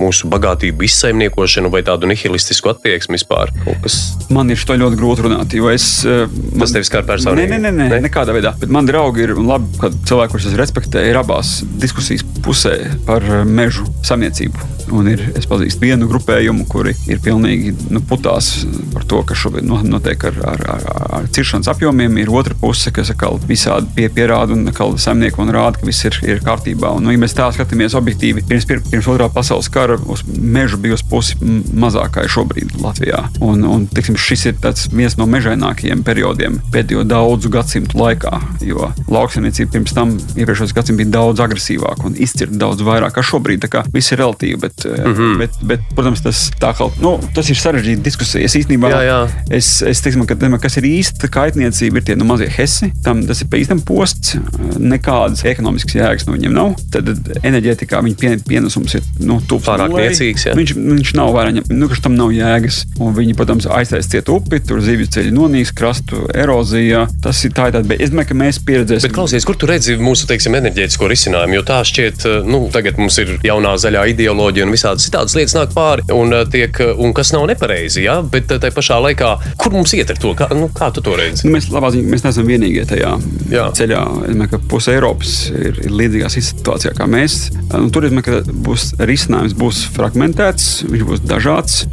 mūsu 0.00 0.28
bagātību 0.32 0.84
izsaimniekošanu 0.86 1.70
vai 1.72 1.82
tādu 1.86 2.08
nihilistisku 2.10 2.70
attieksmi 2.72 3.18
vispār? 3.18 3.52
Kas... 3.84 3.98
Man 4.32 4.50
ir 4.50 4.58
šo 4.58 4.74
ļoti 4.80 4.98
grūti 4.98 5.26
runāt, 5.26 5.54
jo 5.54 5.68
es. 5.70 6.04
eh, 6.04 6.26
Man, 6.56 6.64
Tas 6.66 6.72
tevi 6.74 6.88
skar 6.88 7.04
personīgi? 7.06 7.46
Nē, 7.52 7.58
nē, 7.60 7.70
nē, 7.70 7.72
nē, 7.76 7.88
Ne? 7.96 8.00
nekādā 8.08 8.34
veidā. 8.34 8.54
Bet 8.58 8.72
man 8.72 8.86
draugi 8.88 9.22
ir 9.26 9.34
un 9.36 9.46
labi, 9.46 9.68
ka 9.80 9.90
cilvēki, 9.92 10.32
kurus 10.32 10.46
es 10.50 10.56
respektēju, 10.58 11.10
ir 11.12 11.20
abās 11.20 11.60
diskusijas 11.82 12.24
pusē 12.42 12.74
par 13.06 13.22
eh, 13.22 13.44
mežu 13.44 13.86
samniecību. 14.06 14.72
Un 14.96 15.08
ir, 15.10 15.22
es 15.34 15.46
pazīstu 15.50 15.82
vienu 15.82 16.06
grupējumu, 16.10 16.66
kuri 16.70 16.92
ir 17.10 17.18
pilnīgi 17.22 17.72
nu, 17.90 18.00
putās 18.06 18.64
par 18.94 19.02
to, 19.10 19.22
kas 19.26 19.40
šobrīd 19.44 19.66
no- 19.66 19.82
notiek 19.82 20.24
ar, 20.30 20.36
ar, 20.54 20.62
ar, 20.76 20.84
ar 21.20 21.26
ciršanas 21.34 21.70
apjomiem. 21.72 22.18
Ir 22.22 22.30
otra 22.30 22.54
puse, 22.58 22.92
kas 22.94 23.10
atkal 23.14 23.38
visādi 23.50 23.90
pie, 23.96 24.08
pierāda 24.14 24.55
un 24.56 24.70
atkal 24.70 24.96
saimnieko 25.00 25.42
un 25.44 25.52
rāda, 25.54 25.80
ka 25.80 25.86
viss 25.88 26.04
ir, 26.08 26.16
ir 26.26 26.42
kārtībā. 26.44 26.92
Un, 26.96 27.06
nu, 27.06 27.12
ja 27.14 27.20
mēs 27.20 27.36
tā 27.36 27.48
skatāmies 27.54 27.96
objektīvi, 27.98 28.44
pirms, 28.48 28.66
pir- 28.68 28.82
pirms 28.90 29.08
otrā 29.12 29.28
pasaules 29.32 29.68
kara 29.72 29.98
uz 30.12 30.24
mežu 30.26 30.80
bija 30.82 30.96
uz 30.96 31.04
pusi 31.06 31.36
m- 31.40 31.62
mazākā 31.82 32.26
šobrīd 32.30 32.76
Latvijā. 32.82 33.24
Un, 33.44 33.64
un, 33.64 33.86
tiksim, 33.86 34.18
šis 34.20 34.46
ir 34.50 34.58
viens 34.92 35.16
no 35.20 35.26
mežainākajiem 35.30 36.02
periodiem 36.06 36.58
pēdējo 36.74 37.04
daudzu 37.08 37.50
gadsimtu 37.52 38.00
laikā. 38.00 38.40
Jo 38.66 38.90
lauksaimniecība 39.12 39.76
pirms 39.76 39.94
tam, 39.96 40.16
iepriekšējos 40.36 40.74
gadsimtos, 40.76 41.00
bija 41.02 41.14
daudz 41.18 41.42
agresīvāka 41.44 42.08
un 42.08 42.16
izcirta 42.22 42.58
daudz 42.66 42.84
vairāk 42.86 43.16
kā 43.16 43.24
šobrīd. 43.26 43.62
Tā 43.66 43.70
kā 43.72 43.84
viss 43.92 44.12
ir 44.14 44.22
relatīvi, 44.22 44.60
bet, 44.62 44.86
mm 44.86 45.14
-hmm. 45.14 45.38
bet, 45.42 45.58
bet 45.62 45.88
protams, 45.94 46.22
tas, 46.24 46.46
tā, 46.60 46.72
kā, 46.76 46.88
nu, 47.02 47.16
tas 47.34 47.50
ir 47.50 47.56
sarežģīti 47.60 48.02
diskusija. 48.02 48.44
Es 48.44 48.56
īstenībā 48.56 48.90
Jā, 48.90 49.02
jā. 49.02 49.20
Es, 49.50 49.82
es 49.82 50.00
teiktu, 50.00 50.26
ka 50.26 50.58
kas 50.62 50.76
ir 50.80 50.88
īsta 50.88 51.28
kaitniecība, 51.32 52.00
ir 52.00 52.06
tie 52.08 52.16
nu, 52.16 52.24
mazie 52.24 52.48
hesi. 52.50 52.92
Tam 53.04 53.22
tas 53.26 53.42
ir 53.42 53.50
pa 53.50 53.60
īstam 53.60 53.80
posts. 53.86 54.36
Nekādas 54.76 55.44
ekonomiskas 55.48 55.96
jēgas 55.98 56.26
no 56.28 56.36
viņiem 56.36 56.54
nav. 56.56 56.74
Tad 56.92 57.10
enerģētikā 57.42 58.00
viņa 58.04 58.20
pie, 58.20 58.32
pienesums 58.46 58.96
ir 58.98 59.04
nu, 59.20 59.38
tuvs 59.48 59.66
Pārāk 59.66 59.94
niecīgs. 59.94 60.48
Viņš, 60.56 60.74
viņš 60.76 61.14
nav 61.18 61.32
vairāk, 61.36 61.70
nu, 61.72 61.88
ka 61.90 62.00
tam 62.06 62.16
nav 62.18 62.32
jēgas. 62.34 62.82
Un 63.02 63.14
viņi, 63.16 63.36
protams, 63.38 63.68
aiztaisīs 63.68 64.10
cietu 64.12 64.38
upi, 64.40 64.60
tur 64.64 64.82
zivju 64.84 65.08
ceļi 65.16 65.32
nonīks, 65.34 65.74
krastu 65.76 66.26
erozija. 66.34 67.06
Tas 67.24 67.42
ir 67.46 67.54
tā, 67.56 67.68
ir 67.70 67.76
tāda, 67.76 67.88
bet 67.88 68.02
es 68.04 68.12
domāju, 68.12 68.30
ka 68.30 68.38
mēs 68.38 68.60
pieredzēsim. 68.66 69.08
Bet 69.08 69.16
klausies, 69.16 69.46
kur 69.48 69.58
tu 69.58 69.68
redzi 69.70 69.96
mūsu 70.00 70.28
teiksim, 70.30 70.56
enerģētisko 70.58 71.08
risinājumu? 71.10 71.58
Jo 71.58 71.64
tā 71.66 71.80
šķiet, 71.86 72.26
eh, 72.28 72.48
nu, 72.48 72.62
tagad 72.74 73.00
mums 73.00 73.18
ir 73.22 73.36
jaunā 73.46 73.74
zaļā 73.82 74.06
ideoloģija 74.12 74.66
un 74.66 74.74
visādas 74.74 75.06
citādas 75.06 75.36
lietas 75.38 75.56
nāk 75.58 75.74
pāri, 75.76 76.06
un, 76.14 76.32
eh, 76.32 76.44
tiek, 76.52 76.80
eh, 76.80 76.92
un 76.96 77.14
kas 77.16 77.32
nav 77.32 77.46
nepareizi. 77.50 78.04
Ja? 78.04 78.20
Bet 78.22 78.48
tajā 78.48 78.72
pašā 78.74 79.00
laikā, 79.02 79.32
kur 79.56 79.72
mums 79.72 79.94
iet 79.94 80.10
ar 80.10 80.16
to? 80.16 80.34
Kā, 80.34 80.50
nu, 80.54 80.68
kā 80.68 80.92
tu 80.92 81.00
to 81.00 81.16
redzi? 81.16 81.46
Nu, 81.46 81.56
mēs, 81.56 81.70
labā 81.72 81.92
ziņā, 81.94 82.10
mēs 82.12 82.26
neesam 82.26 82.46
vienīgie 82.46 82.86
tajā 82.86 83.12
Jā. 83.50 83.70
ceļā. 83.72 84.02
Domāju, 84.36 84.52
ka 84.52 84.58
puse 84.68 84.92
Eiropas 84.92 85.30
ir, 85.48 85.78
ir 85.80 85.92
līdzīgā 85.96 86.28
situācijā 86.28 86.92
kā 86.96 87.06
mēs. 87.08 87.48
Un 87.72 87.88
tur 87.94 88.04
domāju, 88.04 88.26
ka 88.26 88.56
būs 88.66 88.90
risinājums, 89.08 89.54
būs 89.56 89.78
fragmentēts, 89.94 90.66
viņš 90.90 91.04
būs 91.08 91.22
dažāds. 91.24 91.86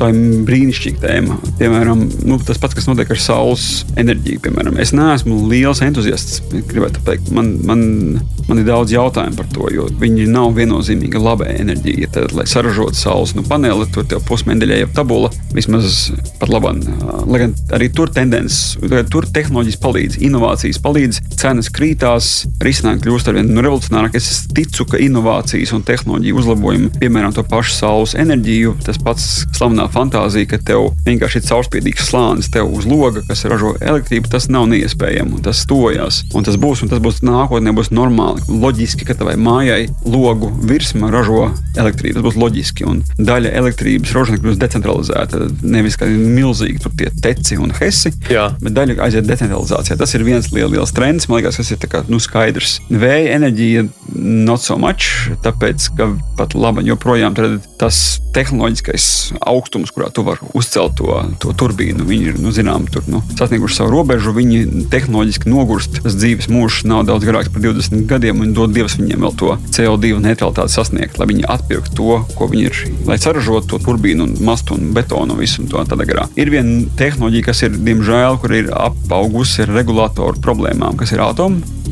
Tā 0.00 0.08
ir 0.10 0.40
brīnišķīga 0.48 1.02
tēma. 1.02 1.36
Piemēram, 1.60 2.06
nu, 2.26 2.38
tas 2.42 2.58
pats, 2.62 2.74
kas 2.78 2.88
notiek 2.88 3.12
ar 3.12 3.20
saules 3.20 3.84
enerģiju. 4.00 4.40
Piemēram. 4.46 4.78
Es 4.80 4.94
neesmu 4.96 5.36
liels 5.50 5.82
entuziasts. 5.84 6.40
gribētu 6.72 7.04
teikt. 7.04 7.28
Man, 7.36 7.52
man, 7.68 7.84
man 8.48 8.62
ir 8.62 8.66
daudz 8.66 8.94
jautājumu 8.94 9.38
par 9.38 9.50
to, 9.52 9.68
jo 9.74 9.86
viņi 10.00 10.30
nav 10.32 10.56
viennozīmīga 10.56 11.20
laba 11.22 11.50
enerģija. 11.52 12.10
Tad, 12.16 12.32
lai 12.38 12.48
saražotu 12.48 12.96
saules 12.98 13.36
nu, 13.36 13.44
paneli, 13.46 13.86
tur 13.92 14.08
jau 14.08 14.22
pusmedaļā 14.32 14.80
jau 14.80 14.90
tabula 14.96 15.30
vismaz 15.52 16.08
pat 16.40 16.48
labāk. 16.48 16.82
Lai 17.28 17.44
gan 17.44 17.54
arī 17.76 17.90
tur 17.92 18.10
tendences, 18.14 18.78
tur 19.12 19.28
tehnoloģijas 19.28 19.80
palīdz, 19.82 20.18
inovācijas 20.24 20.80
palīdz, 20.82 21.22
cenas 21.38 21.70
krītās, 21.82 22.44
risinājumi 22.62 23.02
kļūst 23.02 23.28
ar 23.28 23.36
vien 23.38 23.48
nu, 23.50 23.62
revolucionārāki. 23.64 24.20
Es 24.20 24.44
ticu, 24.54 24.86
ka 24.86 25.00
inovācijas 25.02 25.72
un 25.74 25.82
tehnoloģiju 25.86 26.38
uzlabojumi, 26.38 26.90
piemēram, 27.02 27.34
to 27.34 27.42
pašu 27.48 27.74
saules 27.74 28.14
enerģiju, 28.18 28.76
tas 28.86 29.00
pats 29.02 29.24
slavenā 29.56 29.88
fantāzija, 29.90 30.52
ka 30.52 30.60
tev 30.62 30.92
vienkārši 31.06 31.40
ir 31.40 31.46
caurspīdīgs 31.48 32.06
slānis 32.06 32.50
tev 32.54 32.70
uz 32.70 32.86
loga, 32.86 33.24
kas 33.26 33.42
ražo 33.50 33.74
elektrību, 33.80 34.30
tas 34.30 34.46
nav 34.52 34.68
neiespējami. 34.70 35.40
Tas 35.42 35.64
tojas. 35.66 36.20
Un 36.38 36.46
tas 36.46 36.58
būs, 36.60 36.84
un 36.84 36.92
tas 36.92 37.02
būs 37.02 37.22
nākotnē, 37.26 37.74
būs 37.74 37.90
normāli. 37.94 38.44
Loģiski, 38.62 39.08
ka 39.08 39.16
tavai 39.18 39.34
mājai 39.40 39.88
logu 40.06 40.52
virsma 40.62 41.10
ražo 41.10 41.48
elektrību. 41.80 42.20
Tas 42.20 42.26
būs 42.28 42.38
loģiski. 42.38 42.86
Un 42.86 43.02
daļa 43.18 43.54
elektrības 43.58 44.14
ražošana 44.14 44.42
kļūs 44.42 44.60
decentralizēta. 44.62 45.42
Nevis 45.66 45.98
kā 45.98 46.06
milzīgi 46.06 46.84
tur 46.84 46.94
tie 46.98 47.10
teci 47.24 47.58
un 47.58 47.74
hesi, 47.80 48.14
Jā. 48.30 48.52
bet 48.62 48.76
daļa 48.76 49.00
aiziet 49.08 49.26
decentralizācijā. 49.26 49.98
Tas 49.98 50.14
ir 50.14 50.26
viens 50.28 50.52
liels, 50.54 50.76
liels 50.76 50.94
trends. 50.94 51.28
Man 51.30 51.40
liekas, 51.40 51.58
tas 51.58 51.71
ir 51.74 51.90
kā, 51.90 52.02
nu, 52.10 52.20
skaidrs. 52.22 52.78
Vēja 52.90 53.36
enerģija 53.38 53.86
not 54.14 54.62
so 54.64 54.78
much, 54.80 55.30
tāpēc 55.44 55.90
ka 55.98 56.10
pat 56.38 56.56
labi 56.58 56.86
joprojām 56.88 57.36
tas 57.80 57.98
tehnoloģiskais 58.32 59.06
augstums, 59.48 59.92
kurā 59.92 60.08
tu 60.14 60.24
vari 60.26 60.46
uzcelt 60.56 60.96
to, 61.00 61.16
to 61.42 61.52
turbīnu, 61.58 62.06
viņi 62.08 62.30
ir 62.32 62.38
nu, 62.40 62.52
zinām, 62.54 62.86
tur, 62.92 63.04
nu, 63.10 63.22
sasnieguši 63.36 63.78
savu 63.80 63.92
robežu. 63.92 64.34
Viņi 64.36 64.86
tehnoloģiski 64.92 65.50
nogurst. 65.52 66.00
Tas 66.04 66.16
dzīves 66.16 66.48
mūžs 66.52 66.82
nav 66.88 67.04
daudz 67.08 67.26
garāks 67.28 67.52
par 67.52 67.64
20 67.64 68.06
gadiem, 68.10 68.40
un 68.44 68.54
dod 68.56 68.72
Dievs 68.72 68.96
viņiem 69.00 69.26
vēl 69.26 69.36
to 69.40 69.56
CO2 69.76 70.14
neutralitāti 70.22 70.76
sasniegt, 70.76 71.18
lai 71.20 71.28
viņi 71.30 71.46
atpirktu 71.52 71.96
to, 71.98 72.18
ko 72.38 72.48
viņi 72.50 72.68
ir, 72.70 72.80
lai 73.08 73.18
saražotu 73.20 73.74
to 73.74 73.80
turbīnu, 73.84 74.26
un 74.26 74.46
mastu 74.46 74.76
un 74.78 74.92
betonu 74.96 75.36
un 75.36 75.42
visu 75.42 75.62
un 75.62 75.70
to 75.70 75.82
tādā 75.88 76.06
garā. 76.08 76.26
Ir 76.40 76.52
viena 76.52 76.82
tehnoloģija, 76.98 77.48
kas 77.48 77.64
ir, 77.66 77.76
diemžēl, 77.88 78.38
kur 78.42 78.56
ir 78.56 78.72
apaugusi 78.72 79.66
ar 79.66 79.74
regulātoru 79.76 80.40
problēmām, 80.42 80.96
kas 81.00 81.14
ir 81.14 81.22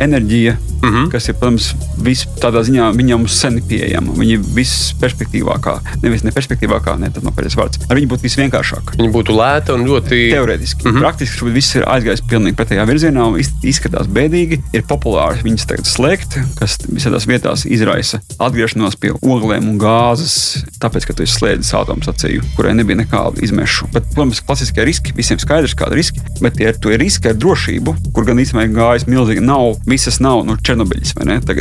atomenerģija. 0.01 0.57
Mhm. 0.83 0.95
-hmm. 0.95 1.11
kas 1.11 1.29
ir, 1.29 1.35
protams, 1.35 1.75
vis, 2.01 2.27
tādā 2.41 2.63
ziņā 2.65 2.87
viņam 2.97 3.29
sen 3.29 3.61
pieejama. 3.69 4.15
Viņi 4.17 4.33
ir 4.33 4.45
visperspektīvākā, 4.57 5.75
nevis 6.03 6.23
ne 6.25 6.31
perspektīvākā, 6.33 6.95
ne 6.99 7.11
nav 7.23 7.35
pareizs 7.37 7.57
vārds. 7.57 7.79
Ar 7.89 7.97
viņu 7.97 8.09
būtu 8.09 8.25
visvienkāršāk. 8.25 8.95
Viņa 8.97 9.13
būtu 9.13 9.37
lēta 9.37 9.75
un 9.75 9.85
ļoti. 9.85 10.31
Teorētiski. 10.33 10.85
Mm 10.85 10.95
-hmm. 10.95 11.01
Praktiski 11.01 11.37
šobrīd 11.37 11.55
viss 11.55 11.77
ir 11.77 11.85
aizgājis 11.85 12.23
pilnīgi 12.31 12.57
pretējā 12.57 12.87
virzienā 12.89 13.27
un 13.29 13.37
iz- 13.39 13.53
izskatās 13.63 14.07
bēdīgi. 14.09 14.61
Ir 14.73 14.83
populāri 14.89 15.43
viņas 15.45 15.67
tagad 15.67 15.85
slēgt, 15.85 16.39
kas 16.59 16.79
visādās 16.89 17.29
vietās 17.29 17.67
izraisa 17.67 18.21
atgriešanos 18.39 18.97
pie 18.97 19.13
oglēm 19.13 19.69
un 19.69 19.79
gāzes, 19.79 20.65
tāpēc, 20.81 21.07
ka 21.07 21.13
tu 21.13 21.23
esi 21.23 21.37
slēdzis 21.39 21.75
atomstaciju, 21.77 22.43
kurai 22.57 22.75
nebija 22.75 22.97
nekādu 22.97 23.43
izmešu. 23.43 23.93
Bet, 23.93 24.05
protams, 24.15 24.41
klasiskie 24.41 24.85
riski, 24.85 25.13
visiem 25.17 25.39
skaidrs, 25.39 25.75
kāda 25.75 25.93
ir 25.93 25.97
riski, 25.97 26.21
bet 26.41 26.57
tie 26.57 26.69
ir, 26.69 26.77
ir 26.93 26.99
riski 26.99 27.29
ar 27.29 27.35
drošību, 27.35 27.97
kur 28.15 28.25
gan 28.25 28.39
īstenībā 28.39 28.65
ir 28.65 28.75
gājis 28.75 29.07
milzīgi. 29.07 29.41
Nav, 29.51 29.77
visas 29.91 30.21
nav 30.23 30.45
no 30.47 30.57
Černobiļas, 30.57 31.15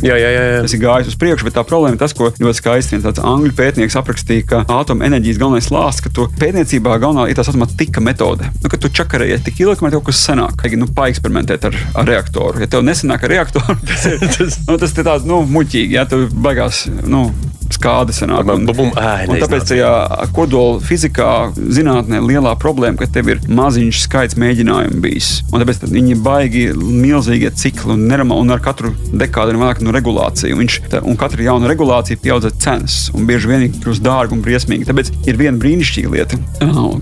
Jā, 0.06 0.16
jā, 0.16 0.30
jā. 0.30 0.44
jā. 0.54 0.62
Tas 0.64 0.76
ir 0.76 0.84
gājis 0.84 1.12
uz 1.12 1.18
priekšu, 1.20 1.48
bet 1.48 1.58
tā 1.58 1.66
problēma 1.68 1.98
ir 1.98 2.02
tas, 2.02 2.14
ko 2.16 2.30
ļoti 2.30 2.62
skaisti 2.62 2.96
viens 2.96 3.06
tāds 3.08 3.24
angļu 3.26 3.56
pētnieks 3.58 3.98
aprakstīja, 4.00 4.46
ka 4.50 4.62
atomenerģijas 4.80 5.42
galvenais 5.42 5.70
lāsts, 5.74 6.04
ka 6.06 6.14
tu 6.14 6.28
pētniecībā 6.40 7.00
galvenā 7.02 7.28
ir 7.32 7.40
tā 7.40 7.46
saucamā 7.48 7.70
tika 7.80 8.04
metode. 8.06 8.50
Nu, 8.62 8.72
ka 8.72 8.80
tu 8.82 8.92
čakarējies 8.94 9.46
tik 9.48 9.62
ilgi, 9.64 9.80
kamēr 9.82 9.98
kaut 9.98 10.10
kas 10.12 10.22
sanāk. 10.28 10.60
Vajag 10.62 10.78
nu, 10.78 10.90
paeksperimentēt 10.96 11.66
ar, 11.66 11.78
ar 11.98 12.10
reaktoru. 12.10 12.62
Ja 12.62 12.70
tev 12.70 12.84
nesanāk 12.86 13.26
ar 13.26 13.34
reaktoru, 13.34 13.78
tas 13.90 14.06
ir, 14.06 14.20
nu, 14.70 14.78
tas 14.78 14.94
ir 14.94 15.08
tāds 15.08 15.26
nu, 15.30 15.42
muļķīgi, 15.50 15.98
ja 15.98 16.06
tu 16.10 16.28
beigās. 16.30 16.86
Nu, 17.10 17.30
Skāde 17.70 18.14
sanāk. 18.16 18.48
Bum, 18.50 18.66
bum, 18.66 18.90
ai, 18.98 19.28
un 19.30 19.38
tāpēc 19.40 19.68
tajā 19.70 19.92
kodola 20.34 20.80
fizikā, 20.84 21.30
zinātnē, 21.56 22.18
lielā 22.26 22.56
problēma, 22.60 22.98
ka 22.98 23.08
tev 23.14 23.30
ir 23.36 23.44
maziņš 23.46 24.02
skaits 24.08 24.38
mēģinājumu 24.42 24.98
bijis. 25.04 25.30
Un 25.54 25.62
tāpēc 25.62 25.86
viņi 25.86 26.16
ir 26.16 26.24
baigi 26.26 26.64
milzīgie 26.74 27.52
cikli 27.54 27.94
un 27.94 28.08
nerama, 28.10 28.38
un 28.42 28.56
ar 28.56 28.64
katru 28.64 28.92
dekādu 29.14 29.54
ir 29.54 29.62
vairāk 29.62 29.84
no 29.86 29.94
regulāciju. 29.96 30.58
Viņš, 30.60 30.80
tā, 30.90 31.04
un 31.06 31.20
katra 31.20 31.46
jauna 31.46 31.70
regulācija 31.70 32.20
pieaudz 32.24 32.50
cenas, 32.60 32.98
un 33.14 33.30
bieži 33.30 33.52
vien 33.52 33.64
viņi 33.66 33.84
kļūst 33.84 34.06
dārgi 34.06 34.36
un 34.36 34.44
briesmīgi. 34.46 34.90
Tāpēc 34.90 35.14
ir 35.30 35.40
viena 35.40 35.62
brīnišķīga 35.62 36.14
lieta, 36.16 36.42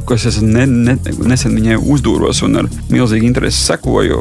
ko 0.06 0.20
es 0.20 0.42
ne, 0.44 0.68
ne, 0.68 0.98
nesen 1.32 1.56
viņai 1.56 1.80
uzdūros 1.80 2.44
un 2.46 2.64
ar 2.64 2.70
milzīgu 2.92 3.30
interesi 3.30 3.64
sekoju. 3.72 4.20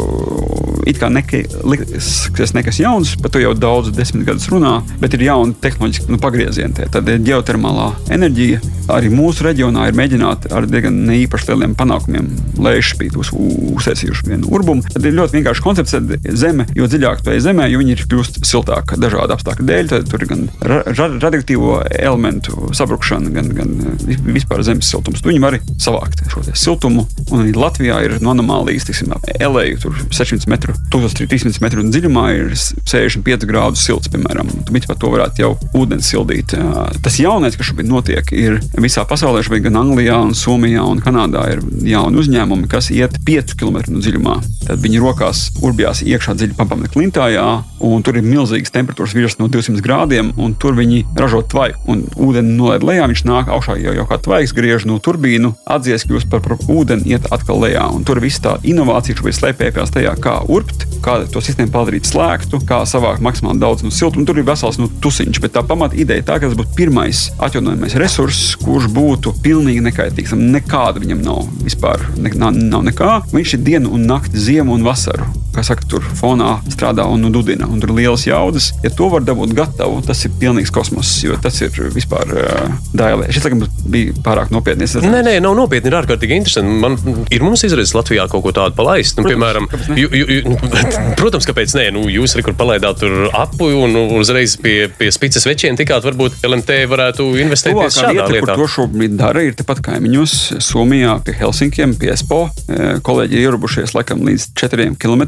It 0.86 1.00
kā 1.02 1.10
neka, 1.10 1.42
likas, 1.66 2.28
ka 2.30 2.44
tas 2.44 2.54
nekas 2.54 2.78
jauns, 2.78 3.16
par 3.18 3.32
to 3.34 3.42
jau 3.42 3.50
daudz 3.58 3.90
desmit 3.96 4.22
gadus 4.28 4.46
runā, 4.52 4.76
bet 5.02 5.16
ir 5.18 5.26
jauni 5.26 5.56
tehnoloģiski 5.58 6.12
nu, 6.12 6.20
pagriezieni. 6.22 6.35
Tie. 6.76 6.88
Tad 6.92 7.08
ir 7.10 7.22
ģeotermālā 7.26 7.90
enerģija. 8.16 8.62
Arī 8.92 9.08
mūsu 9.10 9.42
reģionā 9.42 9.88
ir 9.88 9.96
mēģināti 9.98 10.52
ar 10.54 10.66
diezgan 10.70 11.00
neīpaši 11.08 11.48
lieliem 11.50 11.72
panākumiem 11.78 12.28
lēšpīt 12.62 13.16
uz 13.18 13.32
uztaisījuši 13.34 14.28
vienu 14.28 14.50
urbumu. 14.54 14.84
Tad 14.86 15.08
ir 15.08 15.16
ļoti 15.16 15.40
vienkārši 15.40 15.64
koncepts, 15.64 15.96
ka 15.96 16.34
zeme, 16.38 16.68
jo 16.76 16.86
dziļāk 16.86 17.24
tu 17.24 17.32
ej 17.34 17.42
zemē, 17.48 17.66
jo 17.72 17.80
viņa 17.82 17.96
ir 17.96 18.04
kļūst 18.06 18.38
siltāka 18.46 18.98
dažādu 19.00 19.34
apstākļu 19.34 19.66
dēļ. 19.66 19.90
Tad 19.90 20.06
tur 20.12 20.22
ir 20.22 20.30
gan 20.30 20.44
ra 20.62 20.78
ra 20.86 21.08
radioaktīvo 21.16 21.80
elementu 21.98 22.70
sabrukšana, 22.76 23.32
gan, 23.34 23.50
gan 23.58 23.74
eh, 24.06 24.22
vispār 24.26 24.62
zemes 24.66 24.86
siltums. 24.90 25.22
Tu 25.22 25.32
viņu 25.32 25.42
vari 25.42 25.60
savākt 25.82 26.22
šo 26.30 26.44
siltumu. 26.54 27.06
Un 27.32 27.42
arī 27.42 27.56
Latvijā 27.58 27.98
ir 28.06 28.16
no 28.22 28.32
anomālijas, 28.36 28.86
tiksim, 28.86 29.14
elēju 29.34 29.82
tur 29.82 29.98
600 30.14 30.50
metru, 30.52 30.76
1300 30.94 31.62
metru 31.64 31.84
dziļumā 31.90 32.26
ir 32.36 32.54
65 32.54 33.48
grādu 33.50 33.80
silts, 33.80 34.10
piemēram. 34.12 34.50
Tu 34.66 34.78
to 34.86 35.10
varētu 35.12 35.42
jau 35.42 35.52
ūdens 35.76 36.06
sildīt. 36.12 36.25
Jā, 36.34 36.86
Tas 37.02 37.18
jaunais, 37.20 37.56
kas 37.56 37.70
šobrīd 37.70 37.88
notiek, 37.90 38.30
ir 38.34 38.58
visā 38.82 39.04
pasaulē, 39.08 39.42
šobrīd 39.46 39.66
gan 39.68 39.78
Anglijā, 39.80 40.16
un 40.26 40.34
Somijā 40.36 40.84
un 40.86 41.00
Kanādā 41.02 41.44
ir 41.52 41.62
jauni 41.86 42.20
uzņēmumi, 42.22 42.68
kas 42.70 42.90
iet 42.94 43.18
5 43.26 43.54
km 43.60 43.78
no 43.92 44.02
dziļumā. 44.02 44.36
Tad 44.66 44.82
viņi 44.82 45.02
rokās 45.02 45.42
urbjās 45.62 46.02
iekšā 46.06 46.34
dziļi 46.38 46.56
pamata 46.58 46.90
klintājā, 46.94 47.44
un 47.86 48.02
tur 48.06 48.18
ir 48.18 48.26
milzīgas 48.26 48.72
temperatūras 48.74 49.14
virs 49.16 49.38
no 49.40 49.48
200 49.52 49.82
grādiem, 49.84 50.32
un 50.40 50.56
tur 50.58 50.76
viņi 50.78 51.04
ražo 51.18 51.42
tvaiku. 51.46 51.82
Un 51.92 52.04
ūdeni 52.16 52.56
nolaid 52.56 52.86
lejā, 52.86 53.06
viņš 53.10 53.24
nāk 53.28 53.52
augšā 53.52 53.76
jau, 53.82 53.94
jau 54.00 54.06
kā 54.08 54.18
tvaiks, 54.22 54.54
griež 54.56 54.88
no 54.88 54.98
turbīnu, 55.02 55.52
atdzies 55.76 56.06
kļūst 56.08 56.30
par, 56.32 56.42
par 56.46 56.56
ūdeni, 56.66 57.06
iet 57.12 57.28
atkal 57.34 57.60
lejā. 57.62 57.86
Un 57.94 58.06
tur 58.08 58.20
viss 58.24 58.42
tā 58.42 58.56
inovācija 58.66 59.18
šobrīd 59.20 59.38
slēpjas 59.38 59.94
tajā, 59.94 60.16
kā 60.22 60.38
urbt, 60.50 60.86
kā 61.04 61.20
to 61.30 61.42
sistēmu 61.44 61.74
padarīt 61.74 62.08
slēgtu, 62.08 62.62
kā 62.66 62.82
savākt 62.88 63.22
maksimāli 63.24 63.62
daudz 63.62 63.84
no 63.86 63.92
siltuma. 63.94 64.26
Tur 64.26 64.40
ir 64.40 64.48
vesels 64.48 64.80
nu, 64.80 64.88
tusiņš, 64.88 65.42
bet 65.44 65.54
tā 65.56 65.62
pamata 65.66 65.98
ideja 65.98 66.15
tā, 66.24 66.38
ka 66.40 66.48
tas 66.48 66.56
būtu 66.58 66.76
pirmais 66.78 67.26
atjaunojamais 67.42 67.96
resurss, 68.00 68.54
kurš 68.62 68.88
būtu 68.94 69.34
pilnīgi 69.44 69.84
nekaitīgs. 69.84 70.36
Nekāda 70.36 71.02
viņam 71.02 71.24
nav 71.24 71.42
vispār, 71.64 72.04
ne, 72.20 72.32
nav, 72.38 72.56
nav 72.56 72.86
nekā. 72.86 73.18
Viņš 73.34 73.56
ir 73.58 73.66
dienu 73.66 73.92
un 73.96 74.06
nakti, 74.08 74.40
ziemu 74.40 74.76
un 74.76 74.86
vasaru. 74.86 75.28
Kā 75.56 75.62
saka, 75.64 75.86
tur 75.88 76.04
fonā 76.18 76.58
strādā 76.68 77.06
un 77.08 77.22
nu, 77.24 77.30
dudina, 77.32 77.64
un 77.70 77.80
tur 77.80 77.94
ir 77.94 78.02
lielas 78.02 78.26
jaudas. 78.28 78.70
Ja 78.84 78.90
to 78.92 79.08
var 79.12 79.24
dabūt 79.24 79.54
gatavu, 79.56 80.02
tas 80.04 80.20
ir 80.28 80.34
pilnīgs 80.36 80.72
kosmos, 80.74 81.14
jo 81.24 81.38
tas 81.40 81.62
ir 81.64 81.72
vispār 81.94 82.32
uh, 82.36 82.74
dailē. 82.92 83.30
Šis, 83.32 83.46
laikam, 83.46 83.64
bija 83.88 84.12
pārāk 84.26 84.52
nopietni. 84.52 84.84
Es 84.84 84.96
Nē, 85.00 85.22
nē, 85.24 85.38
nav 85.44 85.56
nopietni. 85.56 85.88
Ir 85.88 85.96
ārkārtīgi 86.02 86.36
interesanti. 86.36 86.76
Man 86.82 86.98
ir 87.32 87.44
mums 87.44 87.64
izredzes 87.64 87.96
Latvijā 87.96 88.26
kaut 88.32 88.44
ko 88.44 88.52
tādu 88.56 88.76
palaist. 88.76 89.16
Nu, 89.16 89.24
piemēram, 89.28 89.68
kāpēc 89.72 90.02
ju, 90.02 90.10
ju, 90.12 90.28
ju, 90.36 90.52
nu, 90.52 90.72
protams, 91.20 91.48
kāpēc 91.48 91.76
nē. 91.78 91.88
Nu, 91.96 92.04
jūs 92.12 92.36
kur 92.44 92.56
palaidāt 92.58 93.00
tur 93.00 93.30
apu 93.34 93.70
un 93.80 93.96
uzreiz 94.18 94.58
pie, 94.60 94.76
pie 94.98 95.10
spīces 95.14 95.48
večiem 95.48 95.78
tikāt. 95.78 96.05
Varbūt 96.06 96.44
LMT 96.46 96.78
varētu 96.90 97.26
investēt 97.42 97.76
tieši 97.76 98.02
šādā 98.02 98.12
vieta, 98.14 98.26
kur 98.28 98.50
lietā. 98.50 98.56
to 98.60 98.68
šobrīd 98.76 99.16
dara, 99.18 99.42
ir 99.46 99.56
tepat 99.58 99.82
kaimiņos, 99.86 100.34
Somijā, 100.62 101.16
pie 101.26 101.34
Helsinkiem, 101.40 101.96
pie 101.98 102.12
ESPO. 102.14 102.40
E, 102.46 102.88
Kolēģi 103.06 103.38
ir 103.38 103.48
ierobušies 103.48 103.94
laikam 103.96 104.22
līdz 104.26 104.48
4 104.58 104.88
km. 105.02 105.24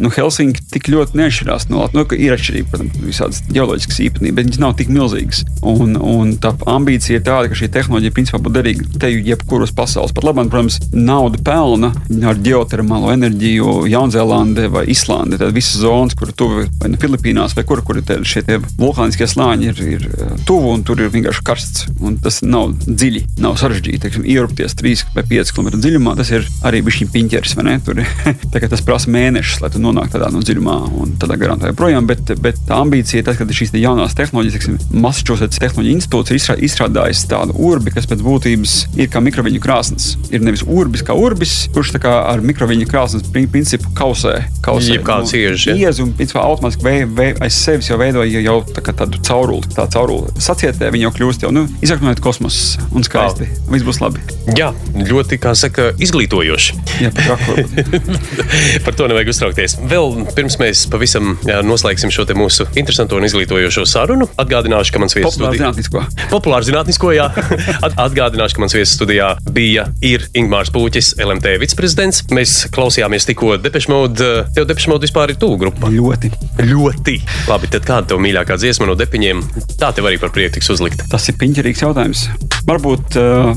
Nu, 0.00 0.12
Helsinki 0.14 0.64
tik 0.72 0.88
ļoti 0.92 1.18
neatšķirās 1.20 1.68
no 1.70 1.82
Latvijas. 1.82 2.08
Nu, 2.10 2.18
ir 2.18 2.34
atšķirība, 2.34 2.70
protams, 2.72 3.00
visādas 3.04 3.42
geoloģiskas 3.50 4.00
īpatnības, 4.06 4.36
bet 4.38 4.48
viņas 4.48 4.62
nav 4.64 4.76
tik 4.80 4.92
milzīgas. 4.94 5.44
Un, 5.64 5.94
un 6.00 6.34
tā 6.42 6.54
ambīcija 6.74 7.20
ir 7.20 7.26
tāda, 7.26 7.50
ka 7.50 7.58
šī 7.58 7.70
tehnoloģija 7.74 8.16
principā 8.16 8.40
būtu 8.42 8.56
derīga 8.58 8.88
te 9.02 9.12
jebkuras 9.12 9.74
pasaules. 9.76 10.14
Pat 10.16 10.26
labi, 10.26 10.46
protams, 10.52 10.80
nauda 10.94 11.40
pelna 11.44 11.92
ar 12.24 12.40
geotermālo 12.44 13.12
enerģiju 13.14 13.84
Jaunzēlandē 13.92 14.68
vai 14.72 14.86
Islandē. 14.92 15.38
Tad 15.40 15.54
visas 15.56 15.82
zonas, 15.82 16.16
kur 16.18 16.32
tuvu 16.32 16.66
vai 16.80 16.92
nu 16.92 17.00
Filipīnās, 17.00 17.56
vai 17.56 17.66
kur, 17.68 17.82
kur 17.86 18.00
ir 18.00 18.26
šie 18.28 18.44
vulkāniskie 18.78 19.28
slāņi, 19.30 19.70
ir, 19.72 19.82
ir 19.96 20.08
tuvu 20.46 20.72
un 20.74 20.82
tur 20.86 21.00
ir 21.00 21.10
vienkārši 21.14 21.42
karsts. 21.46 21.86
Un 22.04 22.16
tas 22.22 22.40
nav 22.44 22.72
dziļi, 22.86 23.24
nav 23.42 23.56
sarežģīti. 23.60 24.00
Teiksim, 24.04 24.24
ierupties 24.28 24.74
3 24.78 25.04
vai 25.14 25.24
5 25.30 25.52
km 25.56 25.68
dziļumā, 25.80 26.16
tas 26.18 26.30
ir 26.34 26.46
arī 26.66 26.82
bijis 26.86 27.10
piņķeris. 27.14 27.54
ir- 27.56 28.06
tas 28.70 28.80
prasa 28.84 29.10
mēnešus, 29.10 29.60
lai 29.62 29.70
tu 29.70 29.78
nonāktu 29.82 30.18
tādā 30.18 30.30
no 30.32 30.40
dziļumā 30.44 30.76
un 31.00 31.14
tādā 31.20 31.36
garām 31.40 31.60
tā 31.60 31.70
joprojām. 31.72 32.06
Bet, 32.06 32.34
bet 32.42 32.58
tā 32.68 32.80
ambīcija 32.84 33.20
ir 33.22 33.24
tas, 33.28 33.36
ka 33.38 33.44
šīs 33.44 33.72
te 33.74 33.78
jaunās 33.82 34.14
tehnoloģijas, 34.18 34.54
teiksim, 34.58 34.78
Massachusetts 35.04 35.58
Tehnoloģija 35.62 35.96
institūts 35.98 36.30
ir 36.34 36.38
izstrā- 36.40 36.58
izstrādājis 36.68 37.24
tādu 37.30 37.54
urbi, 37.58 37.90
kas 37.94 38.06
pēc 38.10 38.22
būtības 38.24 38.74
ir 38.98 39.08
kā 39.12 39.22
mikroviņu 39.24 39.60
krāsnes. 39.64 40.16
Ir 40.30 40.40
nevis 40.44 40.62
urbis 40.66 41.02
kā 41.06 41.14
urbis, 41.16 41.68
kurš 41.74 41.92
kā 42.02 42.14
ar 42.30 42.40
mikroviņu 42.44 42.86
krāsnes 42.90 43.22
prin- 43.32 43.48
principu 43.48 43.90
kausē. 43.94 44.44
kausē 44.64 44.98
Jebkāds 44.98 45.32
iežs, 45.36 45.66
ja? 45.66 45.74
Iezu 45.74 46.02
un 46.04 46.12
principā 46.12 46.42
automātiski 46.44 46.82
vei, 46.82 47.04
vei, 47.04 47.34
aiz 47.40 47.54
sevis 47.54 47.88
jau 47.88 47.98
veidoja 47.98 48.40
jau 48.44 48.62
tā 48.64 48.82
tādu 48.92 49.18
cauruli. 49.22 49.62
Tā 49.74 49.84
cauruli 49.90 50.03
sacietē 50.42 50.90
viņa 50.94 51.08
jau 51.08 51.12
kļūst 51.18 51.44
jau 51.46 51.50
nu, 51.54 51.64
izraknojot 51.84 52.20
kosmosu 52.24 52.82
un 52.94 53.04
skaisti. 53.06 53.48
Viss 53.70 53.86
būs 53.86 54.00
labi. 54.02 54.22
Jā, 54.58 54.70
ļoti, 54.94 55.38
kā 55.42 55.54
saka, 55.58 55.90
izglītojoši. 56.02 56.76
Jā. 57.04 57.10
Par 58.84 58.94
to 58.96 59.08
nevajag 59.10 59.30
uztraukties. 59.32 59.76
Vēl 59.90 60.24
pirms 60.36 60.58
mēs 60.60 60.84
pavisam 60.92 61.34
jā, 61.48 61.60
noslēgsim 61.66 62.12
šo 62.14 62.26
mūsu 62.36 62.66
interesanto 62.78 63.16
un 63.18 63.26
izglītojošo 63.28 63.84
sarunu, 63.88 64.28
atgādināšu, 64.40 64.94
ka 64.94 65.02
mans 65.02 65.14
viesis 65.16 65.36
studijā. 65.36 65.60
zinātnisko. 65.62 66.04
Populāri 66.32 66.68
zinātnisko, 66.70 67.12
jā. 67.16 67.28
At- 67.86 67.98
Atgādināšu, 68.04 68.58
ka 68.58 68.64
mans 68.64 68.74
viesis 68.76 68.94
studijā 68.98 69.30
bija 69.54 69.86
ir 70.04 70.26
Ingmārs 70.36 70.72
Pūķis, 70.74 71.14
LMT 71.24 71.56
viceprezidents. 71.62 72.22
Mēs 72.34 72.56
klausījāmies 72.74 73.26
tikko 73.28 73.56
Depešmodu. 73.62 74.30
Tev 74.56 74.68
Depešmodu 74.68 75.06
vispār 75.06 75.32
ir 75.34 75.40
tuvu 75.40 75.58
grupa. 75.64 75.90
Ļoti. 75.92 76.32
Ļoti. 76.64 77.16
Labi, 77.48 77.70
tad 77.72 77.86
kāda 77.88 78.12
tev 78.12 78.22
mīļākā 78.24 78.58
dziesma 78.60 78.88
no 78.90 78.96
depiņiem? 78.98 79.42
Tā 79.84 79.90
tev 79.92 80.06
arī 80.08 80.16
par 80.16 80.30
prieku 80.32 80.54
tiks 80.56 80.70
uzlikta. 80.72 81.04
Tas 81.12 81.26
ir 81.28 81.34
piņķerīgs 81.36 81.82
jautājums. 81.84 82.22
Varbūt 82.64 83.18
uh, 83.20 83.50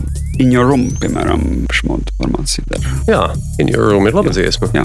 in 0.43 0.51
your 0.51 0.67
room, 0.67 0.89
piemēram, 0.99 1.45
šādu 1.71 2.11
formāciju 2.19 2.67
dara. 2.67 2.95
Jā, 3.07 3.21
In 3.63 3.71
Your 3.71 3.87
Room 3.93 4.09
ir 4.11 4.17
laba 4.17 4.35
dziesma. 4.35 4.67
Jā, 4.75 4.83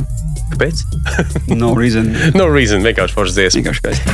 Kāpēc? 0.53 0.85
no 1.65 1.75
reason. 1.75 2.15
no 2.39 2.47
reason, 2.47 2.87
vienkārši 2.87 3.19
forša 3.19 3.35
dziesma. 3.41 3.59
Vienkārši 3.59 3.83
skaisti. 3.83 4.13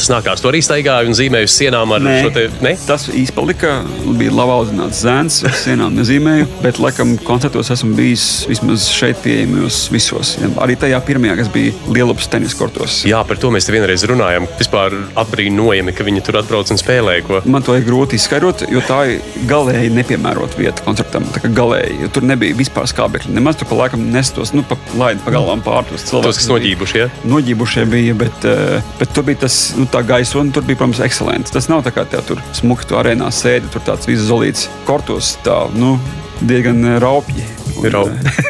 Tas 0.00 0.12
nākās? 0.14 0.44
To 0.44 0.52
arī 0.52 0.62
staigāju 0.64 1.10
un 1.12 1.18
zīmēju 1.18 1.50
uz 1.50 1.58
sienām 1.60 1.96
ar 1.96 2.08
šo 2.24 2.32
te. 2.36 2.48
Ne? 2.64 2.76
Tas 2.86 3.08
īstenībā 3.10 3.40
palika. 3.40 3.70
Bija 4.18 4.32
labi 4.34 4.52
audzināts 4.52 5.00
zēns, 5.04 5.38
uz 5.48 5.62
sienām 5.64 5.94
nezīmēju, 5.96 6.46
bet, 6.64 6.80
laikam, 6.82 7.14
koncertos 7.24 7.70
esmu 7.72 7.94
bijis 7.96 8.24
vismaz 8.50 8.88
šeit 8.92 9.20
pieejamos 9.24 9.82
visos. 9.92 10.34
Arī 10.60 10.76
tajā 10.80 10.98
pirmajā, 11.06 11.36
kas 11.40 11.50
bija 11.52 11.72
Lielupas 11.90 12.28
tenis 12.30 12.54
kortos. 12.58 13.00
Jā, 13.08 13.22
par 13.26 13.40
to 13.40 13.52
mēs 13.54 13.68
te 13.68 13.74
vienreiz 13.74 14.04
runājām. 14.08 14.48
Vispār 14.60 14.96
apbrīnojami, 15.20 15.94
ka 15.96 16.06
viņi 16.06 16.24
tur 16.26 16.40
atbrauc 16.42 16.72
un 16.72 16.80
spēlē. 16.80 17.16
Ko. 17.26 17.40
Man 17.50 17.64
to 17.66 17.76
ir 17.78 17.86
grūti 17.86 18.18
izskaidrot, 18.20 18.66
jo 18.72 18.82
tā 18.86 19.00
ir 19.14 19.46
galēji 19.50 19.92
nepiemērota 19.96 20.60
vieta 20.60 20.84
koncertam. 20.86 21.26
Galēji, 21.56 22.10
tur 22.14 22.26
nebija 22.28 22.58
vispār 22.58 22.88
skābekļa. 22.90 23.34
Nemaz 23.38 23.60
tur 23.60 23.70
pa 23.70 23.80
laikam 23.84 24.04
nestos, 24.12 24.54
nu, 24.56 24.64
pa 24.66 24.78
laidu 25.00 25.24
pa 25.24 25.34
galvām 25.38 25.64
pārtos 25.64 26.06
cilvēkus. 26.08 26.28
Tos, 26.28 26.42
kas 26.42 26.50
noģībuši, 26.52 27.00
ja? 27.00 27.08
Noģībušie 27.30 27.86
bija, 27.90 28.16
bet, 28.20 28.46
eh, 28.48 28.92
bet 29.00 29.14
tur 29.16 29.26
bija 29.28 29.44
tas, 29.46 29.58
nu, 29.78 29.88
tā 29.90 29.99
gaisa, 30.06 30.38
un 30.40 30.50
tur 30.54 30.64
bija, 30.66 30.78
protams, 30.80 31.00
ekscelents. 31.04 31.52
Tas 31.54 31.68
nav 31.70 31.84
tā 31.86 31.92
kā 31.94 32.04
tev 32.08 32.24
tur 32.28 32.42
smuki 32.56 32.88
tu 32.90 32.98
arēnā 33.00 33.30
sēdi, 33.34 33.70
tur 33.72 33.84
tāds 33.86 34.08
viss 34.10 34.26
zolīts 34.28 34.68
kortos, 34.88 35.34
tā, 35.46 35.62
nu, 35.76 35.96
diezgan 36.40 36.84
eh, 36.84 36.98
raupji. 37.02 37.44
Eh, 37.80 37.94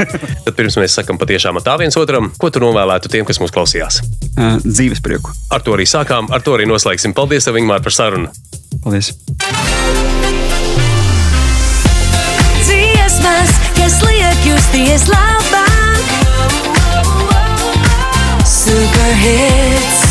Tad 0.47 0.55
pirms 0.56 0.78
mēs 0.81 0.97
sakām 0.98 1.18
patiešām 1.20 1.60
tā 1.64 1.77
viens 1.78 1.97
otram, 2.01 2.31
ko 2.40 2.51
tu 2.51 2.62
novēlētu 2.62 3.10
tiem, 3.12 3.27
kas 3.28 3.39
mūs 3.43 3.55
klausījās. 3.55 4.01
eh, 4.36 4.56
Dzīves 4.64 5.02
prieku. 5.05 5.35
Ar 5.51 5.62
to 5.62 5.77
arī 5.77 5.86
sākām, 5.86 6.31
ar 6.35 6.43
to 6.43 6.56
arī 6.59 6.66
noslēgsim. 6.70 7.14
Paldies, 7.14 7.47
tev, 7.47 7.59
Ingmār, 7.60 7.82
par 7.85 7.94
sarunu! 7.94 8.31
Paldies! 8.85 9.12
Dziesmas, 12.66 13.51
kas 13.77 14.01
liek 14.06 14.47
justies 14.47 15.06
labāk. 15.10 16.14
Superhits 18.51 20.10